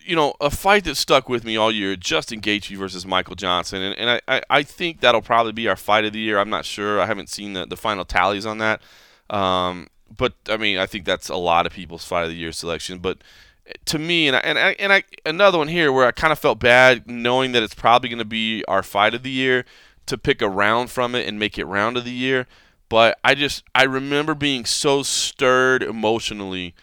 You 0.04 0.16
know, 0.16 0.34
a 0.40 0.50
fight 0.50 0.82
that 0.86 0.96
stuck 0.96 1.28
with 1.28 1.44
me 1.44 1.56
all 1.56 1.70
year, 1.70 1.94
Justin 1.94 2.40
Gaethje 2.40 2.76
versus 2.76 3.06
Michael 3.06 3.36
Johnson, 3.36 3.80
and, 3.82 3.96
and 3.96 4.10
I, 4.10 4.20
I, 4.26 4.42
I 4.50 4.62
think 4.64 5.00
that'll 5.00 5.22
probably 5.22 5.52
be 5.52 5.68
our 5.68 5.76
fight 5.76 6.04
of 6.04 6.12
the 6.12 6.18
year. 6.18 6.40
I'm 6.40 6.50
not 6.50 6.64
sure. 6.64 7.00
I 7.00 7.06
haven't 7.06 7.28
seen 7.28 7.52
the, 7.52 7.66
the 7.66 7.76
final 7.76 8.04
tallies 8.04 8.44
on 8.44 8.58
that. 8.58 8.82
Um, 9.30 9.86
but 10.16 10.34
I 10.48 10.56
mean, 10.56 10.78
I 10.78 10.86
think 10.86 11.04
that's 11.04 11.28
a 11.28 11.36
lot 11.36 11.66
of 11.66 11.72
people's 11.72 12.04
fight 12.04 12.24
of 12.24 12.30
the 12.30 12.36
year 12.36 12.52
selection. 12.52 12.98
But 12.98 13.18
eh, 13.66 13.72
to 13.86 13.98
me, 13.98 14.28
and 14.28 14.36
I, 14.36 14.40
and 14.40 14.58
I, 14.58 14.76
and 14.78 14.92
I 14.92 15.04
another 15.24 15.58
one 15.58 15.68
here 15.68 15.92
where 15.92 16.06
I 16.06 16.12
kind 16.12 16.32
of 16.32 16.38
felt 16.38 16.58
bad 16.58 17.08
knowing 17.10 17.52
that 17.52 17.62
it's 17.62 17.74
probably 17.74 18.08
going 18.08 18.18
to 18.18 18.24
be 18.24 18.64
our 18.66 18.82
fight 18.82 19.14
of 19.14 19.22
the 19.22 19.30
year 19.30 19.64
to 20.06 20.18
pick 20.18 20.42
a 20.42 20.48
round 20.48 20.90
from 20.90 21.14
it 21.14 21.26
and 21.26 21.38
make 21.38 21.58
it 21.58 21.64
round 21.64 21.96
of 21.96 22.04
the 22.04 22.10
year. 22.10 22.46
But 22.88 23.18
I 23.24 23.34
just 23.34 23.64
I 23.74 23.84
remember 23.84 24.34
being 24.34 24.64
so 24.64 25.02
stirred 25.02 25.82
emotionally 25.82 26.74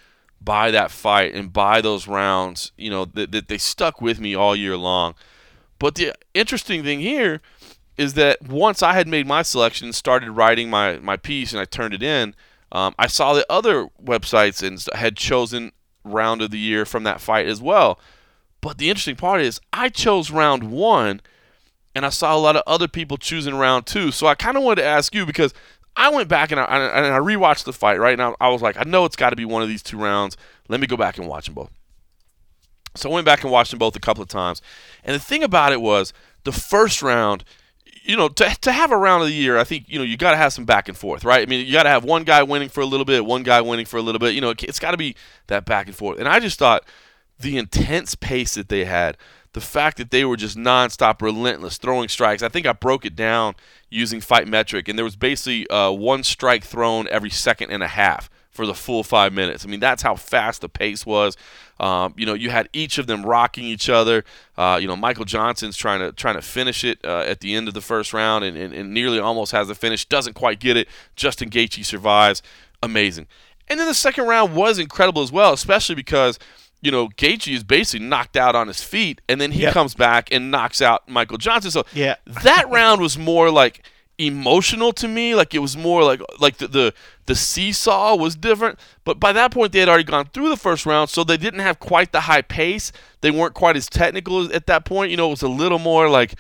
by 0.42 0.72
that 0.72 0.92
fight 0.92 1.34
and 1.34 1.52
by 1.52 1.82
those 1.82 2.08
rounds, 2.08 2.72
you 2.78 2.90
know, 2.90 3.06
that, 3.06 3.32
that 3.32 3.48
they 3.48 3.58
stuck 3.58 4.02
with 4.02 4.20
me 4.20 4.36
all 4.36 4.56
year 4.56 4.78
long. 4.78 5.16
But 5.78 5.96
the 5.96 6.14
interesting 6.34 6.84
thing 6.84 7.00
here 7.00 7.42
is 7.98 8.14
that 8.14 8.42
once 8.42 8.82
I 8.82 8.94
had 8.94 9.08
made 9.08 9.28
my 9.28 9.42
selection 9.42 9.92
started 9.92 10.32
writing 10.32 10.70
my, 10.70 10.98
my 11.00 11.18
piece 11.18 11.52
and 11.52 11.60
I 11.60 11.66
turned 11.66 11.94
it 11.94 12.02
in, 12.02 12.34
um, 12.72 12.94
I 13.00 13.08
saw 13.08 13.34
the 13.34 13.46
other 13.50 13.90
websites 14.04 14.62
and 14.66 14.84
had 14.98 15.18
chosen 15.18 15.72
round 16.04 16.42
of 16.42 16.52
the 16.52 16.60
year 16.60 16.86
from 16.86 17.04
that 17.04 17.22
fight 17.22 17.48
as 17.48 17.62
well. 17.62 18.00
But 18.62 18.78
the 18.78 18.90
interesting 18.90 19.16
part 19.16 19.42
is 19.42 19.60
I 19.72 19.90
chose 19.90 20.32
round 20.32 20.72
one, 20.72 21.22
and 21.96 22.06
I 22.06 22.10
saw 22.10 22.36
a 22.36 22.38
lot 22.38 22.56
of 22.56 22.64
other 22.68 22.88
people 22.88 23.18
choosing 23.18 23.56
round 23.56 23.86
two. 23.86 24.12
So 24.12 24.28
I 24.28 24.36
kind 24.36 24.58
of 24.58 24.64
wanted 24.64 24.82
to 24.82 24.88
ask 24.88 25.16
you 25.16 25.26
because 25.26 25.54
I 25.96 26.10
went 26.10 26.30
back 26.30 26.52
and 26.52 26.60
I, 26.60 26.64
and 26.66 27.14
I 27.14 27.20
rewatched 27.20 27.64
the 27.64 27.74
fight. 27.74 28.00
Right 28.00 28.18
now, 28.18 28.36
I 28.40 28.50
was 28.50 28.62
like, 28.62 28.78
I 28.78 28.84
know 28.84 29.06
it's 29.06 29.16
got 29.16 29.32
to 29.32 29.36
be 29.36 29.46
one 29.46 29.62
of 29.62 29.68
these 29.68 29.84
two 29.84 29.98
rounds. 29.98 30.38
Let 30.68 30.80
me 30.80 30.88
go 30.88 30.98
back 30.98 31.18
and 31.18 31.28
watch 31.28 31.46
them 31.46 31.56
both. 31.56 31.72
So 32.96 33.10
I 33.10 33.14
went 33.14 33.26
back 33.26 33.44
and 33.44 33.52
watched 33.52 33.72
them 33.72 33.80
both 33.80 33.96
a 33.96 34.00
couple 34.00 34.24
of 34.24 34.30
times. 34.30 34.62
And 35.04 35.16
the 35.16 35.20
thing 35.20 35.44
about 35.44 35.74
it 35.74 35.82
was 35.82 36.14
the 36.44 36.52
first 36.52 37.02
round 37.02 37.44
you 38.10 38.16
know, 38.16 38.28
to, 38.28 38.58
to 38.62 38.72
have 38.72 38.92
a 38.92 38.98
round 38.98 39.22
of 39.22 39.30
the 39.30 39.36
year, 39.36 39.60
I 39.60 39.64
think, 39.64 39.88
you 39.88 40.00
know, 40.00 40.04
you 40.04 40.18
got 40.18 40.32
to 40.32 40.38
have 40.38 40.52
some 40.52 40.66
back 40.66 40.90
and 40.90 40.98
forth, 40.98 41.24
right? 41.24 41.44
I 41.44 41.46
mean, 41.46 41.64
you 41.68 41.72
got 41.72 41.84
to 41.84 41.90
have 41.90 42.04
one 42.04 42.24
guy 42.24 42.42
winning 42.42 42.68
for 42.68 42.82
a 42.82 42.86
little 42.88 43.06
bit, 43.06 43.24
one 43.24 43.44
guy 43.44 43.62
winning 43.62 43.86
for 43.86 43.98
a 43.98 44.02
little 44.02 44.18
bit. 44.18 44.34
You 44.34 44.42
know, 44.42 44.50
it's 44.50 44.80
got 44.80 44.92
to 44.92 44.98
be 44.98 45.16
that 45.46 45.64
back 45.64 45.86
and 45.86 45.96
forth. 45.96 46.18
And 46.18 46.28
I 46.28 46.40
just 46.40 46.58
thought 46.58 46.86
the 47.40 47.60
intense 47.60 48.16
pace 48.16 48.56
that 48.56 48.68
they 48.68 48.86
had, 48.86 49.16
the 49.54 49.62
fact 49.62 49.98
that 49.98 50.10
they 50.10 50.26
were 50.26 50.38
just 50.38 50.58
nonstop, 50.58 51.22
relentless, 51.22 51.78
throwing 51.78 52.10
strikes. 52.10 52.42
I 52.42 52.50
think 52.50 52.66
I 52.66 52.74
broke 52.74 53.06
it 53.06 53.16
down 53.16 53.54
using 53.92 54.22
Fight 54.22 54.48
Metric, 54.48 54.88
and 54.88 54.98
there 54.98 55.06
was 55.06 55.16
basically 55.16 55.70
uh, 55.70 55.92
one 55.92 56.24
strike 56.24 56.64
thrown 56.64 57.08
every 57.10 57.30
second 57.30 57.70
and 57.70 57.84
a 57.84 57.88
half 57.88 58.28
for 58.60 58.66
the 58.66 58.74
full 58.74 59.06
five 59.06 59.32
minutes. 59.32 59.64
I 59.64 59.70
mean, 59.70 59.80
that's 59.80 60.04
how 60.04 60.16
fast 60.16 60.60
the 60.60 60.68
pace 60.68 61.06
was. 61.06 61.38
Um, 61.80 62.14
you 62.18 62.26
know, 62.26 62.34
you 62.34 62.50
had 62.50 62.68
each 62.74 62.98
of 62.98 63.08
them 63.08 63.26
rocking 63.26 63.64
each 63.64 63.88
other. 63.88 64.26
Uh, 64.58 64.78
you 64.82 64.86
know, 64.86 64.98
Michael 64.98 65.24
Johnson's 65.24 65.78
trying 65.78 66.02
to 66.02 66.12
trying 66.12 66.36
to 66.36 66.42
finish 66.42 66.84
it 66.84 67.00
uh, 67.06 67.22
at 67.22 67.40
the 67.40 67.56
end 67.56 67.70
of 67.70 67.74
the 67.74 67.80
first 67.80 68.12
round, 68.12 68.44
and, 68.44 68.58
and, 68.58 68.74
and, 68.74 68.94
nearly 68.94 69.18
almost 69.18 69.54
has 69.54 69.70
the 69.70 69.76
finish. 69.76 70.04
Doesn't 70.04 70.34
quite 70.34 70.60
get 70.60 70.76
it. 70.76 70.90
Justin 71.16 71.50
Gaethje 71.50 71.86
survives. 71.86 72.44
Amazing. 72.84 73.28
And 73.70 73.80
then 73.80 73.88
the 73.88 73.94
second 73.94 74.28
round 74.28 74.54
was 74.54 74.78
incredible 74.78 75.22
as 75.22 75.32
well, 75.32 75.54
especially 75.54 75.96
because 75.96 76.38
you 76.82 76.92
know, 76.92 77.08
Gaethje 77.08 77.54
is 77.54 77.64
basically 77.64 78.06
knocked 78.06 78.36
out 78.36 78.56
on 78.56 78.68
his 78.68 78.84
feet, 78.84 79.22
and 79.30 79.40
then 79.40 79.54
he 79.54 79.62
yep. 79.62 79.74
comes 79.74 79.94
back 79.94 80.34
and 80.34 80.52
knocks 80.52 80.82
out 80.82 81.08
Michael 81.08 81.38
Johnson. 81.38 81.72
So 81.72 81.86
yeah. 81.94 82.16
that 82.44 82.70
round 82.70 83.00
was 83.00 83.18
more 83.18 83.52
like 83.52 83.86
emotional 84.20 84.92
to 84.94 85.08
me. 85.08 85.34
Like 85.34 85.56
it 85.56 85.60
was 85.60 85.76
more 85.76 86.04
like 86.04 86.22
like 86.40 86.58
the, 86.58 86.68
the 86.68 86.94
the 87.30 87.36
seesaw 87.36 88.16
was 88.16 88.36
different. 88.36 88.80
But 89.04 89.20
by 89.20 89.32
that 89.34 89.52
point, 89.52 89.72
they 89.72 89.80
had 89.80 89.88
already 89.88 90.04
gone 90.04 90.26
through 90.34 90.50
the 90.50 90.58
first 90.58 90.88
round, 90.88 91.12
so 91.12 91.24
they 91.24 91.38
didn't 91.38 91.60
have 91.60 91.80
quite 91.80 92.12
the 92.12 92.22
high 92.22 92.42
pace. 92.42 92.92
They 93.22 93.30
weren't 93.30 93.54
quite 93.54 93.78
as 93.78 93.88
technical 93.88 94.52
at 94.52 94.66
that 94.66 94.84
point. 94.84 95.12
You 95.12 95.18
know, 95.18 95.28
it 95.28 95.32
was 95.32 95.44
a 95.44 95.48
little 95.48 95.78
more 95.78 96.10
like 96.10 96.34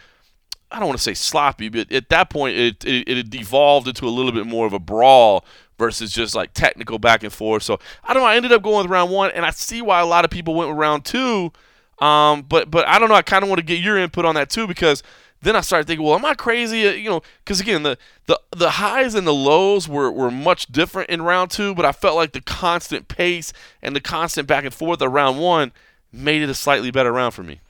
I 0.71 0.79
don't 0.79 0.87
want 0.87 0.97
to 0.97 1.03
say 1.03 1.13
sloppy, 1.13 1.69
but 1.69 1.91
at 1.91 2.09
that 2.09 2.31
point, 2.31 2.57
it 2.57 2.83
it, 2.83 3.07
it 3.07 3.29
devolved 3.29 3.87
into 3.87 4.07
a 4.07 4.09
little 4.09 4.31
bit 4.31 4.47
more 4.47 4.65
of 4.65 4.73
a 4.73 4.79
brawl 4.79 5.45
versus 5.77 6.11
just 6.11 6.33
like 6.33 6.53
technical 6.55 6.97
back 6.97 7.21
and 7.21 7.31
forth. 7.31 7.61
So 7.61 7.79
I 8.03 8.15
don't 8.15 8.23
know. 8.23 8.27
I 8.29 8.35
ended 8.35 8.51
up 8.51 8.63
going 8.63 8.81
with 8.85 8.91
round 8.91 9.11
one, 9.11 9.29
and 9.29 9.45
I 9.45 9.51
see 9.51 9.83
why 9.83 9.99
a 9.99 10.07
lot 10.07 10.25
of 10.25 10.31
people 10.31 10.55
went 10.55 10.71
with 10.71 10.77
round 10.79 11.05
two. 11.05 11.51
Um, 11.99 12.41
but 12.41 12.71
but 12.71 12.87
I 12.87 12.97
don't 12.97 13.09
know. 13.09 13.15
I 13.15 13.21
kind 13.21 13.43
of 13.43 13.49
want 13.49 13.59
to 13.59 13.65
get 13.65 13.79
your 13.79 13.95
input 13.95 14.25
on 14.25 14.33
that 14.33 14.49
too 14.49 14.65
because 14.65 15.03
then 15.41 15.55
I 15.55 15.61
started 15.61 15.87
thinking, 15.87 16.05
well, 16.05 16.15
am 16.15 16.25
I 16.25 16.33
crazy? 16.33 16.87
Uh, 16.87 16.91
you 16.91 17.09
know, 17.09 17.21
because 17.43 17.59
again, 17.59 17.83
the, 17.83 17.97
the 18.25 18.39
the 18.55 18.71
highs 18.71 19.15
and 19.15 19.25
the 19.25 19.33
lows 19.33 19.87
were, 19.87 20.11
were 20.11 20.31
much 20.31 20.67
different 20.67 21.09
in 21.09 21.21
round 21.21 21.51
two, 21.51 21.73
but 21.73 21.85
I 21.85 21.91
felt 21.91 22.15
like 22.15 22.33
the 22.33 22.41
constant 22.41 23.07
pace 23.07 23.53
and 23.81 23.95
the 23.95 24.01
constant 24.01 24.47
back 24.47 24.65
and 24.65 24.73
forth 24.73 25.01
of 25.01 25.11
round 25.11 25.39
one 25.39 25.71
made 26.11 26.41
it 26.41 26.49
a 26.49 26.53
slightly 26.53 26.91
better 26.91 27.11
round 27.11 27.33
for 27.33 27.43
me. 27.43 27.61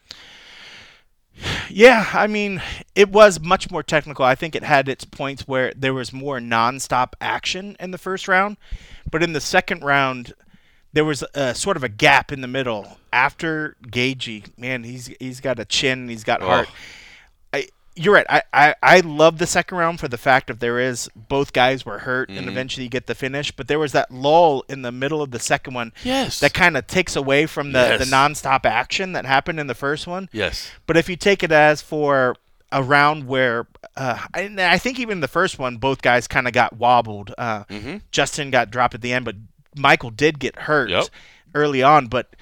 Yeah, 1.70 2.10
I 2.14 2.28
mean, 2.28 2.62
it 2.96 3.10
was 3.10 3.40
much 3.40 3.72
more 3.72 3.84
technical. 3.84 4.26
I 4.26 4.36
think 4.36 4.56
it 4.56 4.64
had 4.64 4.90
its 4.90 5.06
points 5.06 5.48
where 5.48 5.72
there 5.74 5.94
was 5.94 6.12
more 6.12 6.40
nonstop 6.40 7.14
action 7.22 7.78
in 7.80 7.92
the 7.92 7.98
first 7.98 8.28
round, 8.28 8.58
but 9.10 9.24
in 9.24 9.32
the 9.34 9.40
second 9.40 9.84
round, 9.84 10.34
there 10.92 11.06
was 11.06 11.24
a 11.36 11.56
sort 11.56 11.78
of 11.78 11.84
a 11.84 11.90
gap 11.90 12.32
in 12.32 12.42
the 12.42 12.48
middle 12.48 12.98
after 13.14 13.78
Gaethje. 13.84 14.58
Man, 14.58 14.84
he's 14.84 15.08
he's 15.20 15.40
got 15.40 15.60
a 15.60 15.66
chin, 15.66 16.00
and 16.00 16.10
he's 16.10 16.24
got 16.24 16.42
heart. 16.42 16.68
Oh 16.70 16.76
you're 18.00 18.14
right. 18.14 18.26
I, 18.30 18.44
I, 18.54 18.76
I 18.82 19.00
love 19.02 19.40
the 19.40 19.48
second 19.48 19.78
round 19.78 20.00
for 20.00 20.08
the 20.08 20.18
fact 20.18 20.50
of 20.50 20.60
there 20.60 20.80
is 20.80 21.10
both 21.16 21.52
guys 21.52 21.86
were 21.86 22.00
hurt 22.00 22.30
mm-hmm. 22.30 22.38
and 22.38 22.48
eventually 22.48 22.86
you 22.86 22.90
get 22.90 23.08
the 23.08 23.16
finish, 23.16 23.52
but 23.52 23.68
there 23.68 23.78
was 23.78 23.92
that 23.92 24.10
lull 24.10 24.64
in 24.70 24.84
the 24.84 24.92
middle 24.92 25.22
of 25.22 25.32
the 25.32 25.40
second 25.40 25.74
one. 25.74 25.92
Yes. 26.04 26.40
That 26.40 26.54
kind 26.54 26.78
of 26.78 26.88
takes 26.88 27.18
away 27.18 27.46
from 27.46 27.74
the, 27.74 27.80
yes. 27.80 28.00
the 28.00 28.06
nonstop 28.06 28.66
action 28.66 29.12
that 29.14 29.26
happened 29.26 29.60
in 29.60 29.68
the 29.68 29.76
first 29.76 30.08
one. 30.08 30.30
Yes. 30.32 30.72
But 30.88 30.96
if 30.96 31.10
you 31.10 31.18
take 31.18 31.44
it 31.44 31.52
as 31.52 31.82
for 31.82 32.38
a 32.72 32.82
round 32.82 33.28
where 33.28 33.68
uh, 33.98 34.18
I, 34.34 34.56
I 34.58 34.78
think 34.78 34.98
even 35.00 35.20
the 35.20 35.28
first 35.28 35.60
one, 35.60 35.76
both 35.76 36.02
guys 36.02 36.26
kind 36.26 36.48
of 36.48 36.54
got 36.54 36.78
wobbled. 36.78 37.34
Uh, 37.38 37.66
mm-hmm. 37.66 37.98
Justin 38.12 38.50
got 38.50 38.72
dropped 38.72 38.96
at 38.96 39.02
the 39.02 39.12
end, 39.12 39.26
but 39.26 39.36
Michael 39.76 40.12
did 40.12 40.40
get 40.40 40.56
hurt 40.56 40.90
yep. 40.90 41.08
early 41.54 41.84
on. 41.84 42.08
But 42.08 42.34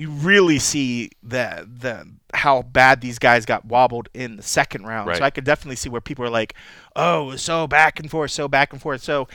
you 0.00 0.08
really 0.10 0.58
see 0.58 1.10
the 1.22 1.68
the 1.78 2.08
how 2.32 2.62
bad 2.62 3.02
these 3.02 3.18
guys 3.18 3.44
got 3.44 3.66
wobbled 3.66 4.08
in 4.14 4.36
the 4.36 4.42
second 4.42 4.86
round. 4.86 5.08
Right. 5.08 5.18
So 5.18 5.24
I 5.24 5.30
could 5.30 5.44
definitely 5.44 5.76
see 5.76 5.90
where 5.90 6.00
people 6.00 6.24
are 6.24 6.30
like, 6.30 6.54
"Oh, 6.96 7.36
so 7.36 7.66
back 7.66 8.00
and 8.00 8.10
forth, 8.10 8.30
so 8.30 8.48
back 8.48 8.72
and 8.72 8.80
forth." 8.80 9.02
So 9.02 9.28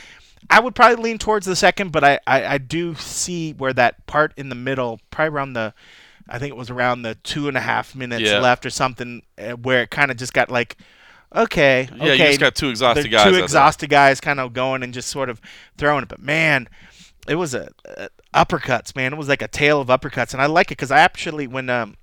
I 0.50 0.60
would 0.60 0.74
probably 0.74 1.04
lean 1.04 1.20
towards 1.20 1.46
the 1.46 1.56
second, 1.56 1.92
but 1.92 2.04
I, 2.04 2.20
I, 2.26 2.46
I 2.46 2.58
do 2.58 2.96
see 2.96 3.54
where 3.54 3.74
that 3.74 4.06
part 4.08 4.34
in 4.38 4.50
the 4.50 4.56
middle, 4.56 5.00
probably 5.10 5.36
around 5.36 5.54
the, 5.54 5.74
I 6.30 6.40
think 6.40 6.52
it 6.52 6.58
was 6.58 6.70
around 6.70 7.02
the 7.02 7.16
two 7.16 7.48
and 7.48 7.58
a 7.58 7.62
half 7.62 7.96
minutes 7.96 8.24
yeah. 8.24 8.40
left 8.40 8.66
or 8.66 8.70
something, 8.70 9.24
uh, 9.38 9.52
where 9.52 9.84
it 9.84 9.92
kind 9.92 10.12
of 10.12 10.18
just 10.18 10.34
got 10.34 10.52
like, 10.52 10.78
okay, 11.36 11.90
yeah, 11.96 12.04
okay, 12.04 12.12
you 12.12 12.18
just 12.18 12.40
got 12.40 12.56
two 12.56 12.70
exhausted 12.70 13.10
guys, 13.10 13.32
two 13.32 13.42
exhausted 13.42 13.90
guys, 13.90 14.22
kind 14.22 14.40
of 14.40 14.54
going 14.54 14.84
and 14.84 14.94
just 14.94 15.10
sort 15.10 15.30
of 15.30 15.42
throwing 15.78 16.04
it. 16.04 16.10
But 16.10 16.22
man, 16.22 16.70
it 17.28 17.36
was 17.36 17.54
a, 17.56 17.72
a 17.86 18.10
uppercuts, 18.36 18.96
man. 18.96 19.14
It 19.14 19.18
was 19.18 19.30
like 19.30 19.42
a 19.42 19.48
tale 19.48 19.82
of 19.82 19.88
uppercuts, 19.88 20.34
and 20.34 20.42
I 20.42 20.46
like 20.46 20.68
it 20.68 20.78
because 20.78 20.92
I 20.92 21.00
actually 21.00 21.48
when 21.48 21.70
um 21.70 21.96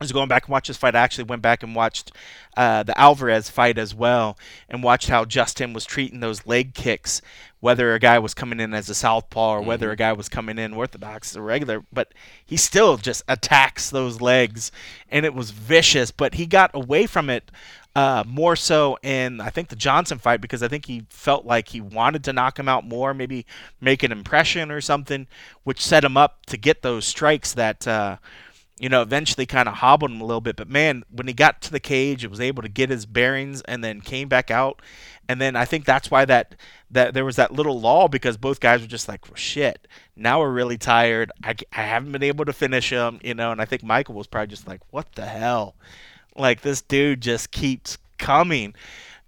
I 0.00 0.04
was 0.04 0.12
going 0.12 0.28
back 0.28 0.46
and 0.46 0.52
watched 0.52 0.66
this 0.66 0.76
fight. 0.76 0.96
I 0.96 1.00
actually 1.00 1.24
went 1.24 1.40
back 1.40 1.62
and 1.62 1.74
watched 1.74 2.10
uh, 2.56 2.82
the 2.82 2.98
Alvarez 2.98 3.48
fight 3.48 3.78
as 3.78 3.94
well, 3.94 4.36
and 4.68 4.82
watched 4.82 5.08
how 5.08 5.24
Justin 5.24 5.72
was 5.72 5.86
treating 5.86 6.18
those 6.18 6.46
leg 6.46 6.74
kicks, 6.74 7.22
whether 7.60 7.94
a 7.94 8.00
guy 8.00 8.18
was 8.18 8.34
coming 8.34 8.58
in 8.58 8.74
as 8.74 8.90
a 8.90 8.94
southpaw 8.94 9.52
or 9.52 9.58
mm-hmm. 9.58 9.68
whether 9.68 9.90
a 9.92 9.96
guy 9.96 10.12
was 10.12 10.28
coming 10.28 10.58
in 10.58 10.74
orthodox 10.74 11.36
a 11.36 11.40
regular. 11.40 11.84
But 11.92 12.12
he 12.44 12.56
still 12.56 12.96
just 12.96 13.22
attacks 13.28 13.88
those 13.88 14.20
legs, 14.20 14.72
and 15.08 15.24
it 15.24 15.32
was 15.32 15.52
vicious. 15.52 16.10
But 16.10 16.34
he 16.34 16.46
got 16.46 16.72
away 16.74 17.06
from 17.06 17.30
it 17.30 17.52
uh, 17.96 18.24
more 18.26 18.56
so 18.56 18.98
in 19.02 19.40
I 19.40 19.50
think 19.50 19.68
the 19.68 19.76
Johnson 19.76 20.18
fight 20.18 20.40
because 20.40 20.62
I 20.62 20.68
think 20.68 20.86
he 20.86 21.06
felt 21.10 21.46
like 21.46 21.68
he 21.68 21.80
wanted 21.80 22.24
to 22.24 22.32
knock 22.32 22.58
him 22.58 22.68
out 22.68 22.84
more, 22.84 23.14
maybe 23.14 23.46
make 23.80 24.02
an 24.02 24.10
impression 24.10 24.70
or 24.70 24.80
something, 24.80 25.28
which 25.62 25.84
set 25.84 26.04
him 26.04 26.16
up 26.16 26.44
to 26.46 26.56
get 26.56 26.82
those 26.82 27.06
strikes 27.06 27.52
that 27.54 27.86
uh, 27.86 28.16
you 28.80 28.88
know 28.88 29.00
eventually 29.02 29.46
kind 29.46 29.68
of 29.68 29.76
hobbled 29.76 30.10
him 30.10 30.20
a 30.20 30.24
little 30.24 30.40
bit. 30.40 30.56
But 30.56 30.68
man, 30.68 31.04
when 31.10 31.28
he 31.28 31.32
got 31.34 31.62
to 31.62 31.70
the 31.70 31.80
cage, 31.80 32.24
it 32.24 32.30
was 32.30 32.40
able 32.40 32.62
to 32.62 32.68
get 32.68 32.90
his 32.90 33.06
bearings 33.06 33.62
and 33.62 33.84
then 33.84 34.00
came 34.00 34.28
back 34.28 34.50
out. 34.50 34.82
And 35.28 35.40
then 35.40 35.54
I 35.56 35.64
think 35.64 35.84
that's 35.84 36.10
why 36.10 36.24
that 36.24 36.56
that 36.90 37.14
there 37.14 37.24
was 37.24 37.36
that 37.36 37.52
little 37.52 37.80
lull 37.80 38.08
because 38.08 38.36
both 38.36 38.58
guys 38.58 38.80
were 38.80 38.88
just 38.88 39.08
like, 39.08 39.26
well, 39.26 39.36
shit. 39.36 39.86
Now 40.16 40.40
we're 40.40 40.50
really 40.50 40.78
tired. 40.78 41.30
I, 41.44 41.54
I 41.72 41.82
haven't 41.82 42.12
been 42.12 42.22
able 42.24 42.44
to 42.44 42.52
finish 42.52 42.90
him, 42.90 43.20
you 43.22 43.34
know. 43.34 43.52
And 43.52 43.60
I 43.60 43.64
think 43.66 43.84
Michael 43.84 44.16
was 44.16 44.26
probably 44.26 44.48
just 44.48 44.66
like, 44.66 44.80
what 44.90 45.12
the 45.14 45.26
hell 45.26 45.76
like 46.36 46.62
this 46.62 46.82
dude 46.82 47.20
just 47.20 47.50
keeps 47.50 47.98
coming. 48.18 48.74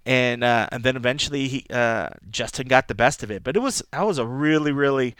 And 0.05 0.43
uh, 0.43 0.67
and 0.71 0.83
then 0.83 0.95
eventually 0.95 1.47
he 1.47 1.65
uh, 1.69 2.09
Justin 2.29 2.67
got 2.67 2.87
the 2.87 2.95
best 2.95 3.23
of 3.23 3.31
it, 3.31 3.43
but 3.43 3.57
it 3.57 3.59
was 3.59 3.83
that 3.91 4.05
was 4.05 4.17
a 4.17 4.25
really 4.25 4.71
really 4.71 5.15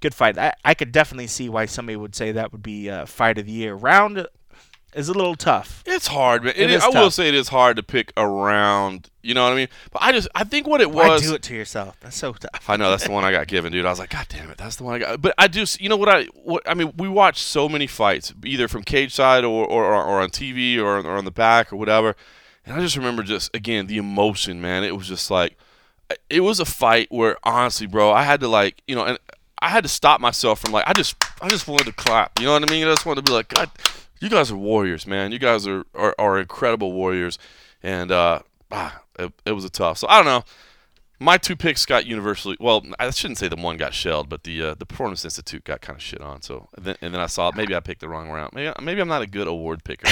good 0.00 0.14
fight. 0.14 0.36
I, 0.36 0.52
I 0.64 0.74
could 0.74 0.90
definitely 0.90 1.28
see 1.28 1.48
why 1.48 1.66
somebody 1.66 1.94
would 1.94 2.16
say 2.16 2.32
that 2.32 2.50
would 2.50 2.62
be 2.62 2.90
fight 3.06 3.38
of 3.38 3.46
the 3.46 3.52
year. 3.52 3.74
Round 3.74 4.26
is 4.94 5.08
a 5.08 5.12
little 5.12 5.34
tough. 5.34 5.82
It's 5.86 6.06
hard, 6.06 6.44
man. 6.44 6.54
It, 6.56 6.62
it 6.62 6.70
is, 6.70 6.82
I 6.82 6.90
tough. 6.90 6.94
will 6.94 7.10
say 7.10 7.28
it 7.28 7.34
is 7.34 7.48
hard 7.48 7.76
to 7.76 7.82
pick 7.82 8.12
around. 8.16 9.10
You 9.22 9.34
know 9.34 9.44
what 9.44 9.52
I 9.52 9.56
mean? 9.56 9.68
But 9.90 10.02
I 10.02 10.12
just 10.12 10.28
I 10.34 10.44
think 10.44 10.66
what 10.66 10.80
it 10.80 10.90
was. 10.90 11.22
Why 11.22 11.26
do 11.26 11.34
it 11.34 11.42
to 11.42 11.54
yourself? 11.54 11.98
That's 12.00 12.16
so 12.16 12.32
tough. 12.32 12.68
I 12.68 12.76
know 12.76 12.90
that's 12.90 13.04
the 13.04 13.12
one 13.12 13.24
I 13.24 13.32
got 13.32 13.46
given, 13.46 13.72
dude. 13.72 13.86
I 13.86 13.90
was 13.90 13.98
like, 13.98 14.10
God 14.10 14.26
damn 14.28 14.50
it, 14.50 14.58
that's 14.58 14.76
the 14.76 14.84
one 14.84 14.96
I 14.96 14.98
got. 14.98 15.22
But 15.22 15.34
I 15.38 15.46
do. 15.48 15.64
You 15.78 15.88
know 15.88 15.96
what 15.96 16.08
I? 16.08 16.24
What 16.26 16.68
I 16.68 16.74
mean? 16.74 16.92
We 16.96 17.08
watch 17.08 17.42
so 17.42 17.68
many 17.68 17.86
fights, 17.86 18.32
either 18.44 18.68
from 18.68 18.82
cage 18.82 19.14
side 19.14 19.44
or 19.44 19.66
or, 19.66 19.84
or 19.84 20.20
on 20.20 20.30
TV 20.30 20.78
or, 20.78 20.98
or 20.98 21.16
on 21.16 21.24
the 21.24 21.30
back 21.30 21.72
or 21.72 21.76
whatever. 21.76 22.16
And 22.64 22.76
I 22.76 22.80
just 22.80 22.96
remember 22.96 23.22
just 23.22 23.54
again 23.54 23.86
the 23.86 23.96
emotion, 23.96 24.60
man. 24.60 24.84
It 24.84 24.96
was 24.96 25.08
just 25.08 25.30
like 25.30 25.56
it 26.28 26.40
was 26.40 26.60
a 26.60 26.64
fight 26.64 27.08
where 27.10 27.36
honestly, 27.44 27.86
bro, 27.86 28.12
I 28.12 28.24
had 28.24 28.40
to 28.40 28.48
like 28.48 28.82
you 28.86 28.94
know, 28.94 29.04
and 29.04 29.18
I 29.60 29.68
had 29.68 29.84
to 29.84 29.88
stop 29.88 30.20
myself 30.20 30.60
from 30.60 30.72
like 30.72 30.84
I 30.86 30.92
just 30.92 31.16
I 31.40 31.48
just 31.48 31.66
wanted 31.68 31.86
to 31.86 31.92
clap. 31.92 32.38
You 32.40 32.46
know 32.46 32.52
what 32.52 32.62
I 32.62 32.70
mean? 32.70 32.86
I 32.86 32.90
just 32.90 33.06
wanted 33.06 33.24
to 33.24 33.30
be 33.30 33.34
like, 33.34 33.48
God 33.48 33.70
you 34.22 34.28
guys 34.28 34.50
are 34.52 34.56
warriors, 34.56 35.06
man. 35.06 35.32
You 35.32 35.38
guys 35.38 35.66
are 35.66 35.84
are, 35.94 36.14
are 36.18 36.38
incredible 36.38 36.92
warriors, 36.92 37.38
and 37.82 38.12
uh, 38.12 38.40
ah, 38.70 39.02
it, 39.18 39.32
it 39.44 39.52
was 39.52 39.64
a 39.64 39.70
tough. 39.70 39.98
So 39.98 40.06
I 40.08 40.16
don't 40.22 40.26
know. 40.26 40.44
My 41.22 41.38
two 41.38 41.56
picks 41.56 41.86
got 41.86 42.06
universally. 42.06 42.56
Well, 42.60 42.84
I 42.98 43.10
shouldn't 43.10 43.38
say 43.38 43.48
the 43.48 43.56
one 43.56 43.76
got 43.76 43.94
shelled, 43.94 44.28
but 44.28 44.44
the 44.44 44.62
uh, 44.62 44.74
the 44.74 44.86
Performance 44.86 45.24
Institute 45.24 45.64
got 45.64 45.80
kind 45.80 45.96
of 45.96 46.02
shit 46.02 46.20
on. 46.20 46.42
So 46.42 46.68
and 46.76 46.84
then, 46.84 46.96
and 47.00 47.14
then 47.14 47.20
I 47.20 47.26
saw 47.26 47.50
maybe 47.54 47.74
I 47.74 47.80
picked 47.80 48.00
the 48.00 48.08
wrong 48.08 48.28
round. 48.28 48.52
Maybe 48.54 48.72
maybe 48.82 49.00
I'm 49.00 49.08
not 49.08 49.22
a 49.22 49.26
good 49.26 49.46
award 49.46 49.84
picker. 49.84 50.08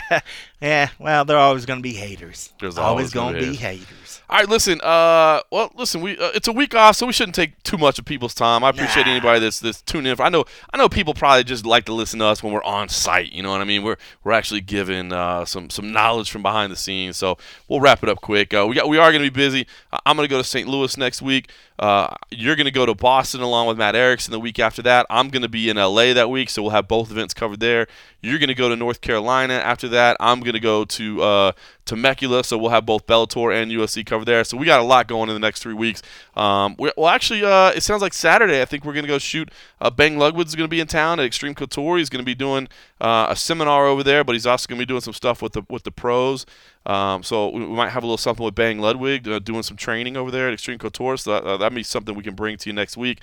yeah, 0.60 0.88
well, 0.98 1.24
they're 1.24 1.38
always 1.38 1.66
going 1.66 1.78
to 1.78 1.82
be 1.82 1.92
haters. 1.92 2.52
There's 2.60 2.78
always, 2.78 3.14
always 3.14 3.34
going 3.34 3.34
to 3.34 3.50
be 3.50 3.56
haters. 3.56 4.22
All 4.28 4.38
right, 4.38 4.48
listen. 4.48 4.80
Uh, 4.80 5.40
well, 5.50 5.70
listen. 5.74 6.00
We 6.00 6.18
uh, 6.18 6.30
it's 6.34 6.48
a 6.48 6.52
week 6.52 6.74
off, 6.74 6.96
so 6.96 7.06
we 7.06 7.12
shouldn't 7.12 7.34
take 7.34 7.62
too 7.62 7.76
much 7.76 7.98
of 7.98 8.04
people's 8.04 8.34
time. 8.34 8.64
I 8.64 8.70
appreciate 8.70 9.06
Nah. 9.06 9.12
anybody 9.12 9.40
that's 9.40 9.60
that's 9.60 9.82
tuning 9.82 10.10
in. 10.12 10.20
I 10.20 10.28
know 10.30 10.44
I 10.72 10.78
know 10.78 10.88
people 10.88 11.12
probably 11.14 11.44
just 11.44 11.66
like 11.66 11.84
to 11.86 11.92
listen 11.92 12.18
to 12.20 12.24
us 12.26 12.42
when 12.42 12.52
we're 12.52 12.64
on 12.64 12.88
site. 12.88 13.32
You 13.32 13.42
know 13.42 13.50
what 13.50 13.60
I 13.60 13.64
mean? 13.64 13.82
We're 13.82 13.96
we're 14.22 14.32
actually 14.32 14.62
giving 14.62 15.12
uh, 15.12 15.44
some 15.44 15.68
some 15.68 15.92
knowledge 15.92 16.30
from 16.30 16.42
behind 16.42 16.72
the 16.72 16.76
scenes. 16.76 17.16
So 17.16 17.36
we'll 17.68 17.80
wrap 17.80 18.02
it 18.02 18.08
up 18.08 18.20
quick. 18.20 18.54
Uh, 18.54 18.66
we 18.66 18.74
got 18.74 18.88
we 18.88 18.98
are 18.98 19.12
going 19.12 19.22
to 19.24 19.30
be 19.30 19.34
busy. 19.34 19.66
I'm 20.06 20.16
going 20.16 20.26
to 20.26 20.30
go 20.30 20.38
to 20.38 20.44
St. 20.54 20.68
Louis 20.68 20.96
next 20.96 21.20
week. 21.20 21.50
Uh, 21.80 22.14
you're 22.30 22.54
going 22.54 22.66
to 22.66 22.70
go 22.70 22.86
to 22.86 22.94
Boston 22.94 23.40
along 23.40 23.66
with 23.66 23.76
Matt 23.76 23.96
Erickson 23.96 24.30
the 24.30 24.38
week 24.38 24.60
after 24.60 24.82
that. 24.82 25.04
I'm 25.10 25.28
going 25.28 25.42
to 25.42 25.48
be 25.48 25.68
in 25.68 25.76
LA 25.76 26.12
that 26.14 26.30
week, 26.30 26.48
so 26.48 26.62
we'll 26.62 26.70
have 26.70 26.86
both 26.86 27.10
events 27.10 27.34
covered 27.34 27.58
there. 27.58 27.88
You're 28.24 28.38
going 28.38 28.48
to 28.48 28.54
go 28.54 28.70
to 28.70 28.76
North 28.76 29.02
Carolina 29.02 29.54
after 29.54 29.86
that. 29.88 30.16
I'm 30.18 30.40
going 30.40 30.54
to 30.54 30.60
go 30.60 30.86
to 30.86 31.22
uh, 31.22 31.52
Temecula, 31.84 32.42
so 32.42 32.56
we'll 32.56 32.70
have 32.70 32.86
both 32.86 33.06
Bellator 33.06 33.54
and 33.54 33.70
UFC 33.70 34.04
covered 34.04 34.24
there. 34.24 34.42
So 34.44 34.56
we 34.56 34.64
got 34.64 34.80
a 34.80 34.82
lot 34.82 35.06
going 35.08 35.28
in 35.28 35.34
the 35.34 35.40
next 35.40 35.62
three 35.62 35.74
weeks. 35.74 36.02
Um, 36.34 36.74
we 36.78 36.90
well, 36.96 37.08
actually, 37.08 37.44
uh, 37.44 37.72
it 37.72 37.82
sounds 37.82 38.00
like 38.00 38.14
Saturday. 38.14 38.62
I 38.62 38.64
think 38.64 38.84
we're 38.84 38.94
going 38.94 39.04
to 39.04 39.08
go 39.08 39.18
shoot. 39.18 39.50
Uh, 39.78 39.90
Bang 39.90 40.16
Ludwig's 40.16 40.54
going 40.54 40.64
to 40.64 40.70
be 40.70 40.80
in 40.80 40.86
town 40.86 41.20
at 41.20 41.26
Extreme 41.26 41.54
Couture. 41.54 41.98
He's 41.98 42.08
going 42.08 42.24
to 42.24 42.26
be 42.26 42.34
doing 42.34 42.68
uh, 43.00 43.26
a 43.28 43.36
seminar 43.36 43.86
over 43.86 44.02
there, 44.02 44.24
but 44.24 44.32
he's 44.32 44.46
also 44.46 44.66
going 44.68 44.78
to 44.78 44.86
be 44.86 44.88
doing 44.88 45.02
some 45.02 45.14
stuff 45.14 45.42
with 45.42 45.52
the 45.52 45.62
with 45.68 45.82
the 45.82 45.90
pros. 45.90 46.46
Um, 46.86 47.22
so 47.22 47.50
we, 47.50 47.60
we 47.60 47.76
might 47.76 47.90
have 47.90 48.02
a 48.02 48.06
little 48.06 48.16
something 48.16 48.44
with 48.44 48.54
Bang 48.54 48.78
Ludwig 48.78 49.28
uh, 49.28 49.38
doing 49.38 49.62
some 49.62 49.76
training 49.76 50.16
over 50.16 50.30
there 50.30 50.48
at 50.48 50.54
Extreme 50.54 50.78
Couture. 50.78 51.18
So 51.18 51.32
that, 51.32 51.44
uh, 51.44 51.56
that'd 51.58 51.74
be 51.74 51.82
something 51.82 52.14
we 52.14 52.22
can 52.22 52.34
bring 52.34 52.56
to 52.56 52.70
you 52.70 52.72
next 52.72 52.96
week. 52.96 53.20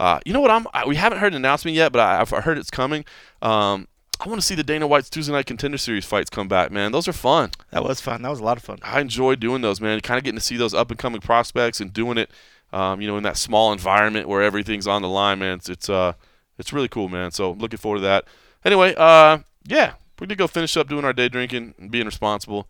Uh, 0.00 0.18
you 0.24 0.32
know 0.32 0.40
what? 0.40 0.50
I'm 0.50 0.66
I, 0.74 0.84
we 0.84 0.96
haven't 0.96 1.18
heard 1.18 1.32
an 1.32 1.36
announcement 1.36 1.76
yet, 1.76 1.92
but 1.92 2.00
I, 2.00 2.20
I've 2.20 2.30
heard 2.30 2.58
it's 2.58 2.70
coming. 2.70 3.04
Um, 3.40 3.86
I 4.24 4.28
want 4.28 4.40
to 4.40 4.46
see 4.46 4.54
the 4.54 4.62
Dana 4.62 4.86
White's 4.86 5.10
Tuesday 5.10 5.32
Night 5.32 5.46
Contender 5.46 5.78
Series 5.78 6.04
fights 6.04 6.30
come 6.30 6.46
back, 6.46 6.70
man. 6.70 6.92
Those 6.92 7.08
are 7.08 7.12
fun. 7.12 7.50
That 7.72 7.82
was 7.82 8.00
fun. 8.00 8.22
That 8.22 8.28
was 8.28 8.38
a 8.38 8.44
lot 8.44 8.56
of 8.56 8.62
fun. 8.62 8.78
I 8.82 9.00
enjoy 9.00 9.34
doing 9.34 9.62
those, 9.62 9.80
man. 9.80 9.98
Kind 10.00 10.16
of 10.18 10.22
getting 10.24 10.38
to 10.38 10.44
see 10.44 10.56
those 10.56 10.72
up 10.74 10.90
and 10.90 10.98
coming 10.98 11.20
prospects 11.20 11.80
and 11.80 11.92
doing 11.92 12.18
it, 12.18 12.30
um, 12.72 13.00
you 13.00 13.08
know, 13.08 13.16
in 13.16 13.24
that 13.24 13.36
small 13.36 13.72
environment 13.72 14.28
where 14.28 14.40
everything's 14.40 14.86
on 14.86 15.02
the 15.02 15.08
line, 15.08 15.40
man. 15.40 15.54
It's 15.58 15.68
it's 15.68 15.88
uh 15.90 16.12
it's 16.56 16.72
really 16.72 16.86
cool, 16.86 17.08
man. 17.08 17.32
So 17.32 17.50
looking 17.50 17.78
forward 17.78 17.98
to 17.98 18.02
that. 18.02 18.24
Anyway, 18.64 18.94
uh, 18.96 19.38
yeah, 19.66 19.94
we're 20.20 20.28
gonna 20.28 20.36
go 20.36 20.46
finish 20.46 20.76
up 20.76 20.88
doing 20.88 21.04
our 21.04 21.12
day 21.12 21.28
drinking 21.28 21.74
and 21.78 21.90
being 21.90 22.06
responsible, 22.06 22.68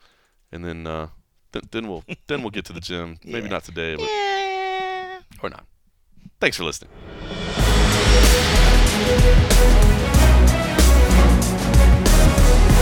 and 0.51 0.65
then 0.65 0.87
uh, 0.87 1.09
th- 1.53 1.67
then 1.71 1.87
we'll 1.87 2.03
then 2.29 2.41
we'll 2.41 2.51
get 2.51 2.65
to 2.67 2.73
the 2.73 2.81
gym. 2.81 3.19
Maybe 3.25 3.51
not 3.51 3.65
today, 3.65 3.97
but 3.97 4.05
Yeah. 4.09 5.21
or 5.43 5.51
not. 5.51 5.67
Thanks 6.41 6.57
for 6.57 6.65
listening. 6.65 6.89